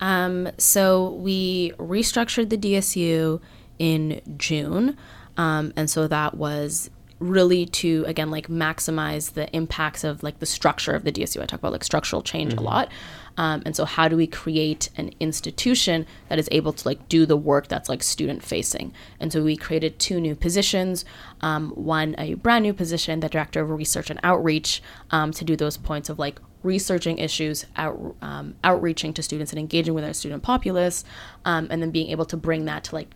Um, 0.00 0.48
so 0.58 1.10
we 1.10 1.72
restructured 1.78 2.48
the 2.50 2.58
DSU 2.58 3.40
in 3.78 4.20
June. 4.36 4.96
Um, 5.36 5.72
and 5.76 5.88
so 5.88 6.06
that 6.08 6.36
was 6.36 6.90
really 7.22 7.64
to 7.64 8.04
again 8.08 8.30
like 8.30 8.48
maximize 8.48 9.34
the 9.34 9.48
impacts 9.54 10.02
of 10.02 10.22
like 10.22 10.40
the 10.40 10.46
structure 10.46 10.92
of 10.92 11.04
the 11.04 11.12
DSU. 11.12 11.40
I 11.40 11.46
talk 11.46 11.60
about 11.60 11.72
like 11.72 11.84
structural 11.84 12.22
change 12.22 12.52
a 12.54 12.60
lot. 12.60 12.90
Um, 13.36 13.62
and 13.64 13.74
so 13.74 13.84
how 13.84 14.08
do 14.08 14.16
we 14.16 14.26
create 14.26 14.90
an 14.96 15.12
institution 15.20 16.06
that 16.28 16.38
is 16.38 16.48
able 16.52 16.72
to 16.74 16.86
like 16.86 17.08
do 17.08 17.24
the 17.24 17.36
work 17.36 17.68
that's 17.68 17.88
like 17.88 18.02
student 18.02 18.42
facing? 18.42 18.92
And 19.20 19.32
so 19.32 19.42
we 19.42 19.56
created 19.56 19.98
two 19.98 20.20
new 20.20 20.34
positions. 20.34 21.04
Um, 21.40 21.70
one 21.70 22.14
a 22.18 22.34
brand 22.34 22.64
new 22.64 22.74
position, 22.74 23.20
the 23.20 23.28
director 23.28 23.62
of 23.62 23.70
research 23.70 24.10
and 24.10 24.20
outreach, 24.22 24.82
um, 25.10 25.32
to 25.32 25.44
do 25.44 25.56
those 25.56 25.76
points 25.76 26.08
of 26.10 26.18
like 26.18 26.40
researching 26.62 27.18
issues, 27.18 27.66
out, 27.76 28.16
um, 28.20 28.54
outreaching 28.62 29.12
to 29.14 29.22
students 29.22 29.52
and 29.52 29.58
engaging 29.58 29.94
with 29.94 30.04
our 30.04 30.12
student 30.12 30.42
populace, 30.42 31.04
um, 31.44 31.66
and 31.70 31.82
then 31.82 31.90
being 31.90 32.10
able 32.10 32.24
to 32.26 32.36
bring 32.36 32.66
that 32.66 32.84
to 32.84 32.94
like 32.94 33.08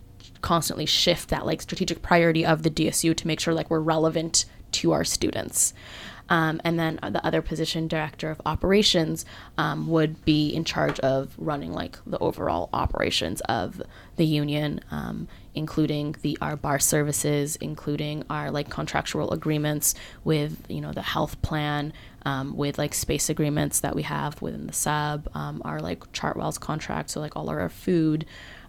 constantly 0.47 0.86
shift 0.86 1.28
that 1.30 1.44
like 1.44 1.61
strategic 1.61 2.03
priority 2.03 2.47
of 2.47 2.62
the 2.62 2.70
DSU 2.70 3.16
to 3.16 3.26
make 3.26 3.40
sure 3.40 3.53
like 3.53 3.68
we're 3.68 3.80
relevant 3.80 4.44
to 4.70 4.92
our 4.92 5.03
students. 5.03 5.74
Um, 6.28 6.61
and 6.62 6.78
then 6.78 7.01
the 7.03 7.24
other 7.26 7.42
position, 7.42 7.88
director 7.88 8.30
of 8.30 8.40
operations, 8.47 9.24
um, 9.59 9.88
would 9.88 10.24
be 10.24 10.51
in 10.55 10.64
charge 10.64 11.01
of 11.01 11.34
running 11.36 11.72
like 11.72 11.99
the 12.07 12.18
overall 12.18 12.68
operations 12.72 13.40
of 13.42 13.82
the 14.14 14.24
union, 14.24 14.80
um, 14.92 15.26
including 15.57 16.14
the 16.22 16.38
our 16.40 16.55
bar 16.55 16.78
services, 16.78 17.57
including 17.57 18.22
our 18.30 18.53
like 18.53 18.70
contractual 18.70 19.32
agreements 19.32 19.97
with 20.22 20.64
you 20.68 20.80
know 20.80 20.92
the 20.92 21.03
health 21.03 21.42
plan, 21.42 21.92
um, 22.24 22.57
with 22.57 22.78
like 22.78 22.94
space 22.94 23.28
agreements 23.28 23.80
that 23.80 23.97
we 23.97 24.03
have 24.03 24.40
within 24.40 24.68
the 24.68 24.72
sub, 24.72 25.28
um, 25.34 25.61
our 25.64 25.80
like 25.80 26.01
Chartwell's 26.12 26.59
contract, 26.59 27.11
so 27.11 27.18
like 27.18 27.34
all 27.34 27.51
our 27.51 27.68
food. 27.68 28.26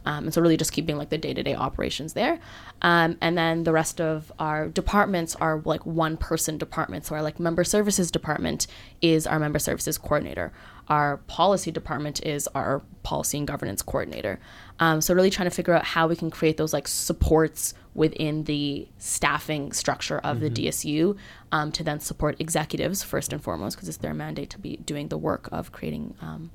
Um, 0.08 0.24
and 0.24 0.34
so 0.34 0.42
really 0.42 0.56
just 0.56 0.72
keeping 0.72 0.96
like 0.96 1.10
the 1.10 1.18
day-to-day 1.18 1.54
operations 1.54 2.14
there. 2.14 2.40
Um, 2.82 3.18
and 3.20 3.38
then 3.38 3.66
the 3.66 3.74
rest 3.74 4.00
of 4.00 4.32
our 4.40 4.70
departments 4.70 5.36
are 5.36 5.62
like 5.66 5.86
one 5.86 6.16
person 6.16 6.58
departments 6.58 7.10
so 7.10 7.16
our 7.16 7.22
like 7.22 7.42
member 7.42 7.66
services 7.66 8.10
department 8.10 8.68
is 9.02 9.28
our 9.28 9.38
member 9.38 9.60
services 9.60 9.98
coordinator. 9.98 10.54
Our 10.88 11.18
policy 11.28 11.72
department 11.72 12.26
is 12.26 12.48
our 12.56 12.82
policy 13.04 13.38
and 13.38 13.46
governance 13.46 13.82
coordinator. 13.82 14.40
Um, 14.80 15.02
so 15.02 15.14
really 15.14 15.30
trying 15.30 15.50
to 15.50 15.56
figure 15.56 15.74
out 15.74 15.84
how 15.84 16.08
we 16.08 16.16
can 16.16 16.32
create 16.32 16.56
those 16.56 16.72
like 16.72 16.88
supports 16.88 17.74
within 17.94 18.46
the 18.46 18.88
staffing 19.00 19.74
structure 19.74 20.20
of 20.20 20.40
the 20.40 20.50
dsu 20.52 21.18
um, 21.52 21.72
to 21.72 21.84
then 21.84 22.00
support 22.00 22.40
executives 22.40 23.04
first 23.04 23.34
and 23.34 23.44
foremost 23.44 23.76
because 23.76 23.90
it's 23.90 23.98
their 23.98 24.14
mandate 24.14 24.52
to 24.52 24.60
be 24.60 24.78
doing 24.78 25.08
the 25.10 25.18
work 25.18 25.50
of 25.52 25.72
creating 25.72 26.14
um, 26.22 26.52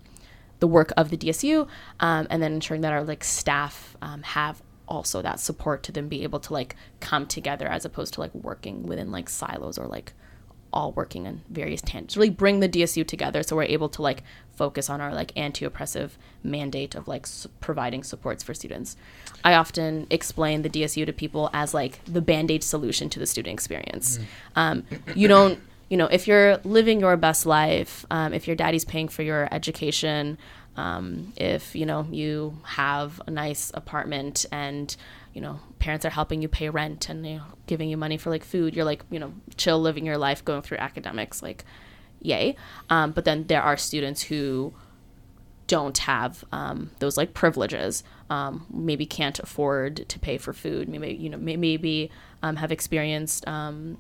the 0.63 0.69
work 0.69 0.93
of 0.97 1.11
the 1.11 1.17
DSU, 1.17 1.67
um, 1.99 2.29
and 2.31 2.41
then 2.41 2.53
ensuring 2.53 2.83
that 2.83 2.93
our 2.93 3.03
like 3.03 3.25
staff 3.25 3.97
um, 4.01 4.23
have 4.23 4.63
also 4.87 5.21
that 5.21 5.41
support 5.41 5.83
to 5.83 5.91
then 5.91 6.07
be 6.07 6.23
able 6.23 6.39
to 6.39 6.53
like 6.53 6.77
come 7.01 7.27
together 7.27 7.67
as 7.67 7.85
opposed 7.85 8.15
to 8.15 8.21
like 8.21 8.33
working 8.33 8.85
within 8.85 9.11
like 9.11 9.29
silos 9.29 9.77
or 9.77 9.89
like 9.89 10.13
all 10.73 10.93
working 10.93 11.27
in 11.27 11.43
various 11.51 11.81
tangents. 11.83 12.17
Really 12.17 12.31
bring 12.31 12.61
the 12.61 12.69
DSU 12.69 13.05
together 13.05 13.43
so 13.43 13.57
we're 13.57 13.65
able 13.65 13.89
to 13.89 14.03
like 14.03 14.23
focus 14.55 14.89
on 14.89 15.01
our 15.01 15.13
like 15.13 15.33
anti-oppressive 15.37 16.17
mandate 16.45 16.95
of 16.95 17.09
like 17.09 17.23
s- 17.23 17.49
providing 17.61 18.05
supports 18.05 18.45
for 18.45 18.55
students. 18.55 18.97
I 19.43 19.55
often 19.55 20.07
explain 20.11 20.63
the 20.63 20.71
DSU 20.71 21.05
to 21.07 21.13
people 21.13 21.51
as 21.53 21.75
like 21.75 21.99
the 22.05 22.23
band-aid 22.23 22.63
solution 22.63 23.11
to 23.11 23.19
the 23.19 23.27
student 23.27 23.53
experience. 23.53 24.21
Um, 24.55 24.85
you 25.17 25.27
don't 25.27 25.59
you 25.93 25.99
know, 25.99 26.07
if 26.07 26.27
you're 26.27 26.57
living 26.65 27.01
your 27.01 27.19
best 27.19 27.45
life, 27.45 28.07
um, 28.11 28.33
if 28.33 28.47
your 28.47 28.57
daddy's 28.57 28.83
paying 28.83 29.09
for 29.09 29.21
your 29.21 29.47
education, 29.53 30.39
um, 30.75 31.35
if 31.37 31.75
you 31.75 31.85
know 31.85 32.07
you 32.11 32.57
have 32.65 33.21
a 33.27 33.31
nice 33.31 33.71
apartment 33.75 34.47
and 34.51 34.97
you 35.35 35.43
know 35.43 35.61
parents 35.81 36.07
are 36.07 36.11
helping 36.11 36.41
you 36.41 36.49
pay 36.49 36.71
rent 36.71 37.11
and 37.11 37.27
you 37.27 37.37
know, 37.37 37.45
giving 37.67 37.91
you 37.91 37.99
money 37.99 38.17
for 38.17 38.31
like 38.31 38.43
food, 38.43 38.75
you're 38.75 38.87
like 38.87 39.05
you 39.11 39.19
know 39.19 39.35
chill 39.59 39.79
living 39.83 40.07
your 40.07 40.17
life, 40.17 40.43
going 40.43 40.63
through 40.63 40.79
academics, 40.79 41.43
like 41.43 41.63
yay. 42.23 42.57
Um, 42.89 43.13
but 43.13 43.27
then 43.27 43.47
there 43.49 43.63
are 43.63 43.77
students 43.77 44.23
who 44.23 44.73
don't 45.67 45.99
have 45.99 46.43
um, 46.53 46.91
those 47.01 47.19
like 47.19 47.35
privileges 47.35 48.03
um, 48.31 48.65
maybe 48.73 49.05
can't 49.05 49.39
afford 49.41 50.09
to 50.09 50.19
pay 50.19 50.39
for 50.39 50.55
food 50.55 50.89
maybe 50.89 51.15
you 51.15 51.29
know 51.29 51.37
maybe 51.39 52.11
um, 52.43 52.57
have 52.57 52.73
experienced 52.73 53.47
um, 53.47 53.99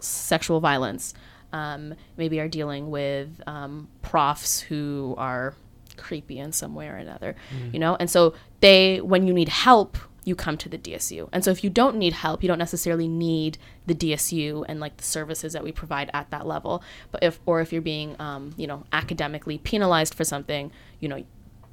sexual 0.00 0.60
violence 0.60 1.14
um, 1.52 1.94
maybe 2.16 2.40
are 2.40 2.48
dealing 2.48 2.90
with 2.90 3.40
um, 3.46 3.88
profs 4.02 4.60
who 4.60 5.14
are 5.16 5.54
creepy 5.96 6.38
in 6.38 6.52
some 6.52 6.74
way 6.74 6.88
or 6.88 6.96
another 6.96 7.34
you 7.72 7.78
know 7.78 7.96
and 7.98 8.10
so 8.10 8.34
they 8.60 9.00
when 9.00 9.26
you 9.26 9.32
need 9.32 9.48
help 9.48 9.96
you 10.26 10.34
come 10.34 10.58
to 10.58 10.68
the 10.68 10.76
DSU. 10.76 11.28
And 11.32 11.44
so 11.44 11.52
if 11.52 11.62
you 11.62 11.70
don't 11.70 11.96
need 11.96 12.12
help, 12.12 12.42
you 12.42 12.48
don't 12.48 12.58
necessarily 12.58 13.06
need 13.06 13.58
the 13.86 13.94
DSU 13.94 14.64
and 14.68 14.80
like 14.80 14.96
the 14.96 15.04
services 15.04 15.52
that 15.52 15.62
we 15.62 15.70
provide 15.70 16.10
at 16.12 16.30
that 16.30 16.46
level. 16.46 16.82
But 17.12 17.22
if 17.22 17.38
or 17.46 17.60
if 17.60 17.72
you're 17.72 17.80
being 17.80 18.16
um, 18.20 18.52
you 18.56 18.66
know, 18.66 18.84
academically 18.92 19.58
penalized 19.58 20.14
for 20.14 20.24
something, 20.24 20.72
you 20.98 21.08
know, 21.08 21.24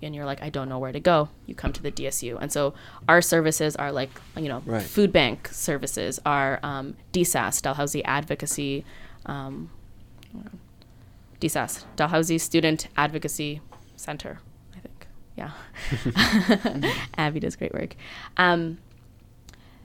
and 0.06 0.14
you're 0.16 0.26
like, 0.26 0.42
I 0.42 0.50
don't 0.50 0.70
know 0.70 0.80
where 0.80 0.92
to 0.92 1.00
go, 1.00 1.30
you 1.46 1.56
come 1.56 1.74
to 1.74 1.82
the 1.82 1.92
DSU. 1.92 2.38
And 2.42 2.52
so 2.52 2.74
our 3.08 3.22
services 3.22 3.76
are 3.76 3.92
like, 3.92 4.10
you 4.38 4.48
know, 4.50 4.62
Right. 4.66 4.82
food 4.84 5.12
bank 5.12 5.48
services, 5.50 6.20
our 6.26 6.60
um, 6.64 6.96
DSAS, 7.12 7.62
Dalhousie 7.62 8.04
Advocacy, 8.06 8.86
um, 9.26 9.70
DSAS, 11.40 11.84
Dalhousie 11.96 12.38
Student 12.38 12.88
Advocacy 12.96 13.62
Center, 13.96 14.40
I 14.76 14.80
think. 14.80 15.08
Yeah. 15.36 15.52
Abby 17.18 17.40
does 17.40 17.56
great 17.56 17.74
work. 17.74 17.96
Um, 18.38 18.78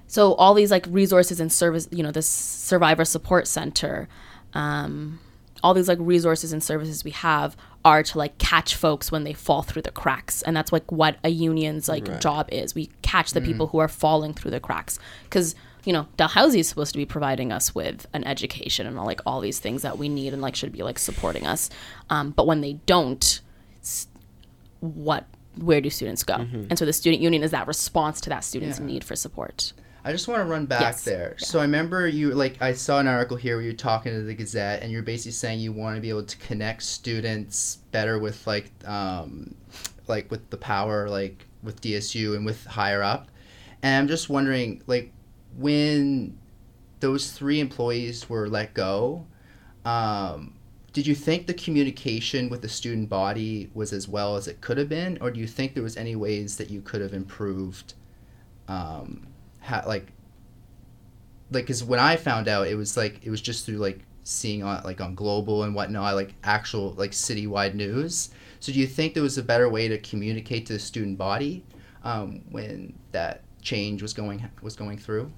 so 0.06 0.34
all 0.34 0.54
these 0.54 0.70
like 0.70 0.86
resources 0.88 1.40
and 1.40 1.52
service, 1.52 1.88
you 1.90 2.02
know, 2.02 2.10
this 2.12 2.28
survivor 2.28 3.04
support 3.04 3.46
center, 3.46 4.08
um, 4.54 5.18
all 5.62 5.74
these 5.74 5.88
like 5.88 5.98
resources 6.00 6.52
and 6.52 6.62
services 6.62 7.04
we 7.04 7.10
have 7.10 7.56
are 7.84 8.02
to 8.02 8.18
like 8.18 8.38
catch 8.38 8.74
folks 8.74 9.10
when 9.12 9.24
they 9.24 9.32
fall 9.32 9.62
through 9.62 9.82
the 9.82 9.90
cracks, 9.90 10.42
and 10.42 10.56
that's 10.56 10.72
like 10.72 10.90
what 10.92 11.16
a 11.24 11.28
union's 11.30 11.88
like 11.88 12.06
Right. 12.08 12.20
job 12.20 12.48
is. 12.52 12.74
We 12.74 12.90
catch 13.02 13.32
the 13.32 13.40
people 13.40 13.68
who 13.68 13.78
are 13.78 13.88
falling 13.88 14.34
through 14.34 14.50
the 14.50 14.60
cracks 14.60 14.98
because 15.24 15.54
you 15.84 15.92
know 15.92 16.06
Dalhousie 16.16 16.60
is 16.60 16.68
supposed 16.68 16.92
to 16.92 16.98
be 16.98 17.06
providing 17.06 17.50
us 17.52 17.74
with 17.74 18.06
an 18.12 18.24
education 18.24 18.86
and 18.86 18.96
like 18.96 19.20
all 19.24 19.40
these 19.40 19.58
things 19.58 19.82
that 19.82 19.96
we 19.98 20.08
need 20.08 20.32
and 20.32 20.42
like 20.42 20.54
should 20.56 20.72
be 20.72 20.82
like 20.82 20.98
supporting 20.98 21.46
us, 21.46 21.70
um, 22.10 22.30
but 22.30 22.46
when 22.46 22.60
they 22.60 22.74
don't, 22.86 23.40
what 24.80 25.26
where 25.56 25.80
do 25.80 25.90
students 25.90 26.22
go? 26.22 26.34
And 26.36 26.78
so 26.78 26.84
the 26.84 26.92
student 26.92 27.20
union 27.20 27.42
is 27.42 27.50
that 27.50 27.66
response 27.66 28.20
to 28.22 28.30
that 28.30 28.44
student's 28.44 28.78
Yeah. 28.78 28.86
need 28.86 29.02
for 29.04 29.16
support. 29.16 29.72
I 30.04 30.12
just 30.12 30.28
want 30.28 30.40
to 30.40 30.44
run 30.44 30.66
back 30.66 30.80
Yes. 30.94 31.04
there. 31.04 31.34
So 31.38 31.58
I 31.58 31.62
remember 31.62 32.06
you 32.06 32.32
like 32.32 32.60
I 32.62 32.72
saw 32.72 32.98
an 33.00 33.06
article 33.06 33.36
here 33.36 33.56
where 33.56 33.64
you're 33.64 33.72
talking 33.72 34.12
to 34.12 34.22
the 34.22 34.34
Gazette 34.34 34.82
and 34.82 34.90
you're 34.92 35.02
basically 35.02 35.32
saying 35.32 35.60
you 35.60 35.72
want 35.72 35.96
to 35.96 36.00
be 36.00 36.08
able 36.08 36.22
to 36.24 36.36
connect 36.38 36.82
students 36.82 37.76
better 37.90 38.18
with 38.18 38.46
like 38.46 38.70
um 38.86 39.54
like 40.06 40.30
with 40.30 40.48
the 40.50 40.56
power 40.56 41.08
like 41.08 41.46
with 41.62 41.80
DSU 41.80 42.36
and 42.36 42.46
with 42.46 42.64
higher 42.66 43.02
up. 43.02 43.28
And 43.82 43.96
I'm 44.02 44.08
just 44.08 44.28
wondering 44.30 44.82
like 44.86 45.12
when 45.56 46.38
those 47.00 47.32
three 47.32 47.60
employees 47.60 48.28
were 48.28 48.48
let 48.48 48.74
go, 48.74 49.26
um 49.84 50.54
did 50.92 51.06
you 51.06 51.14
think 51.14 51.46
the 51.46 51.54
communication 51.54 52.48
with 52.48 52.62
the 52.62 52.68
student 52.68 53.08
body 53.08 53.70
was 53.74 53.92
as 53.92 54.08
well 54.08 54.36
as 54.36 54.48
it 54.48 54.60
could 54.60 54.78
have 54.78 54.88
been, 54.88 55.18
or 55.20 55.30
do 55.30 55.38
you 55.38 55.46
think 55.46 55.74
there 55.74 55.82
was 55.82 55.96
any 55.96 56.16
ways 56.16 56.56
that 56.56 56.70
you 56.70 56.80
could 56.80 57.00
have 57.00 57.12
improved 57.12 57.94
um, 58.68 59.26
ha- 59.68 59.84
like 59.86 60.06
like 61.50 61.64
because 61.64 61.82
when 61.84 62.00
I 62.00 62.16
found 62.16 62.48
out, 62.48 62.66
it 62.66 62.74
was 62.74 62.96
like 62.96 63.20
it 63.24 63.30
was 63.30 63.40
just 63.40 63.66
through 63.66 63.76
like 63.76 64.00
seeing 64.24 64.62
on 64.62 64.82
like 64.84 65.00
on 65.00 65.14
global 65.14 65.62
and 65.62 65.74
whatnot, 65.74 66.14
like 66.14 66.34
actual 66.44 66.92
like 66.92 67.12
citywide 67.12 67.74
news. 67.74 68.30
So 68.60 68.72
do 68.72 68.78
you 68.78 68.86
think 68.86 69.14
there 69.14 69.22
was 69.22 69.38
a 69.38 69.42
better 69.42 69.68
way 69.68 69.88
to 69.88 69.98
communicate 69.98 70.66
to 70.66 70.72
the 70.74 70.78
student 70.78 71.16
body 71.16 71.64
um, 72.02 72.42
when 72.50 72.92
that 73.12 73.42
change 73.62 74.02
was 74.02 74.12
going 74.12 74.48
was 74.62 74.76
going 74.76 74.98
through? 74.98 75.32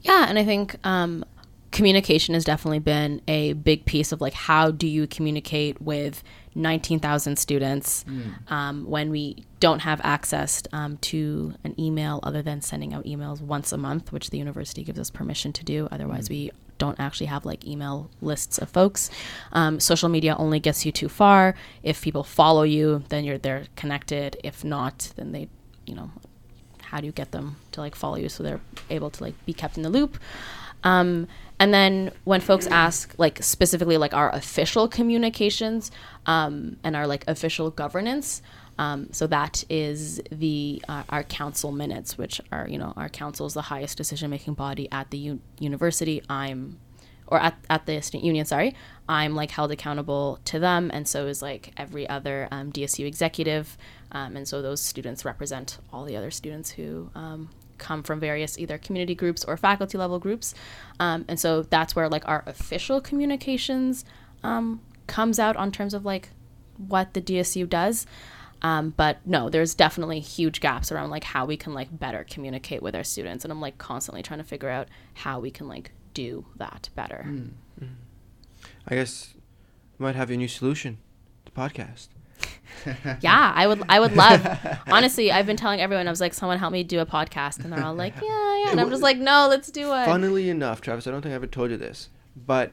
Yeah, 0.00 0.26
and 0.28 0.38
I 0.38 0.44
think 0.44 0.76
um, 0.84 1.24
communication 1.70 2.34
has 2.34 2.44
definitely 2.44 2.80
been 2.80 3.20
a 3.28 3.52
big 3.54 3.84
piece 3.84 4.12
of 4.12 4.20
like 4.20 4.34
how 4.34 4.70
do 4.70 4.86
you 4.86 5.06
communicate 5.06 5.80
with 5.80 6.22
19,000 6.54 7.36
students 7.38 8.04
um, 8.48 8.84
when 8.88 9.10
we 9.10 9.44
don't 9.60 9.80
have 9.80 10.00
access 10.04 10.62
um, 10.72 10.96
to 10.98 11.54
an 11.64 11.78
email 11.80 12.20
other 12.22 12.42
than 12.42 12.60
sending 12.60 12.92
out 12.92 13.04
emails 13.04 13.40
once 13.40 13.72
a 13.72 13.76
month, 13.76 14.12
which 14.12 14.30
the 14.30 14.38
university 14.38 14.82
gives 14.82 14.98
us 14.98 15.10
permission 15.10 15.52
to 15.52 15.64
do. 15.64 15.88
Otherwise, 15.90 16.28
we 16.28 16.50
don't 16.78 16.98
actually 16.98 17.26
have 17.26 17.44
like 17.44 17.64
email 17.66 18.10
lists 18.20 18.58
of 18.58 18.68
folks. 18.68 19.10
Um, 19.52 19.78
social 19.78 20.08
media 20.08 20.34
only 20.36 20.60
gets 20.60 20.84
you 20.84 20.92
too 20.92 21.08
far. 21.08 21.54
If 21.82 22.02
people 22.02 22.24
follow 22.24 22.64
you, 22.64 23.04
then 23.08 23.24
you're 23.24 23.38
they're 23.38 23.66
connected. 23.76 24.36
If 24.42 24.64
not, 24.64 25.12
then 25.16 25.32
they, 25.32 25.48
you 25.86 25.94
know, 25.94 26.10
how 26.82 27.00
do 27.00 27.06
you 27.06 27.12
get 27.12 27.30
them 27.30 27.56
to 27.72 27.80
like 27.80 27.94
follow 27.94 28.16
you 28.16 28.28
so 28.28 28.42
they're 28.42 28.60
able 28.90 29.10
to 29.10 29.22
like 29.22 29.46
be 29.46 29.54
kept 29.54 29.76
in 29.76 29.82
the 29.82 29.88
loop 29.88 30.18
um, 30.84 31.28
and 31.58 31.72
then 31.72 32.10
when 32.24 32.40
folks 32.40 32.66
ask 32.66 33.14
like 33.18 33.42
specifically 33.42 33.96
like 33.96 34.14
our 34.14 34.30
official 34.34 34.88
communications 34.88 35.90
um, 36.26 36.76
and 36.82 36.96
our 36.96 37.06
like 37.06 37.24
official 37.28 37.70
governance 37.70 38.42
um, 38.78 39.08
so 39.12 39.26
that 39.26 39.64
is 39.68 40.20
the 40.30 40.82
uh, 40.88 41.02
our 41.10 41.22
council 41.22 41.72
minutes 41.72 42.16
which 42.16 42.40
are 42.50 42.66
you 42.68 42.78
know 42.78 42.92
our 42.96 43.08
council 43.08 43.46
is 43.46 43.54
the 43.54 43.62
highest 43.62 43.96
decision 43.96 44.30
making 44.30 44.54
body 44.54 44.88
at 44.90 45.10
the 45.10 45.18
u- 45.18 45.40
university. 45.58 46.22
I'm 46.28 46.78
or 47.28 47.38
at, 47.38 47.56
at 47.70 47.86
the 47.86 48.00
student 48.02 48.24
union 48.24 48.44
sorry. 48.44 48.74
I'm 49.08 49.34
like 49.34 49.50
held 49.50 49.72
accountable 49.72 50.38
to 50.46 50.58
them 50.58 50.90
and 50.92 51.06
so 51.06 51.26
is 51.26 51.42
like 51.42 51.72
every 51.76 52.08
other 52.08 52.48
um, 52.50 52.72
dsu 52.72 53.06
executive 53.06 53.76
um, 54.10 54.36
and 54.36 54.48
so 54.48 54.62
those 54.62 54.80
students 54.80 55.24
represent 55.24 55.78
all 55.92 56.04
the 56.04 56.16
other 56.16 56.30
students 56.30 56.70
who 56.70 57.10
um, 57.14 57.50
come 57.82 58.02
from 58.02 58.20
various 58.20 58.58
either 58.58 58.78
community 58.78 59.14
groups 59.14 59.44
or 59.44 59.56
faculty 59.56 59.98
level 59.98 60.18
groups. 60.18 60.54
Um, 61.00 61.24
and 61.28 61.38
so 61.38 61.62
that's 61.62 61.94
where 61.94 62.08
like 62.08 62.26
our 62.26 62.44
official 62.46 63.00
communications 63.00 64.04
um, 64.42 64.80
comes 65.06 65.38
out 65.38 65.56
on 65.56 65.72
terms 65.72 65.92
of 65.92 66.04
like 66.04 66.30
what 66.78 67.12
the 67.12 67.20
dsu 67.20 67.68
does. 67.68 68.06
Um, 68.62 68.94
but 68.96 69.18
no 69.26 69.50
there's 69.50 69.74
definitely 69.74 70.20
huge 70.20 70.60
gaps 70.60 70.92
around 70.92 71.10
like 71.10 71.24
how 71.24 71.44
we 71.44 71.56
can 71.56 71.74
like 71.74 71.98
better 71.98 72.24
communicate 72.30 72.80
with 72.80 72.94
our 72.94 73.02
students. 73.02 73.44
And 73.44 73.50
i'm 73.50 73.60
like 73.60 73.76
constantly 73.76 74.22
trying 74.22 74.38
to 74.38 74.44
figure 74.44 74.70
out 74.70 74.88
how 75.14 75.40
we 75.40 75.50
can 75.50 75.66
like 75.66 75.90
do 76.14 76.46
that 76.56 76.88
better. 76.94 77.26
I 78.86 78.94
guess 78.94 79.34
we 79.98 80.04
might 80.04 80.14
have 80.14 80.30
a 80.30 80.36
new 80.36 80.48
solution 80.48 80.98
to 81.44 81.52
podcast. 81.52 82.08
yeah 83.20 83.52
i 83.54 83.66
would 83.66 83.82
i 83.88 84.00
would 84.00 84.16
love 84.16 84.44
honestly 84.88 85.30
i've 85.30 85.46
been 85.46 85.56
telling 85.56 85.80
everyone 85.80 86.06
i 86.08 86.10
was 86.10 86.20
like 86.20 86.34
someone 86.34 86.58
help 86.58 86.72
me 86.72 86.82
do 86.82 86.98
a 87.00 87.06
podcast 87.06 87.62
and 87.62 87.72
they're 87.72 87.84
all 87.84 87.94
like 87.94 88.14
yeah 88.22 88.56
yeah 88.64 88.70
and 88.70 88.80
i'm 88.80 88.90
just 88.90 89.02
like 89.02 89.18
no 89.18 89.46
let's 89.48 89.70
do 89.70 89.92
it 89.94 90.04
Funnily 90.06 90.48
enough, 90.50 90.80
Travis, 90.80 91.06
I 91.06 91.10
don't 91.12 91.22
think 91.22 91.32
I 91.32 91.36
ever 91.36 91.46
told 91.46 91.70
you 91.70 91.76
this, 91.76 92.08
but 92.36 92.72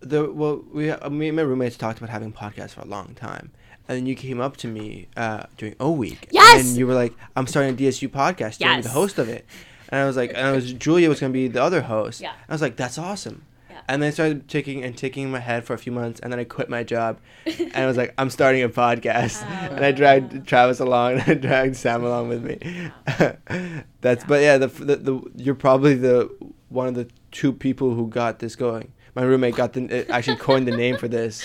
the 0.00 0.32
well, 0.32 0.64
we 0.72 0.90
uh, 0.90 1.10
me 1.10 1.28
and 1.28 1.36
my 1.36 1.42
roommates 1.42 1.76
talked 1.76 1.98
about 1.98 2.08
having 2.10 2.32
podcasts 2.32 2.70
for 2.70 2.80
a 2.80 2.86
long 2.86 3.14
time, 3.14 3.50
and 3.88 3.98
then 3.98 4.06
you 4.06 4.14
came 4.14 4.40
up 4.40 4.56
to 4.58 4.68
me 4.68 5.08
uh, 5.16 5.44
during 5.56 5.74
O 5.80 5.90
Week, 5.90 6.28
Yes! 6.30 6.68
and 6.68 6.76
you 6.78 6.86
were 6.86 6.94
like, 6.94 7.12
"I'm 7.36 7.46
starting 7.46 7.74
a 7.74 7.76
DSU 7.76 8.08
podcast. 8.08 8.60
You're 8.60 8.80
the 8.80 8.88
host 8.88 9.18
of 9.18 9.28
it," 9.28 9.44
and 9.90 10.00
I 10.00 10.06
was 10.06 10.16
like, 10.16 10.30
and 10.30 10.46
I 10.46 10.52
was 10.52 10.72
Julia 10.72 11.08
was 11.08 11.20
gonna 11.20 11.32
be 11.32 11.48
the 11.48 11.62
other 11.62 11.82
host. 11.82 12.20
Yeah. 12.20 12.32
I 12.48 12.52
was 12.52 12.62
like, 12.62 12.76
"That's 12.76 12.96
awesome." 12.96 13.42
Yeah. 13.80 13.84
And 13.88 14.02
then 14.02 14.08
I 14.08 14.10
started 14.10 14.48
ticking 14.48 14.84
and 14.84 14.96
ticking 14.96 15.24
in 15.24 15.30
my 15.30 15.38
head 15.38 15.64
for 15.64 15.74
a 15.74 15.78
few 15.78 15.92
months, 15.92 16.20
and 16.20 16.32
then 16.32 16.38
I 16.38 16.44
quit 16.44 16.68
my 16.68 16.82
job, 16.82 17.18
and 17.46 17.76
I 17.76 17.86
was 17.86 17.96
like, 17.96 18.14
"I'm 18.18 18.30
starting 18.30 18.62
a 18.62 18.68
podcast," 18.68 19.42
and 19.70 19.84
I 19.84 19.92
dragged 19.92 20.46
Travis 20.46 20.80
along, 20.80 21.20
and 21.20 21.22
I 21.30 21.34
dragged 21.34 21.76
Sam 21.76 22.04
along 22.04 22.28
with 22.28 22.44
me. 22.44 22.58
That's 24.00 24.24
but 24.24 24.42
yeah, 24.42 24.58
the, 24.58 24.68
the 24.68 24.96
the 24.96 25.20
you're 25.36 25.54
probably 25.54 25.94
the 25.94 26.30
one 26.68 26.86
of 26.88 26.94
the 26.94 27.08
two 27.32 27.52
people 27.52 27.94
who 27.94 28.08
got 28.08 28.38
this 28.38 28.56
going. 28.56 28.92
My 29.14 29.22
roommate 29.22 29.56
got 29.56 29.72
the 29.72 30.06
uh, 30.08 30.12
actually 30.12 30.36
coined 30.36 30.68
the 30.68 30.76
name 30.76 30.96
for 30.96 31.08
this, 31.08 31.44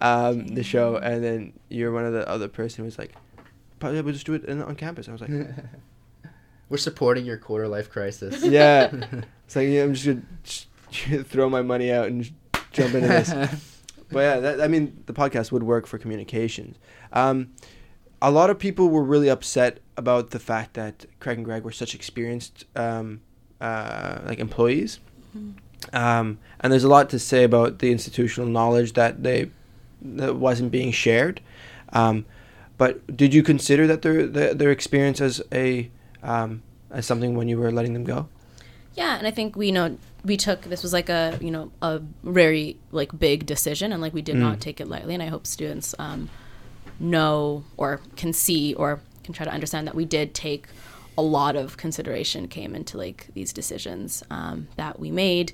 um, 0.00 0.46
the 0.48 0.62
show, 0.62 0.96
and 0.96 1.24
then 1.24 1.52
you're 1.68 1.92
one 1.92 2.04
of 2.04 2.12
the 2.12 2.28
other 2.28 2.48
person 2.48 2.82
who 2.82 2.84
was 2.84 2.98
like, 2.98 3.14
probably 3.78 4.00
we'll 4.02 4.12
just 4.12 4.26
do 4.26 4.34
it 4.34 4.44
in, 4.44 4.62
on 4.62 4.76
campus. 4.76 5.08
I 5.08 5.12
was 5.12 5.22
like, 5.22 5.30
We're 6.68 6.76
supporting 6.76 7.24
your 7.24 7.38
quarter 7.38 7.68
life 7.68 7.90
crisis. 7.90 8.44
yeah, 8.44 8.90
it's 9.46 9.56
like 9.56 9.68
yeah, 9.68 9.82
I'm 9.84 9.94
just 9.94 10.06
gonna 10.06 10.22
sh- 10.44 10.64
throw 11.24 11.48
my 11.48 11.62
money 11.62 11.92
out 11.92 12.06
and 12.06 12.30
jump 12.72 12.94
into 12.94 13.08
this. 13.08 13.30
but 14.10 14.20
yeah, 14.20 14.40
that, 14.40 14.60
I 14.60 14.68
mean, 14.68 15.02
the 15.06 15.12
podcast 15.12 15.52
would 15.52 15.62
work 15.62 15.86
for 15.86 15.98
communications. 15.98 16.76
Um, 17.12 17.52
a 18.22 18.30
lot 18.30 18.50
of 18.50 18.58
people 18.58 18.88
were 18.88 19.04
really 19.04 19.28
upset 19.28 19.80
about 19.96 20.30
the 20.30 20.38
fact 20.38 20.74
that 20.74 21.06
Craig 21.20 21.38
and 21.38 21.44
Greg 21.44 21.64
were 21.64 21.72
such 21.72 21.94
experienced 21.94 22.64
um, 22.74 23.20
uh, 23.60 24.20
like 24.24 24.38
employees. 24.38 25.00
Um, 25.92 26.38
and 26.60 26.72
there's 26.72 26.84
a 26.84 26.88
lot 26.88 27.10
to 27.10 27.18
say 27.18 27.44
about 27.44 27.78
the 27.78 27.92
institutional 27.92 28.48
knowledge 28.48 28.94
that 28.94 29.22
they 29.22 29.50
that 30.02 30.36
wasn't 30.36 30.70
being 30.70 30.92
shared. 30.92 31.40
Um, 31.92 32.24
but 32.78 33.16
did 33.16 33.32
you 33.32 33.42
consider 33.42 33.86
that 33.86 34.02
their 34.02 34.26
their, 34.26 34.54
their 34.54 34.70
experience 34.70 35.20
as 35.20 35.42
a 35.52 35.90
um, 36.22 36.62
as 36.90 37.06
something 37.06 37.36
when 37.36 37.48
you 37.48 37.58
were 37.58 37.70
letting 37.70 37.92
them 37.92 38.04
go? 38.04 38.28
Yeah, 38.94 39.18
and 39.18 39.26
I 39.26 39.30
think 39.30 39.56
we 39.56 39.70
know 39.70 39.98
we 40.26 40.36
took 40.36 40.62
this 40.62 40.82
was 40.82 40.92
like 40.92 41.08
a 41.08 41.38
you 41.40 41.50
know 41.50 41.70
a 41.80 42.00
very 42.24 42.76
like 42.90 43.16
big 43.18 43.46
decision, 43.46 43.92
and 43.92 44.02
like 44.02 44.12
we 44.12 44.22
did 44.22 44.36
not 44.36 44.60
take 44.60 44.80
it 44.80 44.88
lightly. 44.88 45.14
And 45.14 45.22
I 45.22 45.26
hope 45.26 45.46
students 45.46 45.94
um, 45.98 46.28
know 46.98 47.64
or 47.76 48.00
can 48.16 48.32
see 48.32 48.74
or 48.74 49.00
can 49.24 49.32
try 49.32 49.46
to 49.46 49.52
understand 49.52 49.86
that 49.86 49.94
we 49.94 50.04
did 50.04 50.34
take 50.34 50.66
a 51.16 51.22
lot 51.22 51.56
of 51.56 51.76
consideration 51.76 52.46
came 52.48 52.74
into 52.74 52.98
like 52.98 53.28
these 53.34 53.52
decisions 53.52 54.22
um, 54.30 54.68
that 54.76 54.98
we 54.98 55.10
made. 55.10 55.52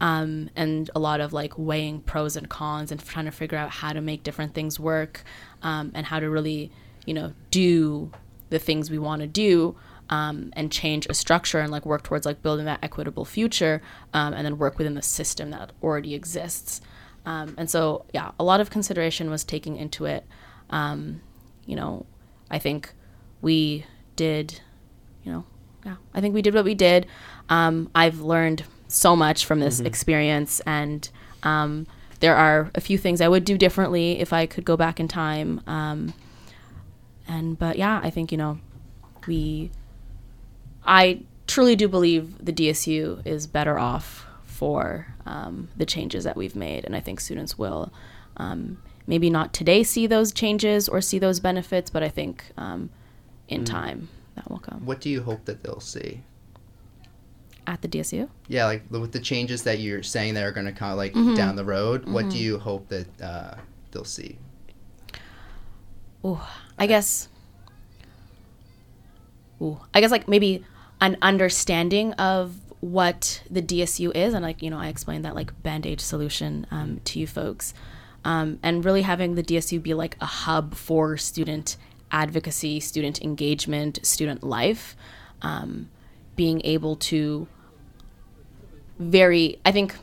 Um, 0.00 0.50
and 0.56 0.90
a 0.96 0.98
lot 0.98 1.20
of 1.20 1.32
like 1.32 1.56
weighing 1.56 2.00
pros 2.00 2.34
and 2.34 2.48
cons 2.48 2.90
and 2.90 3.04
trying 3.04 3.26
to 3.26 3.30
figure 3.30 3.56
out 3.56 3.70
how 3.70 3.92
to 3.92 4.00
make 4.00 4.24
different 4.24 4.52
things 4.52 4.80
work 4.80 5.22
um, 5.62 5.92
and 5.94 6.06
how 6.06 6.18
to 6.18 6.28
really 6.28 6.72
you 7.06 7.14
know 7.14 7.32
do 7.50 8.10
the 8.50 8.58
things 8.58 8.90
we 8.90 8.98
want 8.98 9.22
to 9.22 9.28
do 9.28 9.76
um, 10.12 10.52
and 10.52 10.70
change 10.70 11.06
a 11.08 11.14
structure 11.14 11.58
and 11.58 11.72
like 11.72 11.86
work 11.86 12.02
towards 12.02 12.26
like 12.26 12.42
building 12.42 12.66
that 12.66 12.78
equitable 12.82 13.24
future 13.24 13.80
um, 14.12 14.34
and 14.34 14.44
then 14.44 14.58
work 14.58 14.76
within 14.76 14.92
the 14.92 15.02
system 15.02 15.50
that 15.50 15.72
already 15.82 16.14
exists. 16.14 16.82
Um, 17.24 17.54
and 17.56 17.70
so 17.70 18.04
yeah 18.12 18.32
a 18.38 18.44
lot 18.44 18.60
of 18.60 18.68
consideration 18.68 19.30
was 19.30 19.42
taken 19.42 19.74
into 19.74 20.04
it. 20.04 20.26
Um, 20.68 21.22
you 21.66 21.76
know 21.76 22.06
i 22.50 22.58
think 22.58 22.92
we 23.40 23.84
did 24.16 24.60
you 25.24 25.32
know 25.32 25.44
yeah 25.84 25.96
i 26.14 26.20
think 26.20 26.34
we 26.34 26.42
did 26.42 26.54
what 26.54 26.64
we 26.64 26.74
did. 26.74 27.06
Um, 27.48 27.90
i've 27.94 28.20
learned 28.20 28.64
so 28.88 29.16
much 29.16 29.46
from 29.46 29.60
this 29.60 29.80
experience 29.80 30.60
and 30.66 31.08
um, 31.42 31.86
there 32.20 32.36
are 32.36 32.70
a 32.74 32.80
few 32.80 32.98
things 32.98 33.20
i 33.20 33.28
would 33.28 33.44
do 33.44 33.56
differently 33.56 34.20
if 34.20 34.32
i 34.32 34.44
could 34.44 34.64
go 34.64 34.76
back 34.76 35.00
in 35.00 35.08
time. 35.08 35.60
Um, 35.66 36.12
and 37.26 37.58
but 37.58 37.78
yeah 37.78 38.00
i 38.02 38.10
think 38.10 38.32
you 38.32 38.38
know 38.38 38.58
we 39.26 39.70
i 40.84 41.20
truly 41.46 41.76
do 41.76 41.88
believe 41.88 42.44
the 42.44 42.52
dsu 42.52 43.24
is 43.26 43.46
better 43.46 43.78
off 43.78 44.26
for 44.44 45.06
um, 45.26 45.68
the 45.76 45.86
changes 45.86 46.24
that 46.24 46.36
we've 46.36 46.56
made 46.56 46.84
and 46.84 46.94
i 46.96 47.00
think 47.00 47.20
students 47.20 47.58
will 47.58 47.92
um, 48.36 48.80
maybe 49.06 49.28
not 49.30 49.52
today 49.52 49.82
see 49.82 50.06
those 50.06 50.32
changes 50.32 50.88
or 50.88 51.00
see 51.00 51.18
those 51.18 51.40
benefits 51.40 51.90
but 51.90 52.02
i 52.02 52.08
think 52.08 52.44
um, 52.56 52.88
in 53.48 53.64
time 53.64 54.08
that 54.34 54.48
will 54.50 54.58
come 54.60 54.84
what 54.86 55.00
do 55.00 55.10
you 55.10 55.22
hope 55.22 55.44
that 55.44 55.62
they'll 55.62 55.80
see? 55.80 56.22
at 57.66 57.80
the 57.82 57.88
dsu 57.88 58.28
Yeah, 58.48 58.64
like 58.66 58.82
with 58.90 59.12
the 59.12 59.20
changes 59.20 59.62
that 59.64 59.78
you're 59.78 60.02
saying 60.02 60.34
that 60.34 60.42
are 60.44 60.50
going 60.52 60.66
to 60.66 60.72
come 60.72 60.96
like 60.96 61.12
Mm-hmm. 61.12 61.34
down 61.34 61.54
the 61.54 61.64
road. 61.64 62.08
What 62.08 62.28
do 62.28 62.36
you 62.38 62.58
hope 62.58 62.88
that 62.88 63.20
uh, 63.22 63.54
they'll 63.92 64.04
see? 64.04 64.36
Ooh, 66.24 66.40
I 66.76 66.86
guess. 66.88 67.28
Ooh, 69.60 69.78
I 69.94 70.00
guess 70.00 70.10
like 70.10 70.26
maybe 70.26 70.64
an 71.02 71.18
understanding 71.20 72.12
of 72.14 72.54
what 72.80 73.42
the 73.50 73.60
DSU 73.60 74.14
is, 74.14 74.32
and 74.32 74.42
like 74.42 74.62
you 74.62 74.70
know, 74.70 74.78
I 74.78 74.86
explained 74.86 75.24
that 75.24 75.34
like 75.34 75.62
band 75.62 75.84
aid 75.84 76.00
solution 76.00 76.66
um, 76.70 77.00
to 77.04 77.18
you 77.18 77.26
folks, 77.26 77.74
um, 78.24 78.58
and 78.62 78.84
really 78.84 79.02
having 79.02 79.34
the 79.34 79.42
DSU 79.42 79.82
be 79.82 79.92
like 79.94 80.16
a 80.20 80.26
hub 80.26 80.74
for 80.74 81.16
student 81.16 81.76
advocacy, 82.12 82.78
student 82.78 83.20
engagement, 83.20 83.98
student 84.06 84.44
life, 84.44 84.96
um, 85.42 85.90
being 86.36 86.60
able 86.64 86.94
to 86.94 87.48
very, 88.98 89.58
I 89.64 89.72
think, 89.72 89.96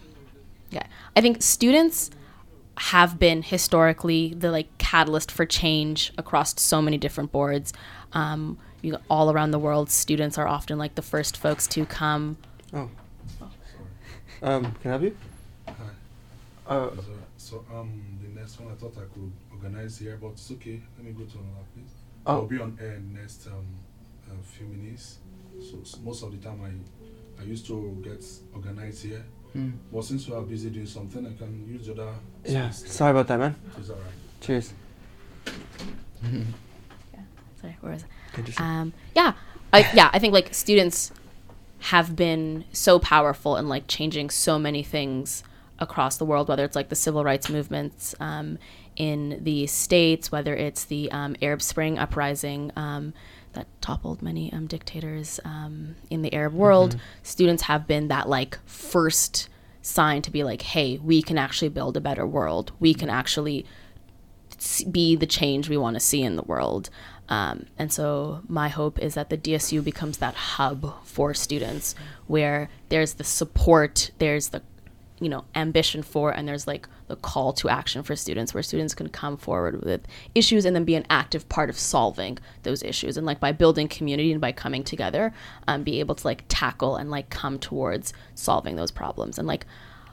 yeah, 0.70 0.86
I 1.16 1.22
think 1.22 1.42
students 1.42 2.12
have 2.78 3.20
been 3.20 3.42
historically 3.42 4.34
the 4.34 4.52
like 4.52 4.78
catalyst 4.78 5.32
for 5.32 5.46
change 5.46 6.12
across 6.18 6.60
so 6.60 6.82
many 6.82 6.98
different 6.98 7.32
boards. 7.32 7.72
Um, 8.12 8.58
you 8.82 8.98
all 9.10 9.32
around 9.32 9.52
the 9.52 9.60
world, 9.60 9.90
students 9.90 10.38
are 10.38 10.48
often 10.48 10.78
like 10.78 10.96
the 10.96 11.02
first 11.02 11.38
folks 11.38 11.68
to 11.68 11.86
come. 11.86 12.38
Oh. 12.74 12.90
Um, 14.42 14.72
can 14.82 14.86
I 14.86 14.98
help 14.98 15.02
you? 15.04 15.18
Hi. 15.68 15.74
Uh, 16.68 16.90
So, 16.96 17.04
so 17.38 17.66
um, 17.74 18.02
the 18.24 18.40
next 18.40 18.60
one 18.60 18.72
I 18.72 18.76
thought 18.76 18.96
I 18.98 19.06
could 19.14 19.32
organize 19.52 19.98
here, 19.98 20.18
but 20.22 20.30
it's 20.32 20.50
okay. 20.52 20.80
Let 20.98 21.06
me 21.06 21.12
go 21.12 21.26
to 21.26 21.38
another 21.38 21.66
place. 21.74 21.94
Oh. 22.26 22.34
I'll 22.34 22.46
be 22.46 22.60
on 22.60 22.78
air 22.82 23.00
next 23.14 23.48
um, 23.48 23.66
uh, 24.30 24.34
few 24.44 24.68
minutes. 24.68 25.18
So 25.60 25.80
s- 25.82 25.98
most 26.04 26.24
of 26.24 26.32
the 26.32 26.38
time 26.38 26.62
I, 26.64 27.42
I 27.42 27.46
used 27.46 27.66
to 27.68 27.98
get 28.04 28.24
organized 28.54 29.04
here. 29.04 29.26
Mm. 29.58 29.74
But 29.92 30.04
since 30.06 30.28
we 30.28 30.36
are 30.36 30.42
busy 30.42 30.70
doing 30.70 30.86
something, 30.86 31.26
I 31.26 31.34
can 31.38 31.68
use 31.68 31.88
the 31.88 31.94
other. 31.94 32.14
yeah. 32.46 32.70
space. 32.70 32.94
Sorry 32.94 33.12
about 33.12 33.28
that, 33.28 33.40
man. 33.40 33.56
It's 33.78 33.90
alright. 33.90 34.06
Cheers. 34.42 34.74
Sorry, 37.62 37.76
where 37.82 37.94
was 37.94 38.04
it? 38.04 38.10
Interesting. 38.38 38.66
Um, 38.66 38.94
yeah, 39.16 39.34
I, 39.74 39.90
yeah, 39.94 40.10
I 40.14 40.20
think 40.20 40.34
like 40.34 40.54
students 40.54 41.12
have 41.80 42.16
been 42.16 42.66
so 42.72 43.00
powerful 43.00 43.56
in 43.58 43.70
like 43.70 43.88
changing 43.88 44.30
so 44.30 44.60
many 44.60 44.84
things 44.84 45.44
across 45.80 46.18
the 46.18 46.26
world, 46.26 46.50
whether 46.50 46.64
it's 46.64 46.76
like 46.76 46.90
the 46.90 46.96
civil 46.96 47.24
rights 47.24 47.50
movements 47.50 48.14
um, 48.20 48.58
in 48.96 49.40
the 49.42 49.66
states, 49.68 50.32
whether 50.32 50.54
it's 50.54 50.84
the 50.84 51.12
um, 51.12 51.36
Arab 51.42 51.62
Spring 51.62 51.98
uprising 51.98 52.72
um, 52.76 53.14
that 53.54 53.66
toppled 53.82 54.22
many 54.22 54.52
um, 54.52 54.68
dictators 54.68 55.40
um, 55.46 55.96
in 56.10 56.22
the 56.22 56.34
Arab 56.34 56.54
world. 56.54 57.00
Students 57.24 57.64
have 57.64 57.88
been 57.88 58.10
that 58.10 58.28
like 58.28 58.60
first 58.66 59.48
sign 59.82 60.22
to 60.22 60.32
be 60.32 60.44
like, 60.44 60.62
hey, 60.62 60.98
we 60.98 61.22
can 61.22 61.38
actually 61.38 61.70
build 61.70 61.96
a 61.96 62.02
better 62.02 62.28
world. 62.28 62.74
We 62.80 62.94
can 62.94 63.10
actually 63.10 63.66
be 64.92 65.16
the 65.16 65.26
change 65.26 65.70
we 65.70 65.78
want 65.78 65.96
to 65.96 66.00
see 66.00 66.22
in 66.22 66.36
the 66.36 66.44
world. 66.44 66.90
Um, 67.30 67.68
and 67.78 67.94
so 67.94 68.42
my 68.48 68.70
hope 68.70 69.00
is 69.00 69.14
that 69.14 69.30
the 69.30 69.38
DSU 69.38 69.84
becomes 69.84 70.18
that 70.18 70.34
hub 70.34 71.06
for 71.06 71.34
students 71.34 71.96
where 72.28 72.70
there's 72.90 73.14
the 73.14 73.24
support, 73.24 74.12
there's 74.18 74.50
the 74.50 74.62
you 75.22 75.28
know 75.28 75.44
ambition 75.54 76.02
for 76.02 76.32
and 76.32 76.48
there's 76.48 76.66
like 76.66 76.88
the 77.08 77.16
call 77.18 77.52
to 77.52 77.68
action 77.68 78.04
for 78.04 78.16
students 78.16 78.54
where 78.54 78.64
students 78.64 78.96
can 78.96 79.10
come 79.10 79.36
forward 79.36 79.84
with 79.84 80.02
issues 80.34 80.64
and 80.64 80.74
then 80.74 80.86
be 80.86 80.96
an 80.96 81.06
active 81.10 81.50
part 81.50 81.70
of 81.70 81.78
solving 81.78 82.38
those 82.64 82.82
issues 82.84 83.18
and 83.18 83.26
like 83.26 83.38
by 83.38 83.52
building 83.52 83.90
community 83.90 84.32
and 84.32 84.40
by 84.40 84.54
coming 84.54 84.82
together 84.82 85.34
um, 85.68 85.84
be 85.84 86.00
able 86.00 86.16
to 86.16 86.26
like 86.26 86.46
tackle 86.48 86.96
and 86.96 87.12
like 87.12 87.30
come 87.30 87.60
towards 87.60 88.14
solving 88.34 88.78
those 88.78 88.92
problems 88.92 89.38
and 89.38 89.46
like 89.46 89.66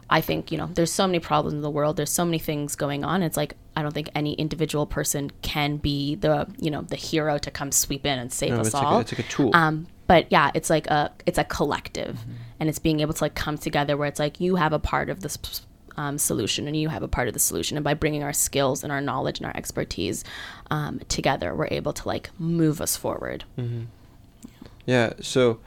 I 0.09 0.21
think, 0.21 0.53
you 0.53 0.59
know, 0.59 0.71
there's 0.73 0.93
so 0.93 1.07
many 1.07 1.19
problems 1.19 1.55
in 1.55 1.63
the 1.63 1.71
world. 1.71 1.97
There's 1.97 2.13
so 2.13 2.25
many 2.25 2.39
things 2.39 2.77
going 2.77 3.05
on. 3.05 3.23
It's 3.23 3.37
like 3.37 3.57
I 3.77 3.83
don't 3.83 3.93
think 3.93 4.09
any 4.15 4.33
individual 4.33 4.87
person 4.87 5.31
can 5.43 5.77
be 5.77 6.15
the, 6.15 6.49
you 6.59 6.71
know, 6.71 6.83
the 6.83 6.97
hero 6.97 7.37
to 7.39 7.51
come 7.51 7.71
sweep 7.71 8.07
in 8.07 8.19
and 8.19 8.33
save 8.33 8.53
No, 8.53 8.61
us 8.61 8.69
it's 8.69 8.75
like 8.75 8.83
a- 8.83 8.87
all. 8.87 9.01
it's 9.01 9.13
like 9.13 9.19
a 9.27 9.31
tool. 9.31 9.51
Um, 9.55 9.87
but 10.07 10.27
yeah, 10.33 10.51
it's 10.55 10.71
like 10.71 10.87
a 10.87 11.13
it's 11.27 11.37
a 11.39 11.45
collective, 11.45 12.19
and 12.61 12.69
it's 12.69 12.79
being 12.79 13.01
able 13.01 13.13
to 13.13 13.23
like 13.25 13.35
come 13.35 13.59
together 13.59 13.97
where 13.97 14.09
it's 14.09 14.21
like 14.21 14.41
you 14.41 14.57
have 14.57 14.73
a 14.73 14.79
part 14.79 15.11
of 15.11 15.21
this 15.21 15.37
um, 15.97 16.17
solution 16.17 16.67
and 16.69 16.77
you 16.77 16.89
have 16.91 17.03
a 17.03 17.09
part 17.09 17.27
of 17.29 17.35
the 17.35 17.41
solution, 17.41 17.77
and 17.77 17.83
by 17.85 17.93
bringing 17.95 18.23
our 18.23 18.33
skills 18.33 18.83
and 18.85 18.93
our 18.93 19.01
knowledge 19.01 19.39
and 19.39 19.47
our 19.47 19.57
expertise 19.57 20.23
um, 20.71 21.01
together, 21.09 21.55
we're 21.55 21.69
able 21.71 21.93
to 21.93 22.07
like 22.07 22.31
move 22.39 22.81
us 22.81 22.97
forward. 22.97 23.45
Yeah, 24.87 25.15
so 25.21 25.59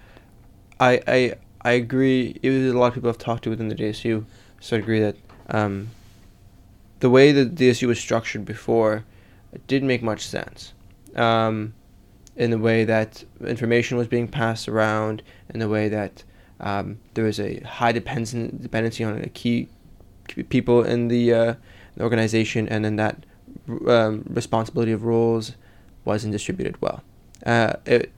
I 0.80 1.02
I 1.08 1.34
I 1.62 1.72
agree. 1.72 2.40
It 2.42 2.50
was 2.50 2.72
a 2.74 2.78
lot 2.78 2.88
of 2.88 2.94
people 2.94 3.10
I've 3.10 3.18
talked 3.18 3.44
to 3.44 3.50
within 3.50 3.68
the 3.68 3.76
DSU, 3.76 4.24
so 4.62 4.78
I 4.78 4.80
agree 4.80 5.00
that 5.02 5.18
um, 5.50 5.90
the 7.00 7.10
way 7.10 7.32
that 7.32 7.56
the 7.56 7.70
DSU 7.70 7.88
was 7.88 8.00
structured 8.00 8.46
before 8.46 9.06
didn't 9.68 9.88
make 9.88 10.04
much 10.04 10.26
sense. 10.26 10.74
Um, 11.16 11.74
in 12.36 12.52
the 12.52 12.58
way 12.58 12.86
that 12.86 13.24
information 13.46 13.98
was 13.98 14.08
being 14.08 14.28
passed 14.28 14.70
around, 14.70 15.22
in 15.54 15.60
the 15.60 15.68
way 15.68 15.90
that 15.90 16.24
um, 16.60 17.00
there 17.14 17.26
was 17.26 17.40
a 17.40 17.60
high 17.62 17.92
dependency 17.92 18.50
dependency 18.62 19.04
on 19.04 19.22
key 19.34 19.68
people 20.50 20.84
in 20.84 21.08
the, 21.08 21.34
uh, 21.34 21.54
the 21.96 22.04
organization, 22.04 22.68
and 22.70 22.86
then 22.86 22.96
that 22.98 23.26
um, 23.88 24.24
responsibility 24.30 24.92
of 24.92 25.04
roles 25.04 25.54
wasn't 26.06 26.32
distributed 26.32 26.82
well. 26.82 27.04
Uh, 27.46 27.74
it, 27.86 28.12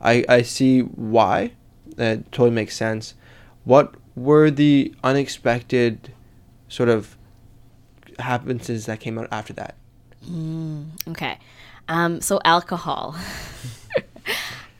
I, 0.00 0.24
I 0.28 0.42
see 0.42 0.80
why. 0.80 1.52
That 1.96 2.30
totally 2.32 2.50
makes 2.50 2.76
sense. 2.76 3.14
What 3.64 3.94
were 4.16 4.50
the 4.50 4.94
unexpected 5.04 6.12
sort 6.68 6.88
of 6.88 7.16
happenances 8.18 8.86
that 8.86 9.00
came 9.00 9.18
out 9.18 9.28
after 9.30 9.52
that? 9.54 9.76
Okay, 11.08 11.38
um, 11.88 12.20
so 12.20 12.40
alcohol. 12.44 13.16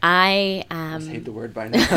I 0.02 0.64
um, 0.70 1.08
I 1.08 1.12
hate 1.12 1.24
the 1.24 1.32
word 1.32 1.54
by 1.54 1.68
now. 1.70 1.78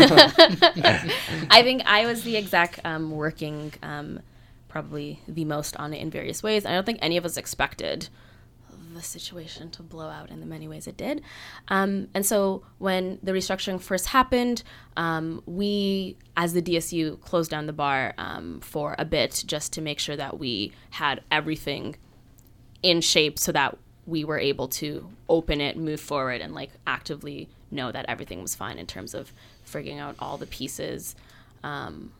I 1.51 1.61
think 1.61 1.81
I 1.85 2.05
was 2.05 2.23
the 2.23 2.37
exec 2.37 2.79
um, 2.85 3.11
working 3.11 3.73
um, 3.83 4.21
probably 4.69 5.19
the 5.27 5.43
most 5.43 5.75
on 5.75 5.93
it 5.93 6.01
in 6.01 6.09
various 6.09 6.41
ways. 6.41 6.65
I 6.65 6.71
don't 6.71 6.85
think 6.85 6.99
any 7.01 7.17
of 7.17 7.25
us 7.25 7.35
expected 7.35 8.07
the 8.97 9.03
situation 9.03 9.69
to 9.71 9.83
blow 9.83 10.09
out 10.09 10.29
in 10.29 10.39
the 10.39 10.45
many 10.45 10.67
ways 10.67 10.87
it 10.87 10.97
did. 10.97 11.21
Um, 11.69 12.09
and 12.13 12.25
so 12.25 12.63
when 12.79 13.19
the 13.23 13.31
restructuring 13.31 13.79
first 13.79 14.07
happened, 14.07 14.63
um, 14.97 15.41
we, 15.45 16.17
as 16.35 16.53
the 16.53 16.61
DSU, 16.61 17.19
closed 17.21 17.51
down 17.51 17.67
the 17.67 17.73
bar 17.73 18.13
um, 18.17 18.59
for 18.59 18.95
a 18.97 19.05
bit 19.05 19.43
just 19.47 19.71
to 19.73 19.81
make 19.81 19.99
sure 19.99 20.15
that 20.15 20.39
we 20.39 20.73
had 20.91 21.21
everything 21.31 21.95
in 22.83 23.01
shape 23.01 23.39
so 23.39 23.51
that 23.51 23.77
we 24.05 24.23
were 24.23 24.39
able 24.39 24.67
to 24.67 25.09
open 25.29 25.61
it, 25.61 25.77
move 25.77 25.99
forward, 25.99 26.41
and 26.41 26.53
like 26.53 26.71
actively 26.85 27.49
know 27.69 27.91
that 27.91 28.05
everything 28.07 28.41
was 28.41 28.55
fine 28.55 28.77
in 28.77 28.87
terms 28.87 29.13
of 29.13 29.33
figuring 29.63 29.99
out 29.99 30.15
all 30.19 30.37
the 30.37 30.45
pieces, 30.47 31.15
um, 31.63 32.11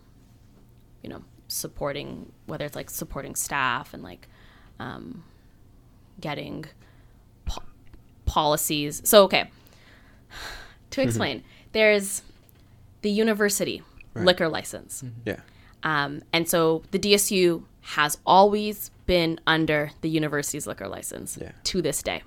you 1.01 1.09
know, 1.09 1.23
supporting 1.47 2.31
whether 2.45 2.65
it's 2.65 2.75
like 2.75 2.89
supporting 2.89 3.35
staff 3.35 3.93
and 3.93 4.03
like 4.03 4.27
um, 4.79 5.23
getting 6.19 6.65
po- 7.45 7.63
policies. 8.25 9.01
So 9.05 9.23
okay, 9.23 9.49
to 10.91 11.01
explain, 11.01 11.43
there's 11.71 12.21
the 13.01 13.09
university 13.11 13.83
Right. 14.13 14.25
liquor 14.25 14.49
license. 14.49 15.03
yeah. 15.25 15.41
Um, 15.83 16.23
and 16.33 16.49
so 16.49 16.81
the 16.89 16.97
DSU 16.97 17.63
has 17.81 18.17
always 18.25 18.89
been 19.05 19.39
under 19.45 19.91
the 20.01 20.09
university's 20.09 20.65
liquor 20.65 20.87
license 20.87 21.37
Yeah. 21.39 21.51
to 21.65 21.81
this 21.83 22.01
day. 22.01 22.23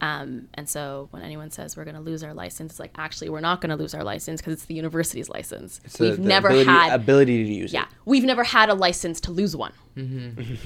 Yeah. 0.00 0.20
Um, 0.20 0.48
and 0.54 0.68
so 0.68 1.08
when 1.10 1.22
anyone 1.22 1.50
says 1.50 1.76
we're 1.76 1.84
going 1.84 1.96
to 1.96 2.02
lose 2.02 2.22
our 2.22 2.34
license, 2.34 2.72
it's 2.72 2.80
like 2.80 2.92
actually 2.96 3.28
we're 3.30 3.40
not 3.40 3.60
going 3.60 3.70
to 3.70 3.76
lose 3.76 3.94
our 3.94 4.04
license 4.04 4.40
because 4.40 4.54
it's 4.54 4.64
the 4.66 4.74
university's 4.74 5.28
license. 5.28 5.78
The- 5.78 6.10
we've 6.10 6.18
never 6.18 6.48
ability, 6.48 6.70
had 6.70 6.94
ability 6.94 7.44
to 7.44 7.52
use 7.52 7.72
yeah, 7.72 7.84
it. 7.84 7.88
we've 8.04 8.24
never 8.24 8.44
had 8.44 8.68
a 8.68 8.74
license 8.74 9.20
to 9.22 9.30
lose 9.32 9.56
one. 9.56 9.72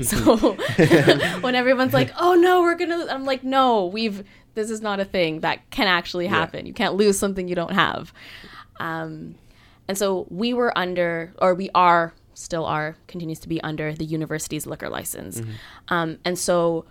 So 0.02 0.34
when 1.40 1.54
everyone's 1.54 1.92
like, 1.94 2.12
"Oh 2.18 2.34
no, 2.34 2.62
we're 2.62 2.74
gonna," 2.74 3.06
I'm 3.08 3.24
like, 3.24 3.44
"No, 3.44 3.86
we've. 3.86 4.24
This 4.54 4.70
is 4.70 4.80
not 4.80 4.98
a 4.98 5.04
thing 5.04 5.40
that 5.40 5.70
can 5.70 5.86
actually 5.86 6.26
happen. 6.26 6.66
You 6.66 6.72
can't 6.74 6.94
lose 6.94 7.18
something 7.18 7.46
you 7.46 7.54
don't 7.54 7.72
have." 7.72 8.12
Um, 8.80 9.36
and 9.86 9.96
so 9.96 10.26
we 10.30 10.52
were 10.52 10.76
under, 10.76 11.32
or 11.38 11.54
we 11.54 11.70
are 11.74 12.12
still 12.34 12.64
are, 12.64 12.96
continues 13.06 13.38
to 13.40 13.48
be 13.48 13.60
under 13.62 13.92
the 13.92 14.04
university's 14.04 14.66
liquor 14.66 14.88
license. 14.88 15.40
Um, 15.88 16.18
and 16.24 16.38
so 16.38 16.86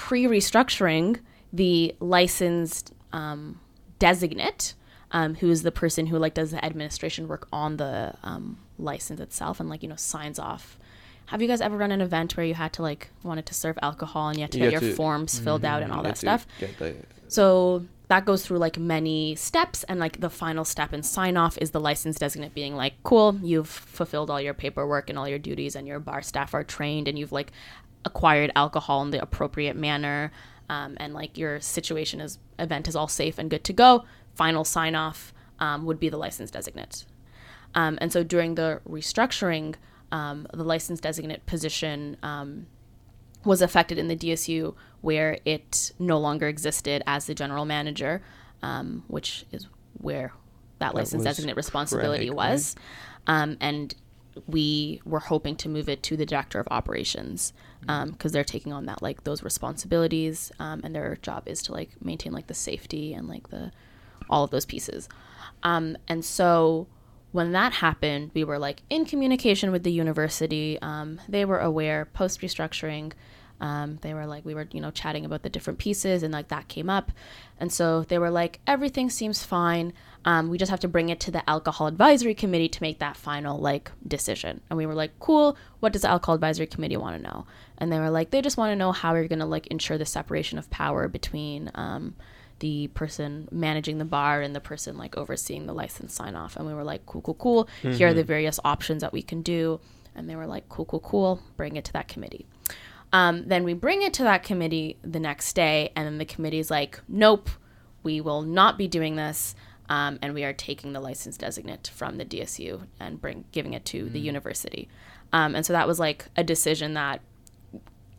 pre 0.00 0.24
restructuring, 0.24 1.20
the 1.52 1.94
licensed 2.00 2.92
um, 3.12 3.60
designate, 3.98 4.74
um, 5.12 5.34
who 5.36 5.50
is 5.50 5.62
the 5.62 5.70
person 5.72 6.06
who 6.06 6.16
like 6.18 6.32
does 6.34 6.52
the 6.52 6.64
administration 6.64 7.28
work 7.28 7.46
on 7.52 7.76
the 7.76 8.14
um, 8.22 8.58
license 8.78 9.20
itself 9.20 9.60
and 9.60 9.68
like 9.68 9.82
you 9.82 9.88
know 9.88 9.96
signs 9.96 10.38
off. 10.38 10.78
Have 11.26 11.42
you 11.42 11.48
guys 11.48 11.60
ever 11.60 11.76
run 11.76 11.92
an 11.92 12.00
event 12.00 12.36
where 12.36 12.46
you 12.46 12.54
had 12.54 12.72
to 12.72 12.82
like 12.82 13.10
wanted 13.22 13.44
to 13.46 13.54
serve 13.54 13.78
alcohol 13.82 14.28
and 14.28 14.38
you 14.38 14.42
had 14.42 14.52
to 14.52 14.58
You 14.58 14.64
get 14.70 14.72
your 14.72 14.80
to- 14.80 14.94
forms 14.94 15.38
filled 15.38 15.64
out 15.64 15.82
and 15.82 15.92
all 15.92 16.02
that 16.02 16.16
stuff? 16.18 16.46
the- 16.78 16.94
So 17.28 17.84
that 18.08 18.24
goes 18.24 18.44
through 18.44 18.58
like 18.58 18.76
many 18.78 19.36
steps, 19.36 19.84
and 19.84 20.00
like 20.00 20.18
the 20.20 20.30
final 20.30 20.64
step 20.64 20.92
and 20.92 21.04
sign 21.06 21.36
off 21.36 21.56
is 21.58 21.70
the 21.72 21.78
license 21.78 22.16
designate 22.16 22.54
being 22.54 22.74
like, 22.74 22.94
cool, 23.04 23.38
you've 23.42 23.68
fulfilled 23.68 24.30
all 24.30 24.40
your 24.40 24.54
paperwork 24.54 25.08
and 25.10 25.16
all 25.18 25.28
your 25.28 25.38
duties, 25.38 25.76
and 25.76 25.86
your 25.86 26.00
bar 26.00 26.22
staff 26.22 26.52
are 26.54 26.64
trained, 26.64 27.06
and 27.06 27.16
you've 27.18 27.30
like 27.32 27.52
acquired 28.04 28.50
alcohol 28.54 29.02
in 29.02 29.10
the 29.10 29.20
appropriate 29.20 29.76
manner, 29.76 30.32
um, 30.68 30.96
and 30.98 31.14
like 31.14 31.36
your 31.36 31.60
situation 31.60 32.20
is 32.20 32.38
event 32.58 32.88
is 32.88 32.96
all 32.96 33.08
safe 33.08 33.38
and 33.38 33.50
good 33.50 33.64
to 33.64 33.72
go. 33.72 34.04
Final 34.34 34.64
sign 34.64 34.94
off 34.94 35.32
um, 35.58 35.84
would 35.84 36.00
be 36.00 36.08
the 36.08 36.16
license 36.16 36.50
designate. 36.50 37.04
Um, 37.74 37.98
and 38.00 38.12
so 38.12 38.22
during 38.22 38.54
the 38.54 38.80
restructuring, 38.88 39.74
um, 40.12 40.46
the 40.52 40.64
license 40.64 41.00
designate 41.00 41.46
position 41.46 42.16
um, 42.22 42.66
was 43.44 43.62
affected 43.62 43.98
in 43.98 44.08
the 44.08 44.16
DSU 44.16 44.74
where 45.00 45.38
it 45.44 45.92
no 45.98 46.18
longer 46.18 46.48
existed 46.48 47.02
as 47.06 47.26
the 47.26 47.34
general 47.34 47.64
manager, 47.64 48.22
um, 48.62 49.02
which 49.08 49.46
is 49.50 49.66
where 49.98 50.32
that 50.78 50.94
license 50.94 51.24
designate 51.24 51.56
responsibility 51.56 52.30
was. 52.30 52.74
Um, 53.26 53.56
and 53.60 53.94
we 54.46 55.00
were 55.04 55.20
hoping 55.20 55.56
to 55.56 55.68
move 55.68 55.88
it 55.88 56.02
to 56.04 56.16
the 56.16 56.26
director 56.26 56.60
of 56.60 56.68
operations 56.70 57.52
because 57.80 58.32
they're 58.32 58.44
taking 58.44 58.72
on 58.72 58.86
that 58.86 59.02
like 59.02 59.24
those 59.24 59.42
responsibilities 59.42 60.52
um, 60.58 60.80
and 60.84 60.94
their 60.94 61.16
job 61.16 61.42
is 61.46 61.62
to 61.62 61.72
like 61.72 61.90
maintain 62.02 62.32
like 62.32 62.46
the 62.46 62.54
safety 62.54 63.12
and 63.12 63.28
like 63.28 63.48
the 63.48 63.72
all 64.28 64.44
of 64.44 64.50
those 64.50 64.66
pieces 64.66 65.08
um, 65.62 65.96
and 66.08 66.24
so 66.24 66.86
when 67.32 67.52
that 67.52 67.74
happened, 67.74 68.30
we 68.34 68.44
were 68.44 68.58
like 68.58 68.82
in 68.90 69.04
communication 69.04 69.70
with 69.70 69.82
the 69.84 69.92
university. 69.92 70.78
Um, 70.82 71.20
they 71.28 71.44
were 71.44 71.60
aware 71.60 72.06
post 72.06 72.40
restructuring. 72.40 73.12
Um, 73.60 73.98
they 74.02 74.14
were 74.14 74.26
like, 74.26 74.44
we 74.44 74.54
were, 74.54 74.66
you 74.72 74.80
know, 74.80 74.90
chatting 74.90 75.24
about 75.24 75.42
the 75.42 75.50
different 75.50 75.78
pieces 75.78 76.22
and 76.22 76.32
like 76.32 76.48
that 76.48 76.68
came 76.68 76.88
up. 76.88 77.12
And 77.58 77.72
so 77.72 78.02
they 78.02 78.18
were 78.18 78.30
like, 78.30 78.58
everything 78.66 79.10
seems 79.10 79.44
fine. 79.44 79.92
Um, 80.24 80.50
we 80.50 80.58
just 80.58 80.70
have 80.70 80.80
to 80.80 80.88
bring 80.88 81.08
it 81.08 81.18
to 81.20 81.30
the 81.30 81.48
alcohol 81.48 81.86
advisory 81.86 82.34
committee 82.34 82.68
to 82.68 82.82
make 82.82 82.98
that 82.98 83.16
final 83.16 83.58
like 83.58 83.90
decision. 84.06 84.60
And 84.68 84.76
we 84.76 84.84
were 84.84 84.94
like, 84.94 85.18
cool. 85.18 85.56
What 85.80 85.92
does 85.92 86.02
the 86.02 86.10
alcohol 86.10 86.34
advisory 86.34 86.66
committee 86.66 86.98
want 86.98 87.16
to 87.16 87.22
know? 87.22 87.46
And 87.78 87.90
they 87.90 87.98
were 87.98 88.10
like, 88.10 88.30
they 88.30 88.42
just 88.42 88.58
want 88.58 88.70
to 88.70 88.76
know 88.76 88.92
how 88.92 89.14
you're 89.14 89.28
going 89.28 89.38
to 89.38 89.46
like 89.46 89.66
ensure 89.68 89.96
the 89.96 90.04
separation 90.04 90.58
of 90.58 90.68
power 90.70 91.08
between 91.08 91.70
um, 91.74 92.14
the 92.58 92.88
person 92.88 93.48
managing 93.50 93.96
the 93.96 94.04
bar 94.04 94.42
and 94.42 94.54
the 94.54 94.60
person 94.60 94.98
like 94.98 95.16
overseeing 95.16 95.66
the 95.66 95.72
license 95.72 96.12
sign 96.12 96.34
off. 96.34 96.56
And 96.56 96.66
we 96.66 96.74
were 96.74 96.84
like, 96.84 97.06
cool, 97.06 97.22
cool, 97.22 97.34
cool. 97.34 97.64
Mm-hmm. 97.82 97.92
Here 97.92 98.08
are 98.08 98.14
the 98.14 98.24
various 98.24 98.60
options 98.62 99.00
that 99.00 99.14
we 99.14 99.22
can 99.22 99.40
do. 99.40 99.80
And 100.14 100.28
they 100.28 100.36
were 100.36 100.46
like, 100.46 100.68
cool, 100.68 100.84
cool, 100.84 101.00
cool. 101.00 101.40
Bring 101.56 101.76
it 101.76 101.84
to 101.86 101.92
that 101.94 102.08
committee. 102.08 102.46
Um, 103.12 103.48
then 103.48 103.64
we 103.64 103.74
bring 103.74 104.02
it 104.02 104.14
to 104.14 104.22
that 104.24 104.42
committee 104.42 104.96
the 105.02 105.18
next 105.18 105.54
day, 105.54 105.90
and 105.96 106.06
then 106.06 106.18
the 106.18 106.24
committee's 106.24 106.70
like, 106.70 107.00
nope, 107.08 107.50
we 108.02 108.20
will 108.20 108.42
not 108.42 108.78
be 108.78 108.86
doing 108.86 109.16
this. 109.16 109.54
Um, 109.90 110.20
and 110.22 110.32
we 110.34 110.44
are 110.44 110.52
taking 110.52 110.92
the 110.92 111.00
license 111.00 111.36
designate 111.36 111.90
from 111.92 112.16
the 112.16 112.24
DSU 112.24 112.86
and 113.00 113.20
bring 113.20 113.44
giving 113.50 113.74
it 113.74 113.84
to 113.86 114.06
mm. 114.06 114.12
the 114.12 114.20
university. 114.20 114.88
Um, 115.32 115.54
and 115.54 115.66
so 115.66 115.72
that 115.72 115.86
was 115.86 115.98
like 115.98 116.26
a 116.36 116.44
decision 116.44 116.94
that, 116.94 117.20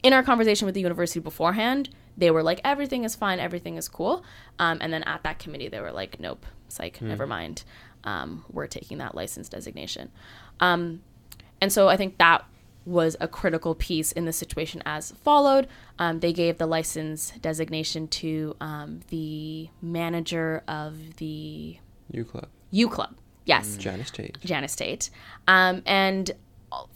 in 0.03 0.13
our 0.13 0.21
conversation 0.21 0.65
with 0.65 0.75
the 0.75 0.81
university 0.81 1.19
beforehand, 1.19 1.89
they 2.17 2.29
were 2.29 2.43
like, 2.43 2.59
everything 2.65 3.05
is 3.05 3.15
fine, 3.15 3.39
everything 3.39 3.77
is 3.77 3.87
cool. 3.87 4.23
Um, 4.59 4.79
and 4.81 4.91
then 4.91 5.03
at 5.03 5.23
that 5.23 5.39
committee, 5.39 5.69
they 5.69 5.79
were 5.79 5.93
like, 5.93 6.19
nope, 6.19 6.45
it's 6.67 6.77
like, 6.77 6.99
mm. 6.99 7.03
never 7.03 7.25
mind. 7.25 7.63
Um, 8.03 8.43
we're 8.51 8.67
taking 8.67 8.97
that 8.97 9.15
license 9.15 9.47
designation. 9.47 10.11
Um, 10.59 11.01
and 11.61 11.71
so 11.71 11.87
I 11.87 11.95
think 11.95 12.17
that 12.17 12.43
was 12.85 13.15
a 13.19 13.27
critical 13.27 13.75
piece 13.75 14.11
in 14.11 14.25
the 14.25 14.33
situation 14.33 14.81
as 14.85 15.11
followed. 15.11 15.67
Um, 16.01 16.19
they 16.19 16.33
gave 16.33 16.57
the 16.57 16.65
license 16.65 17.31
designation 17.43 18.07
to 18.07 18.55
um, 18.59 19.01
the 19.09 19.69
manager 19.83 20.63
of 20.67 21.17
the 21.17 21.77
U 22.09 22.25
Club. 22.25 22.47
U 22.71 22.89
Club, 22.89 23.13
yes. 23.45 23.75
Mm. 23.75 23.77
Janus 23.77 24.09
Tate. 24.09 24.39
Janus 24.43 24.75
Tate. 24.75 25.11
Um, 25.47 25.83
and 25.85 26.31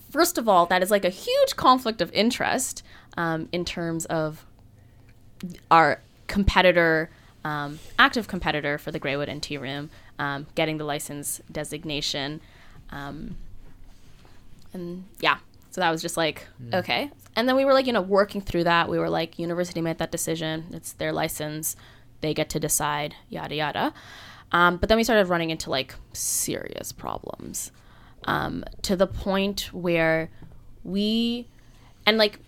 first 0.10 0.40
of 0.40 0.49
all, 0.49 0.65
that 0.65 0.82
is 0.82 0.90
like 0.90 1.06
a 1.06 1.11
huge 1.11 1.56
conflict 1.56 2.02
of 2.02 2.11
interest 2.14 2.82
um, 3.15 3.48
in 3.52 3.64
terms 3.64 4.06
of 4.06 4.44
our 5.69 6.02
competitor, 6.26 7.11
um, 7.44 7.77
active 7.99 8.27
competitor 8.27 8.80
for 8.80 8.90
the 8.90 8.98
Grawood 8.98 9.30
and 9.30 9.44
Tea 9.44 9.60
Room, 9.60 9.91
um, 10.18 10.48
getting 10.56 10.80
the 10.80 10.84
license 10.84 11.41
designation. 11.52 12.41
and 12.91 13.36
yeah, 15.19 15.38
so 15.69 15.82
that 15.82 15.91
was 15.91 16.02
just 16.02 16.18
like, 16.18 16.48
mm. 16.60 16.73
okay. 16.73 17.11
And 17.36 17.48
then 17.48 17.56
we 17.56 17.66
were 17.66 17.74
like, 17.74 17.88
you 17.88 17.94
know, 17.94 18.02
working 18.02 18.41
through 18.41 18.64
that. 18.64 18.90
We 18.90 18.98
were 18.98 19.10
like, 19.10 19.38
university 19.38 19.82
made 19.82 19.98
that 19.98 20.12
decision. 20.12 20.66
It's 20.72 20.94
their 20.94 21.12
license. 21.12 21.76
They 22.22 22.34
get 22.34 22.49
to 22.52 22.60
decide, 22.60 23.16
yada, 23.30 23.56
yada. 23.56 23.94
Um, 24.52 24.78
but 24.78 24.90
then 24.90 24.98
we 24.98 25.03
started 25.03 25.28
running 25.28 25.49
into 25.49 25.70
like 25.70 25.95
serious 26.14 26.91
problems 26.91 27.72
um, 28.26 28.64
to 28.84 28.95
the 28.95 29.07
point 29.07 29.74
where 29.74 30.30
we, 30.84 31.48
and 32.06 32.18
like 32.18 32.40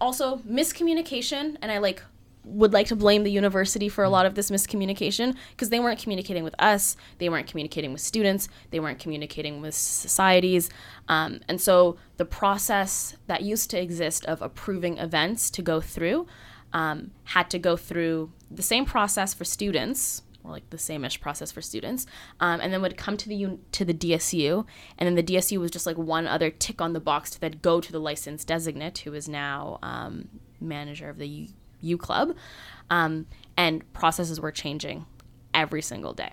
also 0.00 0.38
miscommunication. 0.38 1.56
And 1.60 1.70
I 1.70 1.78
like 1.78 2.02
would 2.44 2.72
like 2.72 2.86
to 2.86 2.96
blame 2.96 3.22
the 3.22 3.30
university 3.30 3.88
for 3.88 4.02
a 4.02 4.08
lot 4.08 4.26
of 4.26 4.34
this 4.34 4.50
miscommunication 4.50 5.36
because 5.50 5.68
they 5.68 5.80
weren't 5.80 6.00
communicating 6.00 6.42
with 6.42 6.54
us, 6.58 6.96
they 7.18 7.28
weren't 7.28 7.46
communicating 7.46 7.92
with 7.92 8.00
students, 8.00 8.48
they 8.70 8.80
weren't 8.80 8.98
communicating 8.98 9.60
with 9.60 9.74
societies. 9.74 10.70
Um, 11.08 11.40
and 11.48 11.60
so 11.60 11.96
the 12.16 12.24
process 12.24 13.16
that 13.26 13.42
used 13.42 13.70
to 13.70 13.80
exist 13.80 14.24
of 14.26 14.40
approving 14.40 14.98
events 14.98 15.50
to 15.50 15.62
go 15.62 15.80
through 15.80 16.26
um, 16.72 17.10
had 17.24 17.50
to 17.50 17.58
go 17.58 17.76
through 17.76 18.32
the 18.50 18.62
same 18.62 18.84
process 18.84 19.34
for 19.34 19.44
students. 19.44 20.22
Or 20.42 20.52
like 20.52 20.70
the 20.70 20.78
same-ish 20.78 21.20
process 21.20 21.52
for 21.52 21.60
students, 21.60 22.06
um, 22.40 22.62
and 22.62 22.72
then 22.72 22.80
would 22.80 22.96
come 22.96 23.18
to 23.18 23.28
the 23.28 23.58
to 23.72 23.84
the 23.84 23.92
DSU, 23.92 24.64
and 24.96 25.06
then 25.06 25.14
the 25.14 25.22
DSU 25.22 25.58
was 25.58 25.70
just 25.70 25.84
like 25.84 25.98
one 25.98 26.26
other 26.26 26.48
tick 26.48 26.80
on 26.80 26.94
the 26.94 26.98
box 26.98 27.28
to 27.32 27.40
then 27.42 27.58
go 27.60 27.78
to 27.78 27.92
the 27.92 28.00
licensed 28.00 28.48
designate, 28.48 28.96
who 29.00 29.12
is 29.12 29.28
now 29.28 29.78
um, 29.82 30.30
manager 30.58 31.10
of 31.10 31.18
the 31.18 31.50
Club, 31.98 32.34
um, 32.90 33.26
and 33.56 33.90
processes 33.92 34.40
were 34.40 34.52
changing 34.52 35.06
every 35.54 35.82
single 35.82 36.12
day. 36.12 36.32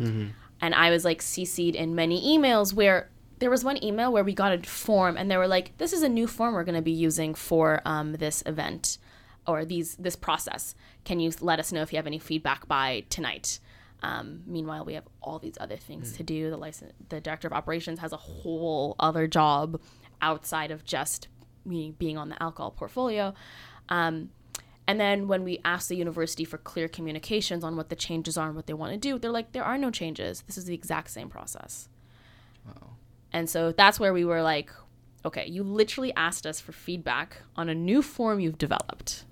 Mm-hmm. 0.00 0.28
And 0.60 0.74
I 0.74 0.90
was 0.90 1.04
like 1.04 1.20
CC'd 1.20 1.74
in 1.74 1.94
many 1.94 2.36
emails 2.36 2.72
where 2.72 3.10
there 3.38 3.50
was 3.50 3.64
one 3.64 3.82
email 3.82 4.12
where 4.12 4.24
we 4.24 4.32
got 4.32 4.52
a 4.52 4.62
form 4.62 5.16
and 5.16 5.30
they 5.30 5.36
were 5.36 5.48
like, 5.48 5.76
"This 5.78 5.92
is 5.92 6.02
a 6.02 6.08
new 6.08 6.26
form 6.26 6.54
we're 6.54 6.64
going 6.64 6.76
to 6.76 6.82
be 6.82 6.92
using 6.92 7.34
for 7.34 7.82
um, 7.84 8.14
this 8.14 8.42
event 8.46 8.98
or 9.46 9.64
these 9.64 9.96
this 9.96 10.16
process. 10.16 10.74
Can 11.04 11.20
you 11.20 11.32
let 11.40 11.58
us 11.58 11.72
know 11.72 11.82
if 11.82 11.92
you 11.92 11.96
have 11.96 12.06
any 12.06 12.18
feedback 12.18 12.66
by 12.66 13.04
tonight?" 13.10 13.58
Um, 14.02 14.42
meanwhile, 14.46 14.84
we 14.84 14.94
have 14.94 15.04
all 15.22 15.38
these 15.38 15.56
other 15.60 15.76
things 15.76 16.12
mm. 16.12 16.16
to 16.18 16.22
do. 16.22 16.50
The 16.50 16.56
license, 16.56 16.92
the 17.08 17.20
director 17.20 17.48
of 17.48 17.52
operations 17.52 18.00
has 18.00 18.12
a 18.12 18.18
whole 18.18 18.96
other 18.98 19.26
job 19.26 19.80
outside 20.20 20.70
of 20.70 20.84
just 20.84 21.28
me 21.64 21.94
being 21.98 22.18
on 22.18 22.28
the 22.28 22.42
alcohol 22.42 22.70
portfolio. 22.70 23.34
Um, 23.88 24.30
and 24.86 25.00
then 25.00 25.28
when 25.28 25.44
we 25.44 25.60
ask 25.64 25.88
the 25.88 25.96
university 25.96 26.44
for 26.44 26.58
clear 26.58 26.88
communications 26.88 27.64
on 27.64 27.76
what 27.76 27.88
the 27.88 27.96
changes 27.96 28.36
are 28.36 28.46
and 28.46 28.56
what 28.56 28.66
they 28.66 28.74
want 28.74 28.92
to 28.92 28.98
do, 28.98 29.18
they're 29.18 29.30
like, 29.30 29.52
there 29.52 29.64
are 29.64 29.78
no 29.78 29.90
changes. 29.90 30.42
This 30.46 30.58
is 30.58 30.66
the 30.66 30.74
exact 30.74 31.10
same 31.10 31.28
process. 31.30 31.88
Wow. 32.66 32.90
And 33.32 33.48
so 33.48 33.72
that's 33.72 33.98
where 33.98 34.12
we 34.12 34.24
were 34.24 34.42
like, 34.42 34.70
okay, 35.24 35.46
you 35.46 35.62
literally 35.62 36.12
asked 36.14 36.46
us 36.46 36.60
for 36.60 36.72
feedback 36.72 37.38
on 37.56 37.70
a 37.70 37.74
new 37.74 38.02
form 38.02 38.40
you've 38.40 38.58
developed 38.58 39.24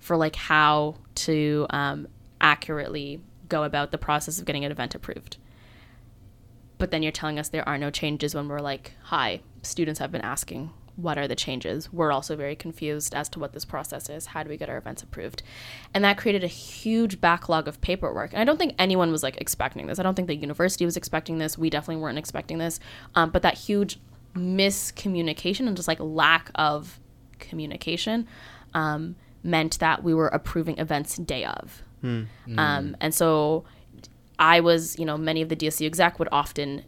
for 0.00 0.16
like 0.16 0.34
how 0.34 0.96
to 1.14 1.66
um, 1.70 2.08
accurately 2.40 3.20
go 3.48 3.62
about 3.62 3.92
the 3.92 3.98
process 3.98 4.38
of 4.38 4.44
getting 4.44 4.64
an 4.64 4.72
event 4.72 4.94
approved. 4.94 5.36
But 6.76 6.90
then 6.90 7.02
you're 7.02 7.12
telling 7.12 7.38
us 7.38 7.48
there 7.48 7.68
are 7.68 7.78
no 7.78 7.90
changes 7.90 8.34
when 8.34 8.48
we're 8.48 8.60
like, 8.60 8.92
hi, 9.04 9.40
students 9.62 10.00
have 10.00 10.10
been 10.10 10.20
asking 10.22 10.70
what 10.98 11.16
are 11.16 11.28
the 11.28 11.36
changes? 11.36 11.92
We're 11.92 12.10
also 12.10 12.34
very 12.34 12.56
confused 12.56 13.14
as 13.14 13.28
to 13.30 13.38
what 13.38 13.52
this 13.52 13.64
process 13.64 14.10
is. 14.10 14.26
How 14.26 14.42
do 14.42 14.48
we 14.48 14.56
get 14.56 14.68
our 14.68 14.76
events 14.76 15.00
approved? 15.00 15.44
And 15.94 16.02
that 16.02 16.18
created 16.18 16.42
a 16.42 16.48
huge 16.48 17.20
backlog 17.20 17.68
of 17.68 17.80
paperwork. 17.80 18.32
And 18.32 18.42
I 18.42 18.44
don't 18.44 18.58
think 18.58 18.74
anyone 18.80 19.12
was 19.12 19.22
like 19.22 19.36
expecting 19.40 19.86
this. 19.86 20.00
I 20.00 20.02
don't 20.02 20.16
think 20.16 20.26
the 20.26 20.34
university 20.34 20.84
was 20.84 20.96
expecting 20.96 21.38
this. 21.38 21.56
We 21.56 21.70
definitely 21.70 22.02
weren't 22.02 22.18
expecting 22.18 22.58
this. 22.58 22.80
Um, 23.14 23.30
but 23.30 23.42
that 23.42 23.54
huge 23.54 24.00
miscommunication 24.34 25.68
and 25.68 25.76
just 25.76 25.86
like 25.86 26.00
lack 26.00 26.50
of 26.56 26.98
communication 27.38 28.26
um, 28.74 29.14
meant 29.44 29.78
that 29.78 30.02
we 30.02 30.14
were 30.14 30.28
approving 30.28 30.78
events 30.78 31.16
day 31.16 31.44
of. 31.44 31.84
Hmm. 32.00 32.24
Um, 32.56 32.96
and 33.00 33.14
so 33.14 33.64
I 34.36 34.58
was, 34.58 34.98
you 34.98 35.04
know, 35.04 35.16
many 35.16 35.42
of 35.42 35.48
the 35.48 35.56
DSU 35.56 35.86
exec 35.86 36.18
would 36.18 36.28
often 36.32 36.84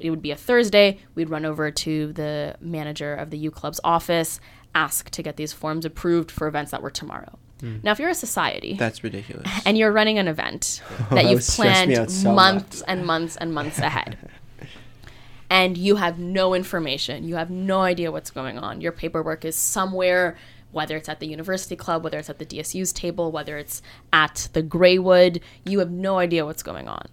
it 0.00 0.10
would 0.10 0.22
be 0.22 0.30
a 0.30 0.36
Thursday. 0.36 0.98
We'd 1.14 1.30
run 1.30 1.44
over 1.44 1.70
to 1.70 2.12
the 2.12 2.56
manager 2.60 3.14
of 3.14 3.30
the 3.30 3.38
U 3.38 3.50
Club's 3.50 3.80
office, 3.84 4.40
ask 4.74 5.10
to 5.10 5.22
get 5.22 5.36
these 5.36 5.52
forms 5.52 5.84
approved 5.84 6.30
for 6.30 6.46
events 6.46 6.70
that 6.70 6.82
were 6.82 6.90
tomorrow. 6.90 7.38
Mm. 7.62 7.84
Now, 7.84 7.92
if 7.92 7.98
you're 7.98 8.10
a 8.10 8.14
society, 8.14 8.74
that's 8.74 9.04
ridiculous, 9.04 9.48
and 9.64 9.78
you're 9.78 9.92
running 9.92 10.18
an 10.18 10.28
event 10.28 10.82
that 11.10 11.26
you've 11.26 11.46
planned 11.46 12.10
so 12.10 12.32
months 12.32 12.80
much. 12.80 12.88
and 12.88 13.06
months 13.06 13.36
and 13.36 13.54
months 13.54 13.78
ahead, 13.78 14.18
and 15.50 15.78
you 15.78 15.96
have 15.96 16.18
no 16.18 16.54
information, 16.54 17.24
you 17.24 17.36
have 17.36 17.50
no 17.50 17.80
idea 17.80 18.10
what's 18.10 18.30
going 18.30 18.58
on. 18.58 18.80
Your 18.80 18.92
paperwork 18.92 19.44
is 19.44 19.56
somewhere, 19.56 20.36
whether 20.72 20.96
it's 20.96 21.08
at 21.08 21.20
the 21.20 21.26
university 21.26 21.76
club, 21.76 22.02
whether 22.02 22.18
it's 22.18 22.30
at 22.30 22.38
the 22.38 22.46
DSU's 22.46 22.92
table, 22.92 23.30
whether 23.30 23.56
it's 23.58 23.80
at 24.12 24.48
the 24.54 24.62
Grawood, 24.62 25.40
you 25.64 25.78
have 25.78 25.90
no 25.90 26.18
idea 26.18 26.44
what's 26.44 26.64
going 26.64 26.88
on, 26.88 27.06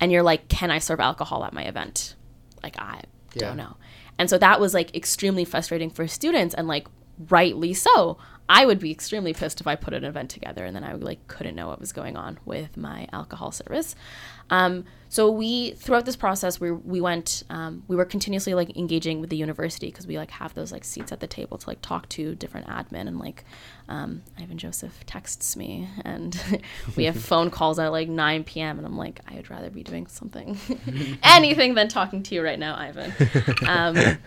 and 0.00 0.12
you're 0.12 0.22
like, 0.22 0.48
"Can 0.48 0.70
I 0.70 0.80
serve 0.80 1.00
alcohol 1.00 1.44
at 1.44 1.54
my 1.54 1.62
event?" 1.62 2.14
Like 2.64 2.80
I 2.80 3.02
yeah. 3.34 3.48
don't 3.48 3.56
know. 3.58 3.76
And 4.18 4.30
so 4.30 4.38
that 4.38 4.58
was 4.60 4.72
like 4.72 4.96
extremely 4.96 5.44
frustrating 5.44 5.90
for 5.90 6.08
students 6.08 6.54
and 6.54 6.66
like 6.66 6.88
rightly 7.28 7.74
so. 7.74 8.16
I 8.48 8.66
would 8.66 8.78
be 8.78 8.90
extremely 8.90 9.32
pissed 9.32 9.60
if 9.60 9.66
I 9.66 9.74
put 9.74 9.94
an 9.94 10.04
event 10.04 10.30
together 10.30 10.64
and 10.64 10.74
then 10.74 10.84
I 10.84 10.94
like 10.94 11.26
couldn't 11.28 11.54
know 11.54 11.68
what 11.68 11.80
was 11.80 11.92
going 11.92 12.16
on 12.16 12.38
with 12.44 12.76
my 12.76 13.06
alcohol 13.12 13.52
service. 13.52 13.94
Um, 14.50 14.84
so 15.14 15.30
we 15.30 15.70
throughout 15.74 16.06
this 16.06 16.16
process 16.16 16.58
we 16.58 16.72
we 16.72 17.00
went 17.00 17.44
um, 17.48 17.84
we 17.86 17.94
were 17.94 18.04
continuously 18.04 18.52
like 18.52 18.76
engaging 18.76 19.20
with 19.20 19.30
the 19.30 19.36
university 19.36 19.86
because 19.86 20.08
we 20.08 20.18
like 20.18 20.32
have 20.32 20.54
those 20.54 20.72
like 20.72 20.82
seats 20.82 21.12
at 21.12 21.20
the 21.20 21.28
table 21.28 21.56
to 21.56 21.70
like 21.70 21.80
talk 21.82 22.08
to 22.08 22.34
different 22.34 22.66
admin 22.66 23.06
and 23.06 23.20
like 23.20 23.44
um, 23.88 24.22
Ivan 24.40 24.58
Joseph 24.58 25.06
texts 25.06 25.56
me 25.56 25.88
and 26.04 26.36
we 26.96 27.04
have 27.04 27.16
phone 27.32 27.48
calls 27.50 27.78
at 27.78 27.92
like 27.92 28.08
9 28.08 28.42
p.m. 28.42 28.76
and 28.76 28.84
I'm 28.84 28.96
like 28.96 29.20
I 29.28 29.36
would 29.36 29.50
rather 29.50 29.70
be 29.70 29.84
doing 29.84 30.08
something 30.08 30.58
anything 31.22 31.74
than 31.74 31.86
talking 31.86 32.24
to 32.24 32.34
you 32.34 32.42
right 32.42 32.58
now 32.58 32.74
Ivan. 32.76 33.12
Um, 33.68 34.18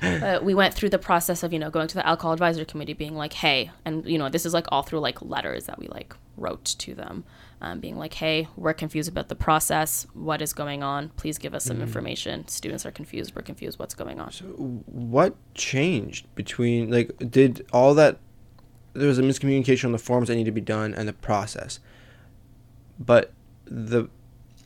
but 0.00 0.44
we 0.44 0.54
went 0.54 0.72
through 0.72 0.90
the 0.90 1.00
process 1.00 1.42
of 1.42 1.52
you 1.52 1.58
know 1.58 1.70
going 1.70 1.88
to 1.88 1.96
the 1.96 2.06
alcohol 2.06 2.32
advisory 2.32 2.64
committee 2.64 2.92
being 2.92 3.16
like 3.16 3.32
hey 3.32 3.72
and 3.84 4.06
you 4.06 4.18
know 4.18 4.28
this 4.28 4.46
is 4.46 4.54
like 4.54 4.66
all 4.70 4.84
through 4.84 5.00
like 5.00 5.20
letters 5.20 5.66
that 5.66 5.80
we 5.80 5.88
like 5.88 6.14
wrote 6.38 6.64
to 6.64 6.94
them, 6.94 7.24
um, 7.60 7.80
being 7.80 7.96
like, 7.96 8.14
"Hey, 8.14 8.48
we're 8.56 8.74
confused 8.74 9.08
about 9.08 9.28
the 9.28 9.34
process. 9.34 10.06
What 10.14 10.40
is 10.42 10.52
going 10.52 10.82
on? 10.82 11.10
Please 11.10 11.38
give 11.38 11.54
us 11.54 11.64
some 11.64 11.80
information. 11.82 12.46
Students 12.48 12.86
are 12.86 12.92
confused. 12.92 13.34
We're 13.34 13.42
confused. 13.42 13.78
What's 13.78 13.94
going 13.94 14.20
on?" 14.20 14.32
So 14.32 14.44
what 14.44 15.34
changed 15.54 16.32
between 16.34 16.90
like 16.90 17.12
did 17.30 17.66
all 17.72 17.94
that 17.94 18.18
there 18.98 19.08
was 19.08 19.18
a 19.18 19.22
miscommunication 19.22 19.86
on 19.86 19.92
the 19.92 19.98
forms 19.98 20.28
that 20.28 20.36
need 20.36 20.44
to 20.44 20.52
be 20.52 20.60
done 20.60 20.94
and 20.94 21.08
the 21.08 21.12
process. 21.12 21.80
But 22.98 23.32
the 23.64 24.08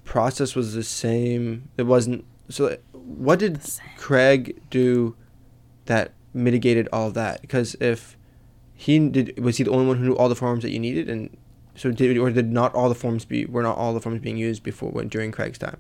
process 0.05 0.55
was 0.55 0.75
the 0.75 0.83
same. 0.83 1.69
It 1.77 1.85
wasn't 1.85 2.25
so 2.49 2.77
what 2.93 3.39
did 3.39 3.61
Craig 3.97 4.61
do 4.71 5.17
that 5.87 6.13
mitigated 6.33 6.89
all 6.93 7.09
of 7.09 7.15
that? 7.15 7.41
Because 7.41 7.75
if 7.81 8.17
he 8.75 8.99
did 9.09 9.39
was 9.43 9.59
he 9.59 9.65
the 9.65 9.71
only 9.71 9.87
one 9.87 9.99
who 9.99 10.05
knew 10.05 10.17
all 10.17 10.29
the 10.29 10.37
forms 10.37 10.63
that 10.63 10.71
you 10.71 10.79
needed 10.79 11.09
and 11.09 11.37
so 11.75 11.91
did 11.91 12.19
or 12.19 12.31
did 12.31 12.53
not 12.53 12.75
all 12.75 12.89
the 12.89 12.95
forms 12.95 13.25
be 13.25 13.47
were 13.47 13.63
not 13.63 13.77
all 13.77 13.95
the 13.95 14.01
forms 14.01 14.21
being 14.21 14.37
used 14.37 14.63
before 14.63 14.91
when 14.91 15.09
during 15.09 15.33
Craig's 15.33 15.59
time? 15.59 15.79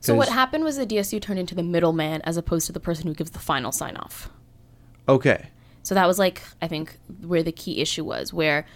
So 0.00 0.14
what 0.14 0.28
happened 0.28 0.64
was 0.64 0.76
the 0.76 0.86
DSU 0.86 1.20
turned 1.20 1.38
into 1.38 1.54
the 1.54 1.62
middleman 1.62 2.20
as 2.22 2.36
opposed 2.36 2.66
to 2.66 2.72
the 2.72 2.80
person 2.80 3.06
who 3.06 3.14
gives 3.14 3.30
the 3.30 3.38
final 3.38 3.72
sign 3.72 3.96
off. 3.96 4.28
Okay. 5.08 5.48
So 5.82 5.94
that 5.94 6.06
was 6.06 6.18
like 6.18 6.42
I 6.60 6.68
think 6.68 6.98
where 7.22 7.42
the 7.42 7.52
key 7.52 7.80
issue 7.80 8.04
was, 8.04 8.32
where 8.32 8.66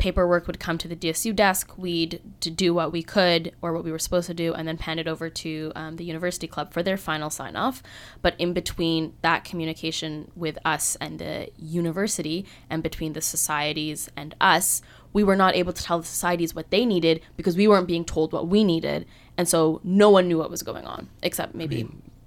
paperwork 0.00 0.46
would 0.46 0.58
come 0.58 0.78
to 0.78 0.88
the 0.88 0.96
DSU 0.96 1.36
desk, 1.36 1.76
we'd 1.76 2.20
to 2.40 2.50
do 2.50 2.72
what 2.72 2.90
we 2.90 3.02
could 3.02 3.52
or 3.60 3.72
what 3.74 3.84
we 3.84 3.92
were 3.92 3.98
supposed 3.98 4.26
to 4.26 4.34
do, 4.34 4.54
and 4.54 4.66
then 4.66 4.78
hand 4.78 4.98
it 4.98 5.06
over 5.06 5.28
to 5.28 5.70
um, 5.76 5.96
the 5.96 6.04
university 6.04 6.48
club 6.48 6.72
for 6.72 6.82
their 6.82 6.96
final 6.96 7.30
sign 7.30 7.54
off. 7.54 7.82
But 8.22 8.34
in 8.38 8.54
between 8.54 9.12
that 9.22 9.44
communication 9.44 10.32
with 10.34 10.58
us 10.64 10.96
and 10.96 11.18
the 11.18 11.50
university, 11.58 12.46
and 12.70 12.82
between 12.82 13.12
the 13.12 13.20
societies 13.20 14.08
and 14.16 14.34
us, 14.40 14.80
we 15.12 15.24
were 15.24 15.36
not 15.36 15.54
able 15.54 15.72
to 15.72 15.82
tell 15.82 15.98
the 15.98 16.06
societies 16.06 16.54
what 16.54 16.70
they 16.70 16.84
needed 16.86 17.20
because 17.36 17.56
we 17.56 17.66
weren't 17.68 17.86
being 17.86 18.04
told 18.04 18.32
what 18.32 18.48
we 18.48 18.64
needed, 18.64 19.06
and 19.36 19.48
so 19.48 19.80
no 19.84 20.10
one 20.10 20.28
knew 20.28 20.38
what 20.38 20.50
was 20.50 20.62
going 20.62 20.84
on 20.84 21.08
except 21.22 21.54
maybe. 21.54 21.82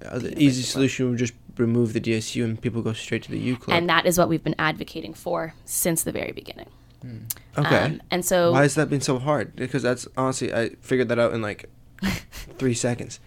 Uh, 0.05 0.19
the 0.19 0.25
university 0.25 0.45
easy 0.45 0.61
solution 0.63 1.09
would 1.09 1.17
just 1.19 1.33
remove 1.57 1.93
the 1.93 2.01
DSU 2.01 2.43
and 2.43 2.59
people 2.61 2.81
go 2.81 2.91
straight 2.93 3.23
to 3.23 3.31
the 3.31 3.37
U 3.39 3.55
club. 3.55 3.77
and 3.77 3.87
that 3.89 4.05
is 4.05 4.17
what 4.17 4.27
we've 4.27 4.43
been 4.43 4.55
advocating 4.59 5.13
for 5.13 5.53
since 5.65 6.03
the 6.03 6.11
very 6.11 6.31
beginning. 6.33 6.67
okay. 7.57 7.77
Um, 7.77 8.01
and 8.11 8.25
so 8.25 8.51
Why 8.51 8.63
has 8.63 8.75
that 8.75 8.89
been 8.89 9.01
so 9.01 9.19
hard? 9.19 9.55
Because 9.55 9.83
that's 9.83 10.07
honestly, 10.17 10.53
I 10.53 10.69
figured 10.81 11.07
that 11.09 11.19
out 11.19 11.33
in 11.33 11.41
like 11.41 11.69
three 12.57 12.73
seconds. 12.73 13.19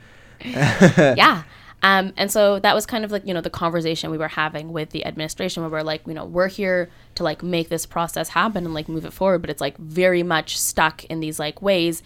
yeah. 0.45 1.43
Um, 1.83 2.13
and 2.17 2.31
so 2.31 2.59
that 2.61 2.75
was 2.75 2.87
kind 2.87 3.05
of 3.05 3.13
like, 3.13 3.27
you 3.27 3.35
know, 3.35 3.41
the 3.41 3.51
conversation 3.51 4.11
we 4.11 4.19
were 4.19 4.29
having 4.29 4.73
with 4.73 4.91
the 4.91 5.05
administration 5.05 5.63
where 5.63 5.71
we're 5.71 5.83
like, 5.83 6.07
you 6.07 6.15
know, 6.15 6.25
we're 6.25 6.49
here 6.49 6.91
to 7.15 7.23
like 7.23 7.43
make 7.43 7.69
this 7.69 7.87
process 7.87 8.31
happen 8.31 8.65
and 8.65 8.75
like 8.75 8.89
move 8.89 9.05
it 9.05 9.13
forward, 9.13 9.41
but 9.41 9.51
it's 9.51 9.61
like 9.61 9.77
very 9.79 10.23
much 10.23 10.59
stuck 10.59 11.05
in 11.05 11.21
these 11.21 11.39
like 11.39 11.63
ways. 11.63 12.03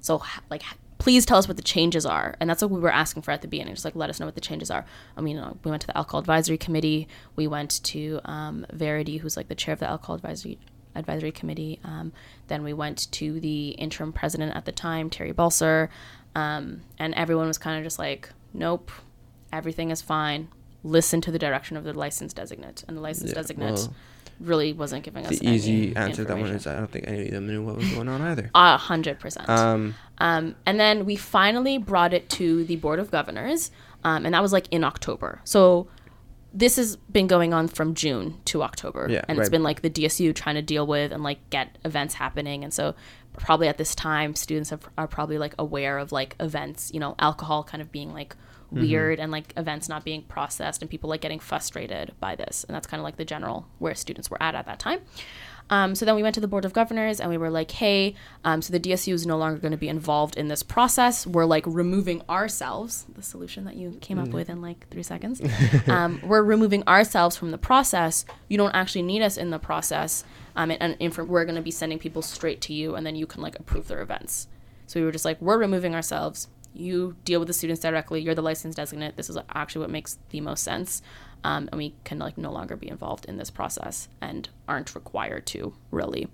So 0.00 0.22
like, 0.50 0.62
please 0.98 1.24
tell 1.24 1.38
us 1.38 1.48
what 1.48 1.56
the 1.56 1.62
changes 1.62 2.04
are. 2.04 2.34
And 2.40 2.50
that's 2.50 2.62
what 2.62 2.70
we 2.70 2.80
were 2.80 2.92
asking 2.92 3.22
for 3.22 3.30
at 3.30 3.42
the 3.42 3.48
beginning. 3.48 3.74
Just 3.74 3.84
like, 3.84 3.96
let 3.96 4.10
us 4.10 4.20
know 4.20 4.26
what 4.26 4.34
the 4.34 4.40
changes 4.40 4.70
are. 4.70 4.84
I 5.16 5.20
mean, 5.20 5.38
uh, 5.38 5.54
we 5.64 5.70
went 5.70 5.80
to 5.80 5.86
the 5.86 5.96
alcohol 5.96 6.20
advisory 6.20 6.58
committee. 6.58 7.08
We 7.34 7.46
went 7.46 7.82
to 7.84 8.20
um, 8.24 8.66
Verity, 8.72 9.16
who's 9.16 9.36
like 9.36 9.48
the 9.48 9.54
chair 9.54 9.72
of 9.72 9.80
the 9.80 9.88
alcohol 9.88 10.16
advisory 10.16 10.58
advisory 10.94 11.32
committee. 11.32 11.80
Um, 11.84 12.12
then 12.48 12.62
we 12.62 12.72
went 12.72 13.10
to 13.12 13.40
the 13.40 13.70
interim 13.70 14.12
president 14.12 14.54
at 14.54 14.66
the 14.66 14.72
time, 14.72 15.08
Teri 15.08 15.32
Balser. 15.32 15.88
Um, 16.34 16.82
and 16.98 17.14
everyone 17.14 17.46
was 17.46 17.58
kind 17.58 17.78
of 17.78 17.84
just 17.84 17.98
like, 17.98 18.28
nope, 18.52 18.90
everything 19.52 19.90
is 19.90 20.02
fine. 20.02 20.48
Listen 20.84 21.20
to 21.20 21.30
the 21.30 21.38
direction 21.38 21.76
of 21.76 21.84
the 21.84 21.92
license 21.92 22.32
designate. 22.32 22.84
And 22.88 22.96
the 22.96 23.00
license 23.00 23.30
Yeah, 23.30 23.34
designate 23.36 23.74
well, 23.74 23.94
really 24.40 24.72
wasn't 24.72 25.04
giving 25.04 25.24
us 25.24 25.38
the 25.38 25.46
any 25.46 25.56
easy 25.56 25.96
answer 25.96 26.22
to 26.22 26.28
that 26.28 26.38
one 26.38 26.50
is 26.50 26.66
I 26.66 26.76
don't 26.76 26.90
think 26.90 27.06
any 27.06 27.26
of 27.26 27.32
them 27.32 27.46
knew 27.46 27.62
what 27.62 27.76
was 27.76 27.88
going 27.92 28.08
on 28.08 28.20
either. 28.22 28.50
A 28.54 28.76
hundred 28.76 29.20
percent. 29.20 29.48
Um, 29.48 29.94
Um, 30.18 30.54
and 30.66 30.78
then 30.78 31.04
we 31.04 31.16
finally 31.16 31.78
brought 31.78 32.12
it 32.12 32.28
to 32.30 32.64
the 32.64 32.76
Board 32.76 32.98
of 32.98 33.10
Governors, 33.10 33.70
um, 34.04 34.24
and 34.24 34.34
that 34.34 34.42
was 34.42 34.52
like 34.52 34.66
in 34.70 34.84
October. 34.84 35.40
So 35.44 35.88
this 36.54 36.76
has 36.76 36.96
been 36.96 37.26
going 37.26 37.54
on 37.54 37.66
from 37.66 37.94
June 37.94 38.38
to 38.46 38.62
October, 38.62 39.06
Yeah, 39.10 39.24
and 39.26 39.38
it's 39.38 39.48
been 39.48 39.62
like 39.62 39.82
the 39.82 39.90
DSU 39.90 40.34
trying 40.34 40.56
to 40.56 40.62
deal 40.62 40.86
with 40.86 41.10
and 41.12 41.22
like 41.22 41.38
get 41.50 41.78
events 41.84 42.14
happening. 42.14 42.62
And 42.62 42.72
so 42.74 42.94
probably 43.38 43.68
at 43.68 43.78
this 43.78 43.94
time, 43.94 44.34
students 44.34 44.70
have, 44.70 44.88
are 44.98 45.08
probably 45.08 45.38
like 45.38 45.54
aware 45.58 45.98
of 45.98 46.12
like 46.12 46.36
events, 46.40 46.90
you 46.92 47.00
know, 47.00 47.14
alcohol 47.18 47.64
kind 47.64 47.80
of 47.80 47.90
being 47.90 48.12
like 48.12 48.36
Mm-hmm. 48.72 48.80
weird 48.80 49.20
and 49.20 49.30
like 49.30 49.52
events 49.58 49.86
not 49.86 50.02
being 50.02 50.22
processed 50.22 50.80
and 50.80 50.90
people 50.90 51.10
like 51.10 51.20
getting 51.20 51.40
frustrated 51.40 52.14
by 52.20 52.34
this. 52.34 52.64
And 52.64 52.74
that's 52.74 52.86
kind 52.86 53.00
of 53.00 53.04
like 53.04 53.16
the 53.16 53.24
general 53.24 53.66
where 53.78 53.94
students 53.94 54.30
were 54.30 54.42
at 54.42 54.54
at 54.54 54.64
that 54.64 54.78
time. 54.78 55.00
Um, 55.70 55.94
so 55.94 56.04
then 56.04 56.16
we 56.16 56.22
went 56.22 56.34
to 56.34 56.40
the 56.40 56.48
Board 56.48 56.64
of 56.64 56.72
Governors 56.72 57.20
and 57.20 57.30
we 57.30 57.36
were 57.36 57.50
like, 57.50 57.70
hey, 57.70 58.14
um, 58.44 58.62
so 58.62 58.72
the 58.72 58.80
DSU 58.80 59.12
is 59.12 59.26
no 59.26 59.36
longer 59.38 59.58
going 59.58 59.72
to 59.72 59.78
be 59.78 59.88
involved 59.88 60.36
in 60.36 60.48
this 60.48 60.62
process. 60.62 61.26
We're 61.26 61.44
like 61.44 61.64
removing 61.66 62.22
ourselves, 62.28 63.06
the 63.14 63.22
solution 63.22 63.64
that 63.64 63.76
you 63.76 63.96
came 64.00 64.18
up 64.18 64.28
with 64.28 64.48
in 64.50 64.60
like 64.60 64.88
three 64.90 65.02
seconds. 65.02 65.40
um, 65.86 66.20
we're 66.22 66.42
removing 66.42 66.82
ourselves 66.88 67.36
from 67.36 67.50
the 67.50 67.58
process. 67.58 68.24
You 68.48 68.58
don't 68.58 68.74
actually 68.74 69.02
need 69.02 69.22
us 69.22 69.36
in 69.36 69.50
the 69.50 69.58
process. 69.58 70.24
Um, 70.56 70.70
and, 70.70 70.82
and 70.82 70.98
infor- 71.00 71.26
we're 71.26 71.44
going 71.44 71.56
to 71.56 71.62
be 71.62 71.70
sending 71.70 71.98
people 71.98 72.22
straight 72.22 72.60
to 72.62 72.74
you 72.74 72.94
and 72.94 73.06
then 73.06 73.16
you 73.16 73.26
can 73.26 73.40
like 73.40 73.58
approve 73.58 73.88
their 73.88 74.02
events. 74.02 74.48
So 74.86 75.00
we 75.00 75.06
were 75.06 75.12
just 75.12 75.24
like, 75.24 75.40
we're 75.40 75.58
removing 75.58 75.94
ourselves. 75.94 76.48
You 76.74 77.16
deal 77.24 77.40
with 77.40 77.48
the 77.48 77.52
students 77.52 77.82
directly. 77.82 78.20
You're 78.20 78.34
the 78.34 78.42
license 78.42 78.74
designate. 78.74 79.16
This 79.16 79.28
is 79.28 79.38
actually 79.54 79.82
what 79.82 79.90
makes 79.90 80.18
the 80.30 80.40
most 80.40 80.64
sense. 80.64 81.02
Um, 81.44 81.68
and 81.70 81.78
we 81.78 81.94
can 82.04 82.18
like 82.18 82.38
no 82.38 82.52
longer 82.52 82.76
be 82.76 82.88
involved 82.88 83.24
in 83.26 83.36
this 83.36 83.50
process 83.50 84.08
and 84.20 84.48
aren't 84.68 84.94
required 84.94 85.46
to 85.46 85.74
really. 85.90 86.28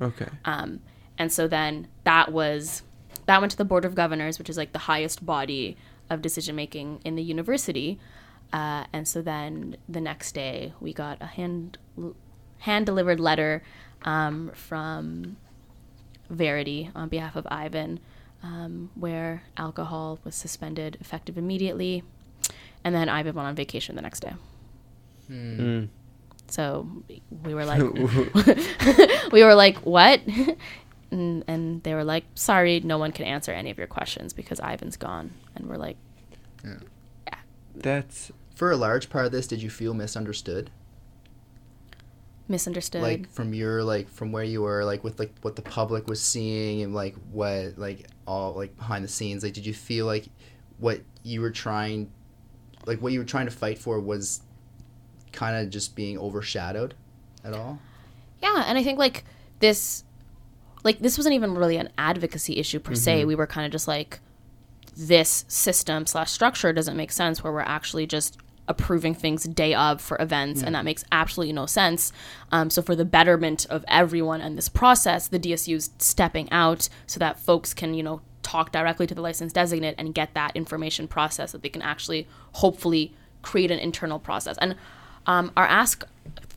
okay. 0.00 0.28
Um, 0.44 0.80
and 1.18 1.32
so 1.32 1.48
then 1.48 1.88
that 2.04 2.32
was 2.32 2.82
that 3.26 3.40
went 3.40 3.52
to 3.52 3.58
the 3.58 3.64
board 3.64 3.84
of 3.84 3.94
governors, 3.94 4.38
which 4.38 4.50
is 4.50 4.56
like 4.56 4.72
the 4.72 4.80
highest 4.80 5.24
body 5.24 5.76
of 6.10 6.22
decision 6.22 6.56
making 6.56 7.00
in 7.04 7.16
the 7.16 7.22
university. 7.22 7.98
Uh, 8.52 8.84
and 8.92 9.08
so 9.08 9.22
then 9.22 9.76
the 9.88 10.00
next 10.00 10.32
day 10.32 10.72
we 10.80 10.92
got 10.92 11.20
a 11.20 11.26
hand 11.26 11.78
hand 12.58 12.86
delivered 12.86 13.18
letter 13.18 13.62
um, 14.02 14.50
from 14.54 15.36
Verity 16.28 16.90
on 16.94 17.08
behalf 17.08 17.36
of 17.36 17.46
Ivan, 17.50 18.00
um, 18.42 18.90
where 18.94 19.42
alcohol 19.56 20.18
was 20.24 20.34
suspended 20.34 20.96
effective 21.00 21.38
immediately, 21.38 22.02
and 22.84 22.94
then 22.94 23.08
Ivan 23.08 23.34
went 23.34 23.48
on 23.48 23.54
vacation 23.54 23.96
the 23.96 24.02
next 24.02 24.20
day. 24.20 24.34
Mm. 25.30 25.88
So 26.48 26.86
we 27.44 27.54
were 27.54 27.64
like, 27.72 27.82
we 29.32 29.42
were 29.44 29.54
like, 29.54 29.78
what? 29.78 30.20
and, 31.10 31.44
and 31.46 31.82
they 31.82 31.94
were 31.94 32.04
like, 32.04 32.24
sorry, 32.34 32.80
no 32.80 32.98
one 32.98 33.12
can 33.12 33.24
answer 33.24 33.52
any 33.52 33.70
of 33.70 33.78
your 33.78 33.86
questions 33.86 34.32
because 34.32 34.60
Ivan's 34.60 34.96
gone. 34.96 35.32
And 35.54 35.66
we're 35.68 35.76
like, 35.76 35.96
Yeah. 36.64 36.78
That's 37.74 38.30
For 38.54 38.70
a 38.70 38.76
large 38.76 39.08
part 39.08 39.24
of 39.26 39.32
this, 39.32 39.46
did 39.46 39.62
you 39.62 39.70
feel 39.70 39.94
misunderstood? 39.94 40.70
Misunderstood. 42.48 43.02
Like 43.02 43.30
from 43.30 43.54
your 43.54 43.82
like 43.82 44.08
from 44.08 44.32
where 44.32 44.44
you 44.44 44.62
were, 44.62 44.84
like 44.84 45.04
with 45.04 45.18
like 45.18 45.32
what 45.42 45.56
the 45.56 45.62
public 45.62 46.06
was 46.06 46.20
seeing 46.20 46.82
and 46.82 46.94
like 46.94 47.14
what 47.30 47.78
like 47.78 48.06
all 48.26 48.54
like 48.54 48.76
behind 48.76 49.04
the 49.04 49.08
scenes. 49.08 49.42
Like, 49.42 49.54
did 49.54 49.66
you 49.66 49.74
feel 49.74 50.06
like 50.06 50.26
what 50.78 51.00
you 51.22 51.40
were 51.40 51.50
trying, 51.50 52.10
like 52.86 53.00
what 53.00 53.12
you 53.12 53.18
were 53.18 53.24
trying 53.24 53.46
to 53.46 53.52
fight 53.52 53.78
for, 53.78 54.00
was 54.00 54.42
kind 55.32 55.56
of 55.56 55.70
just 55.70 55.94
being 55.96 56.18
overshadowed 56.18 56.94
at 57.44 57.54
all? 57.54 57.78
yeah, 58.42 58.64
and 58.66 58.76
I 58.76 58.82
think 58.82 58.98
like 58.98 59.24
this, 59.60 60.04
like 60.84 60.98
this 60.98 61.16
wasn't 61.16 61.34
even 61.34 61.54
really 61.54 61.76
an 61.76 61.88
advocacy 61.96 62.58
issue 62.58 62.80
per 62.80 62.94
se. 62.94 63.20
Mm-hmm. 63.20 63.28
We 63.28 63.34
were 63.36 63.46
kind 63.46 63.64
of 63.64 63.72
just 63.72 63.88
like, 63.88 64.20
this 64.94 65.44
system 65.48 66.04
slash 66.06 66.30
structure 66.30 66.72
doesn't 66.72 66.96
make 66.96 67.12
sense 67.12 67.42
where 67.42 67.52
we're 67.52 67.60
actually 67.60 68.06
just 68.06 68.36
approving 68.68 69.14
things 69.14 69.44
day 69.44 69.74
of 69.74 70.00
for 70.00 70.16
events 70.20 70.62
and 70.62 70.74
that 70.74 70.84
makes 70.84 71.04
absolutely 71.10 71.52
no 71.52 71.66
sense. 71.66 72.12
Um, 72.52 72.70
so 72.70 72.80
for 72.80 72.94
the 72.94 73.04
betterment 73.04 73.66
of 73.66 73.84
everyone 73.88 74.40
in 74.40 74.56
this 74.56 74.68
process 74.68 75.28
the 75.28 75.38
dsu 75.38 75.76
is 75.76 75.90
stepping 75.98 76.50
out 76.52 76.88
so 77.06 77.18
that 77.18 77.40
folks 77.40 77.74
can 77.74 77.94
you 77.94 78.02
know 78.02 78.20
talk 78.42 78.72
directly 78.72 79.06
to 79.06 79.14
the 79.14 79.20
license 79.20 79.52
designate 79.52 79.94
and 79.98 80.14
get 80.14 80.34
that 80.34 80.54
information 80.54 81.08
process 81.08 81.52
that 81.52 81.62
they 81.62 81.68
can 81.68 81.82
actually 81.82 82.26
hopefully 82.52 83.14
create 83.42 83.70
an 83.70 83.78
internal 83.78 84.18
process. 84.18 84.56
And 84.58 84.76
um, 85.26 85.52
our 85.56 85.66
ask 85.66 86.04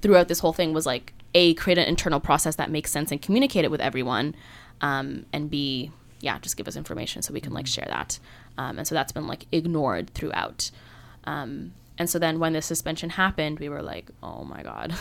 throughout 0.02 0.28
this 0.28 0.40
whole 0.40 0.54
thing 0.54 0.74
was 0.74 0.86
like 0.86 1.14
a 1.34 1.54
create 1.56 1.78
an 1.78 1.88
internal 1.88 2.20
process 2.20 2.56
that 2.56 2.70
makes 2.72 2.92
sense 2.92 3.12
and 3.12 3.22
communicate 3.22 3.66
it 3.66 3.72
with 3.72 3.82
everyone 3.82 4.36
um, 4.82 5.26
and 5.34 5.50
b 5.50 5.92
yeah 6.22 6.40
just 6.40 6.58
give 6.58 6.68
us 6.68 6.76
information 6.76 7.22
so 7.22 7.34
we 7.34 7.42
can 7.42 7.54
like 7.54 7.68
share 7.68 7.88
that. 7.88 8.20
Um, 8.58 8.78
and 8.80 8.88
so 8.88 8.96
that's 8.96 9.12
been 9.12 9.28
like 9.28 9.46
ignored 9.52 10.14
throughout. 10.14 10.72
Um, 11.26 11.74
and 11.98 12.10
so 12.10 12.20
then 12.20 12.40
when 12.40 12.54
the 12.54 12.62
suspension 12.62 13.10
happened 13.12 13.60
we 13.60 13.70
were 13.70 13.82
like 13.82 14.10
oh 14.22 14.44
my 14.44 14.62
god 14.64 14.94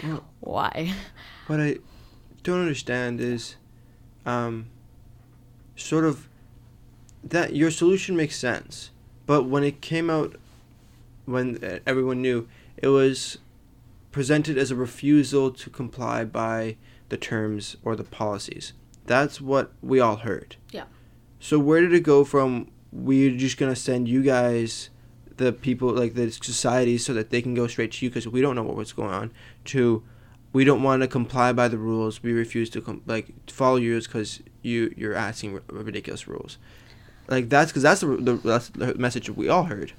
why 0.40 0.92
what 1.46 1.60
I 1.60 1.78
don't 2.42 2.60
understand 2.60 3.20
is, 3.20 3.56
um, 4.24 4.66
sort 5.76 6.04
of 6.04 6.28
that 7.22 7.54
your 7.54 7.70
solution 7.70 8.16
makes 8.16 8.36
sense, 8.36 8.90
but 9.26 9.44
when 9.44 9.64
it 9.64 9.80
came 9.80 10.08
out, 10.08 10.36
when 11.26 11.80
everyone 11.86 12.22
knew, 12.22 12.48
it 12.76 12.88
was 12.88 13.38
presented 14.10 14.56
as 14.56 14.70
a 14.70 14.76
refusal 14.76 15.50
to 15.50 15.70
comply 15.70 16.24
by 16.24 16.76
the 17.08 17.16
terms 17.16 17.76
or 17.84 17.94
the 17.94 18.04
policies. 18.04 18.72
That's 19.06 19.40
what 19.40 19.72
we 19.82 20.00
all 20.00 20.16
heard. 20.16 20.56
Yeah. 20.70 20.84
So 21.40 21.58
where 21.58 21.80
did 21.80 21.92
it 21.92 22.02
go 22.02 22.24
from 22.24 22.70
we're 22.92 23.36
just 23.36 23.56
gonna 23.56 23.76
send 23.76 24.08
you 24.08 24.22
guys 24.22 24.89
the 25.40 25.52
people 25.52 25.88
like 25.88 26.14
the 26.14 26.30
society 26.30 26.98
so 26.98 27.14
that 27.14 27.30
they 27.30 27.40
can 27.40 27.54
go 27.54 27.66
straight 27.66 27.92
to 27.92 28.04
you 28.04 28.10
because 28.10 28.28
we 28.28 28.42
don't 28.42 28.54
know 28.54 28.62
what 28.62 28.76
was 28.76 28.92
going 28.92 29.10
on. 29.10 29.32
To 29.66 30.02
we 30.52 30.64
don't 30.64 30.82
want 30.82 31.00
to 31.02 31.08
comply 31.08 31.52
by 31.52 31.66
the 31.66 31.78
rules. 31.78 32.22
We 32.22 32.32
refuse 32.32 32.68
to 32.70 32.82
com- 32.82 33.02
like 33.06 33.32
follow 33.50 33.76
yours 33.76 34.06
because 34.06 34.40
you 34.62 34.92
you're 34.96 35.14
asking 35.14 35.54
r- 35.54 35.62
ridiculous 35.68 36.28
rules. 36.28 36.58
Like 37.26 37.48
that's 37.48 37.72
because 37.72 37.82
that's 37.82 38.02
the, 38.02 38.06
the 38.06 38.34
that's 38.34 38.68
the 38.68 38.94
message 38.96 39.30
we 39.30 39.48
all 39.48 39.64
heard. 39.64 39.92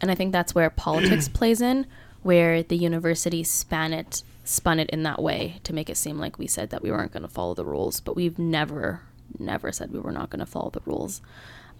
And 0.00 0.10
I 0.10 0.16
think 0.16 0.32
that's 0.32 0.54
where 0.54 0.68
politics 0.68 1.28
plays 1.38 1.60
in, 1.60 1.86
where 2.22 2.62
the 2.62 2.76
university 2.76 3.44
span 3.44 3.92
it 3.92 4.22
spun 4.44 4.80
it 4.80 4.90
in 4.90 5.04
that 5.04 5.22
way 5.22 5.60
to 5.62 5.72
make 5.72 5.90
it 5.90 5.96
seem 5.96 6.18
like 6.18 6.38
we 6.38 6.46
said 6.46 6.70
that 6.70 6.82
we 6.82 6.90
weren't 6.90 7.12
going 7.12 7.22
to 7.22 7.28
follow 7.28 7.54
the 7.54 7.64
rules, 7.64 8.00
but 8.00 8.16
we've 8.16 8.38
never 8.38 9.02
never 9.38 9.70
said 9.70 9.92
we 9.92 10.00
were 10.00 10.10
not 10.10 10.30
going 10.30 10.40
to 10.40 10.46
follow 10.46 10.70
the 10.70 10.80
rules. 10.86 11.20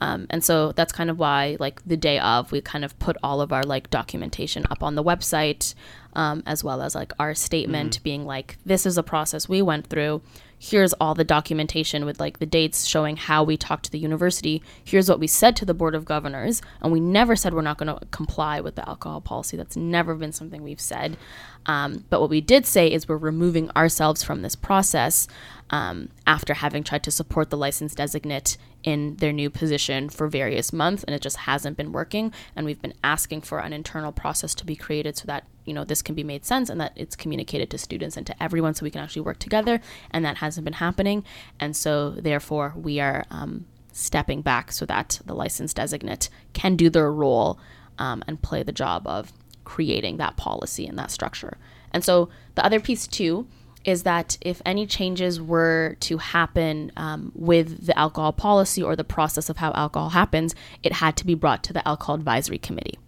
Um, 0.00 0.26
and 0.30 0.44
so 0.44 0.72
that's 0.72 0.92
kind 0.92 1.10
of 1.10 1.18
why, 1.18 1.56
like 1.58 1.86
the 1.86 1.96
day 1.96 2.18
of, 2.18 2.52
we 2.52 2.60
kind 2.60 2.84
of 2.84 2.98
put 2.98 3.16
all 3.22 3.40
of 3.40 3.52
our 3.52 3.62
like 3.62 3.90
documentation 3.90 4.64
up 4.70 4.82
on 4.82 4.94
the 4.94 5.02
website, 5.02 5.74
um, 6.14 6.42
as 6.46 6.62
well 6.62 6.82
as 6.82 6.94
like 6.94 7.12
our 7.18 7.34
statement 7.34 8.02
being 8.02 8.24
like, 8.24 8.58
this 8.64 8.86
is 8.86 8.96
a 8.96 9.02
process 9.02 9.48
we 9.48 9.62
went 9.62 9.88
through. 9.88 10.22
Here's 10.60 10.92
all 10.94 11.14
the 11.14 11.24
documentation 11.24 12.04
with 12.04 12.18
like 12.18 12.40
the 12.40 12.46
dates 12.46 12.84
showing 12.84 13.16
how 13.16 13.44
we 13.44 13.56
talked 13.56 13.84
to 13.84 13.92
the 13.92 13.98
university. 13.98 14.60
Here's 14.82 15.08
what 15.08 15.20
we 15.20 15.28
said 15.28 15.54
to 15.56 15.64
the 15.64 15.74
board 15.74 15.94
of 15.94 16.04
governors, 16.04 16.62
and 16.82 16.90
we 16.90 16.98
never 16.98 17.36
said 17.36 17.54
we're 17.54 17.62
not 17.62 17.78
going 17.78 17.96
to 17.96 18.04
comply 18.06 18.60
with 18.60 18.74
the 18.74 18.88
alcohol 18.88 19.20
policy. 19.20 19.56
That's 19.56 19.76
never 19.76 20.16
been 20.16 20.32
something 20.32 20.62
we've 20.62 20.80
said. 20.80 21.16
Um, 21.66 22.04
but 22.10 22.20
what 22.20 22.30
we 22.30 22.40
did 22.40 22.66
say 22.66 22.88
is 22.88 23.08
we're 23.08 23.16
removing 23.16 23.70
ourselves 23.76 24.24
from 24.24 24.42
this 24.42 24.56
process 24.56 25.28
um, 25.70 26.08
after 26.26 26.54
having 26.54 26.82
tried 26.82 27.04
to 27.04 27.10
support 27.12 27.50
the 27.50 27.56
license 27.56 27.94
designate 27.94 28.56
in 28.84 29.16
their 29.16 29.32
new 29.32 29.50
position 29.50 30.08
for 30.08 30.28
various 30.28 30.72
months 30.72 31.02
and 31.04 31.14
it 31.14 31.20
just 31.20 31.38
hasn't 31.38 31.76
been 31.76 31.92
working. 31.92 32.32
And 32.54 32.64
we've 32.64 32.80
been 32.80 32.94
asking 33.02 33.42
for 33.42 33.58
an 33.58 33.72
internal 33.72 34.12
process 34.12 34.54
to 34.56 34.64
be 34.64 34.76
created 34.76 35.16
so 35.16 35.24
that 35.26 35.44
you 35.64 35.74
know 35.74 35.84
this 35.84 36.00
can 36.02 36.14
be 36.14 36.24
made 36.24 36.44
sense 36.44 36.70
and 36.70 36.80
that 36.80 36.92
it's 36.96 37.16
communicated 37.16 37.70
to 37.70 37.78
students 37.78 38.16
and 38.16 38.26
to 38.26 38.42
everyone 38.42 38.74
so 38.74 38.84
we 38.84 38.90
can 38.90 39.02
actually 39.02 39.22
work 39.22 39.38
together. 39.38 39.80
And 40.10 40.24
that 40.24 40.38
hasn't 40.38 40.64
been 40.64 40.74
happening. 40.74 41.24
And 41.58 41.76
so 41.76 42.10
therefore 42.10 42.72
we 42.76 43.00
are 43.00 43.24
um, 43.30 43.66
stepping 43.92 44.42
back 44.42 44.70
so 44.72 44.86
that 44.86 45.20
the 45.26 45.34
license 45.34 45.74
designate 45.74 46.28
can 46.52 46.76
do 46.76 46.88
their 46.88 47.12
role 47.12 47.58
um, 47.98 48.22
and 48.26 48.40
play 48.40 48.62
the 48.62 48.72
job 48.72 49.06
of 49.06 49.32
creating 49.64 50.16
that 50.16 50.36
policy 50.36 50.86
and 50.86 50.98
that 50.98 51.10
structure. 51.10 51.58
And 51.92 52.04
so 52.04 52.28
the 52.54 52.64
other 52.64 52.80
piece 52.80 53.06
too 53.06 53.46
is 53.84 54.02
that 54.02 54.36
if 54.40 54.60
any 54.66 54.86
changes 54.86 55.40
were 55.40 55.96
to 56.00 56.18
happen 56.18 56.92
um, 56.96 57.32
with 57.34 57.86
the 57.86 57.98
alcohol 57.98 58.32
policy 58.32 58.82
or 58.82 58.96
the 58.96 59.04
process 59.04 59.48
of 59.48 59.58
how 59.58 59.72
alcohol 59.72 60.10
happens, 60.10 60.54
it 60.82 60.92
had 60.94 61.16
to 61.16 61.26
be 61.26 61.34
brought 61.34 61.62
to 61.64 61.72
the 61.72 61.86
alcohol 61.86 62.14
advisory 62.14 62.58
committee. 62.58 62.98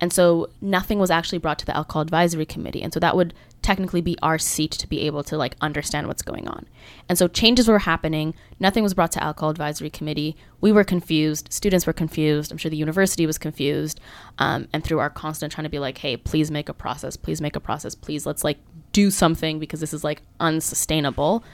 And 0.00 0.12
so 0.12 0.50
nothing 0.60 0.98
was 0.98 1.10
actually 1.10 1.38
brought 1.38 1.58
to 1.60 1.66
the 1.66 1.76
alcohol 1.76 2.02
advisory 2.02 2.46
committee. 2.46 2.82
And 2.82 2.92
so 2.92 3.00
that 3.00 3.16
would 3.16 3.34
technically 3.62 4.00
be 4.00 4.16
our 4.22 4.38
seat 4.38 4.70
to 4.70 4.86
be 4.86 5.00
able 5.00 5.22
to 5.24 5.36
like 5.36 5.56
understand 5.60 6.06
what's 6.06 6.22
going 6.22 6.48
on. 6.48 6.66
And 7.08 7.18
so 7.18 7.28
changes 7.28 7.68
were 7.68 7.80
happening. 7.80 8.34
Nothing 8.60 8.82
was 8.82 8.94
brought 8.94 9.12
to 9.12 9.22
alcohol 9.22 9.50
advisory 9.50 9.90
committee. 9.90 10.36
We 10.60 10.72
were 10.72 10.84
confused. 10.84 11.52
Students 11.52 11.86
were 11.86 11.92
confused. 11.92 12.50
I'm 12.50 12.58
sure 12.58 12.70
the 12.70 12.76
university 12.76 13.26
was 13.26 13.38
confused. 13.38 14.00
Um, 14.38 14.68
and 14.72 14.84
through 14.84 15.00
our 15.00 15.10
constant 15.10 15.52
trying 15.52 15.64
to 15.64 15.70
be 15.70 15.78
like, 15.78 15.98
hey, 15.98 16.16
please 16.16 16.50
make 16.50 16.68
a 16.68 16.74
process. 16.74 17.16
Please 17.16 17.40
make 17.40 17.56
a 17.56 17.60
process. 17.60 17.94
Please 17.94 18.26
let's 18.26 18.44
like 18.44 18.58
do 18.92 19.10
something 19.10 19.58
because 19.58 19.80
this 19.80 19.92
is 19.92 20.04
like 20.04 20.22
unsustainable. 20.40 21.44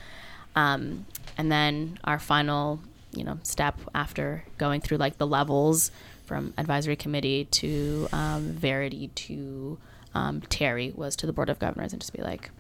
Um, 0.57 1.07
and 1.37 1.51
then 1.51 1.99
our 2.05 2.19
final, 2.19 2.81
you 3.13 3.25
know, 3.25 3.39
step 3.43 3.79
after 3.95 4.45
going 4.59 4.81
through 4.81 4.99
like 4.99 5.19
the 5.19 5.27
levels 5.27 5.91
from 6.27 6.55
advisory 6.57 6.97
committee 6.97 7.47
to 7.47 8.09
um, 8.13 8.53
Verity 8.53 9.09
to 9.09 9.79
um, 10.15 10.41
Teri 10.43 10.95
was 10.95 11.17
to 11.17 11.27
the 11.27 11.33
board 11.33 11.49
of 11.49 11.59
governors 11.59 11.93
and 11.93 12.01
just 12.01 12.13
be 12.13 12.23
like, 12.23 12.51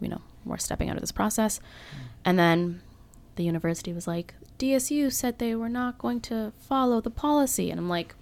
you 0.00 0.08
know, 0.08 0.20
we're 0.44 0.58
stepping 0.58 0.88
out 0.90 0.96
of 0.96 1.00
this 1.00 1.12
process. 1.12 1.60
And 2.24 2.38
then 2.38 2.82
the 3.36 3.44
university 3.44 3.92
was 3.92 4.06
like, 4.06 4.34
DSU 4.58 5.12
said 5.12 5.38
they 5.38 5.54
were 5.54 5.68
not 5.68 5.98
going 5.98 6.20
to 6.22 6.52
follow 6.58 7.00
the 7.00 7.10
policy, 7.10 7.70
and 7.70 7.78
I'm 7.78 7.88
like, 7.88 8.14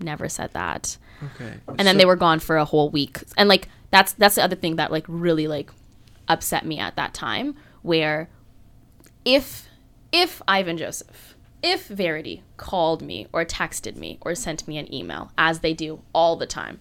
never 0.00 0.28
said 0.28 0.52
that. 0.52 0.96
okay 1.24 1.54
And 1.66 1.86
then 1.86 1.96
they 1.96 2.04
were 2.04 2.16
gone 2.16 2.38
for 2.38 2.56
a 2.56 2.64
whole 2.64 2.90
week, 2.90 3.20
and 3.36 3.48
like 3.48 3.68
that's 3.90 4.12
that's 4.12 4.34
the 4.34 4.44
other 4.44 4.56
thing 4.56 4.76
that 4.76 4.92
like 4.92 5.06
really 5.08 5.48
like 5.48 5.70
upset 6.28 6.66
me 6.66 6.78
at 6.78 6.96
that 6.96 7.14
time, 7.14 7.54
where 7.82 8.28
if 9.24 9.68
if 10.12 10.42
Ivan 10.46 10.76
Joseph, 10.76 11.34
if 11.62 11.86
Verity 11.86 12.42
called 12.56 13.00
me 13.02 13.26
or 13.32 13.44
texted 13.44 13.96
me 13.96 14.18
or 14.20 14.34
sent 14.34 14.68
me 14.68 14.76
an 14.78 14.92
email, 14.92 15.32
as 15.38 15.60
they 15.60 15.72
do 15.72 16.02
all 16.12 16.36
the 16.36 16.46
time, 16.46 16.80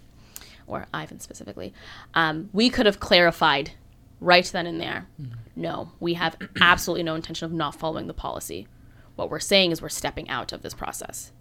or 0.68 0.86
Ivan 0.94 1.20
specifically, 1.20 1.74
um, 2.14 2.50
we 2.54 2.70
could 2.70 2.86
have 2.86 3.00
clarified 3.00 3.72
right 4.20 4.46
then 4.46 4.68
and 4.68 4.80
there. 4.80 5.08
No, 5.56 5.92
we 6.00 6.14
have 6.16 6.36
absolutely 6.62 7.04
no 7.04 7.16
intention 7.16 7.46
of 7.46 7.52
not 7.54 7.76
following 7.76 8.08
the 8.08 8.14
policy. 8.14 8.68
What 9.16 9.30
we're 9.32 9.40
saying 9.40 9.72
is 9.72 9.82
we're 9.82 9.90
stepping 9.90 10.30
out 10.30 10.52
of 10.54 10.62
this 10.62 10.74
process. 10.74 11.32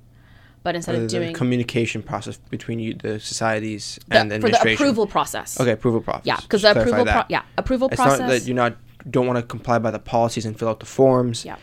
But 0.63 0.75
instead 0.75 0.95
Uh, 0.95 0.99
of 0.99 1.03
the 1.05 1.09
doing 1.19 1.35
communication 1.35 2.03
process 2.03 2.39
between 2.51 2.79
you 2.81 2.95
the 2.95 3.21
societies 3.21 3.99
the- 4.09 4.19
and 4.19 4.31
the 4.33 4.41
for 4.41 4.49
the 4.51 4.73
approval 4.75 5.07
process. 5.07 5.61
okay 5.61 5.71
approval 5.73 6.01
process 6.01 6.27
Yeah, 6.27 6.37
because 6.41 6.63
the 6.63 6.71
approval, 6.73 7.05
pro- 7.05 7.23
yeah, 7.29 7.43
approval 7.57 7.89
it's 7.89 7.97
process. 7.97 8.21
not 8.21 8.29
that 8.31 8.43
you're 8.47 8.57
not 8.57 8.77
don't 9.09 9.27
want 9.27 9.37
to 9.39 9.43
comply 9.45 9.79
by 9.79 9.93
the 9.93 10.01
policies 10.01 10.45
and 10.45 10.59
fill 10.59 10.69
out 10.69 10.81
the 10.81 10.87
forms 10.87 11.45
Yeah. 11.45 11.57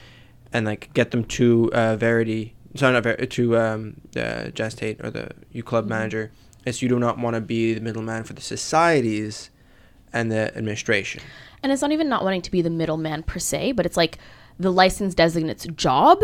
and 0.54 0.66
like 0.66 0.90
get 0.94 1.12
them 1.12 1.26
to 1.26 1.70
uh, 1.74 1.96
Verity, 1.98 2.54
sorry, 2.76 2.94
not 2.94 3.04
Verity, 3.04 3.28
to 3.28 3.58
um, 3.58 3.96
uh, 4.16 4.48
Jazz 4.52 4.74
Tate 4.76 5.04
or 5.04 5.10
the 5.12 5.32
U 5.52 5.64
Club 5.64 5.86
Mhm. 5.86 5.90
manager. 5.90 6.32
It's 6.66 6.82
you 6.82 6.90
do 6.90 7.00
not 7.00 7.18
want 7.18 7.36
to 7.36 7.42
be 7.42 7.74
the 7.74 7.82
middleman 7.82 8.24
for 8.24 8.34
the 8.34 8.42
societies 8.42 9.50
and 10.12 10.32
the 10.32 10.56
administration. 10.56 11.22
and 11.62 11.72
it's 11.72 11.82
not 11.82 11.92
even 11.92 12.10
not 12.10 12.24
wanting 12.24 12.42
to 12.44 12.52
be 12.52 12.62
the 12.62 12.70
middleman 12.70 13.24
per 13.24 13.40
se, 13.40 13.72
but 13.74 13.86
it's 13.86 13.98
like 13.98 14.18
the 14.60 14.72
license 14.72 15.16
designate's 15.16 15.66
job 15.76 16.20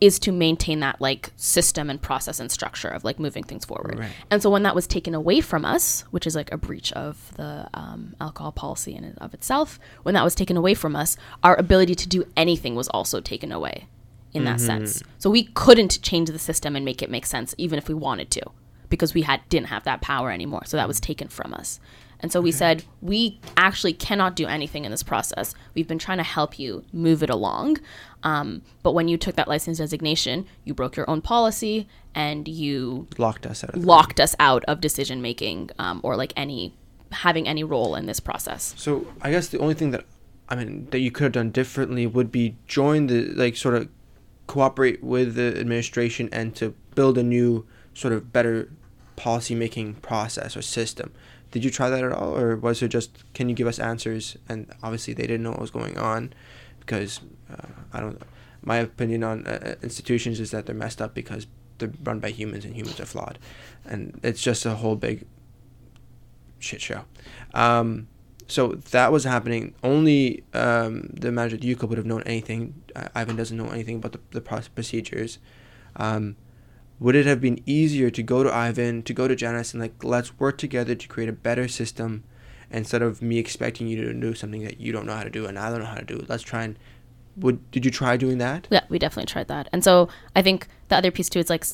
is 0.00 0.18
to 0.18 0.32
maintain 0.32 0.80
that 0.80 0.98
like 1.00 1.30
system 1.36 1.90
and 1.90 2.00
process 2.00 2.40
and 2.40 2.50
structure 2.50 2.88
of 2.88 3.04
like 3.04 3.18
moving 3.18 3.44
things 3.44 3.64
forward. 3.64 3.98
Right. 3.98 4.10
And 4.30 4.42
so 4.42 4.48
when 4.48 4.62
that 4.62 4.74
was 4.74 4.86
taken 4.86 5.14
away 5.14 5.42
from 5.42 5.64
us, 5.64 6.02
which 6.10 6.26
is 6.26 6.34
like 6.34 6.50
a 6.52 6.56
breach 6.56 6.90
of 6.92 7.34
the 7.36 7.68
um, 7.74 8.16
alcohol 8.20 8.52
policy 8.52 8.94
in 8.94 9.04
and 9.04 9.18
of 9.18 9.34
itself, 9.34 9.78
when 10.02 10.14
that 10.14 10.24
was 10.24 10.34
taken 10.34 10.56
away 10.56 10.72
from 10.74 10.96
us, 10.96 11.16
our 11.42 11.54
ability 11.56 11.94
to 11.96 12.08
do 12.08 12.24
anything 12.36 12.74
was 12.74 12.88
also 12.88 13.20
taken 13.20 13.52
away 13.52 13.88
in 14.32 14.44
that 14.44 14.60
sense. 14.60 15.02
So 15.18 15.28
we 15.28 15.44
couldn't 15.44 16.00
change 16.02 16.30
the 16.30 16.38
system 16.38 16.76
and 16.76 16.84
make 16.84 17.02
it 17.02 17.10
make 17.10 17.26
sense 17.26 17.54
even 17.58 17.78
if 17.78 17.88
we 17.88 17.94
wanted 17.94 18.30
to 18.32 18.42
because 18.90 19.14
we 19.14 19.22
had 19.22 19.40
didn't 19.48 19.68
have 19.68 19.84
that 19.84 20.02
power 20.02 20.30
anymore. 20.30 20.62
So 20.66 20.76
that 20.76 20.86
was 20.86 21.00
taken 21.00 21.28
from 21.28 21.54
us. 21.54 21.80
And 22.22 22.30
so 22.30 22.40
we 22.40 22.52
said, 22.52 22.84
we 23.00 23.40
actually 23.56 23.94
cannot 23.94 24.36
do 24.36 24.46
anything 24.46 24.84
in 24.84 24.90
this 24.90 25.02
process. 25.02 25.54
We've 25.74 25.88
been 25.88 25.98
trying 25.98 26.18
to 26.18 26.24
help 26.24 26.58
you 26.58 26.84
move 26.92 27.22
it 27.22 27.30
along. 27.30 27.78
Um, 28.22 28.60
but 28.82 28.92
when 28.92 29.08
you 29.08 29.16
took 29.16 29.36
that 29.36 29.48
license 29.48 29.78
designation, 29.78 30.46
you 30.64 30.74
broke 30.74 30.96
your 30.96 31.08
own 31.08 31.22
policy 31.22 31.88
and 32.14 32.46
you 32.46 33.06
Locked 33.16 33.46
us 33.46 33.64
out 33.64 33.74
of 33.74 33.84
locked 33.84 34.20
us 34.20 34.34
out 34.38 34.64
of 34.64 34.80
decision 34.80 35.22
making 35.22 35.70
um, 35.78 36.00
or 36.02 36.16
like 36.16 36.32
any 36.36 36.74
having 37.12 37.48
any 37.48 37.64
role 37.64 37.94
in 37.94 38.06
this 38.06 38.20
process. 38.20 38.74
So 38.76 39.06
I 39.22 39.30
guess 39.30 39.48
the 39.48 39.58
only 39.58 39.74
thing 39.74 39.90
that 39.92 40.04
I 40.48 40.56
mean 40.56 40.88
that 40.90 40.98
you 40.98 41.10
could 41.10 41.24
have 41.24 41.32
done 41.32 41.50
differently 41.50 42.06
would 42.06 42.30
be 42.30 42.56
join 42.66 43.06
the 43.06 43.26
like 43.32 43.56
sort 43.56 43.76
of 43.76 43.88
cooperate 44.46 45.02
with 45.02 45.36
the 45.36 45.58
administration 45.58 46.28
and 46.32 46.54
to 46.56 46.74
build 46.94 47.16
a 47.16 47.22
new 47.22 47.66
sort 47.94 48.12
of 48.12 48.32
better 48.32 48.68
policy 49.20 49.54
making 49.54 49.94
process 49.96 50.56
or 50.56 50.62
system. 50.62 51.12
Did 51.50 51.62
you 51.62 51.70
try 51.70 51.90
that 51.90 52.02
at 52.02 52.12
all, 52.12 52.34
or 52.34 52.56
was 52.56 52.82
it 52.82 52.88
just 52.88 53.10
can 53.34 53.50
you 53.50 53.54
give 53.54 53.66
us 53.66 53.78
answers? 53.78 54.38
And 54.48 54.72
obviously 54.82 55.12
they 55.12 55.26
didn't 55.26 55.42
know 55.42 55.50
what 55.50 55.60
was 55.60 55.70
going 55.70 55.98
on 55.98 56.32
because 56.80 57.20
uh, 57.52 57.68
I 57.92 58.00
don't. 58.00 58.20
My 58.62 58.76
opinion 58.76 59.22
on 59.24 59.46
uh, 59.46 59.74
institutions 59.82 60.40
is 60.40 60.50
that 60.52 60.64
they're 60.66 60.74
messed 60.74 61.02
up 61.02 61.14
because 61.14 61.46
they're 61.78 61.92
run 62.02 62.18
by 62.18 62.30
humans 62.30 62.64
and 62.64 62.74
humans 62.74 62.98
are 62.98 63.04
flawed, 63.04 63.38
and 63.84 64.18
it's 64.22 64.42
just 64.42 64.64
a 64.64 64.74
whole 64.76 64.96
big 64.96 65.26
shit 66.58 66.80
show. 66.80 67.04
Um, 67.52 68.08
so 68.46 68.68
that 68.96 69.12
was 69.12 69.24
happening. 69.24 69.74
Only 69.82 70.44
um, 70.54 71.10
the 71.12 71.30
manager 71.30 71.56
at 71.56 71.62
UCO 71.62 71.88
would 71.88 71.98
have 71.98 72.06
known 72.06 72.22
anything. 72.24 72.82
Uh, 72.96 73.08
Ivan 73.14 73.36
doesn't 73.36 73.56
know 73.56 73.68
anything 73.68 73.96
about 73.96 74.12
the, 74.12 74.20
the 74.30 74.40
pro- 74.40 74.70
procedures. 74.74 75.38
Um, 75.96 76.36
would 77.00 77.16
it 77.16 77.26
have 77.26 77.40
been 77.40 77.58
easier 77.66 78.10
to 78.10 78.22
go 78.22 78.42
to 78.44 78.54
Ivan, 78.54 79.02
to 79.04 79.12
go 79.14 79.26
to 79.26 79.34
Janice, 79.34 79.72
and 79.72 79.80
like, 79.82 80.04
let's 80.04 80.38
work 80.38 80.58
together 80.58 80.94
to 80.94 81.08
create 81.08 81.28
a 81.28 81.32
better 81.32 81.66
system 81.66 82.22
instead 82.70 83.02
of 83.02 83.20
me 83.20 83.38
expecting 83.38 83.88
you 83.88 83.96
to 84.04 84.12
do 84.14 84.34
something 84.34 84.62
that 84.62 84.78
you 84.80 84.92
don't 84.92 85.06
know 85.06 85.16
how 85.16 85.24
to 85.24 85.30
do 85.30 85.46
and 85.46 85.58
I 85.58 85.70
don't 85.70 85.80
know 85.80 85.86
how 85.86 85.96
to 85.96 86.04
do? 86.04 86.24
Let's 86.28 86.42
try 86.44 86.62
and. 86.64 86.78
Would 87.36 87.70
did 87.70 87.84
you 87.84 87.90
try 87.90 88.16
doing 88.16 88.38
that? 88.38 88.66
Yeah, 88.70 88.82
we 88.88 88.98
definitely 88.98 89.26
tried 89.32 89.48
that. 89.48 89.68
And 89.72 89.82
so 89.82 90.08
I 90.36 90.42
think 90.42 90.66
the 90.88 90.96
other 90.96 91.10
piece 91.10 91.28
too 91.30 91.38
is 91.38 91.48
like 91.48 91.64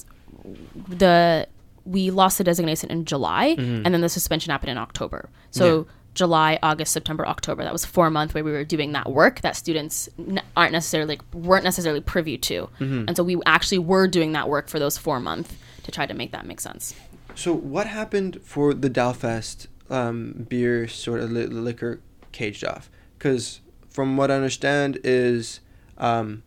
the 0.89 1.49
we 1.85 2.11
lost 2.11 2.39
the 2.39 2.45
designation 2.45 2.91
in 2.91 3.05
July 3.05 3.57
Mhm. 3.57 3.83
and 3.85 3.95
then 3.95 4.01
the 4.01 4.09
suspension 4.09 4.51
happened 4.51 4.71
in 4.71 4.79
October. 4.79 5.29
So 5.51 5.87
July, 6.17 6.59
August, 6.63 6.93
September, 6.93 7.25
October. 7.27 7.63
That 7.63 7.73
was 7.73 7.85
four 7.85 8.11
months 8.11 8.35
where 8.35 8.43
we 8.43 8.51
were 8.51 8.65
doing 8.65 8.91
that 8.93 9.09
work 9.13 9.43
that 9.43 9.55
students 9.55 10.09
n- 10.19 10.43
aren't 10.57 10.73
necessarily 10.73 11.21
weren't 11.33 11.63
necessarily 11.65 12.01
privy 12.01 12.37
to, 12.39 12.69
and 12.81 13.17
so 13.17 13.23
we 13.23 13.37
actually 13.47 13.79
were 13.79 14.09
doing 14.09 14.33
that 14.33 14.49
work 14.49 14.69
for 14.69 14.79
those 14.81 14.99
four 14.99 15.21
months 15.21 15.55
to 15.85 15.93
try 15.93 16.07
to 16.07 16.15
make 16.15 16.33
that 16.33 16.45
make 16.47 16.61
sense. 16.61 16.95
So 17.37 17.53
what 17.55 17.87
happened 17.87 18.41
for 18.43 18.75
the 18.75 18.91
Dalfest 18.91 19.67
um, 19.91 20.47
beer 20.49 20.89
sort 20.89 21.21
of 21.21 21.31
li- 21.31 21.47
liquor 21.47 22.01
caged 22.33 22.65
off? 22.65 22.91
Because 23.19 23.61
from 23.89 24.17
what 24.17 24.31
I 24.31 24.35
understand 24.35 24.99
is, 25.05 25.61
um, 25.99 26.43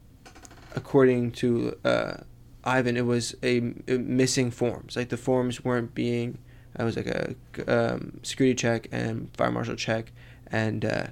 according 0.76 1.32
to 1.34 1.78
uh, 1.86 2.14
Ivan, 2.64 2.98
it 2.98 3.06
was 3.06 3.36
a, 3.44 3.58
a 3.88 3.98
missing 3.98 4.52
forms. 4.52 4.96
Like 4.96 5.10
the 5.10 5.18
forms 5.18 5.64
weren't 5.64 5.94
being. 5.96 6.38
It 6.80 6.84
was 6.84 6.96
like 6.96 7.08
a 7.08 7.36
um, 7.68 8.20
security 8.24 8.56
check 8.56 8.88
and 8.92 9.30
fire 9.36 9.52
marshal 9.52 9.76
check, 9.76 10.12
and 10.48 10.86
uh, 10.86 11.08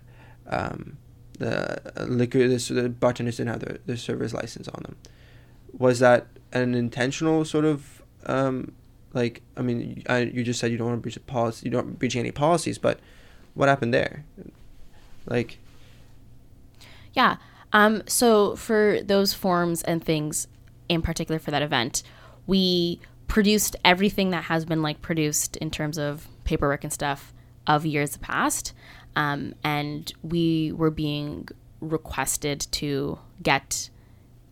um, 0.50 0.98
the 1.38 1.80
liquor. 2.08 2.48
This 2.48 2.70
the 2.70 2.90
bartenders 2.90 3.38
didn't 3.38 3.50
have 3.50 3.60
their, 3.60 3.78
their 3.86 3.98
server's 3.98 4.34
license 4.34 4.68
on 4.70 4.84
them. 4.84 4.96
Was 5.78 6.00
that 6.00 6.28
an 6.54 6.74
intentional 6.74 7.44
sort 7.44 7.66
of 7.66 8.02
um, 8.26 8.74
like 9.14 9.42
I 9.58 9.62
mean, 9.62 10.04
I, 10.08 10.20
you 10.20 10.44
just 10.44 10.60
said 10.60 10.72
you 10.72 10.78
don't 10.78 10.88
want 10.88 10.98
to 11.00 11.02
breach 11.02 11.18
a 11.18 11.20
policy, 11.20 11.66
you 11.66 11.72
don't 11.72 12.00
breaching 12.00 12.20
any 12.20 12.32
policies, 12.32 12.78
but 12.78 13.00
what 13.54 13.68
happened 13.70 13.94
there? 13.94 14.24
Like, 15.26 15.60
Yeah. 17.14 17.38
Um, 17.74 18.04
so 18.08 18.56
for 18.56 19.00
those 19.04 19.34
forms 19.34 19.82
and 19.84 20.04
things 20.04 20.48
in 20.88 21.02
particular 21.02 21.38
for 21.40 21.52
that 21.52 21.62
event, 21.62 22.04
we 22.46 23.02
produced 23.28 23.76
everything 23.84 24.32
that 24.32 24.46
has 24.46 24.66
been 24.66 24.82
like 24.82 25.02
produced 25.02 25.58
in 25.58 25.70
terms 25.70 25.98
of 25.98 26.28
paperwork 26.44 26.84
and 26.84 26.94
stuff 26.94 27.34
of 27.68 27.86
years 27.86 28.18
past. 28.18 28.74
Um, 29.16 29.56
and 29.64 30.12
we 30.24 30.72
were 30.72 30.92
being 30.92 31.48
requested 31.82 32.62
to 32.72 33.20
get 33.42 33.90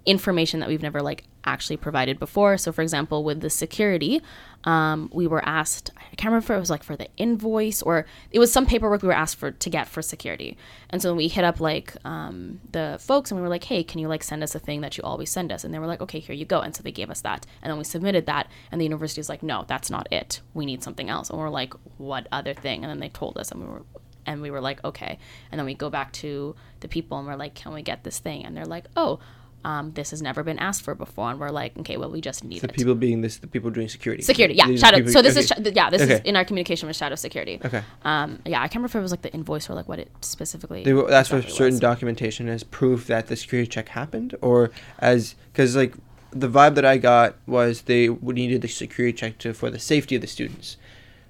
information 0.05 0.59
that 0.59 0.69
we've 0.69 0.81
never 0.81 1.01
like 1.01 1.23
actually 1.45 1.77
provided 1.77 2.19
before. 2.19 2.57
So, 2.57 2.71
for 2.71 2.81
example, 2.81 3.23
with 3.23 3.41
the 3.41 3.49
security, 3.49 4.21
um, 4.63 5.09
we 5.13 5.27
were 5.27 5.47
asked. 5.47 5.91
Can't 6.15 6.31
remember 6.31 6.53
if 6.53 6.57
it 6.57 6.59
was 6.59 6.69
like 6.69 6.83
for 6.83 6.95
the 6.95 7.07
invoice 7.17 7.81
or 7.81 8.05
it 8.31 8.39
was 8.39 8.51
some 8.51 8.65
paperwork 8.65 9.01
we 9.01 9.07
were 9.07 9.13
asked 9.13 9.37
for 9.37 9.51
to 9.51 9.69
get 9.69 9.87
for 9.87 10.01
security. 10.01 10.57
And 10.89 11.01
so 11.01 11.13
we 11.13 11.27
hit 11.27 11.43
up 11.43 11.59
like 11.59 11.95
um, 12.05 12.61
the 12.71 12.97
folks 12.99 13.31
and 13.31 13.39
we 13.39 13.41
were 13.43 13.49
like, 13.49 13.65
"Hey, 13.65 13.83
can 13.83 13.99
you 13.99 14.07
like 14.07 14.23
send 14.23 14.43
us 14.43 14.55
a 14.55 14.59
thing 14.59 14.81
that 14.81 14.97
you 14.97 15.03
always 15.03 15.29
send 15.29 15.51
us?" 15.51 15.63
And 15.63 15.73
they 15.73 15.79
were 15.79 15.87
like, 15.87 16.01
"Okay, 16.01 16.19
here 16.19 16.35
you 16.35 16.45
go." 16.45 16.59
And 16.59 16.75
so 16.75 16.83
they 16.83 16.91
gave 16.91 17.09
us 17.09 17.21
that, 17.21 17.45
and 17.61 17.71
then 17.71 17.77
we 17.77 17.83
submitted 17.83 18.25
that, 18.27 18.47
and 18.71 18.79
the 18.79 18.85
university 18.85 19.19
was 19.19 19.29
like, 19.29 19.43
"No, 19.43 19.65
that's 19.67 19.89
not 19.89 20.07
it. 20.11 20.41
We 20.53 20.65
need 20.65 20.83
something 20.83 21.09
else." 21.09 21.29
And 21.29 21.39
we're 21.39 21.49
like, 21.49 21.73
"What 21.97 22.27
other 22.31 22.53
thing?" 22.53 22.83
And 22.83 22.89
then 22.89 22.99
they 22.99 23.09
told 23.09 23.37
us, 23.37 23.51
and 23.51 23.61
we 23.61 23.67
were 23.67 23.83
and 24.25 24.41
we 24.41 24.51
were 24.51 24.61
like, 24.61 24.83
okay. 24.83 25.19
And 25.51 25.59
then 25.59 25.65
we 25.65 25.75
go 25.75 25.89
back 25.89 26.11
to 26.13 26.55
the 26.79 26.87
people 26.87 27.17
and 27.17 27.27
we're 27.27 27.35
like, 27.35 27.53
can 27.53 27.73
we 27.73 27.81
get 27.81 28.03
this 28.03 28.19
thing? 28.19 28.43
And 28.43 28.55
they're 28.57 28.65
like, 28.65 28.85
oh, 28.95 29.19
um, 29.65 29.91
this 29.93 30.11
has 30.11 30.21
never 30.21 30.43
been 30.43 30.59
asked 30.59 30.83
for 30.83 30.93
before. 30.93 31.31
And 31.31 31.39
we're 31.39 31.49
like, 31.49 31.75
okay, 31.79 31.97
well, 31.97 32.11
we 32.11 32.21
just 32.21 32.43
need 32.43 32.61
the 32.61 32.67
it. 32.69 32.73
people 32.75 32.93
being 32.93 33.21
this, 33.21 33.37
the 33.37 33.47
people 33.47 33.71
doing 33.71 33.89
security. 33.89 34.21
security, 34.21 34.53
yeah, 34.53 34.67
These 34.67 34.79
shadow. 34.79 34.97
people- 34.97 35.11
So 35.11 35.21
this 35.23 35.35
is 35.35 35.51
okay. 35.51 35.71
sh- 35.71 35.73
yeah, 35.75 35.89
this 35.89 36.03
is 36.03 36.19
in 36.23 36.35
our 36.35 36.45
communication 36.45 36.87
with 36.87 36.95
shadow 36.95 37.15
security. 37.15 37.59
Okay. 37.65 37.81
Um, 38.03 38.39
yeah, 38.45 38.59
I 38.61 38.67
can't 38.67 38.75
remember 38.75 38.87
if 38.89 38.95
it 38.95 39.01
was 39.01 39.11
like 39.11 39.23
the 39.23 39.33
invoice 39.33 39.67
or 39.69 39.73
like 39.73 39.87
what 39.87 39.97
it 39.99 40.09
specifically. 40.21 40.83
They, 40.83 40.93
were- 40.93 41.09
that's 41.09 41.31
what 41.31 41.49
certain 41.49 41.73
was. 41.73 41.79
documentation 41.79 42.47
as 42.47 42.63
proof 42.63 43.07
that 43.07 43.25
the 43.27 43.35
security 43.35 43.67
check 43.67 43.89
happened, 43.89 44.35
or 44.41 44.69
as 44.99 45.33
because 45.51 45.75
like 45.75 45.95
the 46.29 46.47
vibe 46.49 46.75
that 46.75 46.85
I 46.85 46.97
got 46.97 47.35
was 47.47 47.81
they 47.83 48.07
needed 48.09 48.61
the 48.61 48.67
security 48.67 49.13
check 49.17 49.39
to 49.39 49.53
for 49.53 49.71
the 49.71 49.79
safety 49.79 50.15
of 50.15 50.21
the 50.21 50.27
students. 50.27 50.77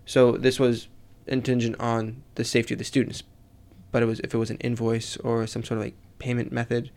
So 0.05 0.33
this 0.33 0.59
was 0.59 0.87
contingent 1.25 1.79
on 1.79 2.21
the 2.35 2.43
safety 2.43 2.73
of 2.73 2.79
the 2.79 2.83
students, 2.83 3.23
but 3.93 4.03
it 4.03 4.07
was 4.07 4.19
if 4.19 4.33
it 4.33 4.37
was 4.37 4.49
an 4.49 4.57
invoice 4.57 5.15
or 5.17 5.47
some 5.47 5.63
sort 5.63 5.77
of 5.79 5.85
like 5.85 5.95
payment 6.19 6.51
method, 6.51 6.91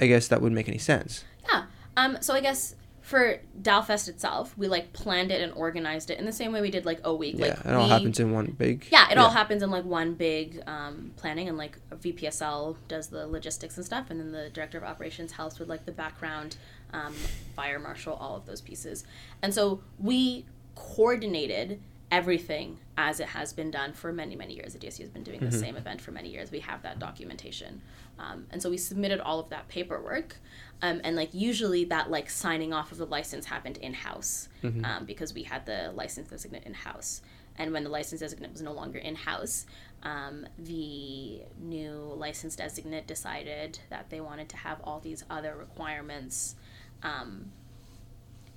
I 0.00 0.06
guess 0.06 0.28
that 0.28 0.40
wouldn't 0.40 0.56
make 0.56 0.68
any 0.68 0.78
sense. 0.78 1.24
Yeah. 1.48 1.64
Um, 1.96 2.18
so 2.20 2.34
I 2.34 2.40
guess 2.40 2.74
for 3.02 3.40
Dalfest 3.60 4.08
itself, 4.08 4.56
we 4.56 4.68
like 4.68 4.92
planned 4.92 5.32
it 5.32 5.42
and 5.42 5.52
organized 5.54 6.10
it 6.10 6.18
in 6.18 6.26
the 6.26 6.32
same 6.32 6.52
way 6.52 6.60
we 6.60 6.70
did 6.70 6.86
like 6.86 7.00
O 7.04 7.14
Week. 7.14 7.34
Yeah, 7.36 7.46
like 7.46 7.58
it 7.66 7.74
all 7.74 7.82
we- 7.84 7.90
happens 7.90 8.20
in 8.20 8.30
one 8.32 8.46
big. 8.46 8.86
Yeah, 8.90 9.10
it 9.10 9.18
all 9.18 9.30
happens 9.30 9.62
in 9.62 9.70
like 9.70 9.84
one 9.84 10.14
big 10.14 10.62
um, 10.66 11.10
planning, 11.16 11.48
and 11.48 11.58
like 11.58 11.78
VPSL 11.90 12.76
does 12.88 13.08
the 13.08 13.26
logistics 13.26 13.76
and 13.76 13.84
stuff, 13.84 14.10
and 14.10 14.20
then 14.20 14.32
the 14.32 14.48
director 14.50 14.78
of 14.78 14.84
operations 14.84 15.32
helps 15.32 15.58
with 15.58 15.68
like 15.68 15.86
the 15.86 15.92
background, 15.92 16.56
um, 16.92 17.12
fire 17.56 17.78
marshal, 17.78 18.14
all 18.14 18.36
of 18.36 18.46
those 18.46 18.60
pieces. 18.60 19.04
And 19.42 19.52
so 19.52 19.80
we 19.98 20.46
coordinated 20.76 21.80
everything 22.12 22.78
as 22.96 23.20
it 23.20 23.28
has 23.28 23.52
been 23.52 23.70
done 23.70 23.92
for 23.92 24.12
many, 24.12 24.34
many 24.34 24.54
years. 24.54 24.72
The 24.74 24.78
DSU 24.80 25.00
has 25.00 25.10
been 25.10 25.22
doing 25.22 25.40
the 25.40 25.52
same 25.52 25.76
event 25.76 26.00
for 26.00 26.10
many 26.10 26.28
years. 26.28 26.50
We 26.50 26.58
have 26.60 26.82
that 26.82 26.98
documentation. 26.98 27.82
Um, 28.20 28.46
and 28.50 28.60
so 28.62 28.68
we 28.68 28.76
submitted 28.76 29.20
all 29.20 29.40
of 29.40 29.48
that 29.48 29.68
paperwork. 29.68 30.36
Um, 30.82 31.00
and 31.04 31.16
like 31.16 31.32
usually 31.32 31.84
that 31.86 32.10
like 32.10 32.28
signing 32.30 32.72
off 32.72 32.92
of 32.92 32.98
the 32.98 33.06
license 33.06 33.46
happened 33.46 33.78
in 33.78 33.94
house 33.94 34.48
um, 34.84 35.04
because 35.06 35.32
we 35.34 35.42
had 35.42 35.64
the 35.66 35.90
license 35.94 36.28
designate 36.28 36.64
in 36.64 36.74
house. 36.74 37.22
And 37.56 37.72
when 37.72 37.84
the 37.84 37.90
license 37.90 38.20
designate 38.20 38.52
was 38.52 38.62
no 38.62 38.72
longer 38.72 38.98
in 38.98 39.14
house, 39.14 39.66
um, 40.02 40.46
the 40.58 41.42
new 41.60 41.92
license 42.16 42.56
designate 42.56 43.06
decided 43.06 43.78
that 43.90 44.08
they 44.10 44.20
wanted 44.20 44.48
to 44.50 44.56
have 44.56 44.78
all 44.84 45.00
these 45.00 45.24
other 45.28 45.54
requirements 45.56 46.56
um, 47.02 47.52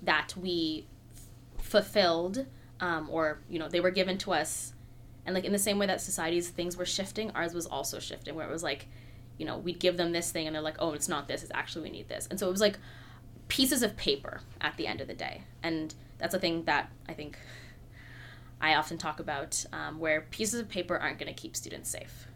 that 0.02 0.34
we 0.36 0.86
f- 1.14 1.64
fulfilled, 1.64 2.46
um, 2.80 3.08
or 3.10 3.40
you 3.48 3.58
know, 3.58 3.68
they 3.68 3.80
were 3.80 3.90
given 3.90 4.16
to 4.18 4.32
us. 4.32 4.72
And 5.26 5.34
like 5.34 5.44
in 5.44 5.52
the 5.52 5.58
same 5.58 5.78
way 5.78 5.86
that 5.86 6.00
society's 6.00 6.48
things 6.48 6.76
were 6.76 6.86
shifting, 6.86 7.30
ours 7.32 7.54
was 7.54 7.66
also 7.66 7.98
shifting, 7.98 8.34
where 8.34 8.46
it 8.46 8.52
was 8.52 8.62
like, 8.62 8.88
you 9.38 9.46
know, 9.46 9.58
we'd 9.58 9.80
give 9.80 9.96
them 9.96 10.12
this 10.12 10.30
thing, 10.30 10.46
and 10.46 10.54
they're 10.54 10.62
like, 10.62 10.76
oh, 10.78 10.92
it's 10.92 11.08
not 11.08 11.28
this. 11.28 11.42
It's 11.42 11.52
actually 11.54 11.84
we 11.84 11.90
need 11.90 12.08
this. 12.08 12.26
And 12.30 12.38
so 12.38 12.48
it 12.48 12.50
was 12.50 12.60
like 12.60 12.78
pieces 13.48 13.82
of 13.82 13.96
paper 13.96 14.40
at 14.60 14.76
the 14.76 14.86
end 14.86 15.00
of 15.00 15.08
the 15.08 15.14
day, 15.14 15.42
and 15.62 15.94
that's 16.18 16.34
a 16.34 16.38
thing 16.38 16.64
that 16.64 16.90
I 17.08 17.12
think 17.12 17.38
I 18.60 18.74
often 18.74 18.98
talk 18.98 19.20
about, 19.20 19.64
um, 19.72 19.98
where 19.98 20.22
pieces 20.30 20.60
of 20.60 20.68
paper 20.68 20.96
aren't 20.96 21.18
going 21.18 21.32
to 21.32 21.40
keep 21.40 21.56
students 21.56 21.90
safe. 21.90 22.28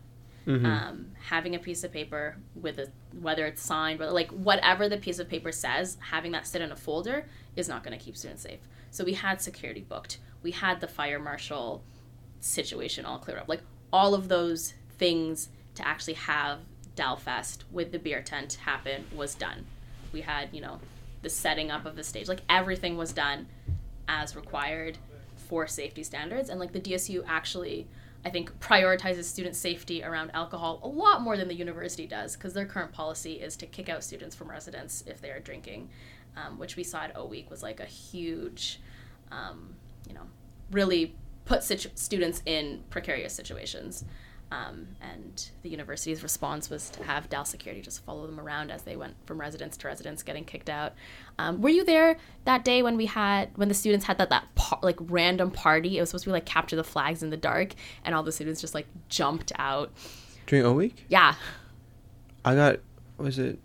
Um, 0.64 1.06
having 1.26 1.54
a 1.54 1.58
piece 1.58 1.84
of 1.84 1.92
paper 1.92 2.36
with 2.54 2.78
a 2.78 2.88
whether 3.20 3.44
it's 3.44 3.60
signed, 3.60 3.98
whether 3.98 4.12
like 4.12 4.30
whatever 4.30 4.88
the 4.88 4.96
piece 4.96 5.18
of 5.18 5.28
paper 5.28 5.52
says, 5.52 5.98
having 6.00 6.32
that 6.32 6.46
sit 6.46 6.62
in 6.62 6.72
a 6.72 6.76
folder 6.76 7.26
is 7.54 7.68
not 7.68 7.84
going 7.84 7.98
to 7.98 8.02
keep 8.02 8.16
students 8.16 8.44
safe. 8.44 8.60
So 8.90 9.04
we 9.04 9.12
had 9.12 9.42
security 9.42 9.84
booked. 9.86 10.18
We 10.42 10.52
had 10.52 10.80
the 10.80 10.88
fire 10.88 11.18
marshal 11.18 11.84
situation 12.40 13.04
all 13.04 13.18
cleared 13.18 13.40
up. 13.40 13.48
Like 13.48 13.60
all 13.92 14.14
of 14.14 14.28
those 14.28 14.72
things 14.98 15.50
to 15.74 15.86
actually 15.86 16.14
have 16.14 16.60
Dalfest 16.98 17.58
with 17.70 17.92
the 17.92 17.98
beer 17.98 18.22
tent 18.22 18.54
happen 18.54 19.04
was 19.14 19.36
done. 19.36 19.64
We 20.12 20.22
had, 20.22 20.48
you 20.52 20.60
know, 20.60 20.80
the 21.22 21.30
setting 21.30 21.70
up 21.70 21.86
of 21.86 21.94
the 21.94 22.02
stage. 22.02 22.28
Like 22.28 22.42
everything 22.48 22.96
was 22.96 23.12
done 23.12 23.46
as 24.08 24.34
required 24.34 24.98
for 25.36 25.66
safety 25.68 26.02
standards. 26.02 26.48
And 26.48 26.58
like 26.58 26.72
the 26.72 26.80
DSU 26.80 27.24
actually, 27.26 27.86
I 28.24 28.30
think, 28.30 28.58
prioritizes 28.58 29.24
student 29.24 29.54
safety 29.54 30.02
around 30.02 30.32
alcohol 30.34 30.80
a 30.82 30.88
lot 30.88 31.22
more 31.22 31.36
than 31.36 31.46
the 31.46 31.54
university 31.54 32.06
does 32.06 32.36
because 32.36 32.52
their 32.52 32.66
current 32.66 32.92
policy 32.92 33.34
is 33.34 33.56
to 33.58 33.66
kick 33.66 33.88
out 33.88 34.02
students 34.02 34.34
from 34.34 34.50
residence 34.50 35.04
if 35.06 35.20
they 35.20 35.30
are 35.30 35.40
drinking, 35.40 35.88
um, 36.36 36.58
which 36.58 36.76
we 36.76 36.82
saw 36.82 37.02
at 37.02 37.16
O 37.16 37.26
Week 37.26 37.48
was 37.48 37.62
like 37.62 37.78
a 37.78 37.86
huge, 37.86 38.80
um, 39.30 39.74
you 40.08 40.14
know, 40.14 40.26
really 40.72 41.14
put 41.44 41.62
situ- 41.62 41.90
students 41.94 42.42
in 42.44 42.82
precarious 42.90 43.32
situations. 43.32 44.04
Um, 44.50 44.88
and 45.02 45.50
the 45.62 45.68
university's 45.68 46.22
response 46.22 46.70
was 46.70 46.88
to 46.90 47.02
have 47.04 47.28
Dal 47.28 47.44
Security 47.44 47.82
just 47.82 48.02
follow 48.04 48.26
them 48.26 48.40
around 48.40 48.70
as 48.70 48.82
they 48.82 48.96
went 48.96 49.14
from 49.26 49.38
residence 49.38 49.76
to 49.76 49.88
residence, 49.88 50.22
getting 50.22 50.44
kicked 50.44 50.70
out. 50.70 50.94
Um, 51.38 51.60
were 51.60 51.68
you 51.68 51.84
there 51.84 52.16
that 52.46 52.64
day 52.64 52.82
when 52.82 52.96
we 52.96 53.04
had 53.06 53.50
when 53.56 53.68
the 53.68 53.74
students 53.74 54.06
had 54.06 54.16
that 54.18 54.30
that 54.30 54.46
par- 54.54 54.78
like 54.82 54.96
random 55.00 55.50
party? 55.50 55.98
It 55.98 56.00
was 56.00 56.08
supposed 56.10 56.24
to 56.24 56.28
be 56.30 56.32
like 56.32 56.46
capture 56.46 56.76
the 56.76 56.84
flags 56.84 57.22
in 57.22 57.28
the 57.28 57.36
dark, 57.36 57.74
and 58.04 58.14
all 58.14 58.22
the 58.22 58.32
students 58.32 58.60
just 58.60 58.74
like 58.74 58.86
jumped 59.10 59.52
out. 59.56 59.92
During 60.46 60.64
O 60.64 60.72
week, 60.72 61.04
Yeah, 61.08 61.34
I 62.44 62.54
got 62.54 62.78
was 63.18 63.38
it? 63.38 63.58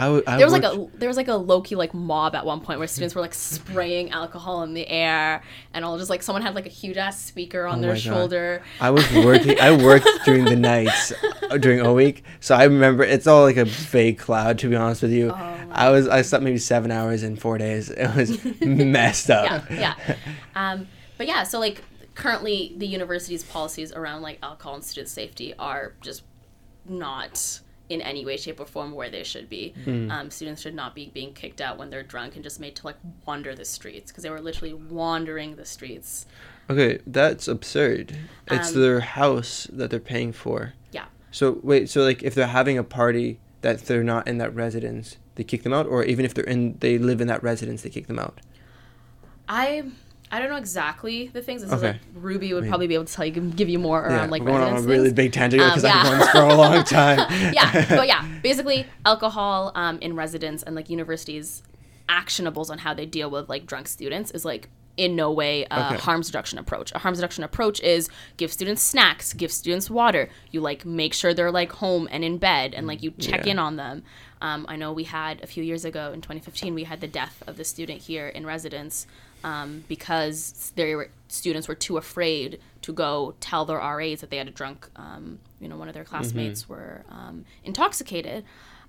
I 0.00 0.04
w- 0.04 0.22
I 0.26 0.36
there 0.38 0.46
was 0.46 0.52
like 0.52 0.64
a 0.64 0.86
there 0.94 1.08
was 1.08 1.16
like 1.16 1.28
a 1.28 1.34
low 1.34 1.60
key 1.60 1.76
like 1.76 1.92
mob 1.92 2.34
at 2.34 2.46
one 2.46 2.60
point 2.60 2.78
where 2.78 2.88
students 2.88 3.14
were 3.14 3.20
like 3.20 3.34
spraying 3.34 4.10
alcohol 4.10 4.62
in 4.62 4.72
the 4.74 4.88
air, 4.88 5.42
and 5.74 5.84
all 5.84 5.98
just 5.98 6.08
like 6.10 6.22
someone 6.22 6.42
had 6.42 6.54
like 6.54 6.66
a 6.66 6.70
huge 6.70 6.96
ass 6.96 7.22
speaker 7.22 7.66
on 7.66 7.78
Oh 7.78 7.82
their 7.82 7.90
God. 7.92 8.00
shoulder. 8.00 8.62
I 8.80 8.90
was 8.90 9.04
working. 9.12 9.60
I 9.60 9.76
worked 9.76 10.08
during 10.24 10.44
the 10.46 10.56
nights 10.56 11.12
uh, 11.50 11.58
during 11.58 11.80
a 11.80 11.92
week, 11.92 12.24
so 12.40 12.54
I 12.54 12.64
remember 12.64 13.04
it's 13.04 13.26
all 13.26 13.42
like 13.42 13.58
a 13.58 13.66
vague 13.66 14.18
cloud. 14.18 14.58
To 14.60 14.68
be 14.70 14.76
honest 14.76 15.02
with 15.02 15.12
Oh 15.12 15.14
you, 15.14 15.30
I 15.70 15.90
was 15.90 16.08
I 16.08 16.22
slept 16.22 16.42
maybe 16.42 16.58
seven 16.58 16.90
hours 16.90 17.22
in 17.22 17.36
four 17.36 17.58
days. 17.58 17.90
It 17.90 18.14
was 18.16 18.42
messed 18.62 19.28
up. 19.30 19.68
yeah, 19.70 19.94
yeah. 20.08 20.16
Um, 20.54 20.88
but 21.18 21.26
yeah, 21.26 21.42
so 21.42 21.60
like 21.60 21.82
currently 22.14 22.72
the 22.76 22.86
university's 22.86 23.44
policies 23.44 23.92
around 23.92 24.22
like 24.22 24.38
alcohol 24.42 24.74
and 24.74 24.84
student 24.84 25.08
safety 25.08 25.52
are 25.58 25.92
just 26.00 26.22
not 26.88 27.60
in 27.90 28.00
any 28.00 28.24
way, 28.24 28.36
shape, 28.36 28.60
or 28.60 28.64
form 28.66 28.92
where 28.92 29.10
they 29.10 29.24
should 29.24 29.50
be. 29.50 29.74
Hmm. 29.84 30.10
Um, 30.10 30.30
students 30.30 30.62
should 30.62 30.74
not 30.74 30.94
be 30.94 31.10
being 31.12 31.34
kicked 31.34 31.60
out 31.60 31.76
when 31.76 31.90
they're 31.90 32.04
drunk 32.04 32.36
and 32.36 32.42
just 32.42 32.60
made 32.60 32.76
to 32.76 32.86
like 32.86 32.96
wander 33.26 33.54
the 33.54 33.64
streets 33.64 34.10
because 34.10 34.22
they 34.22 34.30
were 34.30 34.40
literally 34.40 34.72
wandering 34.72 35.56
the 35.56 35.66
streets. 35.66 36.24
Okay, 36.70 37.00
that's 37.06 37.48
absurd. 37.48 38.16
It's 38.48 38.74
Um, 38.74 38.80
their 38.80 39.00
house 39.00 39.66
that 39.72 39.90
they're 39.90 39.98
paying 39.98 40.32
for. 40.32 40.72
Yeah. 40.92 41.06
So 41.32 41.58
wait, 41.62 41.90
so 41.90 42.02
like 42.02 42.22
if 42.22 42.34
they're 42.34 42.46
having 42.46 42.78
a 42.78 42.84
party 42.84 43.40
that 43.62 43.80
they're 43.86 44.04
not 44.04 44.28
in 44.28 44.38
that 44.38 44.54
residence, 44.54 45.18
they 45.34 45.42
kick 45.44 45.64
them 45.64 45.72
out, 45.72 45.86
or 45.86 46.04
even 46.04 46.24
if 46.24 46.32
they're 46.32 46.44
in, 46.44 46.76
they 46.78 46.96
live 46.96 47.20
in 47.20 47.26
that 47.26 47.42
residence, 47.42 47.82
they 47.82 47.90
kick 47.90 48.06
them 48.06 48.18
out. 48.18 48.40
I 49.48 49.82
I 50.32 50.38
don't 50.38 50.48
know 50.48 50.56
exactly 50.56 51.26
the 51.28 51.42
things. 51.42 51.62
This 51.62 51.70
is 51.72 51.78
Okay. 51.78 51.92
like 51.92 52.00
Ruby 52.14 52.52
would 52.52 52.58
I 52.58 52.62
mean- 52.62 52.70
probably 52.70 52.86
be 52.86 52.94
able 52.94 53.06
to 53.06 53.12
tell 53.12 53.24
you, 53.26 53.32
give 53.32 53.68
you 53.68 53.78
more 53.80 54.00
around 54.06 54.30
like 54.30 54.42
we're 54.42 54.52
going 54.52 54.62
on 54.62 54.76
a 54.76 54.80
really 54.82 55.04
things. 55.04 55.12
big 55.14 55.32
tangent 55.32 55.62
Um, 55.62 55.70
because 55.70 55.82
yeah. 55.84 55.96
I've 56.02 56.08
been 56.10 56.18
this 56.20 56.30
for 56.30 56.38
a 56.42 56.54
long 56.54 56.84
time. 56.98 57.18
yeah, 57.52 57.86
but 57.88 58.06
yeah, 58.06 58.24
basically 58.42 58.86
alcohol 59.04 59.72
um, 59.74 59.98
in 60.00 60.14
residence 60.14 60.62
and 60.62 60.76
like 60.76 60.88
universities 60.88 61.62
actionables 62.08 62.70
on 62.70 62.78
how 62.78 62.94
they 62.94 63.06
deal 63.06 63.30
with 63.30 63.48
like 63.48 63.66
drunk 63.66 63.88
students 63.88 64.30
is 64.32 64.44
like 64.44 64.68
in 64.96 65.16
no 65.16 65.30
way 65.32 65.64
a 65.70 65.86
Okay. 65.86 65.96
harms 65.96 66.28
reduction 66.28 66.58
approach. 66.58 66.92
A 66.94 66.98
harms 66.98 67.18
reduction 67.18 67.42
approach 67.44 67.80
is 67.80 68.08
give 68.36 68.52
students 68.52 68.82
snacks, 68.82 69.32
give 69.32 69.50
students 69.50 69.88
water. 69.88 70.28
You 70.50 70.60
like 70.60 70.84
make 70.84 71.14
sure 71.14 71.32
they're 71.32 71.52
like 71.52 71.72
home 71.72 72.08
and 72.10 72.22
in 72.24 72.38
bed, 72.38 72.74
and 72.74 72.86
like 72.86 73.02
you 73.02 73.12
check 73.12 73.46
Yeah. 73.46 73.52
in 73.52 73.58
on 73.58 73.76
them. 73.76 74.02
Um, 74.42 74.66
I 74.68 74.76
know 74.76 74.92
we 74.92 75.04
had 75.04 75.42
a 75.42 75.46
few 75.46 75.62
years 75.62 75.84
ago 75.84 76.12
in 76.12 76.20
2015 76.20 76.74
we 76.74 76.84
had 76.84 77.00
the 77.00 77.06
death 77.06 77.42
of 77.46 77.56
the 77.56 77.64
student 77.64 78.02
here 78.02 78.28
in 78.28 78.44
residence 78.46 79.06
um, 79.44 79.84
because 79.88 80.72
their 80.76 81.08
students 81.28 81.68
were 81.68 81.74
too 81.74 81.96
afraid 81.96 82.60
to 82.82 82.92
go 82.92 83.34
tell 83.40 83.64
their 83.64 83.78
RAs 83.78 84.20
that 84.20 84.30
they 84.30 84.36
had 84.38 84.48
a 84.48 84.50
drunk, 84.50 84.88
um, 84.96 85.38
you 85.60 85.68
know, 85.68 85.76
one 85.76 85.88
of 85.88 85.94
their 85.94 86.04
classmates 86.04 86.68
were 86.68 87.04
um, 87.10 87.44
intoxicated, 87.64 88.44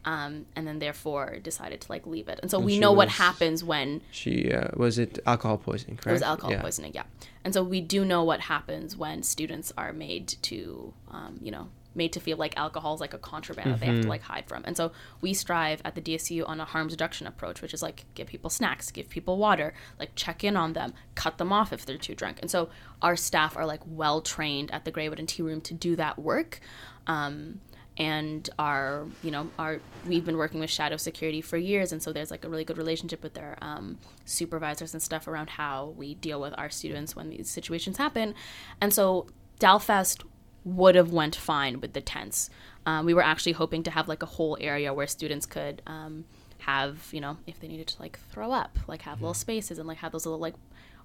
um, 0.06 0.46
and 0.56 0.66
then 0.68 0.80
therefore 0.80 1.38
decided 1.44 1.80
to 1.82 1.92
like 1.92 2.08
leave 2.08 2.28
it. 2.28 2.40
And 2.42 2.50
so 2.50 2.58
And 2.58 2.66
we 2.66 2.80
know 2.80 2.92
what 2.92 3.10
happens 3.10 3.64
when 3.64 4.02
She 4.12 4.52
uh, 4.52 4.70
was 4.76 4.98
it 4.98 5.20
alcohol 5.26 5.58
poisoning, 5.58 5.98
correct? 5.98 6.08
it 6.08 6.14
was 6.14 6.22
alcohol 6.22 6.52
Yeah. 6.52 6.62
poisoning, 6.62 6.92
yeah. 6.96 7.04
And 7.44 7.54
so 7.54 7.64
we 7.64 7.82
do 7.82 8.04
know 8.06 8.24
what 8.24 8.42
happens 8.42 8.96
when 8.98 9.24
students 9.24 9.72
are 9.78 9.94
made 9.94 10.28
to, 10.44 10.94
um, 11.12 11.38
you 11.42 11.52
know, 11.52 11.70
made 11.94 12.14
to 12.14 12.20
feel 12.20 12.38
like 12.38 12.58
alcohol 12.58 12.96
is 12.96 13.02
like 13.02 13.14
a 13.14 13.18
contraband 13.18 13.72
that 13.72 13.80
they 13.80 13.86
have 13.88 14.02
to 14.02 14.08
like 14.08 14.22
hide 14.22 14.48
from. 14.48 14.64
And 14.66 14.78
so 14.78 14.92
we 15.20 15.34
strive 15.34 15.82
at 15.84 15.96
the 15.96 16.02
DSU 16.02 16.48
on 16.48 16.60
a 16.60 16.66
harms 16.66 16.94
reduction 16.94 17.28
approach, 17.28 17.62
which 17.62 17.74
is 17.74 17.82
like 17.82 18.06
give 18.16 18.28
people 18.28 18.50
snacks, 18.50 18.92
give 18.92 19.10
people 19.10 19.38
water, 19.38 19.74
like 20.00 20.12
check 20.16 20.44
in 20.44 20.56
on 20.56 20.74
them, 20.74 20.94
cut 21.16 21.38
them 21.38 21.52
off 21.52 21.74
if 21.74 21.86
they're 21.86 21.98
too 21.98 22.16
drunk. 22.16 22.40
And 22.42 22.50
so 22.50 22.70
our 23.02 23.16
staff 23.16 23.58
are 23.58 23.66
like 23.66 23.82
well 23.86 24.22
trained 24.22 24.72
at 24.72 24.86
the 24.86 24.92
Grawood 24.92 25.20
and 25.20 25.28
Tea 25.28 25.44
Room 25.44 25.62
to 25.62 25.74
do 25.74 25.96
that 25.96 26.18
work. 26.20 26.60
Um, 27.08 27.60
and 27.98 28.50
our 28.58 29.06
you 29.22 29.32
know 29.32 29.50
our 29.60 29.80
we've 30.08 30.24
been 30.24 30.38
working 30.38 30.60
with 30.60 30.70
shadow 30.70 30.96
security 30.96 31.42
for 31.42 31.58
years 31.58 31.92
and 31.92 32.02
so 32.02 32.14
there's 32.14 32.32
like 32.32 32.46
a 32.46 32.50
really 32.50 32.64
good 32.64 32.78
relationship 32.78 33.22
with 33.22 33.34
their 33.34 33.58
um, 33.62 33.98
supervisors 34.24 34.94
and 34.94 35.04
stuff 35.04 35.28
around 35.28 35.50
how 35.50 35.94
we 35.98 36.16
deal 36.16 36.40
with 36.40 36.54
our 36.58 36.70
students 36.70 37.16
when 37.16 37.30
these 37.30 37.50
situations 37.50 37.98
happen 37.98 38.34
and 38.80 38.94
so 38.94 39.28
dalfest 39.60 40.24
would 40.64 40.96
have 40.96 41.12
went 41.12 41.36
fine 41.36 41.80
with 41.82 41.94
the 41.94 42.02
tents 42.02 42.50
um, 42.86 43.06
we 43.06 43.14
were 43.14 43.24
actually 43.24 43.52
hoping 43.54 43.84
to 43.84 43.92
have 43.92 44.08
like 44.08 44.24
a 44.24 44.28
whole 44.28 44.58
area 44.60 44.94
where 44.94 45.08
students 45.08 45.46
could 45.46 45.82
um, 45.88 46.26
have 46.60 47.08
you 47.12 47.20
know 47.22 47.38
if 47.48 47.60
they 47.60 47.68
needed 47.68 47.88
to 47.88 48.00
like 48.02 48.20
throw 48.32 48.52
up 48.52 48.78
like 48.88 49.02
have 49.04 49.22
little 49.22 49.34
spaces 49.34 49.80
and 49.80 49.88
like 49.88 49.98
have 49.98 50.12
those 50.12 50.26
little 50.26 50.40
like 50.40 50.56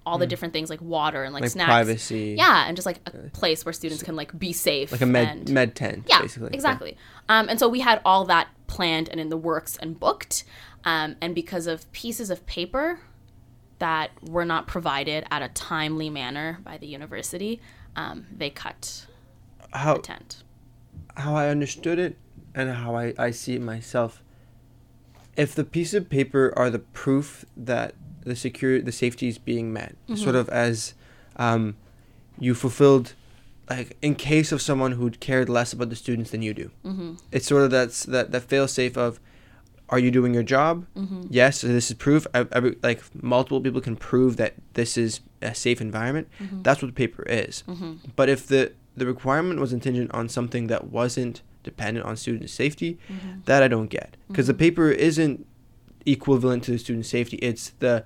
all 0.05 0.17
the 0.17 0.25
different 0.27 0.53
things 0.53 0.69
like 0.69 0.79
water 0.81 1.25
and 1.25 1.33
like, 1.33 1.41
Like 1.41 1.51
snacks 1.51 1.67
privacy. 1.67 2.35
yeah 2.37 2.65
and 2.65 2.77
just 2.77 2.85
like 2.85 2.99
a 3.07 3.11
place 3.31 3.65
where 3.65 3.73
students 3.73 4.01
can 4.01 4.15
like 4.15 4.37
be 4.39 4.53
safe 4.53 4.89
Like 4.91 5.01
a 5.01 5.05
med 5.05 5.27
and, 5.27 5.49
med 5.51 5.75
tent, 5.75 6.05
yeah, 6.07 6.21
basically. 6.21 6.51
exactly. 6.53 6.95
Um, 7.27 7.49
and 7.49 7.59
so 7.59 7.67
we 7.67 7.81
had 7.81 7.99
all 8.05 8.23
that 8.25 8.47
planned 8.67 9.09
and 9.09 9.19
in 9.19 9.27
the 9.27 9.35
works 9.35 9.75
and 9.81 9.99
booked. 9.99 10.45
Um, 10.85 11.17
and 11.19 11.35
because 11.35 11.67
of 11.67 11.91
pieces 11.91 12.29
of 12.29 12.45
paper 12.45 13.01
that 13.79 14.11
were 14.23 14.45
not 14.45 14.65
provided 14.65 15.25
at 15.29 15.41
a 15.41 15.49
timely 15.49 16.09
manner 16.09 16.59
by 16.63 16.77
the 16.77 16.87
university, 16.87 17.59
um, 17.97 18.27
they 18.33 18.49
cut 18.49 19.06
How 19.77 19.95
the 19.95 20.01
tent. 20.01 20.43
how 21.15 21.35
I 21.35 21.49
understood 21.49 21.99
it 21.99 22.17
and 22.53 22.69
how 22.71 22.95
I, 22.95 23.13
I 23.17 23.31
see 23.31 23.55
it 23.55 23.61
myself. 23.61 24.23
If 25.35 25.53
the 25.53 25.63
piece 25.63 25.93
of 25.93 26.09
paper 26.09 26.53
are 26.55 26.69
the 26.69 26.79
proof 26.79 27.45
that 27.55 27.93
the 28.21 28.35
secure 28.35 28.81
the 28.81 28.91
safety 28.91 29.27
is 29.27 29.37
being 29.37 29.71
met, 29.71 29.95
sort 30.15 30.35
of 30.35 30.49
as 30.49 30.93
um, 31.37 31.75
you 32.39 32.53
fulfilled, 32.55 33.13
like 33.69 33.95
in 34.01 34.15
case 34.15 34.51
of 34.51 34.61
someone 34.61 34.93
who 34.93 35.11
cared 35.11 35.47
less 35.49 35.73
about 35.73 35.89
the 35.89 35.95
students 35.95 36.31
than 36.31 36.41
you 36.41 36.53
do. 36.53 36.71
Mm-hmm. 36.83 37.15
It's 37.31 37.45
sort 37.45 37.63
of 37.63 37.71
that's 37.71 38.03
that 38.03 38.31
that 38.31 38.41
fail 38.41 38.67
safe 38.67 38.97
of, 38.97 39.19
are 39.89 39.99
you 39.99 40.09
doing 40.11 40.33
your 40.33 40.43
job? 40.43 40.85
Mm-hmm. 40.95 41.27
Yes, 41.29 41.59
so 41.59 41.67
this 41.67 41.89
is 41.91 41.95
proof. 41.95 42.25
I, 42.33 42.47
I, 42.51 42.73
like 42.81 43.01
multiple 43.23 43.61
people 43.61 43.79
can 43.81 43.95
prove 43.95 44.37
that 44.37 44.55
this 44.73 44.97
is 44.97 45.21
a 45.41 45.53
safe 45.53 45.79
environment. 45.79 46.27
That's 46.63 46.81
what 46.81 46.87
the 46.87 46.93
paper 46.93 47.23
is. 47.27 47.63
But 48.15 48.27
if 48.27 48.47
the 48.47 48.73
the 48.97 49.05
requirement 49.05 49.59
was 49.59 49.69
contingent 49.69 50.11
on 50.13 50.27
something 50.27 50.67
that 50.67 50.87
wasn't 50.89 51.41
dependent 51.63 52.05
on 52.05 52.17
student 52.17 52.49
safety, 52.49 52.97
that 53.45 53.61
I 53.63 53.67
don't 53.67 53.87
get 53.89 54.17
because 54.27 54.47
the 54.47 54.53
paper 54.53 54.89
isn't 54.89 55.45
equivalent 56.05 56.63
to 56.65 56.71
the 56.71 56.77
student 56.77 57.05
safety. 57.05 57.37
It's 57.37 57.69
the 57.79 58.03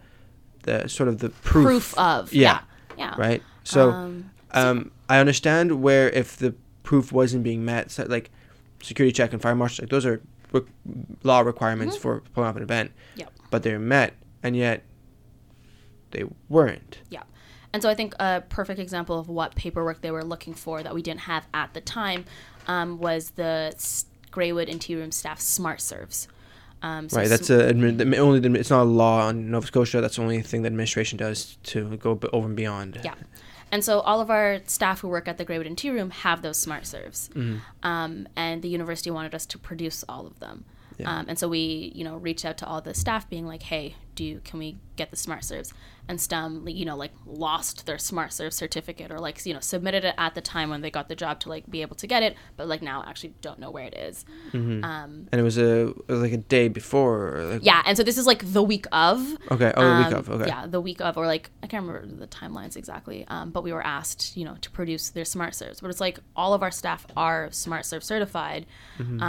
the 0.63 0.87
sort 0.87 1.09
of 1.09 1.17
the 1.19 1.29
proof, 1.29 1.65
Proof, 1.65 1.97
of. 1.97 2.33
Yeah. 2.33 2.61
Yeah. 2.97 3.15
right. 3.17 3.41
So 3.63 3.89
Um, 3.91 4.31
um, 4.51 4.91
I 5.09 5.17
understand 5.19 5.81
where 5.81 6.09
if 6.09 6.37
the 6.37 6.53
proof 6.83 7.11
wasn't 7.11 7.43
being 7.43 7.63
met, 7.65 7.89
so 7.89 8.05
like 8.07 8.29
security 8.83 9.11
check 9.13 9.33
and 9.33 9.41
fire 9.41 9.55
marshal, 9.55 9.83
like 9.83 9.89
those 9.89 10.05
are 10.05 10.21
re- 10.51 10.61
law 11.23 11.39
requirements 11.39 11.95
for 11.95 12.21
pulling 12.33 12.49
off 12.49 12.55
an 12.57 12.63
event. 12.63 12.91
Yep. 13.15 13.31
But 13.49 13.63
they're 13.63 13.79
met, 13.79 14.13
and 14.43 14.55
yet 14.55 14.83
they 16.11 16.25
weren't. 16.49 16.99
Yeah. 17.09 17.23
And 17.73 17.81
so 17.81 17.89
I 17.89 17.95
think 17.95 18.13
a 18.19 18.41
perfect 18.49 18.79
example 18.79 19.17
of 19.19 19.29
what 19.29 19.55
paperwork 19.55 20.01
they 20.01 20.11
were 20.11 20.23
looking 20.23 20.53
for 20.53 20.83
that 20.83 20.93
we 20.93 21.01
didn't 21.01 21.21
have 21.21 21.47
at 21.53 21.73
the 21.73 21.81
time 21.81 22.25
um, 22.67 22.97
was 22.99 23.31
the 23.31 23.73
Grawood 24.31 24.69
and 24.69 24.79
Tea 24.81 24.95
Room 24.95 25.11
staff 25.11 25.39
smart 25.39 25.79
serves. 25.81 26.27
Um, 26.83 27.09
so 27.09 27.17
right. 27.17 27.29
That's 27.29 27.47
sm- 27.47 27.53
a 27.53 27.73
admi- 27.73 28.17
only. 28.17 28.39
the- 28.39 28.53
It's 28.59 28.69
not 28.71 28.81
a 28.81 28.85
law 28.85 29.27
on 29.27 29.51
Nova 29.51 29.67
Scotia. 29.67 30.01
That's 30.01 30.15
the 30.15 30.21
only 30.23 30.41
thing 30.41 30.63
the 30.63 30.67
administration 30.67 31.17
does 31.17 31.57
to 31.63 31.95
go 31.97 32.15
b- 32.15 32.27
over 32.33 32.47
and 32.47 32.55
beyond. 32.55 32.99
Yeah. 33.03 33.13
And 33.71 33.85
so 33.85 34.01
all 34.01 34.19
of 34.19 34.29
our 34.29 34.59
staff 34.65 34.99
who 34.99 35.07
work 35.07 35.27
at 35.29 35.37
the 35.37 35.45
Grawood 35.45 35.67
and 35.67 35.77
Tea 35.77 35.91
Room 35.91 36.09
have 36.09 36.41
those 36.41 36.57
smart 36.57 36.85
serves. 36.85 37.29
Mm-hmm. 37.29 37.57
Um, 37.87 38.27
and 38.35 38.61
the 38.63 38.67
university 38.67 39.11
wanted 39.11 39.33
us 39.33 39.45
to 39.45 39.57
produce 39.57 40.03
all 40.09 40.25
of 40.27 40.39
them. 40.39 40.65
Yeah. 41.01 41.19
Um, 41.19 41.25
and 41.29 41.37
so 41.37 41.47
we, 41.49 41.91
you 41.95 42.03
know, 42.03 42.17
reached 42.17 42.45
out 42.45 42.57
to 42.59 42.65
all 42.67 42.81
the 42.81 42.93
staff 42.93 43.29
being 43.29 43.45
like, 43.45 43.63
hey, 43.63 43.95
do 44.15 44.23
you, 44.25 44.41
can 44.43 44.59
we 44.59 44.77
get 44.97 45.09
the 45.09 45.17
smart 45.17 45.43
serves? 45.43 45.73
And 46.07 46.19
STEM, 46.19 46.67
you 46.67 46.83
know, 46.83 46.97
like 46.97 47.11
lost 47.25 47.85
their 47.85 47.97
smart 47.97 48.33
serve 48.33 48.53
certificate 48.53 49.11
or 49.11 49.19
like, 49.19 49.45
you 49.45 49.53
know, 49.53 49.59
submitted 49.61 50.03
it 50.03 50.15
at 50.17 50.35
the 50.35 50.41
time 50.41 50.69
when 50.69 50.81
they 50.81 50.91
got 50.91 51.07
the 51.07 51.15
job 51.15 51.39
to 51.41 51.49
like 51.49 51.69
be 51.69 51.81
able 51.81 51.95
to 51.97 52.07
get 52.07 52.21
it, 52.23 52.35
but 52.57 52.67
like 52.67 52.81
now 52.81 53.03
actually 53.07 53.33
don't 53.41 53.59
know 53.59 53.71
where 53.71 53.85
it 53.85 53.93
is. 53.93 54.25
Mm-hmm. 54.51 54.83
Um, 54.83 55.27
And 55.31 55.39
it 55.39 55.43
was 55.43 55.57
a 55.57 55.89
it 55.89 56.07
was 56.07 56.19
like 56.19 56.33
a 56.33 56.37
day 56.37 56.67
before. 56.67 57.41
Like, 57.43 57.63
yeah. 57.63 57.81
And 57.85 57.95
so 57.95 58.03
this 58.03 58.17
is 58.17 58.27
like 58.27 58.51
the 58.51 58.63
week 58.63 58.85
of. 58.91 59.19
Okay. 59.51 59.71
Oh, 59.77 59.89
the 59.89 59.97
week 60.03 60.07
Um, 60.07 60.13
of. 60.15 60.29
Okay. 60.29 60.47
Yeah, 60.47 60.67
the 60.67 60.81
week 60.81 60.99
of, 61.01 61.17
or 61.17 61.25
like 61.27 61.49
I 61.63 61.67
can't 61.67 61.85
remember 61.85 62.05
the 62.07 62.27
timelines 62.27 62.75
exactly. 62.75 63.23
Um, 63.29 63.51
but 63.51 63.63
we 63.63 63.71
were 63.71 63.85
asked, 63.85 64.35
you 64.35 64.43
know, 64.43 64.57
to 64.59 64.69
produce 64.71 65.09
their 65.11 65.25
smart 65.25 65.55
serves. 65.55 65.79
But 65.79 65.91
it's 65.91 66.01
like 66.01 66.19
all 66.35 66.53
of 66.53 66.61
our 66.63 66.71
staff 66.71 67.05
are 67.15 67.47
smart 67.51 67.85
serve 67.85 68.03
certified, 68.03 68.65
Mm-hmm. 68.99 69.21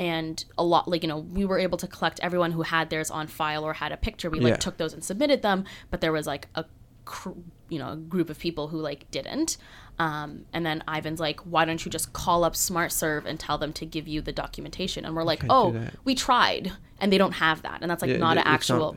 And 0.00 0.44
a 0.56 0.64
lot 0.64 0.88
like 0.88 1.02
you 1.04 1.08
know 1.08 1.18
we 1.18 1.44
were 1.44 1.58
able 1.58 1.76
to 1.78 1.86
collect 1.86 2.18
everyone 2.20 2.52
who 2.52 2.62
had 2.62 2.88
theirs 2.90 3.10
on 3.10 3.26
file 3.26 3.62
or 3.64 3.74
had 3.74 3.92
a 3.92 3.96
picture. 3.98 4.30
We 4.30 4.40
like 4.40 4.52
Yeah. 4.54 4.56
took 4.66 4.76
those 4.78 4.92
and 4.94 5.04
submitted 5.04 5.42
them, 5.42 5.64
but 5.90 6.00
there 6.00 6.10
was 6.18 6.26
like 6.26 6.48
a 6.54 6.64
cr- 7.04 7.38
you 7.68 7.78
know 7.78 7.92
a 7.92 7.96
group 7.96 8.30
of 8.30 8.38
people 8.38 8.68
who 8.68 8.78
like 8.78 9.10
didn't. 9.10 9.58
Um, 9.98 10.46
and 10.54 10.64
then 10.64 10.82
Ivan's 10.88 11.20
like, 11.20 11.40
why 11.40 11.66
don't 11.66 11.84
you 11.84 11.90
just 11.90 12.14
call 12.14 12.42
up 12.44 12.56
smart 12.56 12.90
serve 12.90 13.26
and 13.26 13.38
tell 13.38 13.58
them 13.58 13.70
to 13.74 13.84
give 13.84 14.08
you 14.08 14.22
the 14.22 14.32
documentation? 14.32 15.04
And 15.04 15.14
we're 15.14 15.24
like, 15.24 15.44
oh, 15.50 15.78
we 16.04 16.14
tried, 16.14 16.72
and 16.98 17.12
they 17.12 17.18
don't 17.18 17.32
have 17.46 17.60
that, 17.62 17.78
and 17.82 17.90
that's 17.90 18.00
like 18.00 18.10
Yeah, 18.12 18.16
not 18.16 18.38
an 18.38 18.38
it's 18.38 18.46
not- 18.46 18.54
actual 18.54 18.96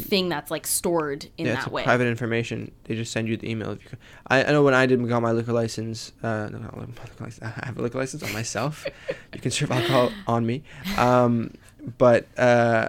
thing 0.00 0.28
that's 0.28 0.50
like 0.50 0.66
stored 0.66 1.28
in 1.38 1.46
yeah, 1.46 1.54
that 1.56 1.70
way. 1.72 1.84
private 1.84 2.06
information. 2.06 2.70
They 2.84 2.94
just 2.96 3.12
send 3.12 3.28
you 3.28 3.36
the 3.36 3.50
email. 3.50 3.72
If 3.72 3.84
you, 3.84 3.90
I, 4.26 4.44
I 4.44 4.52
know 4.52 4.62
when 4.62 4.74
I 4.74 4.86
did 4.86 5.06
got 5.08 5.22
my 5.22 5.32
liquor 5.32 5.52
license. 5.52 6.12
Uh, 6.22 6.48
no, 6.50 6.58
not 6.58 6.76
liquor 6.78 7.24
license. 7.24 7.42
I 7.42 7.66
have 7.66 7.78
a 7.78 7.82
liquor 7.82 7.98
license 7.98 8.22
on 8.22 8.32
myself. 8.32 8.86
you 9.34 9.40
can 9.40 9.50
serve 9.50 9.70
alcohol 9.70 10.10
on 10.26 10.46
me. 10.46 10.62
Um, 10.96 11.52
but 11.98 12.26
uh, 12.38 12.88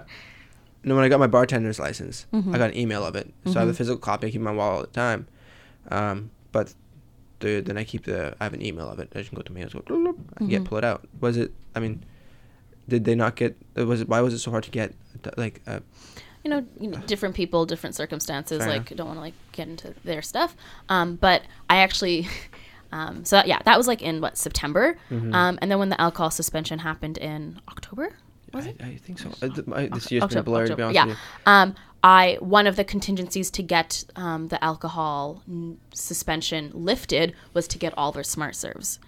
no, 0.84 0.94
when 0.94 1.04
I 1.04 1.08
got 1.08 1.20
my 1.20 1.26
bartender's 1.26 1.78
license, 1.78 2.26
Mm-hmm. 2.32 2.54
I 2.54 2.58
got 2.58 2.70
an 2.70 2.76
email 2.76 3.04
of 3.04 3.16
it. 3.16 3.32
So 3.46 3.52
I 3.56 3.60
have 3.60 3.68
a 3.68 3.74
physical 3.74 3.98
copy. 3.98 4.26
I 4.26 4.30
keep 4.30 4.36
in 4.40 4.44
my 4.44 4.52
wallet 4.52 4.74
all 4.76 4.80
the 4.82 4.86
time. 4.88 5.26
Um, 5.90 6.30
but 6.52 6.74
the, 7.40 7.60
then 7.60 7.76
I 7.78 7.84
keep 7.84 8.04
the. 8.04 8.34
I 8.40 8.44
have 8.44 8.54
an 8.54 8.62
email 8.64 8.88
of 8.88 8.98
it. 8.98 9.10
I 9.14 9.18
just 9.18 9.30
can 9.30 9.36
go 9.36 9.42
to. 9.42 9.52
Go. 9.52 9.80
bloop, 9.80 9.86
bloop, 9.86 10.18
I 10.34 10.38
can 10.38 10.48
get 10.48 10.62
Mhm. 10.62 10.66
pull 10.66 10.78
it 10.78 10.84
out. 10.84 11.06
Was 11.20 11.36
it? 11.36 11.52
I 11.74 11.80
mean, 11.80 12.04
did 12.88 13.04
they 13.04 13.14
not 13.14 13.36
get? 13.36 13.56
Was 13.76 14.00
it? 14.00 14.08
Why 14.08 14.20
was 14.20 14.34
it 14.34 14.38
so 14.38 14.50
hard 14.50 14.64
to 14.64 14.70
get? 14.70 14.94
Like, 15.36 15.60
uh, 15.66 15.80
you 16.48 16.54
know, 16.60 16.66
you 16.80 16.88
know, 16.90 16.98
different 17.06 17.34
people, 17.34 17.66
different 17.66 17.94
circumstances. 17.94 18.58
Fair 18.64 18.68
like, 18.68 18.96
don't 18.96 19.06
want 19.06 19.18
to 19.18 19.20
like 19.20 19.34
get 19.52 19.68
into 19.68 19.94
their 20.04 20.22
stuff. 20.22 20.56
Um, 20.88 21.16
but 21.16 21.42
I 21.68 21.76
actually, 21.78 22.26
Um, 22.90 23.22
so 23.26 23.42
yeah, 23.44 23.58
that 23.66 23.76
was 23.76 23.86
like 23.86 24.00
in 24.00 24.22
what 24.22 24.38
September, 24.38 24.96
Mm-hmm. 25.10 25.34
um, 25.34 25.58
and 25.60 25.70
then 25.70 25.78
when 25.78 25.90
the 25.90 26.00
alcohol 26.00 26.30
suspension 26.30 26.78
happened 26.78 27.18
in 27.18 27.60
October, 27.68 28.14
was 28.54 28.66
I, 28.66 28.70
it? 28.70 28.76
I 28.82 28.96
think 28.96 29.18
so. 29.18 29.28
Uh, 29.42 29.48
th- 29.48 29.66
my, 29.66 29.88
this 29.88 30.10
year's 30.10 30.22
been 30.22 30.38
October, 30.38 30.42
blurry, 30.44 30.68
to 30.68 30.76
be 30.76 30.82
October, 30.82 30.84
honest 30.84 30.94
yeah. 30.96 31.04
with 31.04 31.16
you. 31.16 31.52
Um, 31.52 31.74
I 32.02 32.38
one 32.40 32.66
of 32.66 32.76
the 32.76 32.84
contingencies 32.84 33.50
to 33.50 33.62
get 33.62 34.04
um, 34.16 34.48
the 34.48 34.62
alcohol 34.64 35.42
n- 35.46 35.76
suspension 35.92 36.70
lifted 36.72 37.34
was 37.52 37.68
to 37.68 37.78
get 37.78 37.92
all 37.98 38.10
their 38.10 38.24
smart 38.24 38.56
serves. 38.56 38.98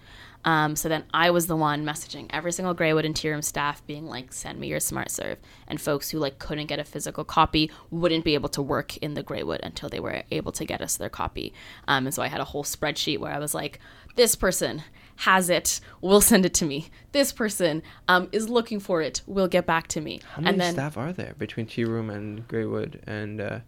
Um, 0.43 0.75
so 0.75 0.89
then 0.89 1.03
I 1.13 1.29
was 1.29 1.47
the 1.47 1.55
one 1.55 1.85
messaging 1.85 2.25
every 2.31 2.51
single 2.51 2.73
Grawood 2.73 3.05
Interior 3.05 3.35
Room 3.35 3.41
staff, 3.41 3.85
being 3.85 4.07
like, 4.07 4.33
"Send 4.33 4.59
me 4.59 4.67
your 4.67 4.79
smart 4.79 5.11
serve." 5.11 5.37
And 5.67 5.79
folks 5.79 6.09
who 6.09 6.17
like 6.19 6.39
couldn't 6.39 6.67
get 6.67 6.79
a 6.79 6.83
physical 6.83 7.23
copy 7.23 7.69
wouldn't 7.91 8.25
be 8.25 8.33
able 8.33 8.49
to 8.49 8.61
work 8.61 8.97
in 8.97 9.13
the 9.13 9.23
Grawood 9.23 9.59
until 9.63 9.89
they 9.89 9.99
were 9.99 10.23
able 10.31 10.51
to 10.53 10.65
get 10.65 10.81
us 10.81 10.97
their 10.97 11.09
copy. 11.09 11.53
Um, 11.87 12.07
and 12.07 12.13
so 12.13 12.21
I 12.23 12.27
had 12.27 12.41
a 12.41 12.45
whole 12.45 12.63
spreadsheet 12.63 13.19
where 13.19 13.33
I 13.33 13.39
was 13.39 13.53
like, 13.53 13.79
"This 14.15 14.35
person 14.35 14.83
has 15.17 15.49
it, 15.51 15.79
will 16.01 16.21
send 16.21 16.45
it 16.45 16.53
to 16.55 16.65
me. 16.65 16.89
This 17.11 17.31
person 17.31 17.83
um, 18.07 18.27
is 18.31 18.49
looking 18.49 18.79
for 18.79 19.01
it, 19.03 19.21
will 19.27 19.47
get 19.47 19.65
back 19.67 19.87
to 19.89 20.01
me." 20.01 20.21
How 20.33 20.41
many 20.41 20.53
and 20.53 20.61
then 20.61 20.73
staff 20.73 20.97
are 20.97 21.13
there 21.13 21.35
between 21.37 21.67
Tea 21.67 21.85
Room 21.85 22.09
and 22.09 22.47
Grawood 22.47 22.99
and 23.05 23.39
uh, 23.39 23.59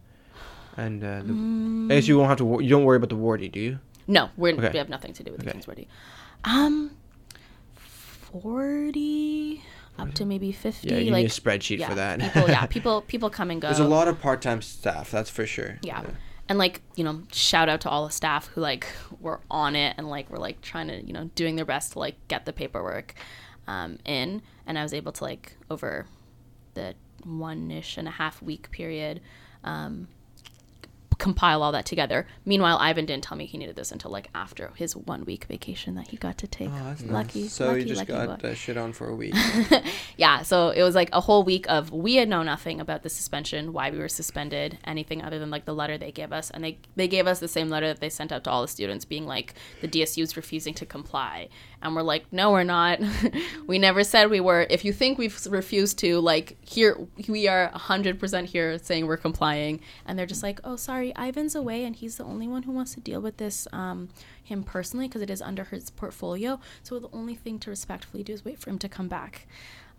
and 0.76 1.04
uh, 1.04 1.20
the, 1.22 1.34
Mm. 1.34 1.92
I 1.92 1.96
guess 1.96 2.08
you 2.08 2.18
won't 2.18 2.30
have 2.30 2.40
to. 2.40 2.60
You 2.64 2.70
don't 2.70 2.84
worry 2.84 2.98
about 2.98 3.10
the 3.10 3.16
wardy, 3.16 3.52
do 3.52 3.60
you? 3.60 3.80
No, 4.08 4.30
we're, 4.36 4.54
Okay. 4.54 4.70
we 4.72 4.78
have 4.80 4.90
nothing 4.90 5.14
to 5.14 5.24
do 5.24 5.32
with 5.32 5.42
the 5.42 5.46
Okay. 5.46 5.54
Kingsworthy. 5.54 5.88
Um, 6.44 6.92
forty 7.76 9.64
up 9.98 10.14
to 10.16 10.26
maybe 10.26 10.52
fifty. 10.52 10.90
Yeah, 10.90 10.98
you 10.98 11.12
like 11.12 11.24
need 11.24 11.32
a 11.32 11.34
spreadsheet 11.34 11.80
yeah, 11.80 11.90
for 11.90 11.96
that. 11.96 12.20
people, 12.20 12.50
yeah, 12.50 12.66
people, 12.68 13.02
people 13.02 13.30
come 13.30 13.52
and 13.52 13.62
go. 13.62 13.68
There's 13.68 13.80
a 13.80 13.86
lot 13.88 14.08
of 14.08 14.20
part-time 14.20 14.62
staff, 14.62 15.12
that's 15.12 15.30
for 15.30 15.46
sure. 15.46 15.78
Yeah. 15.82 16.04
And 16.50 16.60
like, 16.60 16.82
you 16.96 17.04
know, 17.04 17.24
shout 17.32 17.70
out 17.70 17.82
to 17.82 17.90
all 17.90 18.06
the 18.06 18.12
staff 18.12 18.48
who 18.48 18.62
like 18.62 18.86
were 19.22 19.40
on 19.50 19.76
it 19.76 19.96
and 19.98 20.10
like 20.10 20.30
were 20.30 20.38
like 20.38 20.62
trying 20.62 20.88
to, 20.90 21.06
you 21.06 21.14
know, 21.14 21.30
doing 21.36 21.56
their 21.56 21.66
best 21.66 21.94
to 21.94 22.00
like 22.00 22.16
get 22.28 22.46
the 22.46 22.52
paperwork 22.52 23.16
um, 23.68 23.98
in. 24.04 24.42
And 24.68 24.78
I 24.78 24.84
was 24.84 24.94
able 24.94 25.14
to 25.14 25.24
like 25.24 25.56
over 25.72 26.06
the 26.74 26.96
one 27.24 27.72
ish 27.72 27.98
and 27.98 28.08
a 28.08 28.12
half 28.12 28.42
week 28.42 28.72
period 28.72 29.22
um, 29.64 30.08
compile 31.18 31.64
all 31.64 31.72
that 31.72 31.86
together. 31.86 32.28
Meanwhile, 32.46 32.78
Ivan 32.80 33.06
didn't 33.06 33.24
tell 33.24 33.38
me 33.38 33.46
he 33.46 33.58
needed 33.58 33.76
this 33.76 33.92
until 33.92 34.12
like 34.12 34.30
after 34.34 34.72
his 34.76 34.96
one 34.96 35.26
week 35.26 35.46
vacation 35.46 35.96
that 35.96 36.10
he 36.10 36.18
got 36.18 36.38
to 36.40 36.48
take. 36.48 36.70
Oh, 36.72 36.96
lucky. 37.06 37.44
nice. 37.44 37.54
So 37.54 37.68
lucky, 37.68 37.82
you 37.82 37.86
just 37.86 38.00
lucky 38.00 38.12
got 38.12 38.44
uh, 38.44 38.54
shit 38.54 38.78
on 38.78 38.94
for 38.94 39.10
a 39.10 39.16
week. 39.16 39.36
Yeah, 40.18 40.44
so 40.44 40.70
it 40.70 40.84
was 40.84 40.96
like 40.96 41.10
a 41.12 41.22
whole 41.22 41.44
week 41.44 41.66
of 41.70 41.92
we 41.92 42.16
had 42.16 42.30
known 42.30 42.46
nothing 42.46 42.80
about 42.80 43.04
the 43.04 43.10
suspension, 43.10 43.74
why 43.74 43.90
we 43.90 43.98
were 43.98 44.10
suspended, 44.10 44.78
anything 44.84 45.22
other 45.24 45.40
than 45.40 45.50
like 45.50 45.66
the 45.66 45.74
letter 45.74 45.98
they 45.98 46.12
gave 46.12 46.32
us, 46.32 46.50
and 46.52 46.64
they 46.64 46.78
they 46.96 47.08
gave 47.08 47.26
us 47.28 47.40
the 47.40 47.48
same 47.48 47.70
letter 47.70 47.88
that 47.88 48.00
they 48.00 48.10
sent 48.10 48.32
out 48.32 48.44
to 48.44 48.52
all 48.52 48.62
the 48.62 48.68
students, 48.68 49.06
being 49.06 49.26
like 49.26 49.56
the 49.82 49.88
DSU's 49.88 50.38
refusing 50.38 50.74
to 50.76 50.86
comply, 50.86 51.50
and 51.84 51.96
we're 51.96 52.02
like, 52.02 52.26
no, 52.32 52.52
we're 52.52 52.64
not. 52.64 53.00
we 53.68 53.78
never 53.78 54.04
said 54.04 54.30
we 54.32 54.40
were. 54.40 54.66
If 54.70 54.84
you 54.86 54.92
think 54.94 55.18
we've 55.18 55.46
refused 55.48 56.00
to, 56.00 56.20
like 56.20 56.58
here 56.68 56.98
we 57.28 57.48
are 57.48 57.68
hundred 57.74 58.20
percent 58.20 58.50
here 58.50 58.80
saying 58.80 59.06
we're 59.06 59.18
complying, 59.18 59.82
and 60.06 60.18
they're 60.18 60.26
just 60.26 60.42
like, 60.42 60.60
oh, 60.64 60.76
sorry, 60.78 61.14
Ivan's 61.18 61.54
away, 61.56 61.84
and 61.84 61.96
he's 61.96 62.18
the 62.18 62.24
only 62.24 62.48
one 62.48 62.64
who 62.64 62.72
wants 62.72 62.94
to 62.96 63.00
deal 63.02 63.22
with 63.22 63.38
this. 63.38 63.68
Um, 63.72 64.10
him 64.46 64.62
personally 64.64 65.08
because 65.08 65.22
it 65.22 65.30
is 65.30 65.42
under 65.42 65.64
his 65.64 65.90
portfolio. 65.90 66.60
So 66.84 67.00
the 67.00 67.08
only 67.14 67.34
thing 67.34 67.60
to 67.60 67.70
respectfully 67.70 68.24
do 68.24 68.34
is 68.34 68.44
wait 68.44 68.60
for 68.60 68.70
him 68.70 68.78
to 68.80 68.90
come 68.90 69.08
back. 69.08 69.48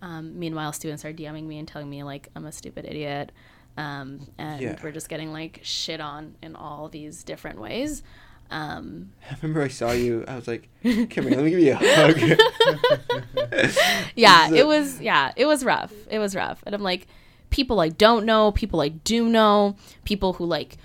Um, 0.03 0.39
meanwhile, 0.39 0.73
students 0.75 1.03
are 1.05 1.15
DMing 1.15 1.45
me 1.45 1.59
and 1.59 1.67
telling 1.67 1.89
me 1.89 2.03
like 2.03 2.29
I'm 2.37 2.45
a 2.45 2.53
stupid 2.53 2.85
idiot, 2.85 3.33
um, 3.79 4.27
and 4.39 4.61
Yeah. 4.61 4.77
we're 4.83 4.93
just 4.93 5.09
getting 5.09 5.33
like 5.33 5.61
shit 5.63 6.01
on 6.01 6.35
in 6.43 6.57
all 6.57 6.89
these 6.91 7.25
different 7.25 7.59
ways. 7.61 8.03
Um, 8.51 9.13
I 9.31 9.37
remember 9.43 9.63
I 9.63 9.69
saw 9.69 9.93
you. 9.93 10.25
I 10.29 10.37
was 10.37 10.47
like, 10.47 10.69
"Come 10.83 11.07
here, 11.09 11.31
let 11.31 11.45
me 11.45 11.51
give 11.51 11.61
you 11.61 11.73
a 11.73 11.77
hug." 11.77 12.19
yeah, 14.15 14.49
it 14.49 14.55
it- 14.61 14.67
was 14.67 15.01
yeah, 15.01 15.33
it 15.37 15.47
was 15.47 15.65
rough. 15.65 15.93
It 16.11 16.19
was 16.19 16.35
rough, 16.37 16.63
and 16.67 16.75
I'm 16.75 16.83
like, 16.83 17.07
people 17.51 17.81
I 17.81 17.89
don't 17.89 18.25
know, 18.27 18.53
people 18.53 18.81
I 18.81 18.89
do 18.89 19.29
know, 19.29 19.77
people 20.05 20.35
who 20.35 20.45
like 20.47 20.77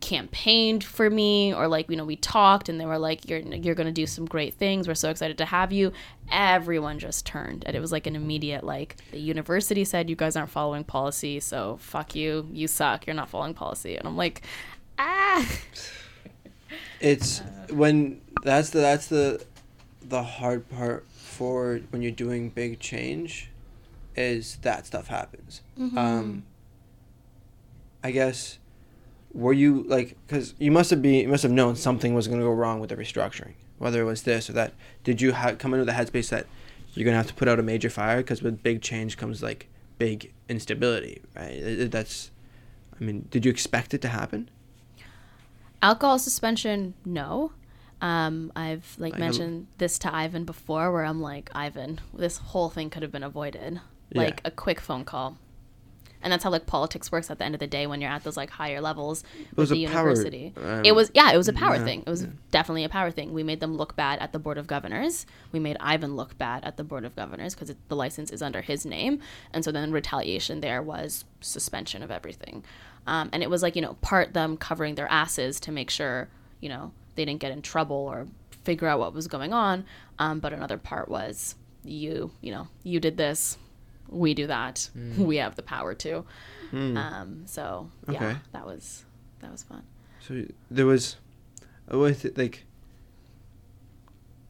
campaigned 0.00 0.82
for 0.82 1.10
me 1.10 1.52
or 1.52 1.68
like 1.68 1.90
you 1.90 1.96
know 1.96 2.06
we 2.06 2.16
talked 2.16 2.70
and 2.70 2.80
they 2.80 2.86
were 2.86 2.96
like 2.98 3.28
you're 3.28 3.40
you're 3.40 3.74
going 3.74 3.86
to 3.86 3.92
do 3.92 4.06
some 4.06 4.24
great 4.24 4.54
things 4.54 4.88
we're 4.88 4.94
so 4.94 5.10
excited 5.10 5.36
to 5.36 5.44
have 5.44 5.72
you 5.74 5.92
everyone 6.32 6.98
just 6.98 7.26
turned 7.26 7.62
and 7.66 7.76
it 7.76 7.80
was 7.80 7.92
like 7.92 8.06
an 8.06 8.16
immediate 8.16 8.64
like 8.64 8.96
the 9.12 9.20
university 9.20 9.84
said 9.84 10.08
you 10.08 10.16
guys 10.16 10.36
aren't 10.36 10.48
following 10.48 10.82
policy 10.84 11.38
so 11.38 11.76
fuck 11.82 12.14
you 12.14 12.48
you 12.50 12.66
suck 12.66 13.06
you're 13.06 13.12
not 13.12 13.28
following 13.28 13.52
policy 13.52 13.94
and 13.94 14.08
i'm 14.08 14.16
like 14.16 14.40
ah 14.98 15.46
it's 17.00 17.42
when 17.70 18.20
that's 18.42 18.70
the 18.70 18.80
that's 18.80 19.06
the 19.06 19.44
the 20.02 20.22
hard 20.22 20.68
part 20.68 21.06
for 21.10 21.80
when 21.90 22.02
you're 22.02 22.10
doing 22.10 22.50
big 22.50 22.80
change 22.80 23.50
is 24.16 24.56
that 24.62 24.86
stuff 24.86 25.08
happens. 25.08 25.62
Um 25.96 26.44
i 28.02 28.10
guess 28.10 28.58
were 29.34 29.52
you 29.52 29.82
like 29.82 30.16
because 30.26 30.54
you 30.58 30.70
must 30.70 30.88
have 30.90 31.02
been 31.02 31.14
you 31.14 31.28
must 31.28 31.42
have 31.42 31.52
known 31.52 31.76
something 31.76 32.14
was 32.14 32.26
going 32.26 32.40
to 32.40 32.44
go 32.46 32.50
wrong 32.52 32.80
with 32.80 32.88
the 32.90 32.96
restructuring 32.96 33.52
whether 33.78 34.00
it 34.00 34.04
was 34.04 34.22
this 34.22 34.50
or 34.50 34.52
that. 34.54 34.74
Did 35.04 35.20
you 35.22 35.32
ha- 35.32 35.54
come 35.54 35.72
into 35.74 35.84
the 35.86 35.92
headspace 35.92 36.28
that 36.30 36.46
you're 36.94 37.04
going 37.04 37.12
to 37.14 37.18
have 37.18 37.28
to 37.28 37.34
put 37.34 37.46
out 37.48 37.58
a 37.58 37.62
major 37.62 37.88
fire 37.88 38.18
because 38.18 38.42
with 38.42 38.62
big 38.62 38.82
change 38.82 39.16
comes 39.16 39.42
like 39.42 39.68
big 39.98 40.32
instability 40.48 41.20
right? 41.36 41.90
That's 41.90 42.30
i 42.98 43.04
mean 43.04 43.26
did 43.30 43.44
you 43.44 43.50
expect 43.50 43.94
it 43.94 44.00
to 44.02 44.08
happen 44.08 44.50
alcohol 45.82 46.18
suspension 46.18 46.94
no. 47.04 47.52
Um, 48.02 48.50
i've 48.56 48.96
like 48.98 49.16
a- 49.16 49.18
mentioned 49.18 49.66
this 49.76 49.98
to 50.00 50.14
ivan 50.14 50.44
before 50.46 50.90
where 50.90 51.04
i'm 51.04 51.20
like 51.20 51.50
ivan 51.54 52.00
this 52.14 52.38
whole 52.38 52.70
thing 52.70 52.88
could 52.88 53.02
have 53.02 53.12
been 53.12 53.22
avoided. 53.22 53.80
Yeah. 54.12 54.22
like 54.22 54.40
a 54.44 54.50
quick 54.50 54.80
phone 54.80 55.04
call. 55.04 55.36
And 56.22 56.30
that's 56.32 56.44
how 56.44 56.50
like 56.50 56.66
politics 56.66 57.10
works 57.10 57.30
at 57.30 57.38
the 57.38 57.44
end 57.44 57.54
of 57.54 57.60
the 57.60 57.66
day 57.66 57.86
when 57.86 58.00
you're 58.02 58.10
at 58.10 58.24
those 58.24 58.36
like 58.36 58.50
higher 58.50 58.80
levels 58.80 59.22
was 59.56 59.70
with 59.70 59.78
the 59.78 59.84
a 59.86 59.88
power, 59.88 60.10
university. 60.10 60.52
um, 60.62 60.84
it 60.84 60.92
was 60.92 61.10
yeah 61.14 61.32
it 61.32 61.36
was 61.36 61.48
a 61.48 61.52
power 61.52 61.76
yeah, 61.76 61.84
thing. 61.84 62.00
It 62.06 62.10
was 62.10 62.26
definitely 62.50 62.84
a 62.84 62.88
power 62.90 63.10
thing. 63.10 63.32
We 63.32 63.42
made 63.42 63.60
them 63.60 63.76
look 63.76 63.96
bad 63.96 64.18
at 64.18 64.32
the 64.32 64.38
board 64.38 64.58
of 64.58 64.66
governors. 64.66 65.24
We 65.52 65.60
made 65.60 65.76
ivan 65.80 66.16
look 66.16 66.36
bad 66.36 66.64
at 66.64 66.76
the 66.76 66.84
board 66.84 67.04
of 67.04 67.14
governors 67.16 67.54
because 67.54 67.74
the 67.88 67.96
license 67.96 68.30
is 68.30 68.42
under 68.42 68.60
his 68.60 68.84
name. 68.84 69.20
And 69.52 69.64
so 69.64 69.72
then 69.72 69.92
retaliation 69.92 70.60
there 70.60 70.82
was 70.82 71.24
suspension 71.40 72.02
of 72.02 72.10
everything 72.10 72.64
um, 73.06 73.30
and 73.32 73.42
it 73.42 73.50
was 73.50 73.62
like 73.62 73.76
you 73.76 73.82
know 73.82 73.94
part 74.00 74.32
them 74.34 74.56
covering 74.56 74.94
their 74.94 75.08
asses 75.10 75.60
to 75.60 75.72
make 75.72 75.90
sure 75.90 76.28
you 76.60 76.68
know 76.68 76.92
they 77.14 77.24
didn't 77.24 77.40
get 77.40 77.52
in 77.52 77.62
trouble 77.62 77.96
or 77.96 78.26
figure 78.64 78.86
out 78.88 78.98
what 78.98 79.12
was 79.14 79.26
going 79.26 79.52
on. 79.52 79.84
Um, 80.18 80.38
but 80.40 80.52
another 80.52 80.78
part 80.78 81.08
was 81.08 81.54
you 81.84 82.30
you 82.40 82.52
know 82.52 82.68
you 82.82 83.00
did 83.00 83.16
this 83.16 83.56
we 84.08 84.34
do 84.34 84.46
that 84.46 84.90
we 85.16 85.36
have 85.36 85.54
the 85.56 85.62
power 85.62 85.94
to. 85.94 86.24
Um, 86.72 87.42
so 87.46 87.90
yeah 88.08 88.22
Okay. 88.24 88.36
that 88.52 88.64
was 88.66 89.04
that 89.40 89.50
was 89.50 89.62
fun. 89.62 89.82
So 90.20 90.44
there 90.70 90.84
was, 90.86 91.16
with 91.90 92.24
it, 92.26 92.36
like, 92.36 92.64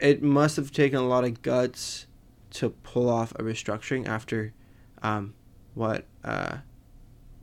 it 0.00 0.22
must 0.22 0.56
have 0.56 0.72
taken 0.72 0.98
a 0.98 1.06
lot 1.06 1.24
of 1.24 1.42
guts 1.42 2.06
to 2.52 2.70
pull 2.70 3.08
off 3.08 3.32
a 3.36 3.42
restructuring 3.42 4.06
after, 4.08 4.52
um, 5.02 5.34
what, 5.74 6.06
uh, 6.24 6.58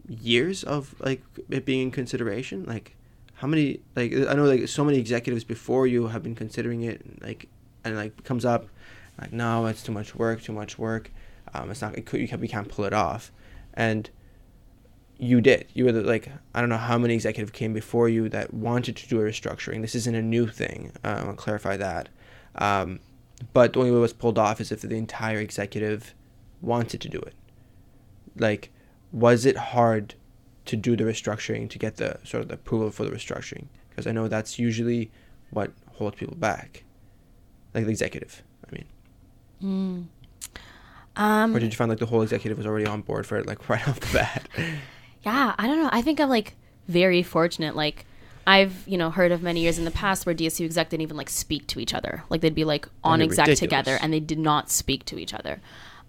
years 0.08 0.64
of 0.64 0.96
like 1.00 1.22
it 1.50 1.66
being 1.66 1.82
in 1.82 1.92
consideration. 1.92 2.66
Like, 2.66 2.96
how 3.36 3.48
many? 3.48 3.82
Like, 3.96 4.14
I 4.14 4.34
know 4.34 4.46
like 4.46 4.68
so 4.68 4.84
many 4.84 4.98
executives 4.98 5.44
before 5.44 5.88
you 5.88 6.08
have 6.08 6.24
been 6.24 6.36
considering 6.36 6.84
it, 6.84 7.22
like, 7.22 7.48
and 7.84 7.96
like 7.96 8.24
comes 8.24 8.46
up, 8.46 8.68
like, 9.20 9.34
no, 9.34 9.66
it's 9.66 9.84
too 9.84 9.92
much 9.92 10.16
work, 10.16 10.42
too 10.42 10.54
much 10.54 10.78
work. 10.78 11.12
Um, 11.54 11.72
it's 11.72 11.82
not. 11.82 11.98
It 11.98 12.06
could, 12.06 12.20
you 12.20 12.28
can, 12.28 12.40
we 12.40 12.48
can't 12.48 12.68
pull 12.68 12.86
it 12.86 12.94
off, 12.94 13.32
and 13.74 14.10
you 15.18 15.42
did. 15.42 15.68
You 15.74 15.86
were 15.86 15.92
the, 15.92 16.02
like 16.02 16.30
I 16.54 16.60
don't 16.60 16.70
know 16.70 16.78
how 16.78 16.98
many 16.98 17.14
executive 17.14 17.54
came 17.54 17.74
before 17.74 18.10
you 18.10 18.30
that 18.30 18.54
wanted 18.54 18.96
to 18.98 19.08
do 19.08 19.20
a 19.20 19.24
restructuring. 19.24 19.82
This 19.82 19.96
isn't 19.96 20.16
a 20.16 20.22
new 20.22 20.48
thing. 20.48 20.92
Uh, 21.04 21.24
I'll 21.26 21.34
clarify 21.34 21.78
that. 21.78 22.10
Um, 22.56 23.00
but 23.54 23.74
the 23.74 23.80
only 23.80 23.92
way 23.92 23.98
it 23.98 24.02
was 24.02 24.14
pulled 24.14 24.38
off 24.38 24.60
is 24.60 24.72
if 24.72 24.82
the 24.82 24.96
entire 24.96 25.40
executive 25.40 26.14
wanted 26.62 27.02
to 27.02 27.10
do 27.10 27.20
it. 27.20 27.34
Like, 28.36 28.72
was 29.12 29.46
it 29.46 29.58
hard 29.58 30.16
to 30.66 30.76
do 30.76 30.96
the 30.96 31.04
restructuring 31.04 31.70
to 31.70 31.80
get 31.80 31.98
the 31.98 32.20
sort 32.24 32.42
of 32.42 32.50
the 32.50 32.56
approval 32.56 32.92
for 32.92 33.04
the 33.06 33.12
restructuring? 33.12 33.68
Because 33.90 34.08
I 34.08 34.12
know 34.12 34.28
that's 34.28 34.60
usually 34.60 35.12
what 35.52 35.72
holds 35.94 36.18
people 36.18 36.36
back, 36.36 36.84
like 37.74 37.86
the 37.86 37.90
executive. 37.92 38.44
I 38.68 38.76
mean, 38.76 40.10
um 41.16 41.56
or 41.56 41.60
did 41.60 41.72
you 41.72 41.78
find 41.78 41.90
like 41.90 42.00
the 42.00 42.06
whole 42.06 42.22
executive 42.22 42.58
was 42.58 42.68
already 42.68 42.86
on 42.86 43.02
board 43.02 43.26
for 43.26 43.38
it, 43.38 43.46
like 43.46 43.68
right 43.70 43.88
off 43.88 44.00
the 44.00 44.14
bat? 44.14 44.48
yeah 45.24 45.56
i 45.58 45.68
don't 45.68 45.82
know 45.82 45.90
i 45.92 46.02
think 46.02 46.20
i'm 46.20 46.30
like 46.30 46.56
very 46.88 47.24
fortunate 47.24 47.76
like 47.76 48.06
i've 48.46 48.88
you 48.88 48.98
know 48.98 49.10
heard 49.10 49.32
of 49.32 49.42
many 49.42 49.62
years 49.62 49.80
in 49.80 49.86
the 49.86 49.92
past 49.92 50.26
where 50.26 50.36
dsu 50.36 50.64
exec 50.64 50.90
didn't 50.90 51.02
even 51.02 51.18
like 51.18 51.30
speak 51.30 51.66
to 51.68 51.80
each 51.80 51.94
other 51.94 52.24
like 52.30 52.42
they'd 52.42 52.56
be 52.56 52.64
like 52.64 52.88
on 53.04 53.22
exec 53.22 53.48
ridiculous. 53.48 53.60
together 53.60 53.98
and 54.02 54.14
they 54.14 54.20
did 54.20 54.40
not 54.40 54.70
speak 54.70 55.04
to 55.06 55.18
each 55.18 55.34
other 55.34 55.60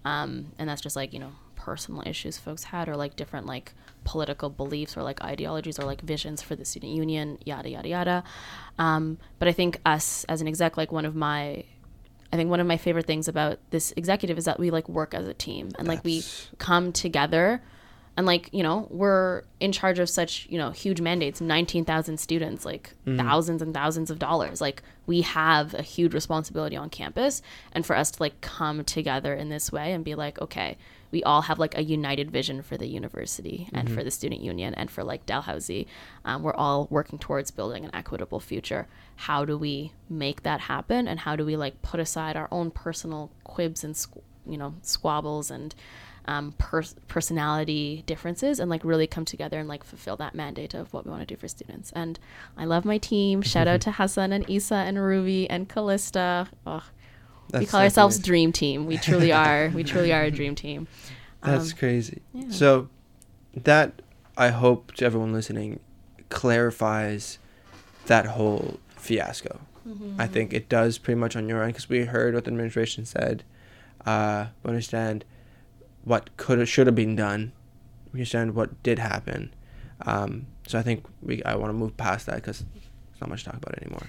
um, 0.05 0.53
and 0.57 0.69
that's 0.69 0.81
just 0.81 0.95
like 0.95 1.11
you 1.11 1.19
know 1.19 1.31
personal 1.59 2.01
issues 2.05 2.37
folks 2.37 2.63
had 2.63 2.87
or 2.87 2.95
like 2.95 3.15
different 3.17 3.45
like 3.45 3.73
political 4.05 4.49
beliefs 4.49 4.95
or 4.95 5.03
like 5.03 5.21
ideologies 5.21 5.77
or 5.77 5.83
like 5.83 6.01
visions 6.01 6.41
for 6.41 6.55
the 6.55 6.63
student 6.63 6.93
union 6.93 7.37
yada 7.43 7.69
yada 7.69 7.87
yada. 7.87 8.23
Um, 8.77 9.17
but 9.39 9.47
i 9.47 9.51
think 9.51 9.79
us 9.85 10.23
as 10.29 10.41
an 10.41 10.47
exec 10.47 10.77
like 10.77 10.91
one 10.91 11.05
of 11.05 11.15
my 11.15 11.63
i 12.31 12.35
think 12.37 12.49
one 12.49 12.61
of 12.61 12.67
my 12.67 12.77
favorite 12.77 13.05
things 13.05 13.27
about 13.27 13.59
this 13.71 13.93
executive 13.97 14.37
is 14.37 14.45
that 14.45 14.57
we 14.57 14.71
like 14.71 14.87
work 14.87 15.13
as 15.13 15.27
a 15.27 15.33
team 15.33 15.69
and 15.77 15.87
like 15.87 16.03
we 16.03 16.23
come 16.57 16.93
together 16.93 17.61
and 18.19 18.25
like 18.25 18.49
you 18.51 18.63
know 18.63 18.85
we're 18.89 19.43
in 19.61 19.71
charge 19.71 19.97
of 19.97 20.09
such 20.09 20.45
you 20.49 20.57
know 20.57 20.71
huge 20.71 20.99
mandates 20.99 21.39
19000 21.39 22.17
students 22.19 22.65
like 22.65 22.93
thousands 23.05 23.61
and 23.61 23.73
thousands 23.73 24.11
of 24.11 24.19
dollars. 24.19 24.59
Like 24.59 24.83
we 25.07 25.21
have 25.21 25.73
a 25.73 25.81
huge 25.81 26.13
responsibility 26.13 26.75
on 26.75 26.89
campus 26.89 27.41
and 27.71 27.85
for 27.85 27.95
us 27.95 28.11
to 28.11 28.21
like 28.21 28.41
come 28.41 28.83
together 28.83 29.33
in 29.33 29.47
this 29.47 29.71
way 29.71 29.93
and 29.93 30.03
be 30.03 30.15
like 30.15 30.39
okay 30.41 30.77
we 31.11 31.23
all 31.23 31.43
have 31.43 31.59
like 31.59 31.77
a 31.77 31.83
united 31.83 32.29
vision 32.31 32.61
for 32.61 32.77
the 32.77 32.87
university 32.87 33.69
and 33.73 33.91
for 33.91 34.03
the 34.03 34.11
student 34.11 34.41
union 34.41 34.73
and 34.75 34.91
for 34.91 35.03
like 35.03 35.25
dalhousie 35.25 35.87
um, 36.25 36.43
we're 36.43 36.53
all 36.53 36.87
working 36.89 37.19
towards 37.19 37.51
building 37.51 37.83
an 37.83 37.91
equitable 37.93 38.39
future 38.39 38.87
how 39.15 39.43
do 39.45 39.57
we 39.57 39.91
make 40.09 40.43
that 40.43 40.61
happen 40.61 41.07
and 41.07 41.19
how 41.21 41.35
do 41.35 41.45
we 41.45 41.55
like 41.55 41.81
put 41.81 41.99
aside 41.99 42.35
our 42.35 42.47
own 42.51 42.71
personal 42.71 43.31
quibs 43.43 43.83
and 43.83 43.95
squ- 43.95 44.21
you 44.45 44.57
know 44.57 44.75
squabbles 44.81 45.51
and 45.51 45.75
um, 46.29 46.53
pers- 46.59 46.95
personality 47.07 48.03
differences 48.05 48.59
and 48.59 48.69
like 48.69 48.83
really 48.83 49.07
come 49.07 49.25
together 49.25 49.59
and 49.59 49.67
like 49.67 49.83
fulfill 49.83 50.15
that 50.17 50.35
mandate 50.35 50.75
of 50.75 50.93
what 50.93 51.03
we 51.05 51.09
want 51.09 51.27
to 51.27 51.33
do 51.33 51.39
for 51.39 51.47
students. 51.47 51.91
And 51.95 52.19
I 52.55 52.65
love 52.65 52.85
my 52.85 52.99
team. 52.99 53.41
Shout 53.41 53.67
out 53.67 53.81
to 53.85 53.93
Hassan 53.93 54.31
and 54.31 54.47
Isa 54.47 54.75
and 54.75 55.01
Ruby 55.01 55.49
and 55.49 55.67
Callista. 55.67 56.47
Oh, 56.67 56.83
we 57.53 57.65
call 57.65 57.81
ourselves 57.81 58.15
amazing. 58.17 58.29
Dream 58.29 58.51
Team. 58.51 58.85
We 58.85 58.97
truly 58.97 59.31
are. 59.43 59.71
we 59.73 59.83
truly 59.83 60.13
are 60.13 60.23
a 60.23 60.31
dream 60.31 60.55
team. 60.55 60.87
That's 61.43 61.71
Um, 61.71 61.77
crazy. 61.77 62.21
yeah. 62.33 62.45
So 62.49 62.89
that 63.55 64.01
I 64.37 64.49
hope 64.49 64.93
to 64.95 65.05
everyone 65.05 65.33
listening 65.33 65.79
clarifies 66.29 67.39
that 68.07 68.25
whole 68.25 68.79
fiasco. 68.95 69.59
Mm-hmm. 69.87 70.19
I 70.21 70.27
think 70.27 70.53
it 70.53 70.69
does 70.69 70.97
pretty 70.97 71.19
much 71.19 71.35
on 71.35 71.47
your 71.49 71.63
end 71.63 71.73
because 71.73 71.89
we 71.89 72.05
heard 72.05 72.33
what 72.35 72.45
the 72.45 72.51
administration 72.51 73.05
said. 73.05 73.43
Uh, 74.05 74.47
we 74.63 74.69
understand 74.69 75.25
what 76.03 76.35
could 76.37 76.59
have 76.59 76.69
should 76.69 76.87
have 76.87 76.95
been 76.95 77.15
done. 77.15 77.51
We 78.13 78.19
understand 78.19 78.55
what 78.55 78.81
did 78.83 78.99
happen. 78.99 79.53
Um, 80.05 80.47
so 80.67 80.79
I 80.79 80.81
think 80.81 81.05
we 81.21 81.43
I 81.43 81.55
want 81.55 81.69
to 81.69 81.73
move 81.73 81.97
past 81.97 82.25
that 82.27 82.35
because 82.35 82.59
there's 82.73 83.21
not 83.21 83.29
much 83.29 83.43
to 83.43 83.49
talk 83.51 83.57
about 83.61 83.77
anymore. 83.81 84.07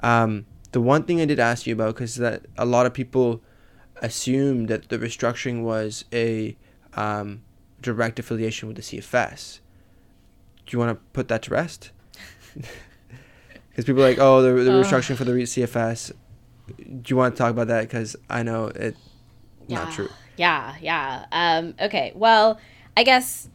Um, 0.00 0.46
the 0.74 0.80
one 0.80 1.04
thing 1.04 1.20
I 1.20 1.24
did 1.24 1.38
ask 1.38 1.68
you 1.68 1.72
about 1.72 1.94
because 1.94 2.16
that 2.16 2.46
a 2.58 2.64
lot 2.64 2.84
of 2.84 2.92
people 2.92 3.40
assumed 4.02 4.66
that 4.68 4.88
the 4.88 4.98
restructuring 4.98 5.62
was 5.62 6.04
a 6.12 6.56
um, 6.94 7.42
direct 7.80 8.18
affiliation 8.18 8.66
with 8.66 8.76
the 8.76 8.82
CFS. 8.82 9.60
Do 10.66 10.74
you 10.74 10.80
want 10.80 10.90
to 10.90 11.04
put 11.12 11.28
that 11.28 11.42
to 11.42 11.50
rest? 11.50 11.92
Because 13.70 13.86
people 13.86 14.04
are 14.04 14.08
like, 14.08 14.20
oh, 14.20 14.40
the, 14.40 14.52
the 14.62 14.72
Ugh. 14.72 14.84
restructuring 14.84 15.16
for 15.16 15.24
the 15.24 15.32
CFS. 15.32 16.12
Do 16.68 17.02
you 17.08 17.16
want 17.16 17.34
to 17.34 17.38
talk 17.42 17.50
about 17.50 17.66
that? 17.66 17.80
Because 17.80 18.14
I 18.30 18.44
know 18.44 18.66
it 18.66 18.96
not 19.68 19.90
true. 19.90 20.08
Yeah, 20.36 20.76
yeah. 20.80 21.26
Um, 21.32 21.74
okay, 21.80 22.12
well, 22.14 22.60
I 22.96 23.02
guess, 23.02 23.48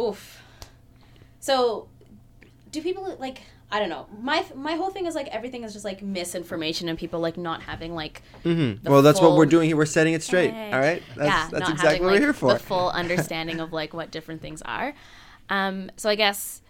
oof. 0.00 0.42
So, 1.40 1.88
do 2.72 2.80
people 2.80 3.14
like? 3.20 3.42
I 3.72 3.78
don't 3.78 3.88
know. 3.88 4.06
My 4.20 4.44
my 4.54 4.74
whole 4.74 4.90
thing 4.90 5.06
is 5.06 5.14
like 5.14 5.28
everything 5.28 5.62
is 5.62 5.72
just 5.72 5.84
like 5.84 6.02
misinformation 6.02 6.88
and 6.88 6.98
people 6.98 7.20
like 7.20 7.36
not 7.36 7.62
having 7.62 7.94
like 7.94 8.22
Mm-hmm. 8.44 8.88
Well, 8.88 9.02
that's 9.02 9.20
what 9.20 9.36
we're 9.36 9.46
doing 9.46 9.68
here. 9.68 9.76
We're 9.76 9.86
setting 9.86 10.14
it 10.14 10.22
straight. 10.22 10.52
Hey. 10.52 10.72
All 10.72 10.80
right. 10.80 11.02
That's, 11.16 11.28
yeah, 11.28 11.48
that's 11.50 11.52
not 11.52 11.70
exactly 11.70 11.86
having 11.86 12.02
what 12.02 12.12
like 12.12 12.20
we're 12.20 12.26
here 12.26 12.32
for. 12.32 12.52
the 12.54 12.58
full 12.58 12.90
understanding 12.90 13.60
of 13.60 13.72
like 13.72 13.94
what 13.94 14.10
different 14.10 14.42
things 14.42 14.62
are. 14.62 14.94
Um, 15.48 15.90
so 15.96 16.08
I 16.08 16.14
guess 16.14 16.62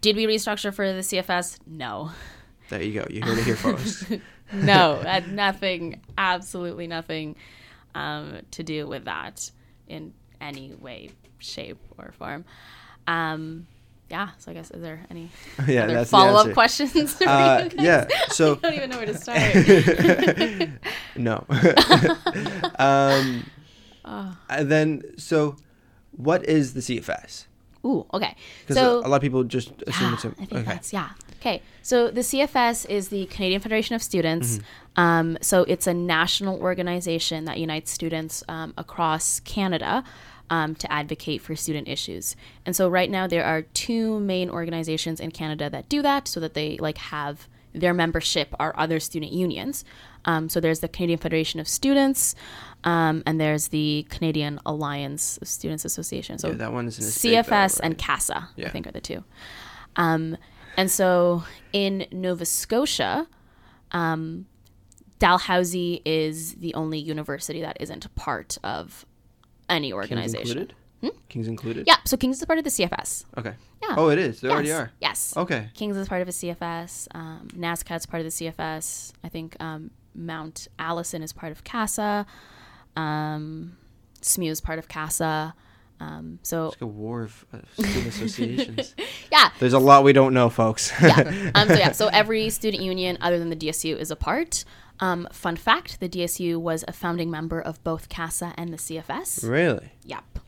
did 0.00 0.16
we 0.16 0.26
restructure 0.26 0.72
for 0.72 0.92
the 0.92 1.00
CFS? 1.00 1.58
No. 1.66 2.10
There 2.68 2.82
you 2.82 3.00
go. 3.00 3.06
You 3.10 3.22
heard 3.22 3.38
it 3.38 3.44
here 3.44 3.56
first. 3.56 4.06
no, 4.52 4.96
had 4.96 5.32
nothing, 5.32 6.00
absolutely 6.16 6.86
nothing 6.86 7.36
um, 7.94 8.38
to 8.52 8.62
do 8.62 8.86
with 8.86 9.04
that 9.04 9.50
in 9.88 10.14
any 10.40 10.72
way, 10.74 11.10
shape, 11.38 11.78
or 11.98 12.12
form. 12.12 12.44
Um, 13.06 13.66
yeah, 14.10 14.30
so 14.38 14.50
I 14.50 14.54
guess 14.54 14.70
is 14.70 14.82
there 14.82 15.00
any 15.10 15.30
yeah, 15.68 15.84
other 15.84 15.94
that's 15.94 16.10
follow 16.10 16.38
up 16.38 16.52
questions? 16.52 17.14
for 17.14 17.28
Uh, 17.28 17.62
you 17.64 17.70
guys? 17.70 17.84
yeah. 17.86 18.08
So 18.30 18.52
I 18.52 18.56
don't 18.56 18.74
even 18.74 18.90
know 18.90 18.96
where 18.98 19.06
to 19.06 19.16
start. 19.16 19.40
no. 21.16 21.44
um, 22.78 23.44
Oh. 24.04 24.36
and 24.48 24.70
then 24.70 25.02
so, 25.18 25.56
what 26.12 26.44
is 26.48 26.74
the 26.74 26.80
CFS? 26.80 27.46
Ooh, 27.84 28.06
okay. 28.12 28.34
Because 28.62 28.76
So 28.76 28.98
a 28.98 29.08
lot 29.08 29.16
of 29.16 29.22
people 29.22 29.44
just 29.44 29.70
assume 29.86 30.08
Yeah, 30.08 30.14
it's 30.14 30.24
a, 30.24 30.28
I 30.28 30.32
think 30.32 30.52
okay. 30.52 30.62
that's 30.62 30.92
yeah. 30.92 31.10
Okay, 31.40 31.62
so 31.82 32.10
the 32.10 32.20
CFS 32.22 32.88
is 32.90 33.08
the 33.08 33.26
Canadian 33.26 33.60
Federation 33.60 33.94
of 33.94 34.02
Students. 34.02 34.56
Mm-hmm. 34.58 35.00
Um, 35.00 35.38
so 35.40 35.62
it's 35.64 35.86
a 35.86 35.94
national 35.94 36.60
organization 36.60 37.44
that 37.46 37.58
unites 37.58 37.90
students 37.90 38.42
um, 38.48 38.74
across 38.76 39.40
Canada 39.40 40.02
um, 40.50 40.74
to 40.74 40.92
advocate 40.92 41.40
for 41.40 41.56
student 41.56 41.88
issues. 41.88 42.36
And 42.66 42.76
so 42.76 42.88
right 42.88 43.10
now 43.10 43.26
there 43.26 43.44
are 43.44 43.62
two 43.62 44.20
main 44.20 44.50
organizations 44.50 45.20
in 45.20 45.30
Canada 45.30 45.70
that 45.70 45.88
do 45.88 46.02
that, 46.02 46.28
so 46.28 46.40
that 46.40 46.54
they 46.54 46.76
like 46.78 46.98
have 46.98 47.48
their 47.72 47.94
membership 47.94 48.54
are 48.58 48.74
other 48.76 48.98
student 48.98 49.32
unions. 49.32 49.84
Um, 50.24 50.48
so 50.48 50.60
there's 50.60 50.80
the 50.80 50.88
Canadian 50.88 51.18
Federation 51.18 51.60
of 51.60 51.68
Students, 51.68 52.34
um, 52.84 53.22
and 53.26 53.40
there's 53.40 53.68
the 53.68 54.06
Canadian 54.10 54.58
Alliance 54.66 55.38
of 55.38 55.48
Students 55.48 55.84
Association. 55.84 56.38
So 56.38 56.48
Yeah, 56.48 56.54
that 56.54 56.72
one 56.72 56.86
as 56.88 56.96
big, 56.96 57.06
though, 57.06 57.42
CFS 57.42 57.80
and 57.80 57.92
right? 57.92 57.98
CASA, 57.98 58.48
I 58.58 58.68
think, 58.68 58.86
are 58.86 58.92
the 58.92 59.00
two. 59.00 59.24
Um, 59.96 60.36
and 60.76 60.90
so 60.90 61.44
in 61.72 62.06
Nova 62.10 62.44
Scotia, 62.44 63.28
um, 63.92 64.46
Dalhousie 65.18 66.00
is 66.04 66.54
the 66.54 66.74
only 66.74 66.98
university 66.98 67.60
that 67.60 67.76
isn't 67.80 68.12
part 68.14 68.58
of 68.64 69.04
any 69.70 69.88
Kings 69.88 69.94
organization. 69.94 70.58
included. 70.58 70.74
Kings 71.30 71.48
included. 71.48 71.86
Yeah, 71.86 71.96
so 72.04 72.16
Kings 72.18 72.38
is 72.40 72.44
part 72.44 72.58
of 72.58 72.64
the 72.64 72.70
CFS. 72.70 73.24
Okay. 73.38 73.54
Yeah. 73.82 73.94
Oh, 73.96 74.10
it 74.10 74.18
is. 74.18 74.40
They 74.42 74.50
already 74.50 74.72
are. 74.72 74.90
Yes. 75.00 75.34
Okay. 75.36 75.68
Kings 75.74 75.96
is 75.96 76.08
part 76.08 76.20
of 76.20 76.28
a 76.28 76.32
CFS. 76.32 77.08
Um, 77.14 77.48
NSCAD's 77.56 78.04
part 78.04 78.20
of 78.20 78.24
the 78.24 78.30
CFS. 78.52 79.12
I 79.24 79.28
think 79.30 79.56
um, 79.60 79.92
Mount 80.14 80.68
Allison 80.78 81.22
is 81.22 81.32
part 81.32 81.52
of 81.52 81.64
CASA. 81.64 82.26
Um, 82.96 83.76
SMU 84.20 84.50
is 84.50 84.60
part 84.60 84.78
of 84.78 84.88
CASA. 84.88 85.54
Um, 86.00 86.38
so 86.42 86.66
It's 86.68 86.76
like 86.76 86.82
a 86.82 86.86
war 86.86 87.22
of 87.22 87.46
uh, 87.52 87.58
student 87.74 88.06
associations. 88.08 88.94
yeah, 89.32 89.50
There's 89.58 89.74
a 89.74 89.78
lot 89.78 90.02
we 90.04 90.12
don't 90.12 90.34
know, 90.34 90.48
folks. 90.50 90.92
yeah. 91.00 91.50
Um, 91.54 91.68
so 91.68 91.74
yeah, 91.74 91.92
so 91.92 92.08
every 92.08 92.50
student 92.50 92.82
union 92.82 93.18
other 93.20 93.38
than 93.38 93.50
the 93.50 93.56
DSU 93.56 93.96
is 93.96 94.10
a 94.10 94.16
part. 94.16 94.64
Um, 95.00 95.26
fun 95.32 95.56
fact: 95.56 96.00
the 96.00 96.08
DSU 96.08 96.58
was 96.60 96.84
a 96.88 96.92
founding 96.92 97.30
member 97.30 97.60
of 97.60 97.82
both 97.84 98.08
CASA 98.08 98.52
and 98.56 98.72
the 98.72 98.76
CFS. 98.76 99.48
really? 99.48 99.92
Yep, 100.04 100.38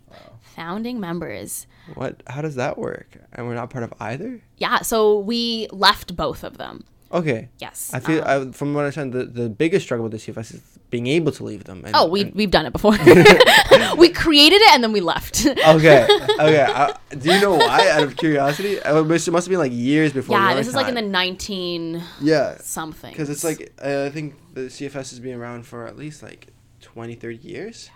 founding 0.54 1.00
members. 1.00 1.66
What? 1.94 2.22
How 2.26 2.42
does 2.42 2.54
that 2.56 2.76
work? 2.78 3.16
And 3.32 3.46
we're 3.46 3.54
not 3.54 3.70
part 3.70 3.84
of 3.84 3.92
either. 4.00 4.40
Yeah, 4.58 4.80
so 4.82 5.18
we 5.18 5.68
left 5.72 6.14
both 6.16 6.44
of 6.44 6.58
them. 6.58 6.84
Okay. 7.10 7.50
Yes. 7.58 7.90
I 7.92 8.00
feel, 8.00 8.22
Um, 8.24 8.48
I, 8.48 8.52
from 8.52 8.72
what 8.72 8.80
I 8.80 8.84
understand, 8.84 9.12
the, 9.12 9.24
the 9.26 9.48
biggest 9.50 9.84
struggle 9.84 10.04
with 10.08 10.12
the 10.12 10.18
CFS 10.18 10.54
is 10.54 10.60
being 10.88 11.06
able 11.08 11.30
to 11.32 11.44
leave 11.44 11.64
them. 11.64 11.82
And, 11.84 11.94
oh, 11.94 12.06
we 12.06 12.22
and- 12.22 12.34
we've 12.34 12.50
done 12.50 12.64
it 12.64 12.72
before. 12.72 12.92
we 13.96 14.08
created 14.08 14.60
it 14.60 14.70
and 14.72 14.82
then 14.82 14.92
we 14.92 15.00
left. 15.00 15.46
okay. 15.66 16.06
Okay. 16.32 16.62
Uh, 16.62 16.92
do 17.10 17.32
you 17.32 17.40
know 17.40 17.54
why? 17.54 17.88
Out 17.90 18.02
of 18.02 18.16
curiosity, 18.16 18.80
Uh, 18.80 19.00
it 19.00 19.06
must 19.06 19.28
it 19.28 19.30
must 19.30 19.46
have 19.46 19.50
been 19.50 19.58
like 19.58 19.72
years 19.72 20.12
before. 20.12 20.36
yeah, 20.36 20.54
this 20.54 20.66
is 20.66 20.74
like 20.74 20.88
in 20.88 20.94
the 20.94 21.02
nineteen 21.02 22.02
yeah. 22.20 22.56
something. 22.58 23.10
Because 23.10 23.30
it's 23.30 23.44
like 23.44 23.72
uh, 23.82 24.04
I 24.04 24.10
think 24.10 24.34
the 24.54 24.62
CFS 24.62 25.10
has 25.10 25.20
been 25.20 25.38
around 25.38 25.66
for 25.66 25.86
at 25.86 25.96
least 25.96 26.22
like 26.22 26.48
20, 26.80 27.14
30 27.14 27.36
years. 27.36 27.90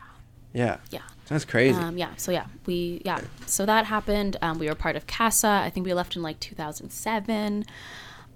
Yeah. 0.52 0.78
Yeah. 0.90 1.00
That's 1.28 1.44
crazy. 1.44 1.78
Um, 1.78 1.98
yeah. 1.98 2.14
So 2.16 2.30
yeah, 2.30 2.46
we 2.66 3.02
yeah. 3.04 3.20
So 3.46 3.66
that 3.66 3.86
happened. 3.86 4.36
Um, 4.42 4.58
we 4.58 4.68
were 4.68 4.74
part 4.74 4.96
of 4.96 5.06
CASA. 5.06 5.48
I 5.48 5.70
think 5.70 5.84
we 5.86 5.92
left 5.92 6.16
in 6.16 6.22
like 6.22 6.38
2007. 6.40 7.64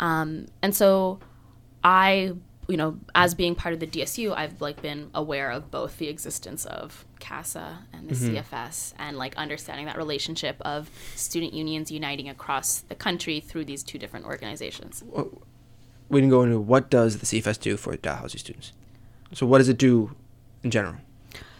Um, 0.01 0.47
and 0.63 0.75
so 0.75 1.21
I, 1.85 2.33
you 2.71 2.77
know, 2.77 2.99
as 3.15 3.35
being 3.35 3.55
part 3.55 3.75
of 3.75 3.81
the 3.81 3.87
DSU, 3.87 4.35
I've 4.35 4.61
like 4.61 4.81
been 4.81 5.11
aware 5.15 5.51
of 5.51 5.71
both 5.71 5.99
the 5.99 6.09
existence 6.09 6.65
of 6.65 7.05
CASA 7.19 7.81
and 7.93 8.09
the 8.09 8.15
CFS, 8.15 8.95
and 8.99 9.19
like 9.19 9.37
understanding 9.37 9.87
that 9.87 9.97
relationship 9.97 10.57
of 10.61 10.89
student 11.17 11.53
unions 11.53 11.91
uniting 11.91 12.29
across 12.29 12.79
the 12.79 12.95
country 12.95 13.41
through 13.41 13.65
these 13.65 13.83
two 13.83 13.99
different 13.99 14.27
organizations. 14.27 15.03
we 16.09 16.21
can 16.21 16.31
go 16.31 16.43
into 16.43 16.61
what 16.61 16.91
does 16.91 17.19
the 17.19 17.27
CFS 17.27 17.59
do 17.61 17.77
for 17.77 17.97
Dalhousie 17.97 18.39
students. 18.39 18.73
So 19.33 19.47
what 19.47 19.59
does 19.59 19.69
it 19.69 19.79
do 19.79 20.15
in 20.63 20.71
general? 20.71 20.97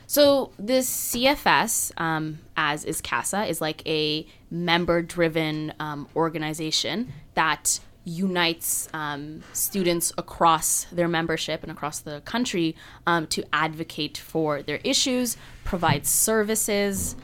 So 0.07 0.51
this 0.59 0.91
CFS, 1.13 1.93
um, 1.97 2.41
as 2.57 2.85
is 2.85 3.01
CASA, 3.01 3.45
is 3.45 3.61
like 3.61 3.87
a 3.87 4.27
member-driven 4.51 5.73
um, 5.79 6.09
organization 6.17 7.13
that 7.35 7.79
unites 8.05 8.89
um, 8.95 9.43
students 9.53 10.13
across 10.17 10.85
their 10.85 11.09
membership 11.09 11.63
and 11.63 11.71
across 11.71 12.01
the 12.01 12.21
country 12.23 12.75
um, 13.07 13.27
to 13.29 13.45
advocate 13.53 14.17
for 14.17 14.63
their 14.63 14.81
issues, 14.85 15.37
provide 15.65 16.07
services. 16.07 17.17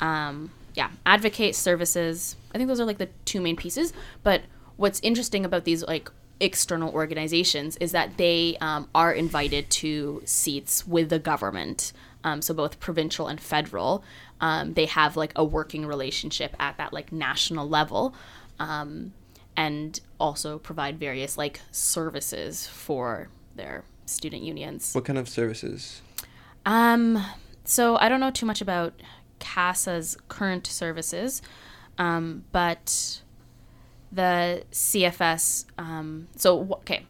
Um, 0.00 0.50
yeah, 0.74 0.90
advocate 1.04 1.56
services. 1.56 2.36
I 2.54 2.58
think 2.58 2.68
those 2.68 2.80
are 2.80 2.84
like 2.84 2.98
the 2.98 3.08
two 3.24 3.40
main 3.40 3.56
pieces. 3.56 3.92
But 4.22 4.42
what's 4.76 5.00
interesting 5.00 5.44
about 5.44 5.64
these 5.64 5.84
like 5.84 6.10
external 6.38 6.92
organizations 6.92 7.76
is 7.78 7.92
that 7.92 8.16
they 8.16 8.56
um, 8.60 8.88
are 8.94 9.12
invited 9.12 9.68
to 9.70 10.22
seats 10.24 10.86
with 10.86 11.10
the 11.10 11.18
government. 11.18 11.92
Um, 12.22 12.40
so 12.40 12.54
both 12.54 12.80
provincial 12.80 13.26
and 13.26 13.40
federal. 13.40 14.04
Um, 14.40 14.74
they 14.74 14.86
have 14.86 15.16
like 15.16 15.32
a 15.36 15.44
working 15.44 15.86
relationship 15.86 16.54
at 16.58 16.76
that 16.78 16.92
like 16.92 17.12
national 17.12 17.68
level. 17.68 18.14
And 19.56 20.00
also 20.20 20.58
provide 20.58 20.98
various 21.00 21.36
like 21.38 21.60
services 21.72 22.66
for 22.66 23.28
their 23.56 23.84
student 24.06 24.42
unions. 24.42 24.94
What 24.94 25.04
kind 25.04 25.18
of 25.18 25.28
services? 25.28 26.02
Um, 26.66 27.24
so 27.64 27.96
I 27.96 28.08
don't 28.08 28.20
know 28.20 28.30
too 28.30 28.46
much 28.46 28.60
about 28.60 28.92
CASA's 29.40 30.16
current 30.28 30.66
services, 30.66 31.40
um, 31.98 32.44
but 32.52 33.20
the 34.12 34.64
CFS. 34.72 35.64
Um, 35.78 36.28
so 36.36 36.68
okay, 36.82 37.06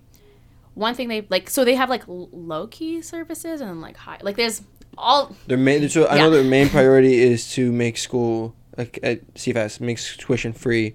one 0.75 0.95
thing 0.95 1.09
they 1.09 1.27
like. 1.29 1.51
So 1.51 1.65
they 1.65 1.75
have 1.75 1.91
like 1.91 2.05
low 2.07 2.67
key 2.69 3.03
services 3.03 3.61
and 3.61 3.81
like 3.81 3.97
high. 3.97 4.19
Like 4.23 4.37
there's 4.37 4.63
all. 4.97 5.35
Their 5.47 5.59
main. 5.59 5.89
So 5.89 6.07
I 6.07 6.17
Yeah. 6.17 6.23
know 6.23 6.31
their 6.31 6.45
main 6.45 6.69
priority 6.77 7.21
is 7.21 7.51
to 7.55 7.73
make 7.73 7.99
school 7.99 8.55
like 8.77 8.99
at 9.03 9.35
CFS 9.35 9.81
makes 9.81 10.17
tuition 10.17 10.53
free. 10.53 10.95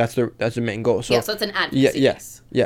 That's 0.00 0.14
their 0.14 0.32
that's 0.38 0.54
their 0.56 0.64
main 0.64 0.82
goal. 0.82 1.02
So 1.02 1.14
yeah, 1.14 1.20
so 1.20 1.32
it's 1.34 1.42
an 1.42 1.50
advocacy. 1.50 2.00
yeah, 2.00 2.14
yeah, 2.14 2.18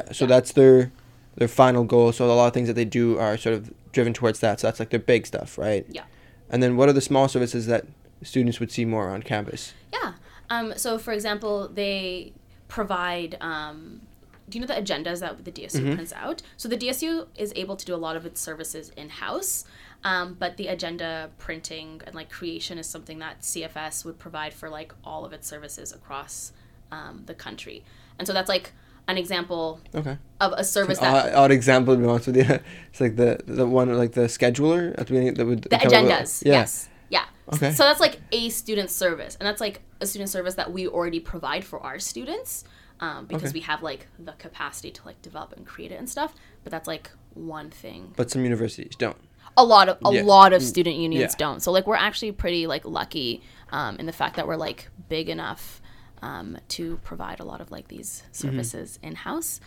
yeah. 0.07 0.13
So 0.13 0.25
Yeah. 0.25 0.29
that's 0.35 0.53
their 0.53 0.93
their 1.37 1.49
final 1.49 1.85
goal. 1.85 2.13
So 2.13 2.25
a 2.27 2.33
lot 2.33 2.47
of 2.47 2.55
things 2.55 2.69
that 2.69 2.75
they 2.75 2.85
do 3.01 3.19
are 3.19 3.37
sort 3.37 3.55
of 3.57 3.73
driven 3.93 4.13
towards 4.13 4.39
that. 4.41 4.61
So 4.61 4.67
that's 4.69 4.79
like 4.81 4.91
their 4.91 5.01
big 5.15 5.27
stuff, 5.27 5.59
right? 5.59 5.85
Yeah. 5.91 6.05
And 6.51 6.63
then 6.63 6.77
what 6.77 6.89
are 6.89 6.93
the 6.93 7.01
small 7.01 7.27
services 7.29 7.67
that 7.67 7.85
students 8.23 8.61
would 8.61 8.71
see 8.71 8.85
more 8.85 9.09
on 9.09 9.23
campus? 9.23 9.73
Yeah. 9.93 10.13
Um, 10.51 10.75
so, 10.77 10.99
for 10.99 11.13
example, 11.13 11.69
they 11.69 12.33
provide. 12.69 13.37
Um, 13.41 14.01
do 14.49 14.59
you 14.59 14.65
know 14.67 14.73
the 14.75 14.81
agendas 14.81 15.21
that 15.21 15.45
the 15.45 15.51
DSU 15.51 15.81
Mm-hmm. 15.81 15.95
prints 15.95 16.13
out? 16.13 16.43
So 16.59 16.69
the 16.69 16.77
DSU 16.77 17.27
is 17.35 17.53
able 17.57 17.77
to 17.77 17.85
do 17.87 17.95
a 17.95 18.03
lot 18.07 18.15
of 18.15 18.27
its 18.27 18.41
services 18.43 18.93
in 18.95 19.09
house, 19.09 19.65
um, 20.05 20.37
but 20.39 20.59
the 20.59 20.67
agenda 20.67 21.31
printing 21.39 22.03
and 22.07 22.15
like 22.15 22.29
creation 22.31 22.77
is 22.79 22.87
something 22.87 23.19
that 23.21 23.41
CFS 23.41 24.05
would 24.05 24.19
provide 24.19 24.53
for 24.53 24.69
like 24.69 24.93
all 25.03 25.25
of 25.25 25.33
its 25.33 25.49
services 25.49 25.93
across 25.93 26.53
um, 26.93 27.23
the 27.27 27.35
country. 27.35 27.85
And 28.19 28.27
so 28.27 28.33
that's 28.33 28.49
like 28.49 28.73
an 29.09 29.19
example 29.19 29.81
Okay. 29.95 30.17
of 30.41 30.53
a 30.57 30.65
service 30.65 30.99
that 30.99 31.27
Odd, 31.27 31.35
odd 31.35 31.51
example 31.51 31.95
to 31.95 32.01
be 32.01 32.07
honest 32.07 32.27
with 32.29 32.37
you. 32.37 32.45
It's 32.91 33.01
like 33.01 33.17
the 33.17 33.41
the 33.47 33.67
one 33.67 33.95
like 33.97 34.13
the 34.13 34.23
scheduler 34.23 34.93
at 34.93 35.07
the 35.07 35.13
beginning 35.15 35.35
that 35.35 35.47
would 35.47 35.63
the 35.63 35.69
with- 35.83 35.93
agendas. 35.93 36.43
Yeah. 36.45 36.53
Yes. 36.53 36.89
Yeah. 37.11 37.25
Okay. 37.53 37.73
So 37.73 37.85
that's 37.85 38.01
like 38.01 38.21
a 38.33 38.49
student 38.49 38.91
service, 38.91 39.37
and 39.39 39.47
that's 39.47 39.61
like 39.61 39.83
a 40.01 40.07
student 40.07 40.31
service 40.31 40.55
that 40.55 40.73
we 40.73 40.89
already 40.89 41.21
provide 41.21 41.65
for 41.65 41.79
our 41.81 41.99
students, 41.99 42.65
um, 43.01 43.27
because 43.27 43.51
Okay. 43.51 43.59
we 43.59 43.61
have 43.61 43.83
like 43.83 44.07
the 44.19 44.33
capacity 44.33 44.91
to 44.91 45.03
like 45.05 45.21
develop 45.21 45.53
and 45.53 45.67
create 45.67 45.93
it 45.93 45.97
and 45.99 46.09
stuff. 46.09 46.35
But 46.63 46.71
that's 46.71 46.89
like 46.89 47.11
one 47.35 47.69
thing. 47.71 48.15
But 48.17 48.31
some 48.31 48.43
universities 48.43 48.97
don't. 48.97 49.19
A 49.57 49.65
lot 49.65 49.89
of 49.91 49.99
a 50.05 50.15
Yeah. 50.15 50.23
lot 50.23 50.53
of 50.55 50.63
student 50.63 50.97
unions 50.97 51.35
yeah. 51.35 51.47
don't. 51.47 51.61
So 51.61 51.71
like 51.73 51.87
we're 51.87 51.95
actually 52.09 52.33
pretty 52.33 52.67
like 52.67 52.85
lucky 52.87 53.43
um, 53.71 53.97
in 53.99 54.07
the 54.07 54.13
fact 54.13 54.37
that 54.37 54.47
we're 54.49 54.57
like 54.57 54.89
big 55.11 55.29
enough 55.29 55.83
um, 56.29 56.49
to 56.77 56.85
provide 57.11 57.39
a 57.41 57.45
lot 57.53 57.61
of 57.65 57.69
like 57.77 57.87
these 57.89 58.11
Mm-hmm. 58.23 58.33
services 58.43 58.99
in 59.03 59.15
house. 59.29 59.61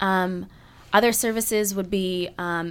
Um, 0.00 0.46
other 0.92 1.12
services 1.12 1.66
would 1.76 1.90
be 1.90 2.30
um, 2.38 2.66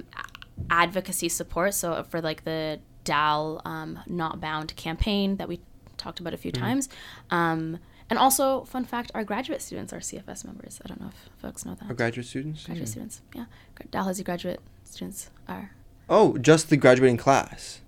advocacy 0.70 1.30
support. 1.30 1.74
So 1.74 2.04
for 2.12 2.20
like 2.30 2.44
the 2.44 2.80
DAL 3.04 3.62
um, 3.74 4.00
Not 4.08 4.42
Bound 4.42 4.76
campaign 4.76 5.38
that 5.38 5.48
we 5.48 5.60
talked 5.98 6.20
about 6.20 6.34
a 6.34 6.38
few 6.38 6.52
Mm-hmm. 6.52 6.64
times. 6.68 6.90
Um, 7.32 7.80
and 8.10 8.18
also, 8.18 8.64
fun 8.64 8.86
fact, 8.86 9.12
our 9.14 9.26
graduate 9.26 9.62
students 9.62 9.92
are 9.94 10.00
CFS 10.00 10.46
members. 10.46 10.80
I 10.84 10.88
don't 10.88 11.02
know 11.02 11.10
if 11.16 11.30
folks 11.42 11.66
know 11.66 11.76
that. 11.76 11.88
Our 11.90 11.94
graduate 12.02 12.26
students. 12.26 12.66
Graduate 12.66 12.88
students, 12.90 13.22
yeah. 13.36 13.46
Dalhousie 13.92 14.24
graduate 14.24 14.62
students 14.86 15.30
are. 15.48 15.72
Oh, 16.10 16.38
just 16.38 16.70
the 16.70 16.78
graduating 16.78 17.18
class, 17.18 17.82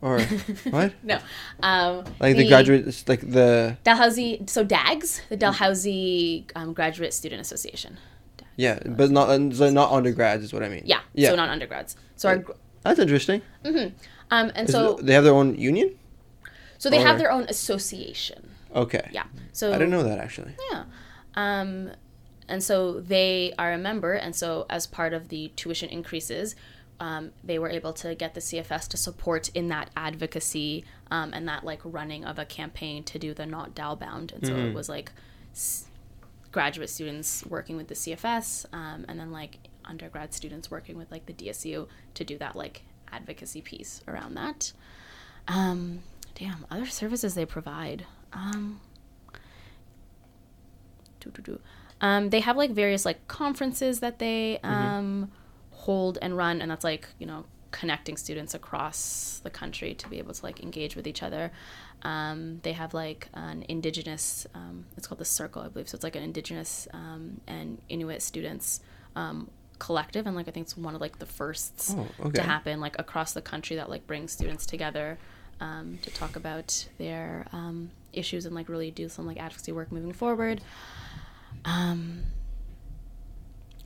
or 0.00 0.20
what? 0.70 0.92
No. 1.02 1.18
Um, 1.62 2.04
Like 2.20 2.36
the, 2.36 2.46
graduate, 2.48 3.04
like 3.08 3.20
the 3.20 3.76
Dalhousie, 3.84 4.44
so 4.46 4.64
DAGS, 4.64 5.22
the 5.28 5.36
Dalhousie 5.36 6.46
um, 6.54 6.72
Graduate 6.72 7.12
Student 7.14 7.40
Association. 7.40 7.98
yeah, 8.56 8.78
but 8.86 9.10
not 9.10 9.28
uh, 9.28 9.50
so 9.52 9.70
not 9.70 9.90
undergrads 9.92 10.44
is 10.44 10.52
what 10.52 10.62
I 10.62 10.68
mean. 10.68 10.82
Yeah, 10.84 11.00
Yeah. 11.14 11.30
so 11.30 11.36
not 11.36 11.48
undergrads. 11.48 11.96
So 12.16 12.28
our, 12.28 12.44
That's 12.82 12.98
interesting. 12.98 13.42
um, 13.64 13.92
and 14.30 14.68
Is 14.68 14.72
so 14.72 14.98
it- 14.98 15.06
they 15.06 15.14
have 15.14 15.24
their 15.24 15.34
own 15.34 15.54
union. 15.56 15.96
so 16.78 16.88
they 16.90 17.00
have 17.00 17.18
their 17.18 17.32
own 17.32 17.44
association. 17.48 18.50
Okay. 18.74 19.08
Yeah. 19.12 19.24
So 19.52 19.70
I 19.70 19.78
didn't 19.78 19.90
know 19.90 20.02
that 20.04 20.18
actually. 20.18 20.54
Yeah. 20.70 20.84
Um, 21.34 21.90
and 22.48 22.62
so 22.62 23.00
they 23.00 23.52
are 23.58 23.72
a 23.72 23.78
member, 23.78 24.12
and 24.12 24.34
so 24.34 24.66
as 24.70 24.86
part 24.86 25.12
of 25.12 25.28
the 25.28 25.48
tuition 25.56 25.88
increases, 25.90 26.54
um, 27.00 27.30
they 27.44 27.58
were 27.58 27.68
able 27.68 27.92
to 27.94 28.14
get 28.14 28.34
the 28.34 28.40
CFS 28.40 28.88
to 28.88 28.96
support 28.96 29.48
in 29.50 29.68
that 29.68 29.90
advocacy 29.96 30.84
um, 31.10 31.32
and 31.32 31.46
that 31.48 31.64
like 31.64 31.80
running 31.84 32.24
of 32.24 32.38
a 32.38 32.44
campaign 32.44 33.04
to 33.04 33.18
do 33.18 33.32
the 33.34 33.46
not 33.46 33.74
DAL 33.74 33.96
bound. 33.96 34.32
And 34.32 34.46
so 34.46 34.54
it 34.56 34.74
was 34.74 34.88
like 34.88 35.12
s- 35.52 35.86
graduate 36.50 36.90
students 36.90 37.44
working 37.46 37.76
with 37.76 37.88
the 37.88 37.94
CFS, 37.94 38.66
um, 38.72 39.04
and 39.08 39.20
then 39.20 39.30
like 39.30 39.58
undergrad 39.84 40.34
students 40.34 40.70
working 40.70 40.98
with 40.98 41.10
like 41.10 41.26
the 41.26 41.32
DSU 41.32 41.86
to 42.14 42.24
do 42.24 42.36
that 42.38 42.56
like 42.56 42.82
advocacy 43.12 43.60
piece 43.62 44.02
around 44.08 44.34
that. 44.34 44.72
Um, 45.46 46.00
damn, 46.34 46.66
other 46.70 46.86
services 46.86 47.34
they 47.34 47.46
provide. 47.46 48.04
Um. 48.32 48.80
Um, 52.00 52.30
they 52.30 52.40
have 52.40 52.56
like 52.56 52.70
various 52.70 53.04
like 53.04 53.26
conferences 53.28 54.00
that 54.00 54.18
they 54.18 54.58
um, 54.62 55.30
hold 55.88 56.18
and 56.20 56.36
run, 56.36 56.60
and 56.60 56.70
that's 56.70 56.84
like 56.84 57.08
you 57.18 57.26
know 57.26 57.46
connecting 57.70 58.16
students 58.18 58.52
across 58.52 59.40
the 59.42 59.48
country 59.48 59.94
to 59.94 60.06
be 60.08 60.18
able 60.18 60.34
to 60.34 60.44
like 60.44 60.60
engage 60.62 60.94
with 60.94 61.06
each 61.06 61.22
other. 61.22 61.50
Um, 62.02 62.60
they 62.62 62.74
have 62.74 62.92
like 62.92 63.28
an 63.32 63.64
indigenous, 63.70 64.46
um, 64.54 64.84
it's 64.98 65.06
called 65.06 65.18
the 65.18 65.24
Circle, 65.24 65.62
I 65.62 65.68
believe. 65.68 65.88
So 65.88 65.96
it's 65.96 66.04
like 66.04 66.16
an 66.16 66.22
indigenous 66.22 66.88
um, 66.92 67.40
and 67.46 67.80
Inuit 67.88 68.20
students 68.20 68.80
um, 69.16 69.50
collective, 69.78 70.26
and 70.26 70.36
like 70.36 70.46
I 70.46 70.50
think 70.50 70.66
it's 70.66 70.76
one 70.76 70.94
of 70.94 71.00
like 71.00 71.18
the 71.20 71.26
firsts 71.26 71.94
Oh, 71.96 72.30
to 72.32 72.42
happen 72.42 72.80
like 72.80 72.98
across 72.98 73.32
the 73.32 73.42
country 73.42 73.76
that 73.76 73.88
like 73.88 74.06
brings 74.06 74.30
students 74.32 74.66
together 74.66 75.16
um, 75.58 75.98
to 76.02 76.10
talk 76.10 76.36
about 76.36 76.86
their 76.98 77.46
um, 77.52 77.90
issues 78.12 78.44
and 78.44 78.54
like 78.54 78.68
really 78.68 78.90
do 78.90 79.08
some 79.08 79.26
like 79.26 79.38
advocacy 79.38 79.72
work 79.72 79.90
moving 79.90 80.12
forward. 80.12 80.60
Um, 81.64 82.24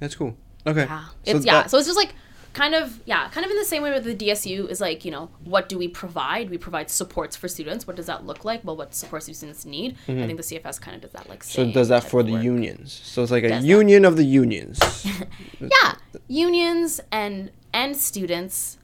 That's 0.01 0.17
cool. 0.17 0.37
Okay. 0.67 0.85
yeah, 0.85 1.05
So 1.25 1.37
it's 1.37 1.47
yeah. 1.47 1.53
that- 1.63 1.71
So 1.71 1.79
it's 1.79 1.87
just 1.87 1.97
like 1.99 2.15
kind 2.53 2.75
of 2.75 3.01
yeah, 3.07 3.29
kind 3.31 3.47
of 3.47 3.51
in 3.51 3.57
the 3.57 3.65
same 3.65 3.83
way 3.83 3.91
with 3.93 4.05
the 4.05 4.15
DSU 4.15 4.69
is 4.69 4.79
like 4.81 5.05
you 5.07 5.11
know 5.11 5.31
what 5.45 5.69
do 5.71 5.79
we 5.79 5.89
provide? 5.89 6.51
We 6.51 6.59
provide 6.59 6.91
supports 6.91 7.35
for 7.35 7.49
students. 7.49 7.87
What 7.87 7.97
does 7.97 8.07
that 8.07 8.27
look 8.27 8.45
like? 8.45 8.63
Well, 8.63 8.77
what 8.77 8.95
supports 8.95 9.25
do 9.27 9.33
students 9.33 9.65
need? 9.65 9.97
I 10.07 10.27
think 10.27 10.37
the 10.37 10.43
CFS 10.43 10.79
kind 10.81 10.95
of 10.95 11.01
does 11.03 11.13
that 11.13 11.29
like. 11.29 11.41
Mm-hmm. 11.41 11.69
So 11.69 11.73
does 11.73 11.89
that 11.89 12.05
for 12.05 12.23
the 12.23 12.33
work. 12.33 12.43
unions. 12.45 12.93
So 13.05 13.23
it's 13.23 13.33
like 13.33 13.45
a 13.45 13.49
Does 13.49 13.63
that. 13.63 13.69
union 13.69 14.05
of 14.05 14.17
the 14.17 14.25
unions. 14.25 14.79
Yeah, 15.61 15.95
unions 16.29 17.01
and 17.11 17.51
and 17.73 17.97
students. 17.97 18.77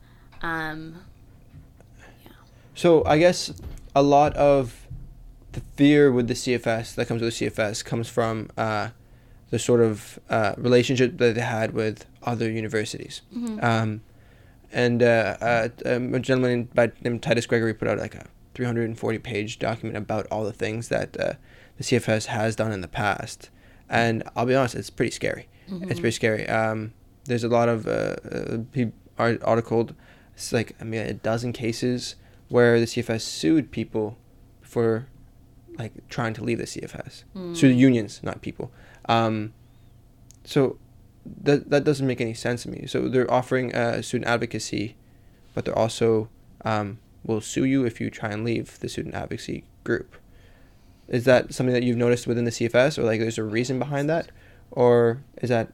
Um, 0.42 1.02
So 2.74 3.04
I 3.04 3.18
guess 3.18 3.52
a 3.94 4.02
lot 4.02 4.34
of 4.36 4.86
the 5.52 5.60
fear 5.76 6.12
with 6.12 6.28
the 6.28 6.34
CFS 6.34 6.94
that 6.94 7.06
comes 7.08 7.20
with 7.20 7.36
the 7.36 7.46
CFS 7.50 7.84
comes 7.84 8.08
from 8.08 8.50
uh, 8.56 8.90
the 9.50 9.58
sort 9.58 9.80
of 9.80 10.18
uh, 10.28 10.54
relationship 10.58 11.16
that 11.18 11.34
they 11.34 11.40
had 11.40 11.72
with 11.72 12.06
other 12.22 12.50
universities. 12.50 13.22
Um, 13.60 14.02
and 14.72 15.02
uh, 15.02 15.36
uh, 15.40 15.68
um, 15.86 16.14
a 16.14 16.20
gentleman 16.20 16.68
by 16.74 16.92
named 17.00 17.22
Titus 17.22 17.46
Gregory 17.46 17.72
put 17.72 17.88
out 17.88 17.98
like 17.98 18.14
a 18.14 18.26
340 18.54 19.18
page 19.18 19.58
document 19.58 19.96
about 19.96 20.26
all 20.30 20.44
the 20.44 20.52
things 20.52 20.88
that 20.88 21.18
uh, 21.18 21.32
the 21.78 21.84
CFS 21.84 22.26
has 22.26 22.54
done 22.56 22.72
in 22.72 22.80
the 22.82 22.88
past. 22.88 23.48
And 23.88 24.22
I'll 24.36 24.44
be 24.44 24.54
honest, 24.54 24.74
it's 24.74 24.90
pretty 24.90 25.12
scary. 25.12 25.48
It's 25.90 26.00
pretty 26.00 26.14
scary. 26.14 26.46
Um, 26.48 26.92
there's 27.24 27.44
a 27.44 27.48
lot 27.48 27.68
of 27.70 27.86
uh, 27.86 28.16
uh, 28.30 28.58
art- 29.18 29.42
articled, 29.42 29.94
it's 30.34 30.52
like 30.52 30.74
I 30.80 30.84
mean 30.84 31.00
a 31.00 31.14
dozen 31.14 31.52
cases 31.52 32.16
where 32.48 32.78
the 32.80 32.86
CFS 32.86 33.22
sued 33.22 33.70
people 33.70 34.16
for 34.62 35.08
like 35.78 35.92
trying 36.08 36.32
to 36.34 36.44
leave 36.44 36.58
the 36.58 36.64
CFS. 36.64 37.24
Sued 37.54 37.72
the 37.72 37.74
unions, 37.76 38.20
not 38.22 38.40
people. 38.42 38.70
Um, 39.08 39.52
so 40.44 40.78
that 41.42 41.70
that 41.70 41.84
doesn't 41.84 42.06
make 42.06 42.20
any 42.20 42.34
sense 42.34 42.62
to 42.62 42.70
me. 42.70 42.86
So 42.86 43.08
they're 43.08 43.30
offering 43.30 43.74
uh, 43.74 44.02
student 44.02 44.28
advocacy, 44.28 44.96
but 45.54 45.64
they're 45.64 45.78
also 45.78 46.28
um, 46.64 46.98
will 47.24 47.40
sue 47.40 47.64
you 47.64 47.84
if 47.84 48.00
you 48.00 48.10
try 48.10 48.30
and 48.30 48.44
leave 48.44 48.78
the 48.80 48.88
student 48.88 49.14
advocacy 49.14 49.64
group. 49.84 50.16
Is 51.08 51.24
that 51.24 51.54
something 51.54 51.72
that 51.72 51.82
you've 51.82 51.96
noticed 51.96 52.26
within 52.26 52.44
the 52.44 52.50
CFS, 52.50 52.98
or 52.98 53.02
like 53.02 53.20
there's 53.20 53.38
a 53.38 53.44
reason 53.44 53.78
behind 53.78 54.10
that, 54.10 54.30
or 54.70 55.22
is 55.40 55.48
that 55.48 55.72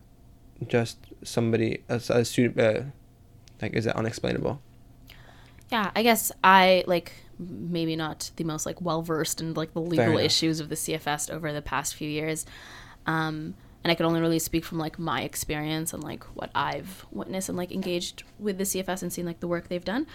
just 0.68 0.98
somebody 1.22 1.82
a, 1.88 1.96
a 1.96 2.24
student? 2.24 2.60
Uh, 2.60 2.82
like, 3.60 3.74
is 3.74 3.84
that 3.84 3.96
unexplainable? 3.96 4.60
Yeah, 5.70 5.90
I 5.96 6.02
guess 6.02 6.30
I 6.42 6.84
like 6.86 7.12
maybe 7.38 7.96
not 7.96 8.30
the 8.36 8.44
most 8.44 8.64
like 8.66 8.80
well 8.80 9.02
versed 9.02 9.40
in 9.40 9.54
like 9.54 9.72
the 9.72 9.80
legal 9.80 10.18
issues 10.18 10.60
of 10.60 10.68
the 10.68 10.76
CFS 10.76 11.30
over 11.30 11.52
the 11.52 11.62
past 11.62 11.94
few 11.94 12.08
years. 12.08 12.46
Um, 13.06 13.54
and 13.82 13.90
I 13.90 13.96
can 13.96 14.06
only 14.06 14.22
really 14.22 14.38
speak 14.38 14.64
from 14.64 14.78
like 14.78 14.98
my 14.98 15.20
experience 15.20 15.92
and 15.92 16.02
like 16.02 16.24
what 16.34 16.48
I've 16.54 17.04
witnessed 17.12 17.50
and 17.50 17.58
like 17.58 17.70
engaged 17.70 18.22
with 18.38 18.56
the 18.56 18.64
CFS 18.64 19.02
and 19.02 19.12
seen 19.12 19.26
like 19.26 19.40
the 19.40 19.46
work 19.46 19.68
they've 19.68 19.84
done. 19.84 20.06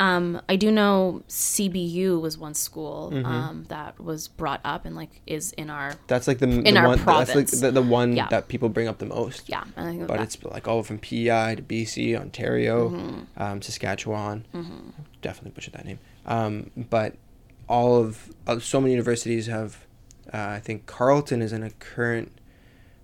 Um, 0.00 0.42
I 0.48 0.56
do 0.56 0.72
know 0.72 1.22
CBU 1.28 2.20
was 2.20 2.36
one 2.36 2.54
school 2.54 3.10
Mm-hmm. 3.14 3.24
um, 3.24 3.64
that 3.68 4.00
was 4.00 4.26
brought 4.26 4.60
up 4.64 4.84
and 4.84 4.96
like 4.96 5.20
is 5.24 5.52
in 5.52 5.70
our 5.70 5.94
That's 6.08 6.26
like 6.26 6.38
the, 6.40 6.48
In 6.48 6.74
the 6.74 6.80
our 6.80 6.88
one. 6.88 6.96
That's 6.98 7.06
like 7.06 7.26
province. 7.46 7.60
the, 7.60 7.70
the 7.70 7.80
one 7.82 8.16
Yeah. 8.16 8.26
that 8.30 8.48
people 8.48 8.68
bring 8.68 8.88
up 8.88 8.98
the 8.98 9.06
most. 9.06 9.48
yeah. 9.48 9.62
And 9.76 9.86
I 9.88 9.92
think 9.92 10.08
But 10.08 10.16
that- 10.16 10.22
it's 10.24 10.42
like 10.42 10.66
all 10.66 10.82
from 10.82 10.98
PEI 10.98 11.54
to 11.54 11.62
BC, 11.62 12.16
Ontario, 12.20 12.88
Mm-hmm. 12.90 13.40
um, 13.40 13.62
Saskatchewan. 13.62 14.46
Definitely 15.22 15.52
butchered 15.52 15.74
that 15.74 15.84
name. 15.84 16.00
Um, 16.26 16.70
but 16.90 17.14
all 17.68 18.00
of 18.00 18.32
uh, 18.48 18.58
so 18.58 18.80
many 18.80 18.90
universities 18.92 19.46
have. 19.46 19.86
Uh, 20.32 20.48
I 20.48 20.60
think 20.60 20.86
Carleton 20.86 21.42
is 21.42 21.52
in 21.52 21.62
a 21.62 21.70
current. 21.70 22.32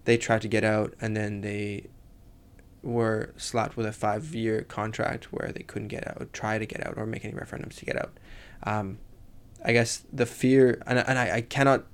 They 0.05 0.16
tried 0.16 0.42
to 0.42 0.48
get 0.48 0.64
out, 0.64 0.94
and 1.00 1.16
then 1.16 1.42
they 1.42 1.86
were 2.82 3.34
slapped 3.36 3.76
with 3.76 3.86
a 3.86 3.92
five-year 3.92 4.62
contract 4.62 5.32
where 5.32 5.52
they 5.52 5.62
couldn't 5.62 5.88
get 5.88 6.06
out, 6.09 6.32
try 6.32 6.59
to 6.59 6.66
get 6.66 6.86
out, 6.86 6.94
or 6.96 7.05
make 7.06 7.24
any 7.24 7.34
referendums 7.34 7.76
to 7.76 7.84
get 7.84 7.96
out. 7.96 8.18
Um, 8.62 8.98
I 9.64 9.72
guess 9.72 10.05
the 10.12 10.26
fear, 10.26 10.80
and, 10.86 10.98
and 10.98 11.18
I, 11.18 11.36
I 11.36 11.40
cannot 11.42 11.84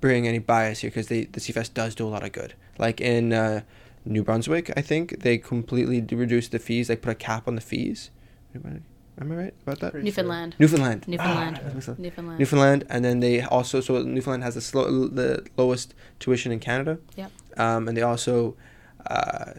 bring 0.00 0.28
any 0.28 0.38
bias 0.38 0.80
here 0.80 0.90
because 0.90 1.08
the 1.08 1.26
CFS 1.26 1.72
does 1.72 1.94
do 1.94 2.06
a 2.06 2.10
lot 2.10 2.22
of 2.22 2.32
good. 2.32 2.54
Like 2.78 3.00
in 3.00 3.32
uh, 3.32 3.62
New 4.04 4.22
Brunswick, 4.22 4.72
I 4.76 4.82
think 4.82 5.20
they 5.20 5.38
completely 5.38 6.00
reduced 6.16 6.52
the 6.52 6.58
fees. 6.58 6.88
They 6.88 6.96
put 6.96 7.10
a 7.10 7.16
cap 7.16 7.48
on 7.48 7.54
the 7.54 7.60
fees. 7.60 8.10
Am 9.20 9.32
I, 9.32 9.34
right 9.34 9.54
about 9.62 9.80
that? 9.80 9.92
Pretty 9.92 10.04
Newfoundland. 10.04 10.54
Newfoundland. 10.58 11.08
Newfoundland. 11.08 11.60
Ah, 11.60 11.68
Newfoundland. 11.74 11.98
Newfoundland. 11.98 12.38
Newfoundland, 12.38 12.84
and 12.88 13.04
then 13.04 13.20
they 13.20 13.42
also 13.42 13.80
so 13.80 14.02
Newfoundland 14.02 14.44
has 14.44 14.54
the 14.54 14.60
slow, 14.60 15.08
the 15.08 15.44
lowest 15.56 15.94
tuition 16.20 16.52
in 16.52 16.60
Canada. 16.60 16.98
Yep. 17.16 17.32
Um, 17.56 17.88
and 17.88 17.96
they 17.96 18.02
also, 18.02 18.56
uh, 19.06 19.52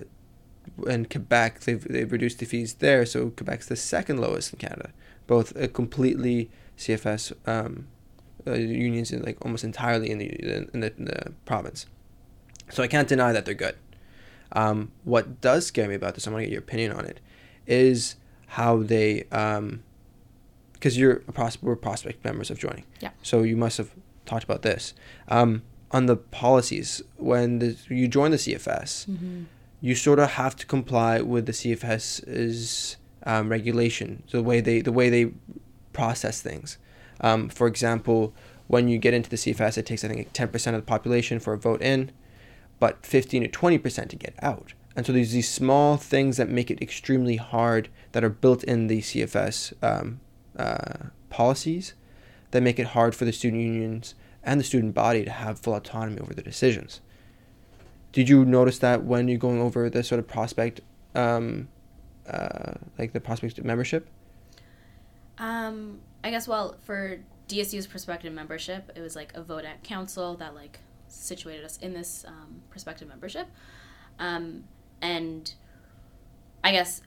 in 0.88 1.06
Quebec, 1.06 1.62
they've 1.62 1.84
they've 1.90 2.12
reduced 2.12 2.40
the 2.40 2.46
fees 2.46 2.76
there, 2.76 3.06
so 3.06 3.32
Quebec's 3.32 3.68
the 3.68 3.76
second 3.76 4.20
lowest 4.20 4.54
in 4.54 4.60
Canada. 4.60 4.92
Both 5.28 5.56
uh, 5.58 5.68
completely 5.68 6.50
CFS 6.78 7.34
um, 7.46 7.88
uh, 8.48 8.54
unions 8.54 9.12
in 9.12 9.22
like 9.24 9.38
almost 9.44 9.64
entirely 9.64 10.10
in 10.10 10.20
the 10.20 10.28
in 10.74 10.80
the, 10.80 10.94
in 10.98 11.06
the 11.06 11.34
province. 11.46 11.86
So 12.70 12.84
I 12.84 12.88
can't 12.88 13.08
deny 13.08 13.34
that 13.34 13.46
they're 13.46 13.54
good. 13.54 13.76
Um, 14.52 14.92
what 15.04 15.42
does 15.42 15.68
scare 15.68 15.88
me 15.88 15.96
about 15.96 16.16
this, 16.16 16.28
I 16.28 16.32
want 16.32 16.42
to 16.42 16.46
get 16.46 16.52
your 16.52 16.62
opinion 16.62 16.92
on 16.94 17.06
it, 17.06 17.20
is 17.68 18.16
how 18.50 18.78
they, 18.84 19.24
because 20.74 20.98
you're 20.98 21.18
a 21.28 21.32
pros- 21.32 21.62
we're 21.62 21.76
prospect 21.76 22.24
members 22.26 22.50
of 22.50 22.58
joining. 22.60 22.86
Yeah. 23.00 23.12
So 23.22 23.44
you 23.44 23.56
must 23.58 23.78
have 23.78 23.92
talked 24.26 24.44
about 24.44 24.62
this. 24.64 24.94
Um, 25.28 25.62
on 25.92 26.06
the 26.06 26.16
policies, 26.16 27.02
when 27.18 27.60
the, 27.60 27.76
you 27.90 28.08
join 28.08 28.32
the 28.32 28.38
CFS, 28.38 29.08
Mm-hmm. 29.08 29.44
you 29.82 29.96
sort 29.96 30.20
of 30.20 30.32
have 30.32 30.56
to 30.58 30.66
comply 30.66 31.22
with 31.22 31.46
the 31.48 31.52
CFS's 31.52 32.98
um, 33.24 33.50
regulation, 33.50 34.24
the 34.32 34.44
way 34.44 34.62
they 34.62 34.82
the 34.82 34.92
way 34.92 35.10
they 35.10 35.32
process 35.94 36.42
things. 36.42 36.78
Um, 37.22 37.50
for 37.50 37.68
example, 37.68 38.34
when 38.68 38.88
you 38.88 38.98
get 38.98 39.14
into 39.14 39.30
the 39.30 39.36
CFS, 39.36 39.78
it 39.78 39.86
takes 39.86 40.04
I 40.04 40.08
think 40.10 40.32
ten 40.34 40.48
percent 40.50 40.76
of 40.76 40.82
the 40.84 40.86
population 40.86 41.40
for 41.40 41.54
a 41.54 41.58
vote 41.58 41.82
in, 41.82 42.12
but 42.80 43.06
fifteen 43.06 43.42
to 43.42 43.48
twenty 43.48 43.78
percent 43.78 44.10
to 44.12 44.16
get 44.16 44.36
out. 44.42 44.74
And 44.96 45.06
so 45.06 45.14
there's 45.14 45.32
these 45.32 45.50
small 45.50 45.98
things 45.98 46.38
that 46.38 46.50
make 46.50 46.72
it 46.72 46.82
extremely 46.82 47.38
hard 47.38 47.90
that 48.12 48.24
are 48.24 48.30
built 48.30 48.64
in 48.64 48.88
the 48.88 49.02
CFS 49.02 49.74
um, 49.84 50.20
uh, 50.58 51.08
policies 51.30 51.94
that 52.52 52.64
make 52.64 52.80
it 52.80 52.88
hard 52.88 53.16
for 53.16 53.26
the 53.26 53.32
student 53.32 53.62
unions 53.62 54.16
and 54.44 54.60
the 54.60 54.64
student 54.64 54.94
body 54.94 55.24
to 55.24 55.32
have 55.32 55.60
full 55.60 55.76
autonomy 55.76 56.20
over 56.20 56.34
their 56.34 56.44
decisions. 56.44 57.02
Did 58.12 58.28
you 58.28 58.44
notice 58.44 58.80
that 58.80 59.04
when 59.04 59.28
you're 59.28 59.38
going 59.38 59.62
over 59.62 59.90
the 59.90 60.04
sort 60.04 60.20
of 60.20 60.28
prospect, 60.28 60.82
um, 61.14 61.68
uh, 62.28 62.74
like 62.98 63.14
the 63.14 63.20
prospect 63.20 63.64
membership? 63.64 64.08
Um, 65.38 66.00
I 66.24 66.32
guess 66.32 66.48
well 66.48 66.76
for 66.82 67.20
DSU's 67.48 67.88
prospective 67.88 68.34
membership, 68.34 68.92
it 68.96 69.02
was 69.02 69.16
like 69.16 69.34
a 69.36 69.42
vote 69.42 69.66
at 69.66 69.84
council 69.84 70.36
that 70.38 70.56
like 70.56 70.80
situated 71.08 71.66
us 71.66 71.78
in 71.78 71.94
this 71.94 72.26
um, 72.28 72.62
prospective 72.70 73.08
membership, 73.08 73.48
um, 74.20 74.64
and 75.02 75.54
I 76.64 76.72
guess 76.72 77.02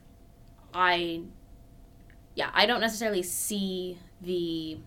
I, 0.73 1.21
yeah, 2.35 2.49
I 2.53 2.65
don't 2.65 2.81
necessarily 2.81 3.23
see 3.23 3.97
the 4.21 4.77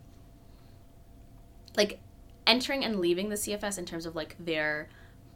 like 1.77 1.99
entering 2.47 2.85
and 2.85 3.01
leaving 3.01 3.29
the 3.29 3.37
CFS 3.37 3.79
in 3.79 3.85
terms 3.85 4.07
of 4.07 4.17
like 4.17 4.37
their 4.39 4.89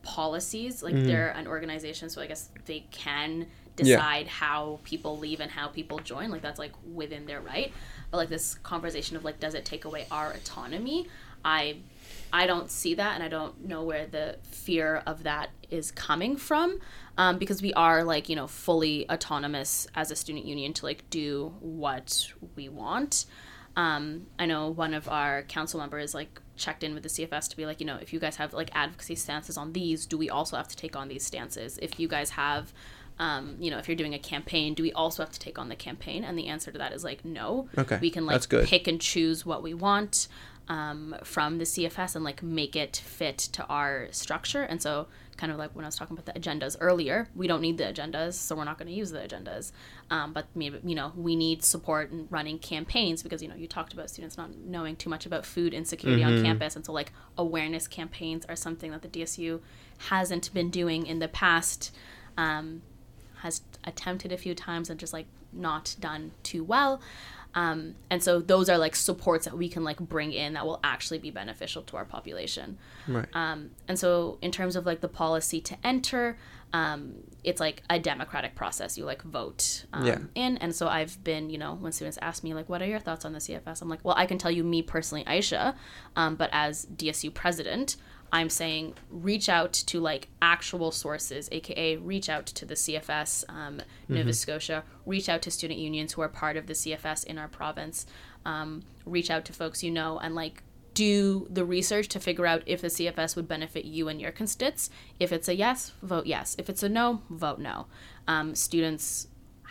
policies. 0.02 0.82
Like 0.82 0.94
Mhm. 0.94 1.06
they're 1.06 1.30
an 1.30 1.46
organization, 1.46 2.08
so 2.08 2.20
I 2.22 2.26
guess 2.26 2.48
they 2.66 2.80
can 2.90 3.40
Yeah. 3.76 3.96
decide 3.96 4.26
how 4.28 4.80
people 4.84 5.18
leave 5.18 5.40
and 5.40 5.50
how 5.50 5.68
people 5.68 5.98
join. 5.98 6.30
Like 6.30 6.42
that's 6.42 6.58
like 6.58 6.72
within 6.92 7.26
their 7.26 7.40
right. 7.40 7.72
But 8.10 8.16
like 8.18 8.28
this 8.28 8.54
conversation 8.56 9.16
of 9.16 9.24
like, 9.24 9.38
does 9.40 9.54
it 9.54 9.64
take 9.64 9.84
away 9.84 10.06
our 10.10 10.32
autonomy? 10.32 11.08
I 11.44 11.76
I 12.32 12.46
don't 12.46 12.70
see 12.70 12.94
that, 12.94 13.14
and 13.16 13.24
I 13.24 13.28
don't 13.28 13.66
know 13.66 13.82
where 13.82 14.06
the 14.06 14.38
fear 14.44 15.02
of 15.06 15.24
that 15.24 15.50
is 15.68 15.90
coming 15.90 16.36
from, 16.36 16.78
um, 17.20 17.36
because 17.36 17.60
we 17.60 17.74
are 17.74 18.02
like 18.02 18.30
you 18.30 18.34
know 18.34 18.46
fully 18.46 19.08
autonomous 19.10 19.86
as 19.94 20.10
a 20.10 20.16
student 20.16 20.46
union 20.46 20.72
to 20.72 20.86
like 20.86 21.08
do 21.10 21.54
what 21.60 22.32
we 22.56 22.68
want. 22.68 23.26
Um, 23.76 24.26
I 24.38 24.46
know 24.46 24.70
one 24.70 24.94
of 24.94 25.06
our 25.06 25.42
council 25.42 25.78
members 25.80 26.14
like 26.14 26.40
checked 26.56 26.82
in 26.82 26.94
with 26.94 27.02
the 27.02 27.08
CFS 27.08 27.48
to 27.50 27.56
be 27.56 27.66
like, 27.66 27.78
you 27.78 27.86
know, 27.86 27.98
if 28.00 28.12
you 28.12 28.18
guys 28.18 28.36
have 28.36 28.54
like 28.54 28.70
advocacy 28.74 29.14
stances 29.14 29.56
on 29.56 29.74
these, 29.74 30.06
do 30.06 30.16
we 30.16 30.30
also 30.30 30.56
have 30.56 30.66
to 30.68 30.76
take 30.76 30.96
on 30.96 31.08
these 31.08 31.24
stances? 31.24 31.78
If 31.80 32.00
you 32.00 32.08
guys 32.08 32.30
have, 32.30 32.72
um, 33.18 33.56
you 33.60 33.70
know, 33.70 33.78
if 33.78 33.86
you're 33.86 33.96
doing 33.96 34.14
a 34.14 34.18
campaign, 34.18 34.74
do 34.74 34.82
we 34.82 34.92
also 34.92 35.22
have 35.22 35.30
to 35.30 35.38
take 35.38 35.58
on 35.58 35.68
the 35.68 35.76
campaign? 35.76 36.24
And 36.24 36.38
the 36.38 36.48
answer 36.48 36.72
to 36.72 36.78
that 36.78 36.92
is 36.92 37.04
like 37.04 37.24
no. 37.24 37.68
Okay, 37.76 37.98
We 38.00 38.10
can 38.10 38.24
like 38.24 38.48
pick 38.48 38.88
and 38.88 39.00
choose 39.00 39.44
what 39.44 39.62
we 39.62 39.74
want 39.74 40.26
um, 40.70 41.16
from 41.24 41.58
the 41.58 41.64
CFS 41.64 42.14
and 42.14 42.24
like 42.24 42.44
make 42.44 42.76
it 42.76 42.96
fit 42.96 43.36
to 43.38 43.66
our 43.66 44.06
structure. 44.12 44.62
And 44.62 44.80
so, 44.80 45.08
kind 45.36 45.50
of 45.50 45.58
like 45.58 45.74
when 45.74 45.84
I 45.84 45.88
was 45.88 45.96
talking 45.96 46.16
about 46.16 46.32
the 46.32 46.40
agendas 46.40 46.76
earlier, 46.80 47.28
we 47.34 47.48
don't 47.48 47.60
need 47.60 47.76
the 47.76 47.84
agendas, 47.84 48.34
so 48.34 48.54
we're 48.54 48.64
not 48.64 48.78
going 48.78 48.86
to 48.86 48.94
use 48.94 49.10
the 49.10 49.18
agendas. 49.18 49.72
Um, 50.10 50.32
but 50.32 50.46
maybe 50.54 50.78
you 50.84 50.94
know 50.94 51.12
we 51.16 51.34
need 51.34 51.64
support 51.64 52.12
in 52.12 52.28
running 52.30 52.60
campaigns 52.60 53.20
because 53.24 53.42
you 53.42 53.48
know 53.48 53.56
you 53.56 53.66
talked 53.66 53.92
about 53.92 54.10
students 54.10 54.38
not 54.38 54.56
knowing 54.56 54.94
too 54.94 55.10
much 55.10 55.26
about 55.26 55.44
food 55.44 55.74
insecurity 55.74 56.22
on 56.22 56.40
campus, 56.42 56.76
and 56.76 56.86
so 56.86 56.92
like 56.92 57.12
awareness 57.36 57.88
campaigns 57.88 58.46
are 58.46 58.56
something 58.56 58.92
that 58.92 59.02
the 59.02 59.08
DSU 59.08 59.60
hasn't 60.08 60.54
been 60.54 60.70
doing 60.70 61.04
in 61.04 61.18
the 61.18 61.28
past. 61.28 61.92
Um, 62.38 62.82
has 63.40 63.62
attempted 63.84 64.32
a 64.32 64.36
few 64.36 64.54
times 64.54 64.90
and 64.90 65.00
just 65.00 65.14
like 65.14 65.24
not 65.52 65.96
done 65.98 66.30
too 66.42 66.62
well. 66.62 67.00
Um, 67.54 67.96
and 68.10 68.22
so 68.22 68.40
those 68.40 68.68
are 68.68 68.78
like 68.78 68.94
supports 68.94 69.44
that 69.46 69.56
we 69.56 69.68
can 69.68 69.82
like 69.84 69.98
bring 69.98 70.32
in 70.32 70.54
that 70.54 70.64
will 70.64 70.80
actually 70.84 71.18
be 71.18 71.30
beneficial 71.30 71.82
to 71.82 71.96
our 71.96 72.04
population. 72.04 72.78
Right. 73.08 73.26
Um, 73.34 73.70
and 73.88 73.98
so 73.98 74.38
in 74.40 74.50
terms 74.52 74.76
of 74.76 74.86
like 74.86 75.00
the 75.00 75.08
policy 75.08 75.60
to 75.62 75.76
enter, 75.84 76.38
um, 76.72 77.14
it's 77.42 77.60
like 77.60 77.82
a 77.90 77.98
democratic 77.98 78.54
process. 78.54 78.96
You 78.96 79.04
like 79.04 79.22
vote 79.22 79.84
um, 79.92 80.06
Yeah. 80.06 80.18
in. 80.34 80.56
And 80.58 80.74
so 80.74 80.86
I've 80.86 81.22
been, 81.24 81.50
you 81.50 81.58
know, 81.58 81.74
when 81.74 81.90
students 81.90 82.18
ask 82.22 82.44
me 82.44 82.54
like, 82.54 82.68
what 82.68 82.80
are 82.82 82.86
your 82.86 83.00
thoughts 83.00 83.24
on 83.24 83.32
the 83.32 83.40
CFS? 83.40 83.82
I'm 83.82 83.88
like, 83.88 84.04
well, 84.04 84.14
I 84.16 84.26
can 84.26 84.38
tell 84.38 84.50
you 84.50 84.62
me 84.62 84.82
personally, 84.82 85.24
Aisha, 85.24 85.74
um, 86.14 86.36
but 86.36 86.50
as 86.52 86.86
DSU 86.86 87.34
president, 87.34 87.96
I'm 88.32 88.50
saying 88.50 88.94
reach 89.10 89.48
out 89.48 89.72
to 89.72 90.00
like 90.00 90.28
actual 90.40 90.90
sources, 90.90 91.48
aka 91.50 91.96
reach 91.96 92.28
out 92.28 92.46
to 92.46 92.64
the 92.64 92.74
CFS, 92.74 93.44
um, 93.48 93.82
Nova 94.08 94.32
Scotia, 94.32 94.84
reach 95.04 95.28
out 95.28 95.42
to 95.42 95.50
student 95.50 95.80
unions 95.80 96.12
who 96.12 96.22
are 96.22 96.28
part 96.28 96.56
of 96.56 96.66
the 96.66 96.74
CFS 96.74 97.24
in 97.24 97.38
our 97.38 97.48
province, 97.48 98.06
um, 98.44 98.82
reach 99.04 99.30
out 99.30 99.44
to 99.46 99.52
folks 99.52 99.82
you 99.82 99.90
know, 99.90 100.18
and 100.18 100.34
like 100.34 100.62
do 100.94 101.46
the 101.50 101.64
research 101.64 102.08
to 102.08 102.20
figure 102.20 102.46
out 102.46 102.62
if 102.66 102.80
the 102.80 102.88
CFS 102.88 103.36
would 103.36 103.48
benefit 103.48 103.84
you 103.84 104.08
and 104.08 104.20
your 104.20 104.32
constituents. 104.32 104.90
If 105.18 105.32
it's 105.32 105.48
a 105.48 105.54
yes, 105.54 105.92
vote 106.02 106.26
yes. 106.26 106.56
If 106.58 106.68
it's 106.68 106.82
a 106.82 106.88
no, 106.88 107.22
vote 107.30 107.58
no. 107.58 107.86
Um, 108.28 108.54
students 108.54 109.28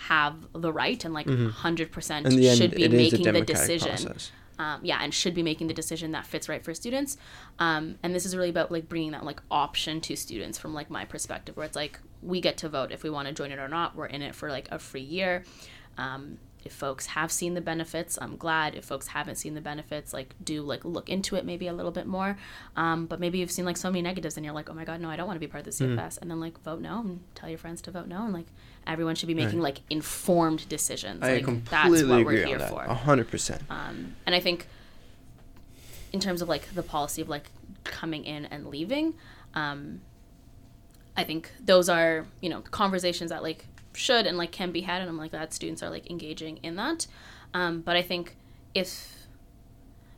have 0.08 0.48
the 0.54 0.72
right 0.72 1.04
and 1.04 1.14
like 1.14 1.28
100% 1.28 2.26
In 2.26 2.36
the 2.36 2.50
end, 2.50 2.58
should 2.58 2.72
be 2.72 2.84
it 2.84 2.94
is 2.94 3.14
a 3.14 3.18
making 3.18 3.34
the 3.34 3.42
decision 3.42 3.92
process. 3.92 4.32
Um, 4.60 4.82
yeah, 4.84 5.00
and 5.02 5.14
should 5.14 5.34
be 5.34 5.42
making 5.42 5.68
the 5.68 5.74
decision 5.74 6.12
that 6.12 6.26
fits 6.26 6.50
right 6.50 6.64
for 6.64 6.74
students. 6.74 7.18
Um, 7.58 7.96
and 8.04 8.14
this 8.14 8.26
is 8.26 8.36
really 8.36 8.50
about 8.50 8.72
like 8.72 8.90
bringing 8.90 9.12
that 9.12 9.24
like 9.24 9.42
option 9.50 10.02
to 10.02 10.16
students 10.16 10.58
from 10.58 10.74
like 10.74 10.90
my 10.90 11.06
perspective, 11.06 11.56
where 11.58 11.66
it's 11.66 11.78
like 11.78 12.00
we 12.22 12.42
get 12.42 12.58
to 12.58 12.70
vote 12.70 12.92
if 12.92 13.02
we 13.02 13.10
want 13.10 13.30
to 13.30 13.34
join 13.34 13.52
it 13.52 13.60
or 13.60 13.70
not. 13.70 13.96
We're 13.96 14.08
in 14.08 14.22
it 14.22 14.36
for 14.36 14.50
like 14.50 14.68
a 14.70 14.78
free 14.78 15.02
year, 15.02 15.46
um, 15.98 16.38
if 16.64 16.74
folks 16.74 17.08
have 17.08 17.32
seen 17.32 17.54
the 17.54 17.62
benefits, 17.62 18.18
I'm 18.22 18.36
glad. 18.36 18.76
If 18.76 18.86
folks 18.86 19.08
haven't 19.08 19.36
seen 19.36 19.54
the 19.54 19.62
benefits, 19.62 20.14
like 20.14 20.36
do 20.44 20.62
like 20.62 20.84
look 20.84 21.10
into 21.10 21.36
it 21.36 21.46
maybe 21.46 21.68
a 21.68 21.74
little 21.74 21.92
bit 21.92 22.06
more. 22.06 22.38
Um, 22.76 23.06
but 23.06 23.20
maybe 23.20 23.38
you've 23.40 23.52
seen 23.52 23.66
like 23.66 23.78
so 23.78 23.90
many 23.90 24.02
negatives 24.02 24.36
and 24.36 24.46
you're 24.46 24.54
like, 24.54 24.70
oh 24.70 24.74
my 24.74 24.84
god, 24.84 25.00
no, 25.00 25.10
I 25.10 25.16
don't 25.16 25.28
want 25.28 25.38
to 25.38 25.40
be 25.40 25.48
part 25.48 25.66
of 25.66 25.78
the 25.78 25.84
CFS. 25.84 26.18
And 26.22 26.30
then 26.30 26.40
like 26.40 26.62
vote 26.62 26.82
no 26.82 27.00
and 27.00 27.24
tell 27.36 27.50
your 27.50 27.58
friends 27.58 27.82
to 27.84 27.92
vote 27.92 28.08
no 28.08 28.24
and 28.24 28.34
like 28.34 28.48
everyone 28.86 29.16
should 29.16 29.28
be 29.28 29.34
making 29.34 29.62
like 29.62 29.82
informed 29.90 30.68
decisions. 30.68 31.24
I 31.24 31.36
like 31.36 31.46
completely 31.46 32.00
that's 32.00 32.10
what 32.10 32.20
agree 32.22 32.40
we're 32.40 32.46
here 32.46 32.56
on 32.56 32.62
that. 32.62 32.70
for. 32.70 32.84
A 32.84 32.94
hundred 32.94 33.30
percent. 33.30 33.62
Um, 33.70 34.16
and 34.26 34.36
I 34.36 34.40
think 34.40 34.68
in 36.12 36.20
terms 36.20 36.42
of 36.42 36.50
like 36.50 36.74
the 36.74 36.84
policy 36.84 37.22
of 37.22 37.30
like 37.30 37.50
coming 37.84 38.26
in 38.26 38.46
and 38.46 38.68
leaving, 38.68 39.14
um, 39.54 40.02
I 41.16 41.24
think 41.24 41.52
those 41.64 41.90
are 41.90 42.26
you 42.42 42.50
know 42.50 42.62
conversations 42.62 43.30
that 43.30 43.44
like 43.44 43.66
should 43.94 44.26
and 44.26 44.38
like 44.38 44.52
can 44.52 44.72
be 44.72 44.82
had, 44.82 45.02
and 45.02 45.10
I'm 45.10 45.18
like 45.18 45.32
glad 45.32 45.54
students 45.54 45.82
are 45.84 45.90
like 45.90 46.10
engaging 46.10 46.58
in 46.64 46.76
that. 46.76 47.08
Um, 47.54 47.82
but 47.82 47.96
I 47.96 48.02
think 48.02 48.36
if 48.76 49.16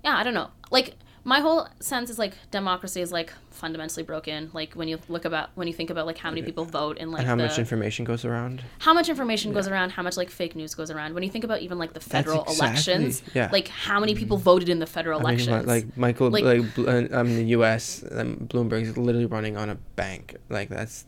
yeah, 0.03 0.17
I 0.17 0.23
don't 0.23 0.33
know, 0.33 0.49
like 0.71 0.95
my 1.23 1.39
whole 1.39 1.67
sense 1.79 2.09
is 2.09 2.17
like 2.17 2.33
democracy 2.49 2.99
is 2.99 3.11
like 3.11 3.31
fundamentally 3.51 4.01
broken. 4.01 4.49
Like 4.53 4.73
when 4.73 4.87
you 4.87 4.97
look 5.07 5.23
about 5.23 5.51
when 5.53 5.67
you 5.67 5.73
think 5.73 5.91
about 5.91 6.07
like 6.07 6.17
how 6.17 6.31
many 6.31 6.41
people 6.41 6.65
vote 6.65 6.97
and 6.99 7.11
like 7.11 7.19
and 7.19 7.27
how 7.27 7.35
the, 7.35 7.43
much 7.43 7.59
information 7.59 8.05
goes 8.05 8.25
around. 8.25 8.63
how 8.79 8.91
much 8.93 9.07
information 9.07 9.53
goes 9.53 9.67
around, 9.67 9.91
how 9.91 10.01
much 10.01 10.17
like 10.17 10.31
fake 10.31 10.55
news 10.55 10.73
goes 10.73 10.89
around. 10.89 11.13
When 11.13 11.21
you 11.21 11.29
think 11.29 11.43
about 11.43 11.61
even 11.61 11.77
like 11.77 11.93
the 11.93 11.99
federal 11.99 12.41
exactly- 12.43 12.93
elections, 12.93 13.21
yeah. 13.35 13.49
like 13.51 13.67
how 13.67 13.99
many 13.99 14.15
people 14.15 14.37
voted 14.37 14.67
in 14.67 14.79
the 14.79 14.87
federal 14.87 15.19
I 15.19 15.21
elections? 15.21 15.67
like, 15.67 15.85
like 15.85 15.97
Michael, 15.97 16.31
Like- 16.31 16.43
like, 16.43 16.73
Bl- 16.75 16.89
uh, 16.89 17.19
um, 17.19 17.27
in 17.27 17.35
the 17.35 17.45
U.S., 17.57 18.03
um, 18.11 18.47
Bloomberg's 18.49 18.97
literally 18.97 19.27
running 19.27 19.57
on 19.57 19.69
a 19.69 19.75
bank. 19.95 20.37
Like 20.49 20.69
that's. 20.69 21.05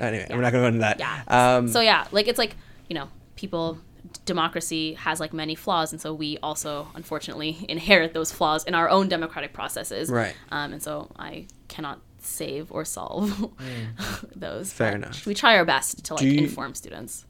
Anyway, 0.00 0.26
Yeah. 0.28 0.36
we're 0.36 0.42
not 0.42 0.52
gonna 0.52 0.62
go 0.64 0.68
into 0.68 0.80
that. 0.80 0.98
Yeah. 0.98 1.22
Um, 1.28 1.68
so 1.68 1.80
yeah, 1.80 2.06
like 2.12 2.28
it's 2.28 2.38
like 2.38 2.56
you 2.88 2.94
know 2.94 3.08
people. 3.36 3.78
Democracy 4.24 4.94
has 4.94 5.20
like 5.20 5.34
many 5.34 5.54
flaws, 5.54 5.92
and 5.92 6.00
so 6.00 6.14
we 6.14 6.38
also 6.42 6.88
unfortunately 6.94 7.64
inherit 7.68 8.14
those 8.14 8.32
flaws 8.32 8.64
in 8.64 8.74
our 8.74 8.88
own 8.88 9.08
democratic 9.08 9.52
processes. 9.52 10.08
Right. 10.08 10.34
Um, 10.50 10.72
and 10.72 10.82
so 10.82 11.10
I 11.18 11.46
cannot 11.66 12.00
save 12.20 12.72
or 12.72 12.84
solve 12.86 13.50
those. 14.34 14.72
Fair 14.72 14.94
enough. 14.94 15.26
We 15.26 15.34
try 15.34 15.58
our 15.58 15.64
best 15.66 16.04
to 16.06 16.14
like 16.14 16.22
you- 16.22 16.38
inform 16.38 16.74
students. 16.74 17.26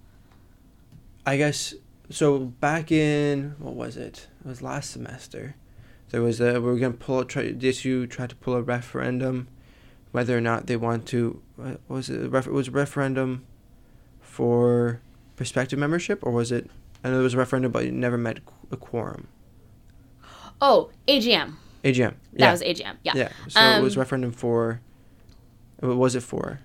I 1.27 1.37
guess 1.37 1.75
so. 2.11 2.39
Back 2.39 2.93
in 2.93 3.55
what 3.59 3.75
was 3.75 3.97
it? 3.97 4.29
It 4.45 4.49
was 4.49 4.63
last 4.63 4.91
semester. 4.91 5.57
There 6.11 6.23
was 6.23 6.41
a 6.41 6.55
we 6.61 6.71
were 6.71 6.79
gonna 6.79 6.93
pull 6.95 7.25
try 7.25 7.53
DSU 7.53 8.09
tried 8.09 8.31
to 8.31 8.37
pull 8.37 8.55
a 8.55 8.63
referendum, 8.63 9.49
whether 10.13 10.37
or 10.37 10.41
not 10.41 10.67
they 10.67 10.77
want 10.77 11.07
to. 11.09 11.43
Was 11.89 12.09
it? 12.11 12.31
Was 12.31 12.69
a 12.69 12.71
referendum 12.71 13.45
for 14.21 15.01
prospective 15.37 15.79
membership, 15.79 16.21
or 16.23 16.33
was 16.33 16.53
it? 16.53 16.71
I 17.03 17.09
know 17.09 17.15
there 17.15 17.23
was 17.25 17.35
a 17.35 17.39
referendum, 17.39 17.73
but 17.73 17.85
it 17.85 17.93
never 17.93 18.17
met 18.19 18.39
a 18.71 18.77
quorum. 18.77 19.29
Oh, 20.61 20.91
AGM. 21.07 21.55
AGM. 21.85 22.15
Yeah. 22.33 22.47
That 22.47 22.51
was 22.53 22.63
AGM. 22.63 22.97
Yeah. 23.05 23.13
Yeah. 23.15 23.29
So 23.49 23.61
it 23.61 23.83
was 23.83 23.97
Um, 23.97 24.01
referendum 24.01 24.33
for. 24.33 24.81
What 25.81 25.97
was 25.97 26.17
it 26.17 26.23
for? 26.25 26.61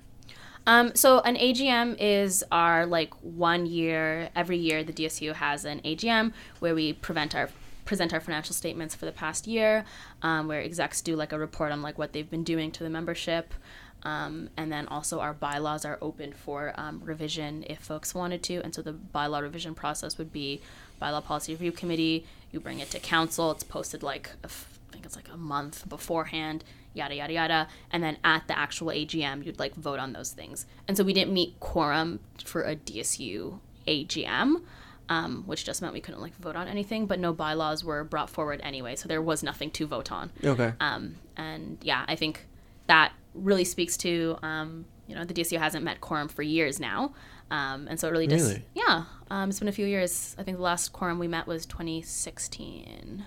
Um, 0.65 0.95
so 0.95 1.19
an 1.19 1.35
AGM 1.35 1.97
is 1.99 2.43
our 2.51 2.85
like 2.85 3.13
one 3.21 3.65
year 3.65 4.29
every 4.35 4.57
year 4.57 4.83
the 4.83 4.93
DSU 4.93 5.33
has 5.33 5.65
an 5.65 5.81
AGM 5.81 6.31
where 6.59 6.73
we 6.73 6.93
prevent 6.93 7.35
our 7.35 7.49
present 7.85 8.13
our 8.13 8.19
financial 8.19 8.53
statements 8.53 8.95
for 8.95 9.05
the 9.05 9.11
past 9.11 9.47
year, 9.47 9.85
um, 10.21 10.47
where 10.47 10.61
execs 10.61 11.01
do 11.01 11.15
like 11.15 11.31
a 11.31 11.39
report 11.39 11.71
on 11.71 11.81
like 11.81 11.97
what 11.97 12.13
they've 12.13 12.29
been 12.29 12.43
doing 12.43 12.71
to 12.71 12.83
the 12.83 12.89
membership. 12.89 13.53
Um, 14.03 14.49
and 14.57 14.71
then 14.71 14.87
also 14.87 15.21
our 15.21 15.33
bylaws 15.33 15.85
are 15.85 15.97
open 16.01 16.33
for 16.33 16.73
um, 16.75 17.01
revision 17.03 17.63
if 17.69 17.79
folks 17.79 18.13
wanted 18.13 18.43
to. 18.43 18.61
And 18.61 18.75
so 18.75 18.81
the 18.81 18.93
bylaw 18.93 19.41
revision 19.41 19.75
process 19.75 20.17
would 20.17 20.31
be 20.31 20.61
bylaw 21.01 21.23
policy 21.23 21.53
review 21.53 21.71
committee. 21.71 22.25
You 22.51 22.59
bring 22.59 22.79
it 22.79 22.91
to 22.91 22.99
council. 22.99 23.51
It's 23.51 23.63
posted 23.63 24.03
like 24.03 24.31
I 24.43 24.47
think 24.91 25.05
it's 25.05 25.15
like 25.15 25.29
a 25.33 25.37
month 25.37 25.87
beforehand. 25.87 26.63
Yada 26.93 27.15
yada 27.15 27.33
yada. 27.33 27.67
And 27.91 28.03
then 28.03 28.17
at 28.23 28.47
the 28.47 28.57
actual 28.57 28.87
AGM, 28.87 29.45
you'd 29.45 29.59
like 29.59 29.73
vote 29.73 29.99
on 29.99 30.13
those 30.13 30.31
things. 30.31 30.65
And 30.87 30.97
so 30.97 31.03
we 31.03 31.13
didn't 31.13 31.33
meet 31.33 31.59
quorum 31.59 32.19
for 32.43 32.63
a 32.63 32.75
DSU 32.75 33.59
AGM. 33.87 34.61
Um, 35.09 35.43
which 35.45 35.65
just 35.65 35.81
meant 35.81 35.93
we 35.93 35.99
couldn't 35.99 36.21
like 36.21 36.33
vote 36.37 36.55
on 36.55 36.67
anything, 36.69 37.07
but 37.07 37.19
no 37.19 37.33
bylaws 37.33 37.83
were 37.83 38.05
brought 38.05 38.29
forward 38.29 38.61
anyway, 38.63 38.95
so 38.95 39.07
there 39.09 39.21
was 39.21 39.43
nothing 39.43 39.69
to 39.71 39.85
vote 39.85 40.11
on. 40.13 40.31
Okay. 40.43 40.71
Um, 40.79 41.15
and 41.35 41.77
yeah, 41.81 42.05
I 42.07 42.15
think 42.15 42.47
that 42.87 43.11
really 43.33 43.65
speaks 43.65 43.97
to 43.97 44.37
um, 44.41 44.85
you 45.07 45.13
know 45.15 45.25
the 45.25 45.33
DSU 45.33 45.57
hasn't 45.59 45.83
met 45.83 45.99
quorum 45.99 46.29
for 46.29 46.41
years 46.41 46.79
now, 46.79 47.13
um, 47.51 47.87
and 47.89 47.99
so 47.99 48.07
it 48.07 48.11
really 48.11 48.27
just 48.27 48.47
Really? 48.47 48.65
yeah, 48.75 49.03
um, 49.29 49.49
it's 49.49 49.59
been 49.59 49.67
a 49.67 49.73
few 49.73 49.85
years. 49.85 50.35
I 50.39 50.43
think 50.43 50.55
the 50.57 50.63
last 50.63 50.93
quorum 50.93 51.19
we 51.19 51.27
met 51.27 51.47
was 51.47 51.65
2016. 51.65 53.25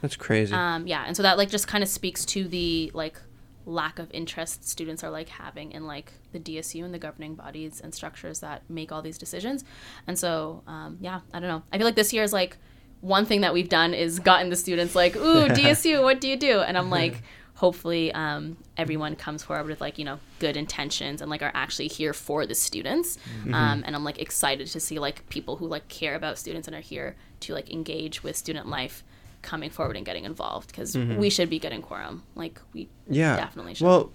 That's 0.00 0.16
crazy. 0.16 0.54
Um, 0.54 0.86
yeah, 0.86 1.04
and 1.06 1.16
so 1.16 1.22
that 1.22 1.38
like 1.38 1.50
just 1.50 1.66
kind 1.68 1.82
of 1.82 1.88
speaks 1.90 2.24
to 2.26 2.46
the 2.46 2.90
like 2.94 3.20
lack 3.64 3.98
of 3.98 4.10
interest 4.12 4.68
students 4.68 5.04
are 5.04 5.10
like 5.10 5.28
having 5.28 5.72
in 5.72 5.86
like 5.86 6.12
the 6.32 6.38
DSU 6.40 6.84
and 6.84 6.92
the 6.92 6.98
governing 6.98 7.34
bodies 7.34 7.80
and 7.80 7.94
structures 7.94 8.40
that 8.40 8.62
make 8.68 8.92
all 8.92 9.02
these 9.02 9.18
decisions. 9.18 9.64
And 10.06 10.18
so 10.18 10.62
um, 10.66 10.98
yeah, 11.00 11.20
I 11.32 11.40
don't 11.40 11.48
know. 11.48 11.62
I 11.72 11.78
feel 11.78 11.86
like 11.86 11.96
this 11.96 12.12
year 12.12 12.22
is 12.22 12.32
like 12.32 12.56
one 13.00 13.26
thing 13.26 13.40
that 13.40 13.52
we've 13.52 13.68
done 13.68 13.94
is 13.94 14.18
gotten 14.20 14.48
the 14.48 14.56
students 14.56 14.94
like, 14.94 15.16
ooh, 15.16 15.48
DSU, 15.48 16.02
what 16.02 16.20
do 16.20 16.28
you 16.28 16.36
do? 16.36 16.60
And 16.60 16.78
I'm 16.78 16.90
like, 16.90 17.22
hopefully 17.54 18.12
um, 18.12 18.56
everyone 18.76 19.14
comes 19.14 19.42
forward 19.42 19.66
with 19.66 19.80
like 19.80 19.98
you 19.98 20.04
know 20.04 20.18
good 20.38 20.56
intentions 20.56 21.20
and 21.20 21.30
like 21.30 21.42
are 21.42 21.52
actually 21.54 21.88
here 21.88 22.12
for 22.12 22.46
the 22.46 22.54
students. 22.54 23.18
Um, 23.52 23.84
and 23.86 23.94
I'm 23.94 24.04
like 24.04 24.20
excited 24.20 24.66
to 24.68 24.80
see 24.80 24.98
like 24.98 25.28
people 25.28 25.56
who 25.56 25.66
like 25.68 25.86
care 25.88 26.14
about 26.14 26.38
students 26.38 26.66
and 26.66 26.74
are 26.74 26.80
here 26.80 27.16
to 27.40 27.54
like 27.54 27.70
engage 27.70 28.22
with 28.22 28.36
student 28.36 28.68
life 28.68 29.04
coming 29.42 29.70
forward 29.70 29.96
and 29.96 30.06
getting 30.06 30.24
involved 30.24 30.68
because 30.68 30.96
we 30.96 31.28
should 31.30 31.50
be 31.50 31.58
getting 31.58 31.82
quorum. 31.82 32.22
Like 32.34 32.60
we 32.72 32.88
Yeah. 33.08 33.36
definitely 33.36 33.74
should. 33.74 33.84
Well, 33.86 34.10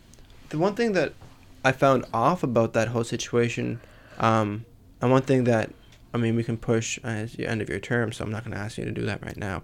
the 0.50 0.58
one 0.58 0.74
thing 0.76 0.94
that 0.94 1.14
I 1.66 1.72
found 1.74 2.06
off 2.14 2.44
about 2.44 2.74
that 2.74 2.88
whole 2.90 3.04
situation, 3.04 3.82
um, 4.20 4.66
and 5.02 5.12
one 5.12 5.22
thing 5.24 5.44
that, 5.44 5.72
I 6.14 6.18
mean, 6.18 6.36
we 6.36 6.44
can 6.44 6.58
push 6.58 6.98
at 7.04 7.32
the 7.34 7.46
end 7.46 7.62
of 7.62 7.70
your 7.70 7.80
term, 7.80 8.12
so 8.14 8.24
I'm 8.24 8.32
not 8.32 8.44
going 8.46 8.56
to 8.56 8.62
ask 8.62 8.78
you 8.78 8.86
to 8.86 8.92
do 8.92 9.06
that 9.06 9.24
right 9.26 9.38
now. 9.38 9.64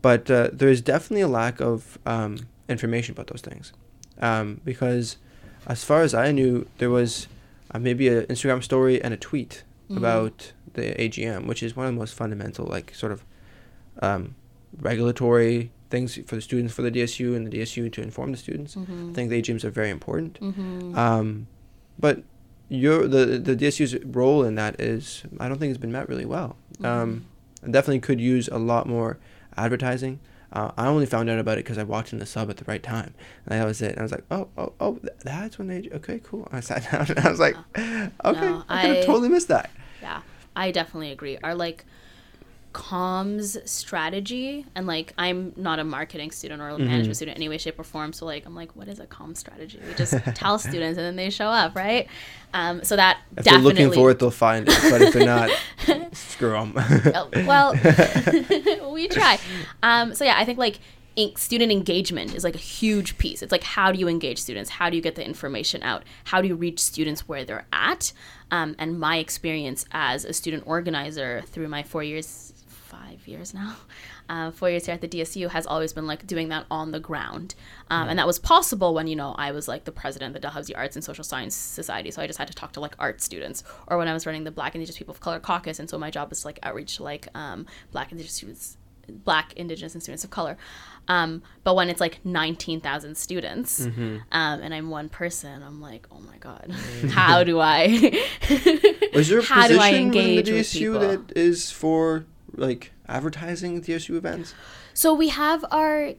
But 0.00 0.30
uh, 0.30 0.50
there 0.52 0.68
is 0.68 0.80
definitely 0.80 1.22
a 1.22 1.28
lack 1.28 1.60
of 1.60 1.98
um, 2.06 2.46
information 2.68 3.12
about 3.12 3.26
those 3.26 3.40
things. 3.42 3.72
Um, 4.20 4.60
because 4.64 5.16
as 5.66 5.82
far 5.84 6.02
as 6.02 6.14
I 6.14 6.30
knew, 6.32 6.66
there 6.78 6.90
was 6.90 7.26
uh, 7.74 7.78
maybe 7.78 8.08
an 8.08 8.24
Instagram 8.26 8.62
story 8.62 9.02
and 9.02 9.12
a 9.12 9.16
tweet 9.16 9.64
Mhm. 9.90 9.96
about 9.96 10.52
the 10.74 10.94
AGM, 11.00 11.46
which 11.46 11.62
is 11.62 11.76
one 11.76 11.86
of 11.86 11.92
the 11.92 11.98
most 11.98 12.14
fundamental, 12.14 12.66
like, 12.66 12.94
sort 12.94 13.12
of 13.12 13.24
um, 14.00 14.34
regulatory 14.80 15.70
things 15.90 16.18
for 16.26 16.34
the 16.36 16.40
students, 16.40 16.72
for 16.74 16.82
the 16.82 16.90
DSU 16.90 17.36
and 17.36 17.46
the 17.46 17.50
DSU 17.58 17.92
to 17.92 18.02
inform 18.02 18.32
the 18.32 18.38
students. 18.38 18.74
Mhm. 18.74 19.10
I 19.10 19.14
think 19.14 19.30
the 19.30 19.36
AGMs 19.42 19.64
are 19.64 19.70
very 19.70 19.90
important. 19.90 20.38
Mhm. 20.40 20.96
Um, 20.96 21.46
but 21.98 22.22
your 22.68 23.06
the 23.06 23.38
the 23.38 23.54
DSU's 23.54 24.02
role 24.04 24.42
in 24.44 24.54
that 24.54 24.80
is 24.80 25.24
I 25.38 25.48
don't 25.48 25.58
think 25.58 25.70
it's 25.70 25.80
been 25.80 25.92
met 25.92 26.08
really 26.08 26.24
well. 26.24 26.56
Um, 26.82 27.26
I 27.62 27.70
definitely 27.70 28.00
could 28.00 28.20
use 28.20 28.48
a 28.48 28.58
lot 28.58 28.88
more 28.88 29.18
advertising. 29.56 30.18
Uh, 30.52 30.70
I 30.76 30.86
only 30.86 31.06
found 31.06 31.30
out 31.30 31.38
about 31.38 31.56
it 31.58 31.64
because 31.64 31.78
I 31.78 31.82
walked 31.82 32.12
in 32.12 32.18
the 32.18 32.26
sub 32.26 32.50
at 32.50 32.58
the 32.58 32.64
right 32.66 32.82
time, 32.82 33.14
and 33.46 33.58
that 33.60 33.64
was 33.66 33.80
it. 33.80 33.90
And 33.92 34.00
I 34.00 34.02
was 34.02 34.12
like, 34.12 34.24
oh, 34.30 34.48
oh, 34.58 34.72
oh, 34.80 34.98
that's 35.24 35.58
when 35.58 35.68
they. 35.68 35.88
Okay, 35.94 36.20
cool. 36.22 36.46
I 36.52 36.60
sat 36.60 36.82
down 36.90 37.06
and 37.08 37.18
I 37.20 37.30
was 37.30 37.40
like, 37.40 37.56
okay, 37.76 38.10
No, 38.24 38.64
I 38.68 38.98
I- 38.98 39.02
totally 39.02 39.28
missed 39.28 39.48
that. 39.48 39.70
Yeah, 40.02 40.20
I 40.56 40.70
definitely 40.70 41.10
agree. 41.10 41.38
Our 41.42 41.54
like 41.54 41.84
comms 42.72 43.66
strategy, 43.68 44.64
and 44.74 44.86
like 44.86 45.12
I'm 45.18 45.52
not 45.56 45.78
a 45.78 45.84
marketing 45.84 46.30
student 46.30 46.60
or 46.60 46.68
a 46.68 46.72
Mm-hmm. 46.72 46.84
management 46.86 47.16
student 47.16 47.36
in 47.36 47.42
any 47.42 47.48
way, 47.48 47.58
shape, 47.58 47.78
or 47.78 47.84
form. 47.84 48.12
So 48.12 48.24
like 48.26 48.46
I'm 48.46 48.54
like, 48.54 48.74
what 48.74 48.88
is 48.88 48.98
a 48.98 49.06
comms 49.06 49.36
strategy? 49.38 49.78
We 49.86 49.94
just 49.94 50.14
tell 50.34 50.58
students 50.58 50.96
and 50.98 51.04
then 51.06 51.16
they 51.16 51.30
show 51.30 51.46
up, 51.48 51.76
right? 51.76 52.08
Um, 52.54 52.82
so 52.82 52.96
that 52.96 53.18
If 53.36 53.44
definitely. 53.44 53.74
they're 53.74 53.86
looking 53.86 54.00
for 54.02 54.10
it, 54.10 54.18
they'll 54.18 54.30
find 54.30 54.66
it. 54.68 54.78
But 54.90 55.02
if 55.02 55.12
they're 55.14 55.26
not, 55.26 55.50
screw 56.12 56.52
them. 56.52 56.72
Oh, 57.14 57.28
well, 57.46 57.72
we 58.92 59.08
try. 59.08 59.38
Um, 59.82 60.14
so 60.14 60.24
yeah, 60.24 60.34
I 60.38 60.44
think 60.44 60.58
like 60.58 60.78
in- 61.16 61.36
student 61.36 61.70
engagement 61.70 62.34
is 62.34 62.42
like 62.44 62.54
a 62.54 62.58
huge 62.58 63.18
piece. 63.18 63.42
It's 63.42 63.52
like 63.52 63.62
how 63.64 63.92
do 63.92 63.98
you 63.98 64.08
engage 64.08 64.38
students? 64.38 64.70
How 64.70 64.88
do 64.90 64.96
you 64.96 65.02
get 65.02 65.14
the 65.14 65.24
information 65.26 65.82
out? 65.82 66.04
How 66.24 66.40
do 66.40 66.48
you 66.48 66.54
reach 66.54 66.78
students 66.80 67.28
where 67.28 67.44
they're 67.44 67.66
at? 67.72 68.12
Um, 68.50 68.74
and 68.78 68.98
my 69.00 69.16
experience 69.16 69.84
as 69.92 70.24
a 70.26 70.32
student 70.34 70.64
organizer 70.66 71.42
through 71.46 71.68
my 71.68 71.82
four 71.82 72.02
years, 72.02 72.51
five 73.22 73.28
years 73.28 73.54
now, 73.54 73.76
uh, 74.28 74.50
four 74.50 74.70
years 74.70 74.86
here 74.86 74.94
at 74.94 75.00
the 75.00 75.08
DSU 75.08 75.50
has 75.50 75.66
always 75.66 75.92
been 75.92 76.06
like 76.06 76.26
doing 76.26 76.48
that 76.48 76.66
on 76.70 76.92
the 76.92 77.00
ground. 77.00 77.54
Um, 77.90 78.08
and 78.08 78.18
that 78.18 78.26
was 78.26 78.38
possible 78.38 78.94
when, 78.94 79.06
you 79.06 79.16
know, 79.16 79.34
I 79.38 79.52
was 79.52 79.68
like 79.68 79.84
the 79.84 79.92
president 79.92 80.30
of 80.30 80.34
the 80.34 80.40
Dalhousie 80.40 80.74
Arts 80.74 80.96
and 80.96 81.04
Social 81.04 81.24
Science 81.24 81.54
Society. 81.54 82.10
So 82.10 82.22
I 82.22 82.26
just 82.26 82.38
had 82.38 82.48
to 82.48 82.54
talk 82.54 82.72
to 82.72 82.80
like 82.80 82.94
art 82.98 83.20
students 83.20 83.64
or 83.86 83.98
when 83.98 84.08
I 84.08 84.12
was 84.12 84.26
running 84.26 84.44
the 84.44 84.50
Black 84.50 84.74
Indigenous 84.74 84.98
People 84.98 85.12
of 85.12 85.20
Color 85.20 85.40
Caucus. 85.40 85.78
And 85.78 85.88
so 85.88 85.98
my 85.98 86.10
job 86.10 86.30
was 86.30 86.40
to 86.42 86.48
like 86.48 86.58
outreach 86.62 86.96
to 86.96 87.04
like 87.04 87.28
um, 87.34 87.66
Black 87.92 88.10
Indigenous 88.12 88.34
students 88.34 88.76
Black, 89.08 89.52
Indigenous, 89.54 89.94
and 89.94 90.02
students 90.02 90.24
of 90.24 90.30
color. 90.30 90.56
Um, 91.08 91.42
but 91.64 91.74
when 91.74 91.88
it's 91.88 92.00
like 92.00 92.24
19,000 92.24 93.16
students 93.16 93.80
Mm-hmm. 93.80 94.18
um, 94.30 94.62
and 94.62 94.72
I'm 94.72 94.90
one 94.90 95.08
person, 95.08 95.62
I'm 95.62 95.80
like, 95.80 96.06
oh 96.12 96.20
my 96.20 96.36
God, 96.38 96.70
how 97.10 97.42
do 97.42 97.58
I? 97.58 98.16
Was 99.12 99.28
there 99.28 99.40
a 99.40 99.42
how 99.44 99.66
do 99.66 99.80
I 99.80 99.90
position 99.90 100.06
engage 100.06 100.46
the 100.46 100.52
DSU 100.52 101.00
that 101.00 101.36
is 101.36 101.70
for 101.70 102.24
like 102.54 102.92
advertising 103.08 103.80
DSU 103.80 104.16
events? 104.16 104.54
So 104.94 105.14
we 105.14 105.28
have 105.28 105.64
our 105.70 106.14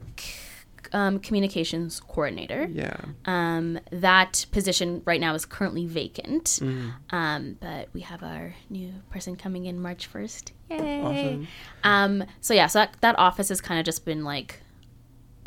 um, 0.92 1.18
communications 1.18 2.00
coordinator. 2.00 2.68
Yeah. 2.70 2.96
Um, 3.24 3.78
that 3.90 4.46
position 4.52 5.02
right 5.04 5.20
now 5.20 5.34
is 5.34 5.44
currently 5.44 5.86
vacant. 5.86 6.44
Mm. 6.44 6.94
Um, 7.10 7.56
but 7.60 7.88
we 7.92 8.00
have 8.00 8.22
our 8.22 8.54
new 8.70 8.92
person 9.10 9.36
coming 9.36 9.66
in 9.66 9.80
March 9.80 10.10
1st. 10.12 10.52
Yay. 10.70 11.02
Awesome. 11.02 11.48
Um, 11.82 12.24
so 12.40 12.54
yeah, 12.54 12.68
so 12.68 12.80
that, 12.80 12.96
that 13.00 13.18
office 13.18 13.48
has 13.48 13.60
kind 13.60 13.78
of 13.80 13.84
just 13.84 14.04
been 14.04 14.24
like 14.24 14.60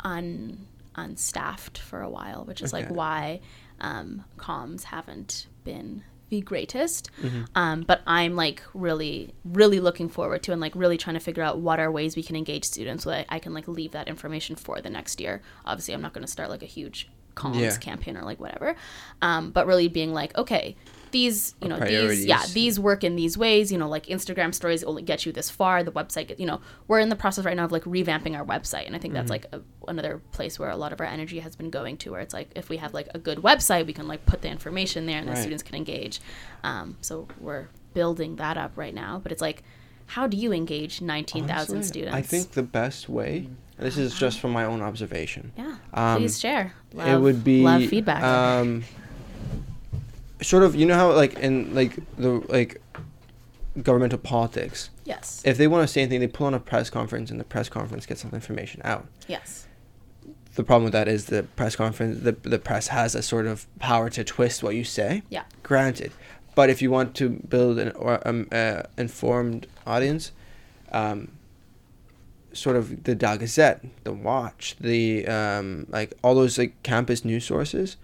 un 0.00 0.66
unstaffed 0.94 1.78
for 1.78 2.02
a 2.02 2.10
while, 2.10 2.44
which 2.44 2.60
is 2.60 2.72
like 2.72 2.88
why 2.88 3.40
um, 3.80 4.24
comms 4.36 4.82
haven't 4.82 5.46
been 5.64 6.02
the 6.28 6.40
greatest. 6.40 7.10
Mm-hmm. 7.22 7.44
Um, 7.54 7.82
but 7.82 8.02
I'm 8.06 8.36
like 8.36 8.62
really, 8.74 9.32
really 9.44 9.80
looking 9.80 10.08
forward 10.08 10.42
to 10.44 10.52
and 10.52 10.60
like 10.60 10.74
really 10.74 10.96
trying 10.96 11.14
to 11.14 11.20
figure 11.20 11.42
out 11.42 11.58
what 11.58 11.80
are 11.80 11.90
ways 11.90 12.16
we 12.16 12.22
can 12.22 12.36
engage 12.36 12.64
students 12.64 13.04
so 13.04 13.10
that 13.10 13.26
I 13.28 13.38
can 13.38 13.54
like 13.54 13.68
leave 13.68 13.92
that 13.92 14.08
information 14.08 14.56
for 14.56 14.80
the 14.80 14.90
next 14.90 15.20
year. 15.20 15.42
Obviously, 15.64 15.94
I'm 15.94 16.02
not 16.02 16.12
going 16.12 16.24
to 16.26 16.30
start 16.30 16.50
like 16.50 16.62
a 16.62 16.66
huge 16.66 17.08
comms 17.34 17.60
Yeah. 17.60 17.76
campaign 17.76 18.16
or 18.16 18.22
like 18.22 18.40
whatever, 18.40 18.74
um, 19.22 19.50
but 19.52 19.66
really 19.66 19.88
being 19.88 20.12
like, 20.12 20.36
okay, 20.36 20.76
these 21.12 21.54
you 21.60 21.68
know 21.68 21.78
these 21.78 22.24
yeah 22.24 22.42
these 22.52 22.78
work 22.78 23.04
in 23.04 23.16
these 23.16 23.36
ways 23.36 23.70
you 23.72 23.78
know 23.78 23.88
like 23.88 24.06
instagram 24.06 24.54
stories 24.54 24.82
only 24.84 25.02
get 25.02 25.26
you 25.26 25.32
this 25.32 25.50
far. 25.50 25.82
The 25.82 25.92
website 25.92 26.28
get, 26.28 26.40
you 26.40 26.46
know 26.46 26.60
we're 26.86 27.00
in 27.00 27.08
the 27.08 27.16
process 27.16 27.44
right 27.44 27.56
now 27.56 27.64
of 27.64 27.72
like 27.72 27.84
revamping 27.84 28.36
our 28.36 28.44
website 28.44 28.86
and 28.86 28.94
i 28.94 28.98
think 28.98 29.14
that's 29.14 29.30
like 29.30 29.46
a, 29.52 29.60
another 29.86 30.20
place 30.32 30.58
where 30.58 30.70
a 30.70 30.76
lot 30.76 30.92
of 30.92 31.00
our 31.00 31.06
energy 31.06 31.38
has 31.40 31.56
been 31.56 31.70
going 31.70 31.96
to 31.98 32.12
where 32.12 32.20
it's 32.20 32.34
like 32.34 32.50
if 32.54 32.68
we 32.68 32.76
have 32.76 32.94
like 32.94 33.08
a 33.14 33.18
good 33.18 33.38
website 33.38 33.86
we 33.86 33.92
can 33.92 34.08
like 34.08 34.24
put 34.26 34.42
the 34.42 34.48
information 34.48 35.06
there 35.06 35.18
and 35.18 35.28
the 35.28 35.36
students 35.36 35.62
can 35.62 35.74
engage. 35.74 36.20
Um, 36.64 36.96
so 37.00 37.28
we're 37.40 37.68
building 37.94 38.36
that 38.36 38.56
up 38.56 38.72
right 38.76 38.94
now 38.94 39.20
but 39.22 39.32
it's 39.32 39.42
like 39.42 39.62
how 40.06 40.26
do 40.26 40.36
you 40.36 40.52
engage 40.52 41.02
19000 41.02 41.50
Honestly, 41.50 41.82
students? 41.82 42.16
I 42.16 42.22
think 42.22 42.52
the 42.52 42.62
best 42.62 43.10
way, 43.10 43.46
this 43.78 43.98
is 43.98 44.18
just 44.18 44.40
from 44.40 44.52
my 44.52 44.64
own 44.64 44.80
observation, 44.80 45.52
yeah 45.56 45.76
um, 45.92 46.18
please 46.18 46.40
share. 46.40 46.72
love, 46.94 47.08
it 47.08 47.18
would 47.18 47.44
be 47.44 47.62
love 47.62 47.86
feedback. 47.86 48.22
Um, 48.22 48.84
sort 50.42 50.62
of, 50.62 50.74
you 50.74 50.86
know 50.86 50.94
how 50.94 51.12
like 51.12 51.34
in 51.38 51.74
like 51.74 51.96
the 52.16 52.30
like 52.48 52.80
governmental 53.82 54.18
politics, 54.18 54.90
yes 55.04 55.40
if 55.44 55.56
they 55.58 55.66
want 55.68 55.86
to 55.86 55.92
say 55.92 56.02
anything, 56.02 56.20
they 56.20 56.26
pull 56.28 56.46
on 56.46 56.54
a 56.54 56.60
press 56.60 56.90
conference, 56.90 57.30
and 57.30 57.38
the 57.38 57.44
press 57.44 57.68
conference 57.68 58.06
gets 58.06 58.22
some 58.22 58.32
information 58.32 58.80
out. 58.84 59.06
yes 59.28 59.66
The 60.54 60.64
problem 60.64 60.84
with 60.84 60.92
that 60.94 61.08
is 61.08 61.26
the 61.26 61.42
press 61.44 61.76
conference, 61.76 62.22
the 62.22 62.32
the 62.32 62.58
press 62.58 62.88
has 62.88 63.14
a 63.14 63.22
sort 63.22 63.46
of 63.46 63.66
power 63.78 64.10
to 64.10 64.24
twist 64.24 64.62
what 64.62 64.74
you 64.74 64.84
say. 64.84 65.22
yeah 65.30 65.44
Granted, 65.62 66.12
but 66.54 66.70
if 66.70 66.82
you 66.82 66.90
want 66.90 67.14
to 67.16 67.28
build 67.28 67.78
an 67.78 67.90
or 67.92 68.26
um, 68.26 68.48
uh, 68.50 68.82
informed 68.96 69.66
audience, 69.86 70.32
um, 70.90 71.30
sort 72.52 72.74
of 72.76 73.04
the 73.04 73.14
Dal 73.14 73.38
Gazette, 73.38 73.84
the 74.02 74.12
Watch, 74.12 74.74
the 74.80 75.26
um, 75.28 75.86
like 75.90 76.14
all 76.22 76.34
those 76.34 76.58
like 76.58 76.82
campus 76.82 77.24
news 77.24 77.44
sources, 77.44 77.96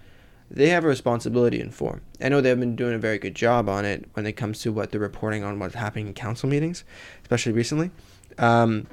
they 0.55 0.69
have 0.69 0.85
a 0.85 0.89
responsibility 0.89 1.61
in 1.61 1.71
form. 1.71 2.01
I 2.21 2.29
know 2.29 2.41
they've 2.41 2.59
been 2.59 2.77
doing 2.77 2.95
a 2.95 2.99
very 2.99 3.19
good 3.19 3.35
job 3.35 3.69
on 3.69 3.85
it 3.85 4.09
when 4.15 4.25
it 4.27 4.33
comes 4.33 4.61
to 4.61 4.73
what 4.73 4.91
they're 4.91 5.01
reporting 5.01 5.43
on 5.43 5.59
what's 5.59 5.75
happening 5.75 6.07
in 6.07 6.15
council 6.15 6.49
meetings, 6.49 6.85
especially 7.23 7.53
recently. 7.53 7.91
Um, 8.39 8.87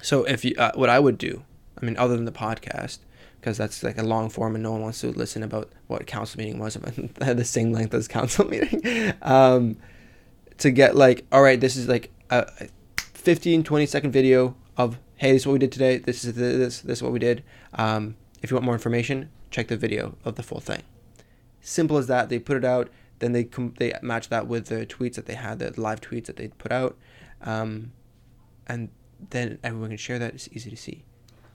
so 0.00 0.24
if 0.24 0.44
you, 0.44 0.54
uh, 0.56 0.72
what 0.74 0.88
I 0.88 1.00
would 1.00 1.18
do, 1.18 1.42
I 1.80 1.84
mean, 1.84 1.96
other 1.96 2.14
than 2.14 2.24
the 2.24 2.32
podcast, 2.32 2.98
because 3.40 3.58
that's 3.58 3.82
like 3.82 3.98
a 3.98 4.02
long 4.02 4.30
form 4.30 4.54
and 4.54 4.62
no 4.62 4.72
one 4.72 4.80
wants 4.80 5.00
to 5.00 5.08
listen 5.08 5.42
about 5.42 5.70
what 5.88 6.06
council 6.06 6.38
meeting 6.38 6.58
was 6.58 6.76
about 6.76 7.36
the 7.36 7.44
same 7.44 7.72
length 7.72 7.92
as 7.92 8.06
council 8.06 8.46
meeting. 8.48 9.12
Um, 9.22 9.76
to 10.58 10.70
get 10.70 10.94
like, 10.94 11.26
all 11.32 11.42
right, 11.42 11.60
this 11.60 11.76
is 11.76 11.88
like 11.88 12.10
a 12.30 12.46
a 12.60 12.68
15, 12.98 13.64
20 13.64 13.86
second 13.86 14.10
video 14.12 14.54
of, 14.76 14.98
hey, 15.16 15.32
this 15.32 15.42
is 15.42 15.46
what 15.46 15.54
we 15.54 15.58
did 15.58 15.72
today. 15.72 15.98
This 15.98 16.24
is 16.24 16.34
this 16.34 16.80
this 16.80 16.98
is 16.98 17.02
what 17.02 17.10
we 17.10 17.18
did. 17.18 17.42
Um, 17.72 18.16
if 18.42 18.50
you 18.50 18.54
want 18.54 18.64
more 18.66 18.74
information, 18.74 19.30
check 19.54 19.68
the 19.68 19.76
video 19.76 20.16
of 20.24 20.34
the 20.34 20.42
full 20.42 20.58
thing. 20.60 20.82
Simple 21.60 21.96
as 21.96 22.08
that. 22.08 22.28
They 22.28 22.40
put 22.40 22.56
it 22.56 22.64
out. 22.64 22.88
Then 23.20 23.32
they 23.32 23.44
com- 23.44 23.74
they 23.78 23.92
match 24.02 24.28
that 24.28 24.48
with 24.48 24.66
the 24.66 24.84
tweets 24.84 25.14
that 25.14 25.26
they 25.26 25.34
had, 25.34 25.60
the 25.60 25.72
live 25.80 26.00
tweets 26.00 26.26
that 26.26 26.36
they 26.36 26.48
put 26.48 26.72
out, 26.72 26.98
um, 27.42 27.92
and 28.66 28.90
then 29.30 29.58
everyone 29.62 29.90
can 29.90 29.96
share 29.96 30.18
that. 30.18 30.34
It's 30.34 30.48
easy 30.52 30.70
to 30.70 30.76
see. 30.76 31.04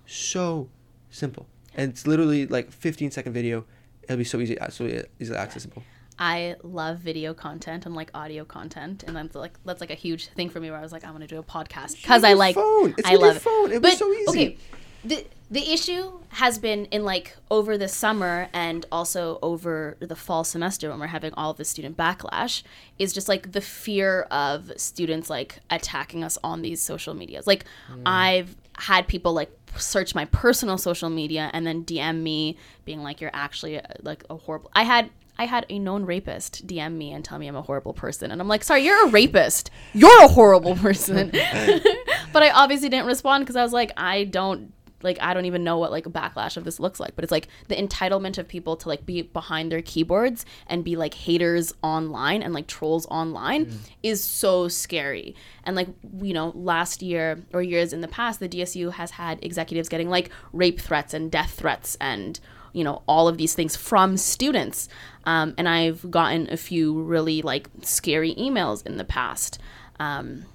So 0.05 0.69
simple. 1.09 1.45
And 1.75 1.91
it's 1.91 2.07
literally 2.07 2.47
like 2.47 2.71
15 2.71 3.11
second 3.11 3.33
video. 3.33 3.65
It'll 4.03 4.17
be 4.17 4.23
so 4.23 4.39
easy, 4.39 4.57
absolutely 4.59 5.03
easily 5.19 5.37
accessible. 5.37 5.83
I 6.17 6.55
love 6.63 6.99
video 6.99 7.33
content 7.33 7.85
and 7.85 7.93
like 7.95 8.09
audio 8.13 8.45
content, 8.45 9.03
and 9.05 9.15
that's 9.15 9.35
like 9.35 9.59
that's 9.65 9.81
like 9.81 9.91
a 9.91 9.95
huge 10.05 10.27
thing 10.27 10.49
for 10.49 10.59
me. 10.61 10.71
Where 10.71 10.79
I 10.79 10.81
was 10.81 10.93
like, 10.93 11.03
I 11.03 11.11
want 11.11 11.21
to 11.21 11.27
do 11.27 11.39
a 11.39 11.43
podcast 11.43 11.97
because 11.97 12.23
I 12.23 12.33
like 12.33 12.55
phone. 12.55 12.95
It's 12.97 13.07
I 13.07 13.15
love 13.15 13.35
it. 13.35 13.41
phone. 13.41 13.71
It 13.73 13.81
but 13.81 13.91
was 13.91 13.99
so 13.99 14.11
easy. 14.13 14.29
okay, 14.29 14.57
the 15.03 15.25
the 15.51 15.73
issue 15.73 16.19
has 16.29 16.59
been 16.59 16.85
in 16.85 17.03
like 17.03 17.35
over 17.49 17.77
the 17.77 17.87
summer 17.87 18.49
and 18.53 18.85
also 18.91 19.39
over 19.41 19.97
the 19.99 20.15
fall 20.15 20.43
semester 20.43 20.89
when 20.89 20.99
we're 20.99 21.07
having 21.07 21.33
all 21.33 21.53
the 21.53 21.65
student 21.65 21.97
backlash 21.97 22.61
is 22.99 23.11
just 23.13 23.27
like 23.27 23.51
the 23.53 23.61
fear 23.61 24.21
of 24.29 24.71
students 24.77 25.27
like 25.29 25.59
attacking 25.71 26.23
us 26.23 26.37
on 26.43 26.61
these 26.61 26.81
social 26.81 27.13
medias. 27.15 27.47
Like 27.47 27.65
Hmm. 27.87 28.03
I've 28.05 28.55
had 28.77 29.07
people 29.07 29.33
like 29.33 29.51
search 29.77 30.13
my 30.15 30.25
personal 30.25 30.77
social 30.77 31.09
media 31.09 31.49
and 31.53 31.65
then 31.65 31.83
DM 31.83 32.21
me 32.21 32.57
being 32.85 33.01
like 33.01 33.19
you're 33.21 33.31
actually 33.33 33.79
uh, 33.79 33.83
like 34.01 34.23
a 34.29 34.35
horrible. 34.35 34.69
I 34.73 34.83
had 34.83 35.09
I 35.37 35.45
had 35.45 35.65
a 35.69 35.79
known 35.79 36.05
rapist 36.05 36.67
DM 36.67 36.93
me 36.95 37.13
and 37.13 37.23
tell 37.23 37.39
me 37.39 37.47
I'm 37.47 37.55
a 37.55 37.61
horrible 37.61 37.93
person. 37.93 38.29
And 38.29 38.41
I'm 38.41 38.49
like, 38.49 38.61
sorry, 38.61 38.83
you're 38.83 39.07
a 39.07 39.09
rapist. 39.09 39.71
You're 39.93 40.25
a 40.25 40.27
horrible 40.27 40.75
person. 40.75 41.29
but 42.33 42.43
I 42.43 42.49
obviously 42.53 42.89
didn't 42.89 43.05
respond 43.05 43.45
because 43.45 43.55
I 43.55 43.63
was 43.63 43.71
like, 43.71 43.93
I 43.95 44.25
don't 44.25 44.73
like 45.01 45.17
I 45.21 45.33
don't 45.33 45.45
even 45.45 45.63
know 45.63 45.77
what 45.77 45.91
like 45.91 46.05
a 46.05 46.09
backlash 46.09 46.57
of 46.57 46.63
this 46.63 46.79
looks 46.79 46.99
like. 46.99 47.15
But 47.15 47.23
it's 47.23 47.31
like 47.31 47.47
the 47.67 47.75
entitlement 47.75 48.37
of 48.37 48.47
people 48.47 48.75
to 48.77 48.89
like 48.89 49.05
be 49.05 49.21
behind 49.21 49.71
their 49.71 49.81
keyboards 49.81 50.45
and 50.67 50.83
be 50.83 50.95
like 50.95 51.13
haters 51.13 51.73
online 51.81 52.41
and 52.41 52.53
like 52.53 52.67
trolls 52.67 53.05
online 53.07 53.79
is 54.03 54.23
so 54.23 54.67
scary. 54.67 55.35
And 55.63 55.75
like 55.75 55.89
you 56.21 56.33
know, 56.33 56.51
last 56.55 57.01
year 57.01 57.43
or 57.53 57.61
years 57.61 57.93
in 57.93 58.01
the 58.01 58.07
past, 58.07 58.39
the 58.39 58.49
DSU 58.49 58.93
has 58.93 59.11
had 59.11 59.43
executives 59.43 59.89
getting 59.89 60.09
like 60.09 60.29
rape 60.53 60.79
threats 60.79 61.13
and 61.13 61.31
death 61.31 61.51
threats 61.51 61.97
and 61.99 62.39
you 62.73 62.83
know 62.83 63.01
all 63.07 63.27
of 63.27 63.37
these 63.37 63.53
things 63.53 63.75
from 63.75 64.17
students 64.17 64.89
um, 65.25 65.53
and 65.57 65.67
i've 65.67 66.09
gotten 66.11 66.47
a 66.51 66.57
few 66.57 67.01
really 67.01 67.41
like 67.41 67.69
scary 67.81 68.35
emails 68.35 68.85
in 68.85 68.97
the 68.97 69.03
past 69.03 69.59
um, 69.99 70.45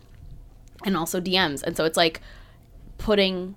and 0.84 0.96
also 0.96 1.20
dms 1.20 1.62
and 1.62 1.76
so 1.76 1.84
it's 1.84 1.96
like 1.96 2.20
putting 2.98 3.54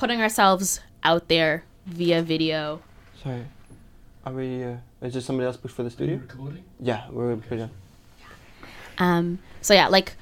putting 0.00 0.20
ourselves 0.22 0.80
out 1.04 1.28
there 1.28 1.62
via 1.86 2.22
video 2.22 2.80
Sorry. 3.22 3.44
Are 4.24 4.32
we, 4.32 4.64
uh, 4.64 4.76
is 5.02 5.12
there 5.12 5.20
somebody 5.20 5.46
else 5.46 5.58
booked 5.58 5.74
for 5.74 5.82
the 5.82 5.88
Are 5.88 5.90
you 5.90 5.94
studio? 5.96 6.16
recording? 6.26 6.64
Yeah, 6.80 7.04
we're 7.10 7.36
pretty 7.36 7.58
done. 7.64 7.70
um, 8.98 9.38
so 9.60 9.74
yeah 9.74 9.88
like 9.88 10.14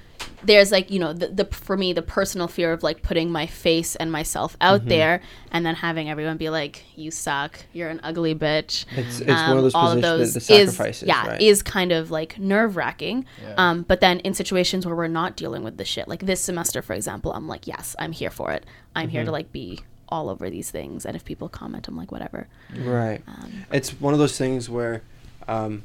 there's 0.45 0.71
like 0.73 0.91
you 0.91 0.99
know 0.99 1.13
the, 1.13 1.29
the 1.29 1.45
for 1.47 1.77
me 1.77 1.93
the 1.93 2.03
personal 2.03 2.49
fear 2.49 2.73
of 2.73 2.83
like 2.83 3.03
putting 3.03 3.31
my 3.31 3.47
face 3.47 3.97
and 3.97 4.11
myself 4.13 4.57
out 4.61 4.81
Mm-hmm. 4.81 4.89
there 4.91 5.21
and 5.51 5.65
then 5.67 5.75
having 5.75 6.09
everyone 6.11 6.37
be 6.37 6.49
like 6.51 6.85
you 6.97 7.11
suck 7.11 7.59
you're 7.73 7.89
an 7.89 8.01
ugly 8.03 8.35
bitch 8.35 8.85
It's, 8.97 9.21
it's 9.21 9.29
one 9.29 9.57
of 9.57 9.63
those 9.65 9.75
Um, 9.75 9.81
all 9.81 9.91
of 9.93 9.97
positions, 10.01 10.35
those 10.35 10.47
the, 10.47 10.55
the 10.55 10.61
is 10.63 10.71
sacrifices, 10.77 11.09
yeah 11.09 11.27
right? 11.29 11.41
is 11.41 11.63
kind 11.63 11.93
of 11.93 12.11
like 12.11 12.39
nerve 12.39 12.77
wracking. 12.77 13.25
Yeah. 13.43 13.55
Um, 13.57 13.83
but 13.83 14.01
then 14.01 14.21
in 14.21 14.35
situations 14.35 14.87
where 14.87 14.95
we're 14.97 15.09
not 15.09 15.37
dealing 15.37 15.65
with 15.65 15.77
the 15.77 15.85
shit, 15.85 16.09
like 16.09 16.27
this 16.27 16.41
semester, 16.41 16.83
for 16.83 16.93
example, 16.95 17.33
I'm 17.33 17.47
like, 17.49 17.67
yes, 17.67 17.95
I'm 17.99 18.13
here 18.13 18.31
for 18.31 18.53
it. 18.53 18.65
I'm 18.95 19.09
here 19.09 19.23
to 19.23 19.27
Mm-hmm. 19.27 19.33
like 19.33 19.53
be 19.53 19.81
all 20.09 20.31
over 20.31 20.49
these 20.49 20.71
things, 20.71 21.05
and 21.05 21.15
if 21.15 21.25
people 21.25 21.49
comment, 21.51 21.87
I'm 21.89 21.97
like, 21.97 22.11
whatever. 22.11 22.47
Right. 22.75 23.21
Um, 23.27 23.65
It's 23.71 23.91
one 24.01 24.15
of 24.15 24.19
those 24.19 24.39
things 24.39 24.71
where 24.71 25.03
um, 25.47 25.83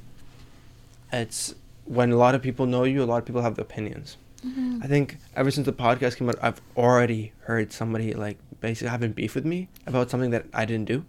it's 1.12 1.56
when 1.86 2.12
a 2.12 2.16
lot 2.18 2.34
of 2.36 2.42
people 2.42 2.66
know 2.66 2.84
you, 2.86 3.04
a 3.04 3.06
lot 3.06 3.18
of 3.18 3.26
people 3.26 3.42
have 3.42 3.60
opinions. 3.60 4.18
Mm-hmm. 4.46 4.80
I 4.84 4.88
think 4.88 5.18
ever 5.36 5.52
since 5.52 5.66
the 5.66 5.74
podcast 5.74 6.18
came 6.18 6.28
out, 6.30 6.36
I've 6.42 6.62
already 6.76 7.32
heard 7.42 7.72
somebody 7.72 8.14
like 8.14 8.38
basically 8.60 8.90
having 8.90 9.12
beef 9.12 9.36
with 9.36 9.46
me 9.46 9.70
about 9.88 10.10
something 10.10 10.32
that 10.32 10.46
I 10.54 10.66
didn't 10.66 10.86
do, 10.86 11.06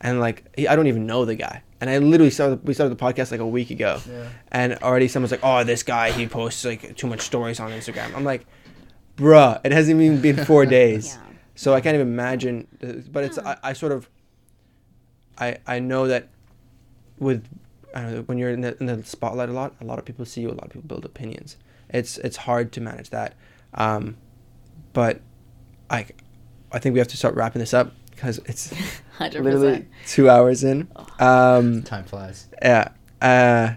and 0.00 0.20
like 0.20 0.44
he, 0.56 0.66
I 0.68 0.74
don't 0.76 0.86
even 0.86 1.06
know 1.06 1.24
the 1.24 1.34
guy, 1.34 1.62
and 1.80 1.90
I 1.90 1.98
literally 1.98 2.30
started 2.30 2.66
we 2.66 2.72
started 2.74 2.96
the 2.96 3.02
podcast 3.04 3.30
like 3.30 3.40
a 3.40 3.46
week 3.46 3.70
ago, 3.70 4.00
Yeah. 4.08 4.28
and 4.52 4.74
already 4.82 5.08
someone's 5.08 5.32
like, 5.32 5.40
"Oh, 5.42 5.64
this 5.64 5.82
guy 5.82 6.10
he 6.12 6.26
posts 6.26 6.64
like 6.64 6.96
too 6.96 7.06
much 7.06 7.20
stories 7.20 7.60
on 7.60 7.70
Instagram." 7.72 8.14
I'm 8.16 8.24
like, 8.24 8.46
"Bruh, 9.16 9.60
it 9.64 9.72
hasn't 9.72 10.00
even 10.00 10.20
been 10.20 10.44
four 10.44 10.64
days." 10.78 11.14
Yeah. 11.16 11.22
So 11.56 11.74
I 11.74 11.80
can't 11.80 11.94
even 11.94 12.08
imagine. 12.08 12.68
But 13.12 13.24
it's 13.24 13.38
I, 13.38 13.56
I 13.62 13.72
sort 13.74 13.92
of. 13.92 14.08
I 15.38 15.58
I 15.66 15.78
know 15.78 16.06
that, 16.08 16.28
with, 17.18 17.44
I 17.94 18.00
don't 18.02 18.14
know, 18.14 18.22
when 18.22 18.38
you're 18.38 18.50
in 18.50 18.60
the, 18.62 18.76
in 18.80 18.86
the 18.86 19.04
spotlight 19.04 19.48
a 19.48 19.52
lot, 19.52 19.74
a 19.80 19.84
lot 19.84 19.98
of 19.98 20.04
people 20.04 20.24
see 20.24 20.40
you. 20.40 20.48
A 20.48 20.52
lot 20.52 20.64
of 20.64 20.70
people 20.70 20.88
build 20.88 21.04
opinions. 21.04 21.56
It's 21.90 22.18
it's 22.18 22.36
hard 22.36 22.72
to 22.72 22.80
manage 22.80 23.10
that, 23.10 23.34
um, 23.74 24.16
but 24.92 25.20
I, 25.90 26.06
I 26.72 26.78
think 26.78 26.92
we 26.92 26.98
have 26.98 27.08
to 27.08 27.16
start 27.16 27.34
wrapping 27.34 27.60
this 27.60 27.72
up 27.72 27.92
because 28.10 28.38
it's 28.46 28.74
Hundred 29.18 29.42
literally 29.44 29.86
two 30.06 30.28
hours 30.28 30.64
in. 30.64 30.88
Um, 31.18 31.82
Time 31.82 32.04
flies. 32.04 32.46
yeah. 32.62 32.90
Uh, 33.20 33.74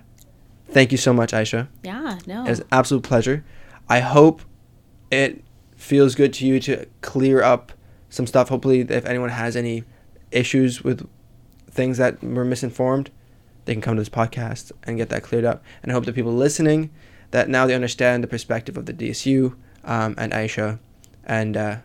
thank 0.70 0.92
you 0.92 0.98
so 0.98 1.14
much, 1.14 1.32
Aisha. 1.32 1.68
Yeah. 1.84 2.20
No. 2.28 2.46
It 2.46 2.50
was 2.50 2.60
an 2.60 2.68
absolute 2.72 3.04
pleasure. 3.04 3.44
I 3.90 4.00
hope 4.02 4.42
it 5.10 5.44
feels 5.76 6.16
good 6.16 6.34
to 6.34 6.46
you 6.46 6.60
to 6.62 6.86
clear 7.02 7.42
up 7.42 7.72
some 8.10 8.28
stuff. 8.28 8.50
Hopefully, 8.50 8.82
if 8.82 9.06
anyone 9.06 9.30
has 9.30 9.56
any 9.56 9.84
issues 10.32 10.84
with 10.84 11.08
things 11.70 11.98
that 11.98 12.22
were 12.24 12.46
misinformed, 12.46 13.10
they 13.66 13.74
can 13.74 13.82
come 13.82 13.96
to 13.96 14.02
this 14.02 14.10
podcast 14.10 14.72
and 14.84 14.98
get 14.98 15.10
that 15.10 15.24
cleared 15.24 15.46
up. 15.46 15.64
And 15.82 15.92
I 15.92 15.94
hope 15.94 16.06
that 16.06 16.14
people 16.16 16.34
listening 16.34 16.92
that 17.32 17.50
now 17.50 17.66
they 17.66 17.76
understand 17.76 18.24
the 18.24 18.28
perspective 18.28 18.78
of 18.78 18.86
the 18.86 18.94
DSU 18.94 19.56
um, 19.84 20.16
and 20.18 20.32
Aisha, 20.32 20.80
and 21.26 21.58
uh, 21.58 21.78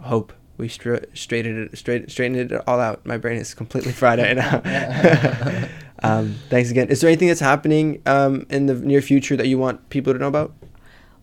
hope 0.00 0.32
we 0.58 0.68
stra- 0.68 1.04
straightened 1.14 1.70
it 1.72 1.78
straight 1.78 2.10
straightened 2.10 2.52
it 2.52 2.62
all 2.66 2.80
out. 2.80 3.04
My 3.06 3.18
brain 3.18 3.38
is 3.38 3.54
completely 3.54 3.92
fried 3.92 4.18
right 4.18 4.36
now. 4.36 5.68
um, 6.02 6.36
thanks 6.48 6.70
again. 6.70 6.88
Is 6.88 7.00
there 7.00 7.08
anything 7.08 7.28
that's 7.28 7.40
happening 7.40 8.02
um, 8.06 8.46
in 8.50 8.66
the 8.66 8.74
near 8.74 9.02
future 9.02 9.36
that 9.36 9.46
you 9.46 9.58
want 9.58 9.88
people 9.90 10.12
to 10.12 10.18
know 10.18 10.28
about? 10.28 10.52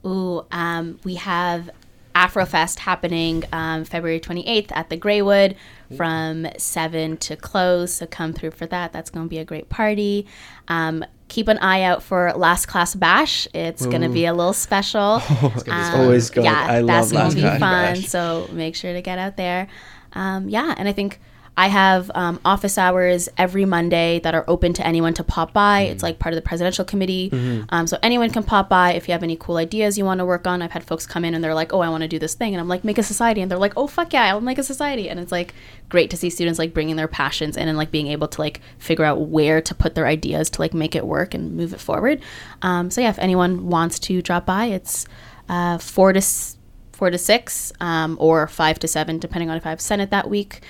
Ooh, 0.06 0.46
um, 0.52 1.00
we 1.04 1.16
have 1.16 1.70
Afrofest 2.14 2.80
happening 2.80 3.44
um, 3.52 3.86
February 3.86 4.20
28th 4.20 4.72
at 4.76 4.90
the 4.90 4.98
Grawood 4.98 5.56
from 5.96 6.48
7 6.58 7.18
to 7.18 7.36
close. 7.36 7.94
So 7.94 8.06
come 8.06 8.34
through 8.34 8.52
for 8.52 8.68
that. 8.68 8.94
That's 8.94 9.10
going 9.10 9.26
to 9.26 9.30
be 9.30 9.40
a 9.40 9.46
great 9.46 9.70
party. 9.70 10.28
Um, 10.68 11.04
keep 11.34 11.48
an 11.48 11.58
eye 11.58 11.82
out 11.82 12.04
for 12.04 12.32
Last 12.36 12.68
Class 12.68 12.94
Bash. 12.96 13.48
It's 13.54 13.86
going 13.86 14.02
to 14.04 14.10
be 14.10 14.26
a 14.26 14.34
little 14.34 14.54
special. 14.54 15.22
It's 15.56 15.68
Um, 15.68 16.00
always 16.02 16.30
good. 16.30 16.44
Yeah, 16.44 16.66
I 16.70 16.80
love 16.82 17.10
that's 17.10 17.12
gonna 17.12 17.34
be 17.54 17.60
fun. 17.60 17.60
Bash. 17.60 18.06
So 18.08 18.48
make 18.52 18.76
sure 18.76 18.94
to 18.94 19.02
get 19.02 19.18
out 19.18 19.36
there. 19.36 19.68
Um, 20.14 20.48
yeah, 20.48 20.76
and 20.78 20.88
I 20.88 20.94
think 20.94 21.20
I 21.56 21.68
have 21.68 22.10
um, 22.16 22.40
office 22.44 22.78
hours 22.80 23.30
every 23.38 23.66
Monday 23.66 24.20
that 24.22 24.34
are 24.34 24.44
open 24.48 24.74
to 24.74 24.86
anyone 24.86 25.14
to 25.14 25.24
pop 25.24 25.54
by. 25.54 25.82
It's 25.82 26.02
like 26.02 26.18
part 26.18 26.34
of 26.34 26.36
the 26.36 26.42
presidential 26.42 26.84
committee. 26.84 27.30
Mm-hmm. 27.30 27.66
Um, 27.70 27.86
so 27.86 27.98
anyone 28.02 28.32
can 28.32 28.42
pop 28.44 28.70
by 28.70 28.94
if 28.94 29.08
you 29.08 29.12
have 29.12 29.22
any 29.22 29.36
cool 29.36 29.58
ideas 29.58 29.98
you 29.98 30.04
want 30.04 30.18
to 30.20 30.26
work 30.26 30.48
on. 30.48 30.64
I've 30.64 30.72
had 30.72 30.84
folks 30.84 31.06
come 31.06 31.24
in 31.24 31.36
and 31.36 31.44
they're 31.44 31.54
like, 31.54 31.72
"Oh, 31.72 31.82
I 31.82 31.90
want 31.90 32.02
to 32.02 32.08
do 32.08 32.18
this 32.18 32.34
thing," 32.34 32.54
and 32.56 32.62
I'm 32.62 32.68
like, 32.68 32.84
"Make 32.84 32.98
a 32.98 33.04
society," 33.04 33.42
and 33.42 33.52
they're 33.52 33.60
like, 33.60 33.74
"Oh, 33.78 33.86
fuck 33.86 34.14
yeah, 34.14 34.24
I'll 34.24 34.42
make 34.42 34.58
a 34.58 34.64
society." 34.64 35.10
And 35.10 35.20
it's 35.20 35.32
like 35.32 35.54
great 35.90 36.10
to 36.10 36.18
see 36.18 36.32
students 36.32 36.58
like 36.58 36.74
bringing 36.74 36.96
their 36.96 37.08
passions 37.08 37.56
in 37.56 37.68
and 37.68 37.78
like 37.78 37.92
being 37.92 38.08
able 38.08 38.28
to 38.30 38.42
like 38.42 38.62
figure 38.80 39.06
out 39.06 39.22
where 39.22 39.62
to 39.62 39.76
put 39.76 39.94
their 39.94 40.08
ideas 40.08 40.50
to 40.52 40.62
like 40.62 40.74
make 40.74 40.96
it 40.96 41.06
work 41.06 41.36
and 41.36 41.56
move 41.56 41.74
it 41.74 41.80
forward. 41.80 42.20
Um, 42.64 42.90
so 42.90 43.00
yeah, 43.02 43.10
if 43.10 43.20
anyone 43.20 43.68
wants 43.68 44.00
to 44.00 44.24
drop 44.24 44.48
by, 44.48 44.66
it's 44.66 45.06
uh, 45.50 45.78
four 45.78 46.14
to 46.14 46.18
s- 46.18 46.58
four 46.94 47.12
to 47.12 47.18
six 47.18 47.72
um, 47.80 48.18
or 48.20 48.48
five 48.48 48.80
to 48.80 48.88
seven, 48.88 49.20
depending 49.20 49.52
on 49.52 49.58
if 49.58 49.68
I 49.68 49.70
have 49.70 49.82
Senate 49.82 50.10
that 50.10 50.30
week. 50.30 50.62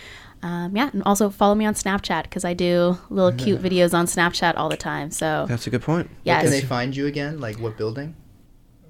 Um, 0.43 0.75
yeah, 0.75 0.89
and 0.91 1.01
also 1.03 1.29
follow 1.29 1.55
me 1.55 1.65
on 1.65 1.73
Snapchat 1.73 2.23
because 2.23 2.43
I 2.43 2.53
do 2.53 2.97
little 3.09 3.31
cute 3.31 3.61
videos 3.61 3.93
on 3.93 4.05
Snapchat 4.05 4.53
all 4.57 4.67
the 4.69 4.77
time. 4.77 5.09
So 5.09 5.45
That's 5.47 5.65
a 5.67 5.69
good 5.69 5.81
point. 5.81 6.09
yeah, 6.23 6.41
Can 6.41 6.51
they 6.51 6.61
find 6.61 6.95
you 6.95 7.07
again? 7.07 7.39
Like 7.39 7.59
what 7.59 7.77
building? 7.77 8.15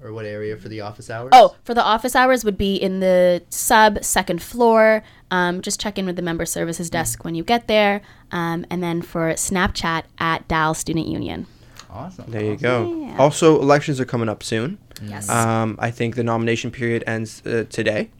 Or 0.02 0.12
what 0.12 0.26
area 0.26 0.56
for 0.58 0.68
the 0.68 0.82
office 0.82 1.08
hours? 1.08 1.30
Oh, 1.32 1.56
for 1.64 1.72
the 1.72 1.82
office 1.82 2.14
hours 2.14 2.44
would 2.44 2.58
be 2.58 2.74
in 2.76 3.00
the 3.00 3.42
sub 3.48 4.04
second 4.04 4.42
floor. 4.42 5.02
Um, 5.30 5.62
just 5.62 5.80
check 5.80 5.96
in 5.98 6.04
with 6.04 6.16
the 6.16 6.22
member 6.22 6.44
services 6.44 6.90
desk 6.90 7.24
when 7.24 7.34
you 7.34 7.42
get 7.42 7.68
there. 7.68 8.02
Um, 8.30 8.66
and 8.68 8.82
then 8.82 9.00
for 9.00 9.32
Snapchat 9.32 10.02
at 10.18 10.46
Dal 10.46 10.74
Student 10.74 11.06
Union. 11.06 11.46
Awesome. 11.88 12.30
There 12.30 12.44
you 12.44 12.56
go. 12.56 13.00
Yeah. 13.00 13.16
Also, 13.18 13.58
elections 13.62 13.98
are 14.00 14.04
coming 14.04 14.28
up 14.28 14.42
soon. 14.42 14.76
Yes. 15.02 15.30
Um, 15.30 15.76
I 15.78 15.90
think 15.90 16.16
the 16.16 16.24
nomination 16.24 16.70
period 16.70 17.04
ends 17.06 17.40
uh, 17.46 17.64
today. 17.70 18.10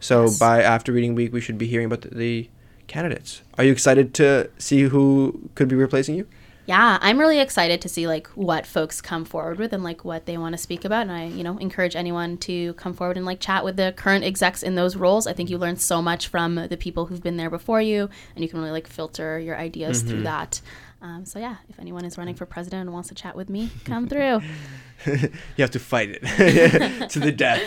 So 0.00 0.22
Yes. 0.24 0.38
by 0.38 0.62
after 0.62 0.92
reading 0.92 1.14
week, 1.14 1.32
we 1.32 1.40
should 1.40 1.56
be 1.56 1.66
hearing 1.68 1.86
about 1.86 2.02
the, 2.02 2.08
the 2.10 2.50
candidates. 2.90 3.42
Are 3.56 3.64
you 3.64 3.72
excited 3.72 4.12
to 4.14 4.50
see 4.58 4.82
who 4.82 5.48
could 5.54 5.68
be 5.68 5.76
replacing 5.76 6.16
you? 6.16 6.26
yeah, 6.70 6.98
I'm 7.00 7.18
really 7.18 7.40
excited 7.40 7.80
to 7.80 7.88
see 7.88 8.06
like 8.06 8.28
what 8.28 8.64
folks 8.64 9.00
come 9.00 9.24
forward 9.24 9.58
with 9.58 9.72
and 9.72 9.82
like 9.82 10.04
what 10.04 10.26
they 10.26 10.38
want 10.38 10.52
to 10.52 10.56
speak 10.56 10.84
about. 10.84 11.02
And 11.02 11.10
I, 11.10 11.24
you 11.24 11.42
know, 11.42 11.58
encourage 11.58 11.96
anyone 11.96 12.36
to 12.38 12.74
come 12.74 12.94
forward 12.94 13.16
and 13.16 13.26
like 13.26 13.40
chat 13.40 13.64
with 13.64 13.76
the 13.76 13.92
current 13.96 14.24
execs 14.24 14.62
in 14.62 14.76
those 14.76 14.94
roles. 14.94 15.26
I 15.26 15.32
think 15.32 15.50
you 15.50 15.58
learn 15.58 15.78
so 15.78 16.00
much 16.00 16.28
from 16.28 16.54
the 16.54 16.76
people 16.76 17.06
who've 17.06 17.22
been 17.22 17.36
there 17.36 17.50
before 17.50 17.82
you, 17.82 18.08
and 18.36 18.44
you 18.44 18.48
can 18.48 18.60
really 18.60 18.70
like 18.70 18.86
filter 18.86 19.40
your 19.40 19.56
ideas 19.56 20.02
through 20.02 20.22
that. 20.22 20.60
Um, 21.02 21.24
so 21.24 21.40
yeah, 21.40 21.56
if 21.68 21.80
anyone 21.80 22.04
is 22.04 22.16
running 22.16 22.36
for 22.36 22.46
president 22.46 22.82
and 22.82 22.92
wants 22.92 23.08
to 23.08 23.16
chat 23.16 23.34
with 23.34 23.50
me, 23.50 23.70
come 23.84 24.06
through. 24.06 24.40
you 25.06 25.30
have 25.58 25.70
to 25.70 25.78
fight 25.78 26.10
it 26.10 26.20
to 27.10 27.18
the 27.20 27.32
death. 27.32 27.60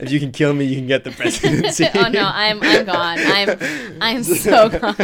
if 0.00 0.10
you 0.10 0.18
can 0.20 0.32
kill 0.32 0.52
me, 0.54 0.64
you 0.64 0.76
can 0.76 0.86
get 0.86 1.04
the 1.04 1.10
presidency. 1.10 1.86
oh 1.94 2.08
no, 2.08 2.24
I'm 2.32 2.58
I'm 2.62 2.84
gone. 2.84 3.18
I'm 3.20 3.58
I'm 4.00 4.22
so 4.24 4.68
gone. 4.68 4.94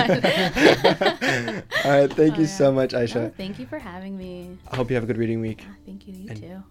All 1.84 1.90
right. 1.90 2.12
Thank 2.12 2.36
you 2.38 2.44
Oh, 2.44 2.46
so 2.46 2.72
much, 2.72 2.90
Aisha. 2.92 3.16
Oh, 3.26 3.32
thank 3.36 3.58
you 3.58 3.66
for 3.66 3.78
having 3.78 4.16
me. 4.16 4.56
I 4.70 4.76
hope 4.76 4.90
you 4.90 4.94
have 4.96 5.04
a 5.04 5.06
good 5.06 5.18
reading 5.18 5.40
week. 5.40 5.64
Ah, 5.68 5.74
Thank 5.86 6.06
you. 6.08 6.14
You 6.14 6.26
And- 6.30 6.40
too. 6.40 6.62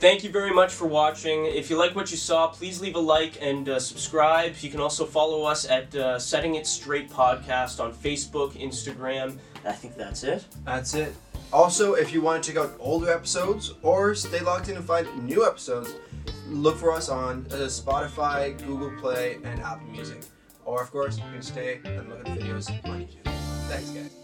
Thank 0.00 0.24
you 0.24 0.30
very 0.30 0.50
much 0.52 0.72
for 0.72 0.86
watching. 0.86 1.46
If 1.46 1.70
you 1.70 1.76
like 1.78 1.94
what 1.94 2.10
you 2.10 2.16
saw, 2.16 2.48
please 2.48 2.80
leave 2.80 2.96
a 2.96 2.98
like 2.98 3.40
and 3.40 3.68
uh, 3.68 3.78
subscribe. 3.78 4.54
You 4.60 4.68
can 4.70 4.80
also 4.80 5.06
follow 5.06 5.44
us 5.44 5.70
at 5.70 5.94
uh, 5.94 6.18
Setting 6.18 6.56
It 6.56 6.66
Straight 6.66 7.08
Podcast 7.08 7.80
on 7.82 7.92
Facebook, 7.94 8.52
Instagram. 8.60 9.38
I 9.64 9.72
think 9.72 9.96
that's 9.96 10.24
it. 10.24 10.44
That's 10.64 10.94
it. 10.94 11.14
Also, 11.54 11.94
if 11.94 12.12
you 12.12 12.20
want 12.20 12.42
to 12.42 12.52
check 12.52 12.60
out 12.60 12.74
older 12.80 13.08
episodes 13.12 13.74
or 13.82 14.12
stay 14.16 14.40
locked 14.40 14.68
in 14.68 14.76
and 14.76 14.84
find 14.84 15.06
new 15.24 15.46
episodes, 15.46 15.94
look 16.48 16.76
for 16.76 16.90
us 16.92 17.08
on 17.08 17.46
uh, 17.52 17.54
Spotify, 17.68 18.58
Google 18.66 18.90
Play, 19.00 19.38
and 19.44 19.60
Apple 19.60 19.86
Music. 19.86 20.20
Or, 20.64 20.82
of 20.82 20.90
course, 20.90 21.16
you 21.16 21.22
can 21.32 21.42
stay 21.42 21.78
and 21.84 22.08
look 22.08 22.28
at 22.28 22.36
videos 22.36 22.68
on 22.86 23.02
YouTube. 23.02 23.24
Thanks, 23.68 23.90
guys. 23.90 24.23